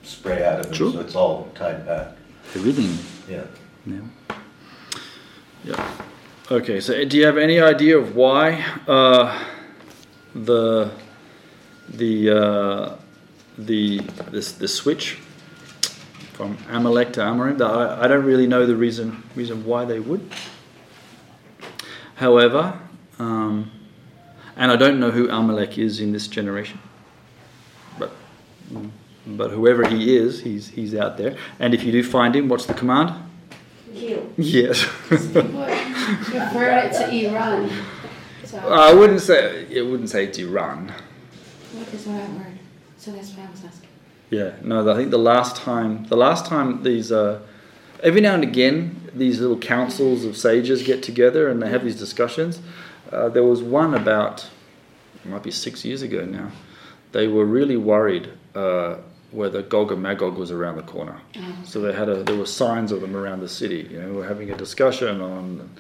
spray 0.03 0.45
out 0.45 0.61
of 0.61 0.67
him, 0.67 0.73
Sure. 0.73 0.93
so 0.93 1.01
it's 1.01 1.17
all 1.17 1.51
tied 1.55 1.85
back. 1.85 2.17
Everything. 2.55 2.97
Yeah. 3.29 3.45
Yeah. 3.85 4.01
Yeah. 5.65 5.91
Okay. 6.51 6.81
So, 6.81 7.05
do 7.05 7.17
you 7.19 7.27
have 7.27 7.37
any 7.37 7.61
idea 7.61 7.99
of 7.99 8.15
why 8.15 8.65
uh, 8.87 9.45
the 10.35 10.93
the 11.89 12.31
uh, 12.31 12.97
the 13.59 14.01
this 14.31 14.53
the 14.53 14.69
switch 14.69 15.19
from 16.37 16.59
Amalek 16.69 17.15
to 17.15 17.21
Amorim? 17.21 17.61
I, 17.63 18.05
I 18.05 18.07
don't 18.07 18.25
really 18.25 18.47
know 18.47 18.67
the 18.67 18.77
reason 18.77 19.23
reason 19.35 19.65
why 19.65 19.87
they 19.87 19.99
would. 19.99 20.31
However, 22.17 22.79
um, 23.19 23.71
and 24.57 24.71
I 24.71 24.77
don't 24.77 25.01
know 25.01 25.11
who 25.11 25.31
Amalek 25.31 25.79
is 25.79 26.01
in 26.01 26.13
this 26.13 26.29
generation, 26.29 26.79
but 27.99 28.13
but 29.27 29.51
whoever 29.51 29.89
he 29.89 30.17
is, 30.17 30.43
he's 30.43 30.69
he's 30.69 30.95
out 30.95 31.17
there. 31.17 31.37
And 31.59 31.73
if 31.75 31.83
you 31.83 31.93
do 31.93 32.03
find 32.03 32.37
him, 32.37 32.49
what's 32.49 32.67
the 32.67 32.75
command? 32.75 33.15
Kill. 33.95 34.31
Yes. 34.37 34.85
Refer 35.11 36.69
it 36.85 36.93
to 36.93 37.11
Iran. 37.11 37.71
So 38.45 38.59
I 38.59 38.93
wouldn't 38.93 39.23
say 39.23 39.67
it 39.71 39.83
wouldn't 39.83 40.11
say 40.11 40.27
it's 40.27 40.39
Iran. 40.39 40.93
what 41.73 41.95
is 41.95 42.07
what 42.07 42.21
I 42.21 42.27
heard? 42.27 42.59
So 42.99 43.13
that's 43.13 43.31
what 43.31 43.49
I 43.49 43.51
was 43.51 43.65
asking. 43.65 43.86
Yeah, 44.31 44.53
no. 44.63 44.91
I 44.91 44.97
think 44.97 45.11
the 45.11 45.19
last 45.19 45.57
time, 45.57 46.05
the 46.07 46.17
last 46.17 46.47
time 46.47 46.83
these, 46.83 47.13
uh, 47.13 47.41
every 48.03 48.21
now 48.21 48.35
and 48.35 48.43
again, 48.43 49.11
these 49.15 49.41
little 49.41 49.59
councils 49.59 50.25
of 50.25 50.37
sages 50.37 50.83
get 50.83 51.03
together 51.03 51.49
and 51.49 51.63
they 51.63 51.69
have 51.69 51.85
these 51.85 51.99
discussions. 51.99 52.61
Uh, 53.13 53.29
there 53.29 53.45
was 53.45 53.63
one 53.63 53.95
about, 53.95 54.49
it 55.25 55.29
might 55.29 55.43
be 55.43 55.51
six 55.51 55.85
years 55.85 56.03
ago 56.03 56.25
now. 56.25 56.51
They 57.13 57.29
were 57.29 57.45
really 57.45 57.77
worried 57.77 58.29
uh, 58.55 58.97
whether 59.31 59.63
Gog 59.63 59.93
and 59.93 60.03
Magog 60.03 60.37
was 60.37 60.51
around 60.51 60.77
the 60.77 60.83
corner. 60.83 61.21
Oh. 61.37 61.57
So 61.65 61.81
they 61.81 61.93
had 61.93 62.09
a, 62.09 62.23
there 62.25 62.37
were 62.37 62.47
signs 62.47 62.91
of 62.93 63.01
them 63.01 63.17
around 63.17 63.41
the 63.41 63.49
city. 63.49 63.89
You 63.91 64.01
know, 64.01 64.09
we 64.09 64.17
were 64.17 64.27
having 64.27 64.51
a 64.51 64.57
discussion 64.57 65.21
on 65.21 65.71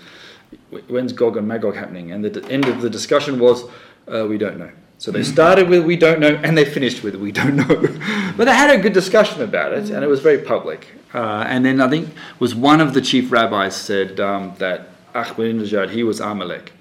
when's 0.88 1.12
Gog 1.12 1.36
and 1.36 1.48
Magog 1.48 1.74
happening, 1.74 2.12
and 2.12 2.24
the 2.24 2.30
d- 2.30 2.50
end 2.50 2.66
of 2.66 2.80
the 2.80 2.90
discussion 2.90 3.38
was 3.38 3.64
uh, 4.12 4.26
we 4.28 4.38
don't 4.38 4.58
know. 4.58 4.70
So 4.98 5.10
they 5.10 5.22
started 5.22 5.68
with 5.68 5.84
we 5.84 5.96
don't 5.96 6.20
know, 6.20 6.40
and 6.42 6.56
they 6.56 6.64
finished 6.64 7.02
with 7.02 7.14
we 7.16 7.30
don't 7.30 7.56
know. 7.56 7.66
but 8.36 8.46
they 8.46 8.54
had 8.54 8.70
a 8.70 8.80
good 8.80 8.94
discussion 8.94 9.42
about 9.42 9.72
it, 9.72 9.90
and 9.90 10.02
it 10.02 10.06
was 10.06 10.20
very 10.20 10.38
public. 10.38 10.88
Uh, 11.12 11.44
and 11.46 11.64
then 11.64 11.80
I 11.80 11.88
think 11.88 12.08
was 12.38 12.54
one 12.54 12.80
of 12.80 12.94
the 12.94 13.00
chief 13.00 13.30
rabbis 13.30 13.76
said 13.76 14.20
um, 14.20 14.54
that 14.58 14.88
Ahmadinejad 15.12 15.90
he 15.90 16.02
was 16.02 16.20
Amalek, 16.20 16.72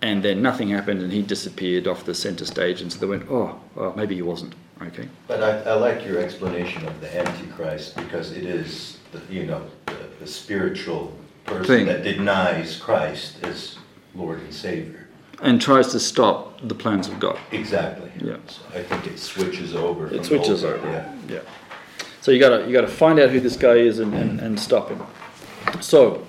and 0.00 0.22
then 0.22 0.42
nothing 0.42 0.68
happened, 0.68 1.02
and 1.02 1.12
he 1.12 1.22
disappeared 1.22 1.86
off 1.86 2.04
the 2.04 2.14
center 2.14 2.44
stage, 2.44 2.80
and 2.80 2.92
so 2.92 2.98
they 3.00 3.06
went, 3.06 3.26
oh, 3.30 3.60
well, 3.74 3.94
maybe 3.96 4.14
he 4.14 4.22
wasn't. 4.22 4.54
Okay. 4.82 5.08
But 5.28 5.42
I, 5.42 5.70
I 5.70 5.74
like 5.74 6.04
your 6.04 6.18
explanation 6.18 6.84
of 6.86 7.00
the 7.00 7.16
Antichrist 7.16 7.96
because 7.96 8.32
it 8.32 8.44
is, 8.44 8.98
the, 9.12 9.20
you 9.32 9.46
know, 9.46 9.64
the, 9.86 9.96
the 10.20 10.26
spiritual 10.26 11.16
person 11.44 11.64
Thing. 11.64 11.86
that 11.86 12.02
denies 12.02 12.76
Christ 12.76 13.36
as 13.44 13.78
Lord 14.14 14.40
and 14.40 14.52
Savior. 14.52 15.03
And 15.42 15.60
tries 15.60 15.88
to 15.92 16.00
stop 16.00 16.60
the 16.62 16.74
plans 16.74 17.08
of 17.08 17.18
God. 17.18 17.38
Exactly. 17.50 18.10
Yeah. 18.20 18.36
So 18.46 18.62
I 18.74 18.82
think 18.82 19.06
it 19.06 19.18
switches 19.18 19.74
over. 19.74 20.06
It 20.12 20.24
switches 20.24 20.64
over. 20.64 20.86
Yeah. 20.86 21.12
Yeah. 21.28 21.40
So 22.20 22.30
you 22.30 22.38
gotta 22.38 22.66
you 22.66 22.72
gotta 22.72 22.88
find 22.88 23.18
out 23.18 23.30
who 23.30 23.40
this 23.40 23.56
guy 23.56 23.74
is 23.74 23.98
and, 23.98 24.14
and, 24.14 24.40
and 24.40 24.58
stop 24.58 24.88
him. 24.88 25.02
So 25.80 26.24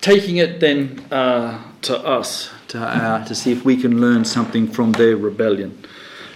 taking 0.00 0.36
it 0.36 0.60
then 0.60 1.06
uh, 1.10 1.62
to 1.82 1.98
us 1.98 2.50
to 2.68 2.78
uh, 2.78 3.24
to 3.24 3.34
see 3.34 3.52
if 3.52 3.64
we 3.64 3.76
can 3.76 4.00
learn 4.00 4.24
something 4.24 4.68
from 4.68 4.92
their 4.92 5.16
rebellion, 5.16 5.86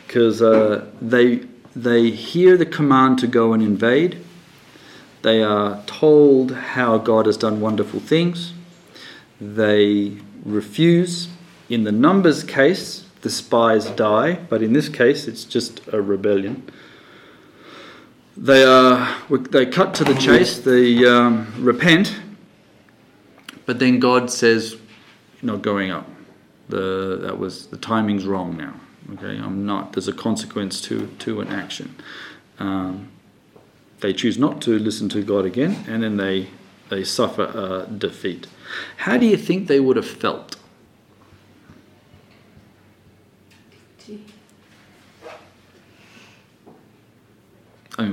because 0.07 0.41
uh, 0.41 0.87
they 1.03 1.41
they 1.77 2.11
hear 2.11 2.57
the 2.57 2.67
command 2.67 3.19
to 3.19 3.27
go 3.27 3.53
and 3.53 3.62
invade. 3.62 4.25
They 5.23 5.43
are 5.43 5.83
told 5.87 6.53
how 6.53 6.99
God 6.99 7.27
has 7.27 7.37
done 7.37 7.61
wonderful 7.61 8.01
things. 8.01 8.55
They 9.41 10.17
refuse. 10.45 11.29
In 11.70 11.84
the 11.84 11.92
numbers 11.92 12.42
case, 12.42 13.05
the 13.22 13.30
spies 13.30 13.86
die, 13.90 14.40
but 14.48 14.60
in 14.60 14.72
this 14.72 14.88
case, 14.88 15.28
it's 15.28 15.44
just 15.44 15.80
a 15.92 16.02
rebellion. 16.02 16.68
They 18.36 18.64
are 18.64 19.09
they 19.28 19.66
cut 19.66 19.94
to 19.94 20.05
the 20.05 20.14
chase. 20.14 20.59
They 20.59 21.06
um, 21.06 21.52
repent, 21.56 22.18
but 23.66 23.78
then 23.78 24.01
God 24.01 24.30
says, 24.30 24.72
"You're 25.40 25.52
not 25.52 25.62
going 25.62 25.92
up. 25.92 26.09
The 26.68 27.18
that 27.22 27.38
was 27.38 27.66
the 27.66 27.76
timing's 27.76 28.26
wrong 28.26 28.56
now. 28.56 28.74
Okay, 29.14 29.38
I'm 29.38 29.64
not. 29.64 29.92
There's 29.92 30.09
a 30.09 30.12
consequence 30.12 30.80
to 30.82 31.06
to 31.20 31.40
an 31.40 31.48
action." 31.48 31.94
Um, 32.59 33.10
they 34.01 34.12
choose 34.12 34.38
not 34.38 34.60
to 34.62 34.76
listen 34.76 35.09
to 35.10 35.22
God 35.22 35.44
again, 35.44 35.84
and 35.86 36.02
then 36.02 36.16
they 36.16 36.48
they 36.88 37.05
suffer 37.05 37.44
a 37.44 37.86
defeat. 37.86 38.48
How 38.97 39.16
do 39.18 39.26
you 39.26 39.36
think 39.36 39.68
they 39.68 39.78
would 39.78 39.97
have 39.97 40.09
felt? 40.09 40.56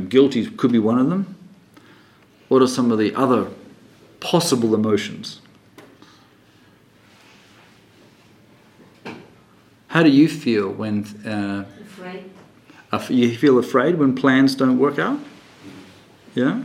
Guilty 0.09 0.45
could 0.49 0.71
be 0.71 0.79
one 0.79 0.99
of 0.99 1.09
them. 1.09 1.35
What 2.47 2.61
are 2.61 2.67
some 2.67 2.91
of 2.91 2.97
the 2.97 3.13
other 3.15 3.47
possible 4.19 4.73
emotions? 4.73 5.41
How 9.87 10.03
do 10.03 10.09
you 10.09 10.27
feel 10.27 10.69
when 10.69 11.05
uh, 11.25 11.65
Afraid. 11.81 12.29
af- 12.91 13.09
you 13.09 13.35
feel 13.37 13.57
afraid 13.57 13.97
when 13.97 14.15
plans 14.15 14.55
don't 14.55 14.77
work 14.77 14.99
out? 14.99 15.19
Yeah. 16.35 16.63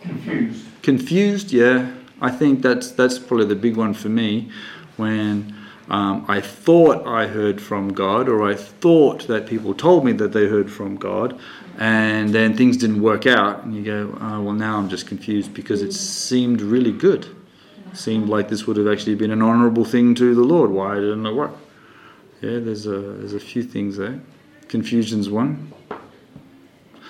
Confused. 0.00 0.66
Confused, 0.82 1.52
yeah. 1.52 1.92
I 2.20 2.30
think 2.30 2.62
that's 2.62 2.90
that's 2.90 3.18
probably 3.18 3.46
the 3.46 3.54
big 3.54 3.76
one 3.76 3.94
for 3.94 4.08
me. 4.08 4.50
When 4.96 5.54
um, 5.88 6.24
I 6.28 6.40
thought 6.40 7.06
I 7.06 7.26
heard 7.26 7.60
from 7.60 7.92
God, 7.92 8.28
or 8.28 8.42
I 8.42 8.54
thought 8.54 9.26
that 9.28 9.46
people 9.46 9.74
told 9.74 10.04
me 10.04 10.12
that 10.12 10.32
they 10.32 10.46
heard 10.46 10.70
from 10.70 10.96
God, 10.96 11.38
and 11.78 12.30
then 12.34 12.56
things 12.56 12.76
didn't 12.76 13.02
work 13.02 13.26
out, 13.26 13.64
and 13.64 13.74
you 13.74 13.82
go, 13.82 14.18
oh, 14.20 14.42
well, 14.42 14.54
now 14.54 14.78
I'm 14.78 14.88
just 14.88 15.06
confused 15.06 15.52
because 15.54 15.82
it 15.82 15.92
seemed 15.92 16.60
really 16.60 16.92
good. 16.92 17.26
It 17.92 17.96
Seemed 17.96 18.28
like 18.28 18.48
this 18.48 18.66
would 18.66 18.76
have 18.76 18.88
actually 18.88 19.14
been 19.16 19.30
an 19.30 19.42
honourable 19.42 19.84
thing 19.84 20.14
to 20.16 20.34
the 20.34 20.42
Lord. 20.42 20.70
Why 20.70 20.94
didn't 20.94 21.26
it 21.26 21.34
work? 21.34 21.52
Yeah, 22.40 22.58
there's 22.58 22.86
a 22.86 22.98
there's 22.98 23.34
a 23.34 23.40
few 23.40 23.62
things 23.62 23.96
there. 23.96 24.20
Confusion's 24.68 25.28
one. 25.30 25.72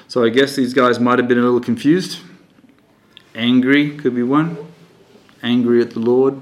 So 0.09 0.23
I 0.25 0.29
guess 0.29 0.55
these 0.55 0.75
guys 0.75 1.01
might 1.01 1.19
have 1.19 1.27
been 1.27 1.39
a 1.39 1.43
little 1.43 1.61
confused. 1.61 2.21
Angry 3.35 3.97
could 3.97 4.15
be 4.15 4.23
one. 4.23 4.57
angry 5.45 5.81
at 5.81 5.91
the 5.91 6.01
Lord, 6.01 6.41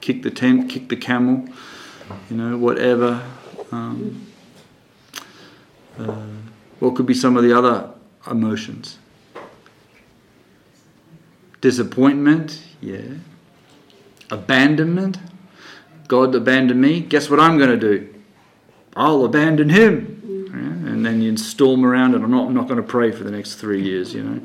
kick 0.00 0.22
the 0.22 0.30
tent, 0.30 0.70
kick 0.70 0.88
the 0.88 0.96
camel, 0.96 1.46
you 2.30 2.36
know, 2.36 2.56
whatever. 2.56 3.22
Um, 3.72 4.26
uh, 5.98 6.26
what 6.84 6.94
could 6.94 7.06
be 7.06 7.14
some 7.14 7.36
of 7.36 7.42
the 7.42 7.56
other 7.56 7.90
emotions? 8.30 8.98
Disappointment, 11.60 12.62
yeah. 12.82 13.00
Abandonment. 14.30 15.18
God 16.08 16.34
abandoned 16.34 16.80
me. 16.80 17.00
Guess 17.00 17.30
what 17.30 17.40
I'm 17.40 17.56
going 17.56 17.70
to 17.70 17.78
do? 17.78 18.14
I'll 18.94 19.24
abandon 19.24 19.70
him. 19.70 20.20
Yeah, 20.52 20.92
and 20.92 21.04
then 21.04 21.22
you 21.22 21.36
storm 21.38 21.84
around, 21.84 22.14
and 22.14 22.22
I'm 22.22 22.30
not, 22.30 22.48
I'm 22.48 22.54
not 22.54 22.68
going 22.68 22.76
to 22.76 22.86
pray 22.86 23.10
for 23.10 23.24
the 23.24 23.30
next 23.30 23.54
three 23.54 23.82
years, 23.82 24.12
you 24.12 24.22
know. 24.22 24.40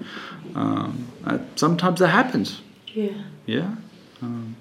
Um, 0.55 1.07
uh, 1.25 1.39
sometimes 1.55 1.99
that 1.99 2.07
happens. 2.07 2.61
Yeah. 2.87 3.21
Yeah. 3.45 3.75
Um, 4.21 4.55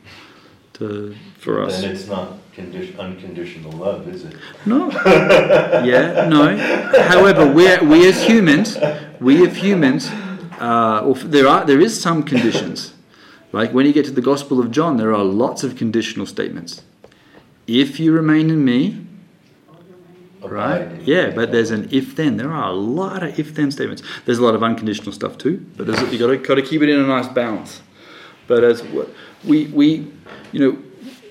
to, 0.79 1.15
for 1.39 1.63
us. 1.63 1.81
Then 1.81 1.91
it's 1.91 2.07
not 2.07 2.39
condi- 2.55 2.99
unconditional 2.99 3.73
love, 3.73 4.09
is 4.09 4.25
it? 4.25 4.35
No. 4.65 4.91
yeah, 5.85 6.29
no. 6.29 6.57
However, 7.03 7.47
we 7.53 7.65
we 7.79 8.09
as 8.09 8.23
humans, 8.25 8.79
we 9.21 9.47
as 9.47 9.57
humans, 9.57 10.09
uh, 10.59 11.03
well, 11.05 11.15
there 11.15 11.49
are 11.49 11.65
there 11.65 11.81
is 11.81 12.01
some 12.01 12.23
conditions. 12.23 12.95
Like 13.53 13.73
when 13.73 13.87
you 13.87 13.93
get 13.93 14.05
to 14.07 14.13
the 14.13 14.21
Gospel 14.21 14.61
of 14.61 14.71
John, 14.71 14.97
there 14.99 15.15
are 15.15 15.25
lots 15.25 15.65
of 15.65 15.75
conditional 15.77 16.27
statements. 16.27 16.83
If 17.67 17.99
you 17.99 18.13
remain 18.13 18.51
in 18.51 18.65
me, 18.65 19.05
right? 20.43 21.01
Yeah, 21.03 21.31
but 21.31 21.51
there's 21.51 21.71
an 21.71 21.89
if 21.91 22.15
then. 22.15 22.37
There 22.37 22.53
are 22.53 22.71
a 22.71 22.75
lot 22.75 23.23
of 23.23 23.39
if 23.39 23.55
then 23.55 23.71
statements. 23.71 24.03
There's 24.25 24.39
a 24.39 24.43
lot 24.45 24.55
of 24.55 24.63
unconditional 24.63 25.13
stuff 25.13 25.39
too, 25.39 25.65
but 25.77 25.87
there's, 25.87 26.13
you 26.13 26.19
got 26.19 26.29
to 26.29 26.37
got 26.37 26.55
to 26.57 26.63
keep 26.63 26.83
it 26.83 26.89
in 26.89 26.99
a 27.01 27.07
nice 27.07 27.29
balance. 27.29 27.83
But 28.49 28.65
as 28.65 28.83
we 29.45 29.67
we 29.67 30.11
you 30.51 30.61
know 30.61 30.83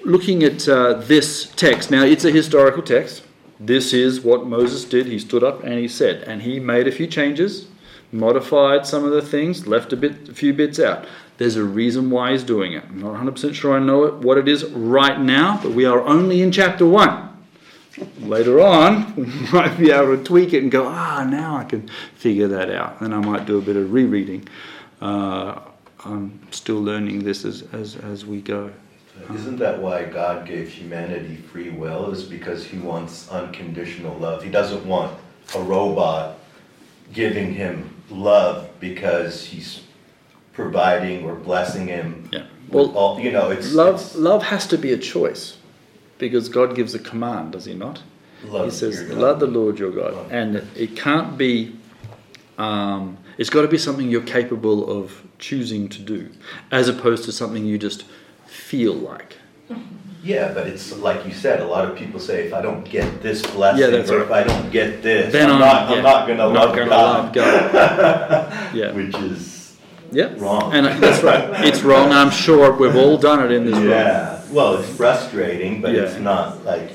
looking 0.05 0.43
at 0.43 0.67
uh, 0.69 0.93
this 0.93 1.51
text 1.57 1.91
now, 1.91 2.03
it's 2.03 2.23
a 2.23 2.31
historical 2.31 2.81
text. 2.81 3.23
This 3.59 3.93
is 3.93 4.21
what 4.21 4.45
Moses 4.45 4.85
did. 4.85 5.07
He 5.07 5.19
stood 5.19 5.43
up 5.43 5.63
and 5.63 5.73
he 5.73 5.87
said, 5.87 6.23
and 6.23 6.41
he 6.41 6.59
made 6.59 6.87
a 6.87 6.91
few 6.91 7.07
changes, 7.07 7.67
modified 8.11 8.85
some 8.85 9.03
of 9.03 9.11
the 9.11 9.21
things, 9.21 9.67
left 9.67 9.91
a 9.93 9.97
bit, 9.97 10.29
a 10.29 10.33
few 10.33 10.53
bits 10.53 10.79
out. 10.79 11.05
There's 11.37 11.55
a 11.55 11.63
reason 11.63 12.09
why 12.09 12.31
he's 12.31 12.43
doing 12.43 12.73
it. 12.73 12.83
I'm 12.85 13.01
not 13.01 13.15
100% 13.15 13.53
sure 13.53 13.75
I 13.75 13.79
know 13.79 14.05
it, 14.05 14.13
what 14.15 14.37
it 14.37 14.47
is 14.47 14.65
right 14.65 15.19
now, 15.19 15.59
but 15.61 15.71
we 15.71 15.85
are 15.85 16.01
only 16.01 16.41
in 16.41 16.51
chapter 16.51 16.85
1. 16.85 17.23
Later 18.21 18.61
on, 18.61 19.15
we 19.15 19.25
might 19.51 19.77
be 19.77 19.91
able 19.91 20.17
to 20.17 20.23
tweak 20.23 20.53
it 20.53 20.63
and 20.63 20.71
go, 20.71 20.87
ah, 20.87 21.25
now 21.27 21.57
I 21.57 21.63
can 21.63 21.89
figure 22.15 22.47
that 22.47 22.69
out. 22.69 22.99
Then 22.99 23.11
I 23.11 23.19
might 23.19 23.45
do 23.45 23.57
a 23.57 23.61
bit 23.61 23.75
of 23.75 23.91
rereading. 23.91 24.47
Uh, 25.01 25.59
I'm 26.05 26.39
still 26.51 26.81
learning 26.81 27.23
this 27.23 27.43
as, 27.45 27.63
as, 27.73 27.95
as 27.97 28.25
we 28.25 28.41
go. 28.41 28.71
Isn't 29.33 29.57
that 29.57 29.79
why 29.81 30.03
God 30.05 30.45
gave 30.45 30.69
humanity 30.69 31.37
free 31.37 31.71
will? 31.71 32.11
Is 32.11 32.23
because 32.23 32.63
He 32.65 32.77
wants 32.77 33.29
unconditional 33.29 34.15
love. 34.17 34.43
He 34.43 34.49
doesn't 34.49 34.85
want 34.85 35.17
a 35.55 35.61
robot 35.61 36.37
giving 37.13 37.53
him 37.53 37.89
love 38.11 38.69
because 38.79 39.43
He's 39.43 39.81
providing 40.53 41.25
or 41.25 41.35
blessing 41.35 41.87
him. 41.87 42.29
Yeah. 42.31 42.45
Well, 42.69 42.95
all, 42.95 43.19
you 43.19 43.31
know, 43.31 43.49
it's 43.49 43.73
love. 43.73 43.95
it's- 43.95 44.15
love 44.15 44.43
has 44.43 44.67
to 44.67 44.77
be 44.77 44.91
a 44.91 44.97
choice, 44.97 45.57
because 46.19 46.49
God 46.49 46.75
gives 46.75 46.93
a 46.93 46.99
command, 46.99 47.53
does 47.53 47.65
He 47.65 47.73
not? 47.73 48.01
Love 48.45 48.65
he 48.65 48.71
says, 48.71 49.01
"Love 49.09 49.39
the 49.39 49.47
Lord 49.47 49.79
your 49.79 49.91
God," 49.91 50.31
and 50.31 50.57
it 50.75 50.95
can't 50.95 51.37
be. 51.37 51.75
Um, 52.57 53.17
it's 53.37 53.49
got 53.49 53.61
to 53.61 53.67
be 53.67 53.77
something 53.77 54.09
you're 54.09 54.21
capable 54.21 54.89
of 54.89 55.23
choosing 55.39 55.87
to 55.89 56.01
do, 56.01 56.29
as 56.71 56.87
opposed 56.89 57.25
to 57.25 57.31
something 57.31 57.65
you 57.65 57.77
just 57.77 58.03
feel 58.47 58.93
like. 58.93 59.37
Yeah, 60.23 60.51
but 60.53 60.67
it's 60.67 60.91
like 60.97 61.25
you 61.25 61.31
said. 61.31 61.61
A 61.61 61.65
lot 61.65 61.89
of 61.89 61.95
people 61.95 62.19
say, 62.19 62.47
if 62.47 62.53
I 62.53 62.61
don't 62.61 62.83
get 62.83 63.21
this 63.21 63.41
blessing, 63.45 63.79
Yeah, 63.79 64.13
or 64.13 64.17
right. 64.25 64.25
if 64.25 64.31
I 64.31 64.43
don't 64.43 64.69
get 64.71 65.01
this, 65.01 65.31
Then 65.31 65.49
I'm, 65.49 65.61
I'm- 65.61 65.87
not. 65.87 65.89
yeah, 65.89 65.97
I'm 65.97 66.03
not 66.03 66.27
gonna 66.27 66.37
not 66.37 66.53
love 66.53 66.75
gonna 66.75 66.89
God. 66.89 67.23
love 67.25 67.33
God. 67.33 68.75
yeah, 68.75 68.91
which 68.91 69.15
is 69.15 69.77
yeah, 70.11 70.33
wrong. 70.37 70.73
and 70.73 70.85
that's 71.01 71.23
right. 71.23 71.65
It's 71.65 71.81
wrong. 71.81 72.11
I'm 72.11 72.31
sure 72.31 72.73
we've 72.73 72.95
all 72.97 73.17
done 73.17 73.41
it 73.45 73.51
in 73.53 73.65
this 73.67 73.75
room. 73.75 73.89
Yeah. 73.89 74.41
Well, 74.51 74.77
it's 74.79 74.89
frustrating, 74.97 75.81
but 75.81 75.95
it's 75.95 76.17
not 76.19 76.65
like 76.65 76.91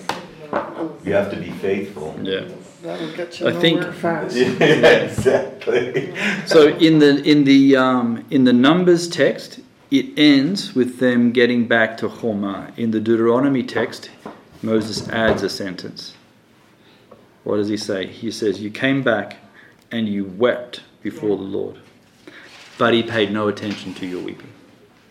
you 1.05 1.15
have 1.15 1.31
to 1.31 1.37
be 1.37 1.53
faithful. 1.53 2.15
Yeah. 2.23 2.49
That'll 2.83 3.13
get 3.17 3.39
you 3.41 3.49
I 3.49 3.53
think- 3.53 3.81
nowhere 3.81 3.93
fast. 3.93 4.37
Yeah, 4.37 5.05
exactly. 5.05 6.15
So 6.47 6.69
in 6.69 6.99
the 6.99 7.23
in 7.23 7.45
the 7.45 7.77
um, 7.77 8.25
in 8.31 8.45
the 8.45 8.53
Numbers 8.53 9.09
text, 9.09 9.61
it 9.91 10.07
ends 10.17 10.75
with 10.75 10.99
them 10.99 11.33
getting 11.33 11.69
back 11.69 11.97
to 11.99 12.09
Hormah. 12.09 12.77
In 12.79 12.91
the 12.91 13.01
Deuteronomy 13.01 13.63
text, 13.63 14.11
Moses 14.63 15.09
adds 15.11 15.43
a 15.43 15.49
sentence. 15.49 16.15
What 17.45 17.57
does 17.57 17.69
he 17.69 17.77
say? 17.77 18.07
He 18.07 18.31
says, 18.31 18.61
"You 18.61 18.71
came 18.71 19.03
back, 19.03 19.37
and 19.91 20.09
you 20.09 20.25
wept 20.25 20.81
before 21.03 21.37
the 21.37 21.43
Lord, 21.43 21.79
but 22.79 22.95
he 22.95 23.03
paid 23.03 23.31
no 23.33 23.49
attention 23.49 23.95
to 23.95 24.07
your 24.07 24.23
weeping." 24.23 24.49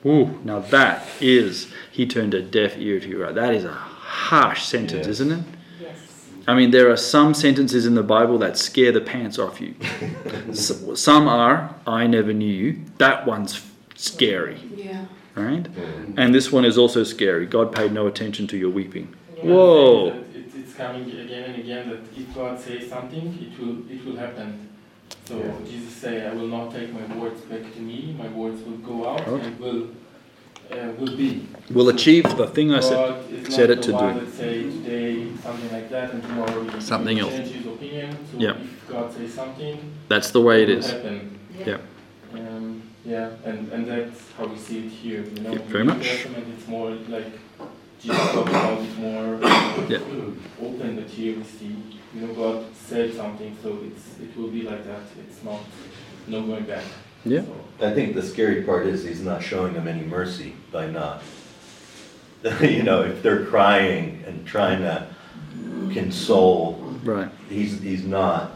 Ooh, 0.06 0.40
now 0.44 0.60
that 0.60 1.06
is 1.22 1.72
he 1.92 2.06
turned 2.08 2.34
a 2.34 2.42
deaf 2.42 2.78
ear 2.78 3.00
to 3.00 3.08
your. 3.08 3.26
Right. 3.26 3.36
That 3.36 3.54
is 3.54 3.64
a 3.64 3.72
harsh 3.74 4.64
sentence, 4.64 5.08
Yes. 5.08 5.20
isn't 5.20 5.32
it? 5.32 5.44
I 6.48 6.56
mean, 6.56 6.72
there 6.72 6.90
are 6.92 6.98
some 6.98 7.34
sentences 7.34 7.86
in 7.86 7.96
the 7.96 8.04
Bible 8.04 8.38
that 8.40 8.58
scare 8.58 8.92
the 8.92 9.02
pants 9.02 9.38
off 9.38 9.62
you. 9.62 9.76
Some 10.54 11.28
are, 11.28 11.76
I 11.86 12.08
never 12.08 12.34
knew 12.34 12.52
you. 12.54 12.82
That 12.98 13.26
one's 13.28 13.62
scary, 13.96 14.60
Yeah. 14.76 15.06
right? 15.36 15.64
Mm. 15.64 16.14
And 16.18 16.34
this 16.34 16.52
one 16.52 16.66
is 16.66 16.78
also 16.78 17.04
scary. 17.04 17.46
God 17.46 17.74
paid 17.74 17.92
no 17.94 18.08
attention 18.08 18.48
to 18.48 18.58
your 18.58 18.70
weeping. 18.72 19.14
Yeah, 19.38 19.44
Whoa. 19.52 20.08
It, 20.08 20.52
it's 20.56 20.74
coming 20.74 21.04
again 21.10 21.52
and 21.52 21.60
again 21.64 21.90
that 21.90 22.00
if 22.20 22.34
God 22.34 22.60
says 22.60 22.90
something, 22.90 23.38
it 23.42 23.60
will 23.60 23.78
it 23.92 24.04
will 24.06 24.18
happen. 24.18 24.70
So 25.26 25.62
Jesus 25.66 25.94
say, 25.94 26.26
"I 26.28 26.34
will 26.34 26.48
not 26.48 26.72
take 26.74 26.92
my 26.94 27.06
words 27.18 27.42
back 27.42 27.74
to 27.74 27.80
me. 27.80 28.16
My 28.18 28.28
words 28.30 28.62
will 28.64 28.78
go 28.78 29.08
out 29.10 29.28
Okay. 29.28 29.46
and 29.46 29.60
will 29.60 29.88
will 31.00 31.16
be." 31.18 31.48
We'll 31.72 31.90
achieve 31.90 32.24
the 32.38 32.48
thing 32.48 32.72
I 32.72 32.80
God 32.80 32.84
said, 32.84 33.34
is 33.48 33.56
said 33.56 33.70
not 33.70 33.78
it 33.78 33.82
to 33.84 33.92
do. 33.92 34.32
Today 34.38 35.28
something 35.44 35.72
like 35.72 35.90
that, 35.90 36.14
and 36.14 36.22
tomorrow 36.24 36.80
Something 36.80 37.20
else. 37.20 37.34
his 37.34 37.66
opinion. 37.66 38.18
So 38.32 38.38
Yeah. 38.40 38.52
if 38.52 38.88
God 38.90 39.14
says 39.14 39.34
something, 39.34 39.78
That's 40.08 40.32
the 40.32 40.42
way 40.42 40.64
it 40.64 40.70
will. 40.70 40.82
Happen. 40.82 41.40
Yeah. 41.66 41.78
Um, 42.34 42.82
yeah, 43.06 43.30
and, 43.46 43.72
and 43.74 43.88
that's 43.88 44.20
how 44.38 44.46
we 44.48 44.58
see 44.58 44.80
it 44.86 44.92
here. 44.92 45.24
You 45.24 45.42
know, 45.44 45.52
Yeah, 45.54 45.60
in 45.60 45.68
very 45.68 45.86
the 45.86 45.94
New 45.94 45.98
much. 46.00 46.28
It's 46.58 46.68
more 46.68 46.90
like 47.10 47.32
Jesus 48.02 48.18
talks 48.34 48.50
about 48.50 48.82
it 48.82 48.98
more 48.98 49.40
Yeah. 49.90 50.00
open, 50.62 50.96
but 50.96 51.10
here 51.10 51.36
we 51.38 51.44
see, 51.44 51.76
you 52.16 52.22
know, 52.22 52.34
God 52.34 52.66
said 52.76 53.14
something, 53.14 53.56
so 53.64 53.78
it's 53.88 54.20
it 54.20 54.36
will 54.38 54.50
be 54.50 54.64
like 54.64 54.84
that. 54.86 55.04
It's 55.20 55.44
not 55.44 55.60
no 56.28 56.42
going 56.42 56.66
back. 56.66 56.84
Yeah. 57.26 57.44
I 57.82 57.92
think 57.94 58.16
the 58.16 58.22
scary 58.22 58.62
part 58.64 58.86
is 58.86 59.04
he's 59.04 59.22
not 59.22 59.42
showing 59.44 59.74
them 59.74 59.88
any 59.88 60.04
mercy 60.04 60.54
by 60.72 60.88
not. 60.88 61.24
you 62.62 62.84
know, 62.84 63.04
if 63.04 63.22
they're 63.22 63.46
crying 63.46 64.24
and 64.28 64.46
trying 64.46 64.80
to 64.80 65.08
console, 65.94 66.78
Right. 67.04 67.30
he's 67.50 67.80
he's 67.82 68.06
not 68.06 68.52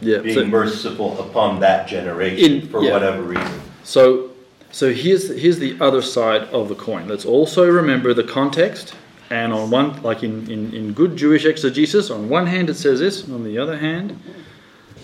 Yeah. 0.00 0.18
being 0.18 0.34
so- 0.34 0.46
merciful 0.46 1.18
upon 1.20 1.60
that 1.60 1.86
generation 1.88 2.52
In- 2.62 2.68
for 2.68 2.82
yeah. 2.82 2.92
whatever 2.92 3.22
reason. 3.22 3.60
So, 3.84 4.30
so 4.70 4.92
here's 4.92 5.28
here's 5.28 5.58
the 5.58 5.76
other 5.80 6.02
side 6.02 6.42
of 6.52 6.68
the 6.68 6.74
coin. 6.74 7.08
Let's 7.08 7.24
also 7.26 7.68
remember 7.68 8.14
the 8.14 8.24
context. 8.24 8.94
And 9.30 9.50
on 9.54 9.70
one, 9.70 10.02
like 10.02 10.22
in, 10.22 10.50
in, 10.50 10.74
in 10.74 10.92
good 10.92 11.16
Jewish 11.16 11.46
exegesis, 11.46 12.10
on 12.10 12.28
one 12.28 12.46
hand 12.46 12.68
it 12.68 12.74
says 12.74 13.00
this, 13.00 13.24
and 13.24 13.34
on 13.34 13.44
the 13.44 13.56
other 13.56 13.78
hand, 13.78 14.18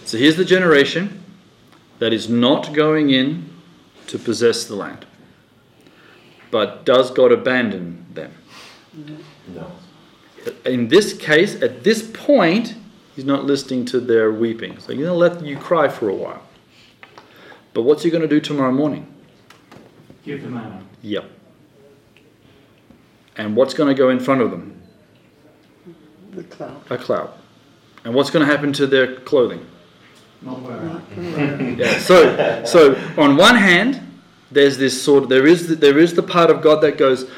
so 0.04 0.18
here's 0.18 0.36
the 0.36 0.44
generation 0.44 1.17
that 1.98 2.12
is 2.12 2.28
not 2.28 2.72
going 2.72 3.10
in 3.10 3.50
to 4.06 4.18
possess 4.18 4.64
the 4.64 4.74
land. 4.74 5.06
But 6.50 6.84
does 6.84 7.10
God 7.10 7.32
abandon 7.32 8.06
them? 8.12 8.32
No. 9.54 9.72
In 10.64 10.88
this 10.88 11.12
case, 11.12 11.60
at 11.60 11.84
this 11.84 12.10
point, 12.12 12.74
he's 13.14 13.24
not 13.24 13.44
listening 13.44 13.84
to 13.86 14.00
their 14.00 14.32
weeping. 14.32 14.78
So 14.78 14.92
he's 14.92 15.02
going 15.02 15.06
to 15.06 15.12
let 15.12 15.44
you 15.44 15.58
cry 15.58 15.88
for 15.88 16.08
a 16.08 16.14
while. 16.14 16.42
But 17.74 17.82
what's 17.82 18.02
he 18.02 18.10
going 18.10 18.22
to 18.22 18.28
do 18.28 18.40
tomorrow 18.40 18.72
morning? 18.72 19.12
Give 20.24 20.42
the 20.42 20.48
manna. 20.48 20.82
Yep. 21.02 21.30
And 23.36 23.54
what's 23.54 23.74
going 23.74 23.88
to 23.88 23.94
go 23.94 24.08
in 24.08 24.18
front 24.18 24.40
of 24.40 24.50
them? 24.50 24.82
The 26.32 26.44
cloud. 26.44 26.90
A 26.90 26.98
cloud. 26.98 27.32
And 28.04 28.14
what's 28.14 28.30
going 28.30 28.46
to 28.46 28.50
happen 28.50 28.72
to 28.74 28.86
their 28.86 29.16
clothing? 29.20 29.66
Not 30.42 30.62
wearing. 30.62 31.76
Yeah. 31.78 31.98
So, 31.98 32.64
so 32.64 32.94
on 33.16 33.36
one 33.36 33.56
hand, 33.56 34.00
there's 34.50 34.78
this 34.78 35.00
sort 35.00 35.24
of 35.24 35.28
there 35.28 35.46
is 35.46 35.68
the, 35.68 35.74
there 35.76 35.98
is 35.98 36.14
the 36.14 36.22
part 36.22 36.50
of 36.50 36.62
God 36.62 36.80
that 36.82 36.96
goes, 36.96 37.30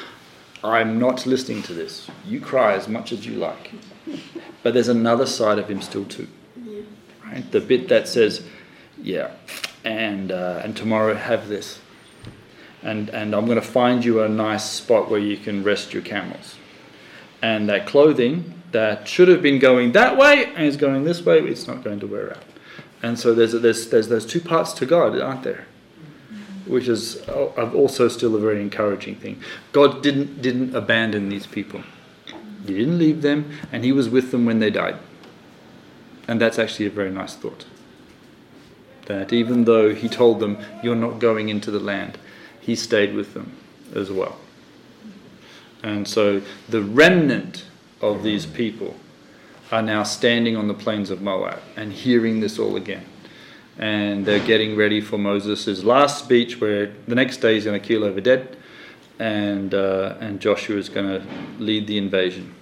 I'm 0.63 0.99
not 0.99 1.27
listening 1.27 1.63
to 1.65 1.75
this. 1.75 2.09
You 2.27 2.41
cry 2.41 2.75
as 2.75 2.89
much 2.89 3.13
as 3.13 3.27
you 3.27 3.35
like. 3.35 3.73
But 4.63 4.75
there's 4.75 4.89
another 4.89 5.27
side 5.27 5.59
of 5.59 5.69
him 5.69 5.81
still 5.81 6.05
too. 6.05 6.29
Right? 7.25 7.51
The 7.51 7.61
bit 7.61 7.89
that 7.89 8.09
says, 8.09 8.43
yeah, 9.03 9.31
and 9.85 10.31
uh, 10.31 10.61
and 10.63 10.77
tomorrow 10.77 11.15
have 11.15 11.49
this. 11.49 11.79
and, 12.83 13.09
and 13.11 13.35
I'm 13.35 13.45
going 13.47 13.61
to 13.61 13.67
find 13.67 14.05
you 14.05 14.23
a 14.23 14.29
nice 14.29 14.65
spot 14.71 15.11
where 15.11 15.21
you 15.21 15.37
can 15.37 15.63
rest 15.65 15.93
your 15.93 16.03
camels. 16.03 16.57
And 17.43 17.69
that 17.69 17.87
clothing 17.87 18.55
that 18.73 19.09
should 19.09 19.29
have 19.29 19.43
been 19.43 19.59
going 19.59 19.93
that 19.93 20.17
way 20.17 20.47
and 20.55 20.65
is 20.67 20.77
going 20.77 21.05
this 21.05 21.25
way, 21.25 21.39
it's 21.41 21.67
not 21.67 21.83
going 21.83 22.01
to 22.01 22.07
wear 22.07 22.31
out. 22.31 22.45
And 23.03 23.19
so 23.19 23.35
there's, 23.35 23.53
there's, 23.53 23.89
there's 23.89 24.09
those 24.09 24.27
two 24.27 24.41
parts 24.41 24.73
to 24.75 24.87
God, 24.87 25.19
aren't 25.19 25.43
there? 25.43 25.67
Which 26.67 26.89
is 26.89 27.27
also 27.29 28.09
still 28.09 28.37
a 28.37 28.39
very 28.39 28.61
encouraging 28.61 29.17
thing. 29.17 29.43
God 29.73 30.03
didn't, 30.03 30.43
didn't 30.43 30.75
abandon 30.75 31.29
these 31.29 31.47
people, 31.47 31.83
He 32.67 32.75
didn't 32.75 32.99
leave 32.99 33.23
them, 33.23 33.51
and 33.73 33.85
He 33.85 33.93
was 33.93 34.09
with 34.09 34.31
them 34.31 34.45
when 34.45 34.59
they 34.59 34.71
died. 34.71 34.97
And 36.29 36.41
that's 36.41 36.59
actually 36.59 36.87
a 36.87 36.91
very 36.91 37.11
nice 37.11 37.35
thought. 37.35 37.65
That 39.07 39.33
even 39.33 39.65
though 39.65 39.95
He 39.95 40.09
told 40.09 40.41
them, 40.41 40.59
You're 40.83 40.95
not 40.95 41.19
going 41.19 41.49
into 41.49 41.71
the 41.71 41.81
land, 41.81 42.19
He 42.61 42.77
stayed 42.77 43.15
with 43.15 43.35
them 43.35 43.57
as 43.95 44.11
well. 44.11 44.37
And 45.83 46.07
so 46.07 46.43
the 46.69 46.83
remnant 46.83 47.65
of 48.03 48.23
these 48.23 48.45
people 48.47 48.97
are 49.71 49.83
now 49.83 50.03
standing 50.03 50.57
on 50.57 50.69
the 50.69 50.75
plains 50.75 51.11
of 51.11 51.23
Moab 51.23 51.61
and 51.77 51.93
hearing 51.93 52.41
this 52.41 52.59
all 52.59 52.77
again. 52.77 53.05
And 53.79 54.27
they're 54.27 54.45
getting 54.45 54.77
ready 54.77 55.01
for 55.01 55.17
Moses' 55.17 55.83
last 55.85 56.25
speech, 56.25 56.61
where 56.61 56.93
the 57.07 57.15
next 57.15 57.39
day 57.39 57.55
he's 57.55 57.65
going 57.65 57.81
to 57.81 57.87
kill 57.87 58.05
over 58.05 58.21
dead, 58.21 58.57
and, 59.19 59.73
uh, 59.73 60.17
and 60.21 60.41
Joshua 60.41 60.77
is 60.77 60.89
going 60.89 61.07
to 61.07 61.27
lead 61.59 61.87
the 61.87 61.97
invasion, 61.97 62.55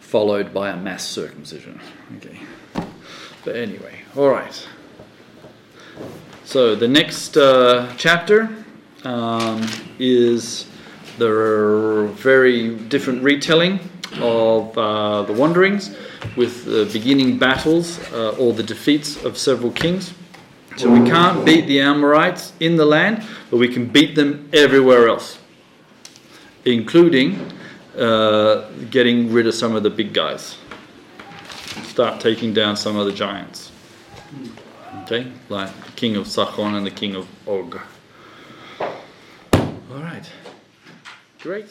followed 0.00 0.52
by 0.52 0.70
a 0.70 0.76
mass 0.76 1.06
circumcision. 1.06 1.80
Okay. 2.16 2.40
But 3.44 3.56
anyway, 3.56 4.00
all 4.16 4.28
right. 4.28 4.68
So 6.44 6.74
the 6.74 6.88
next 6.88 7.36
uh, 7.36 7.92
chapter 7.96 8.54
um, 9.04 9.66
is 9.98 10.66
the 11.16 12.10
very 12.16 12.76
different 12.76 13.22
retelling 13.22 13.78
of 14.14 14.76
uh, 14.78 15.22
the 15.22 15.32
wanderings 15.32 15.96
with 16.36 16.64
the 16.64 16.88
beginning 16.92 17.38
battles 17.38 17.98
uh, 18.12 18.36
or 18.38 18.52
the 18.52 18.62
defeats 18.62 19.22
of 19.24 19.36
several 19.36 19.72
kings. 19.72 20.14
So 20.76 20.92
we 20.92 21.08
can't 21.08 21.44
beat 21.44 21.66
the 21.66 21.80
Amorites 21.80 22.52
in 22.60 22.76
the 22.76 22.84
land, 22.84 23.24
but 23.50 23.56
we 23.56 23.68
can 23.68 23.86
beat 23.86 24.14
them 24.14 24.50
everywhere 24.52 25.08
else, 25.08 25.38
including 26.66 27.50
uh, 27.96 28.68
getting 28.90 29.32
rid 29.32 29.46
of 29.46 29.54
some 29.54 29.74
of 29.74 29.82
the 29.82 29.90
big 29.90 30.12
guys. 30.12 30.58
Start 31.84 32.20
taking 32.20 32.52
down 32.52 32.76
some 32.76 32.96
of 32.96 33.06
the 33.06 33.12
giants. 33.12 33.72
Okay, 35.02 35.32
like 35.48 35.72
the 35.84 35.92
king 35.92 36.16
of 36.16 36.26
Sihon 36.26 36.74
and 36.74 36.84
the 36.84 36.90
king 36.90 37.14
of 37.14 37.26
Og. 37.46 37.80
All 38.80 40.02
right, 40.02 40.30
great. 41.40 41.70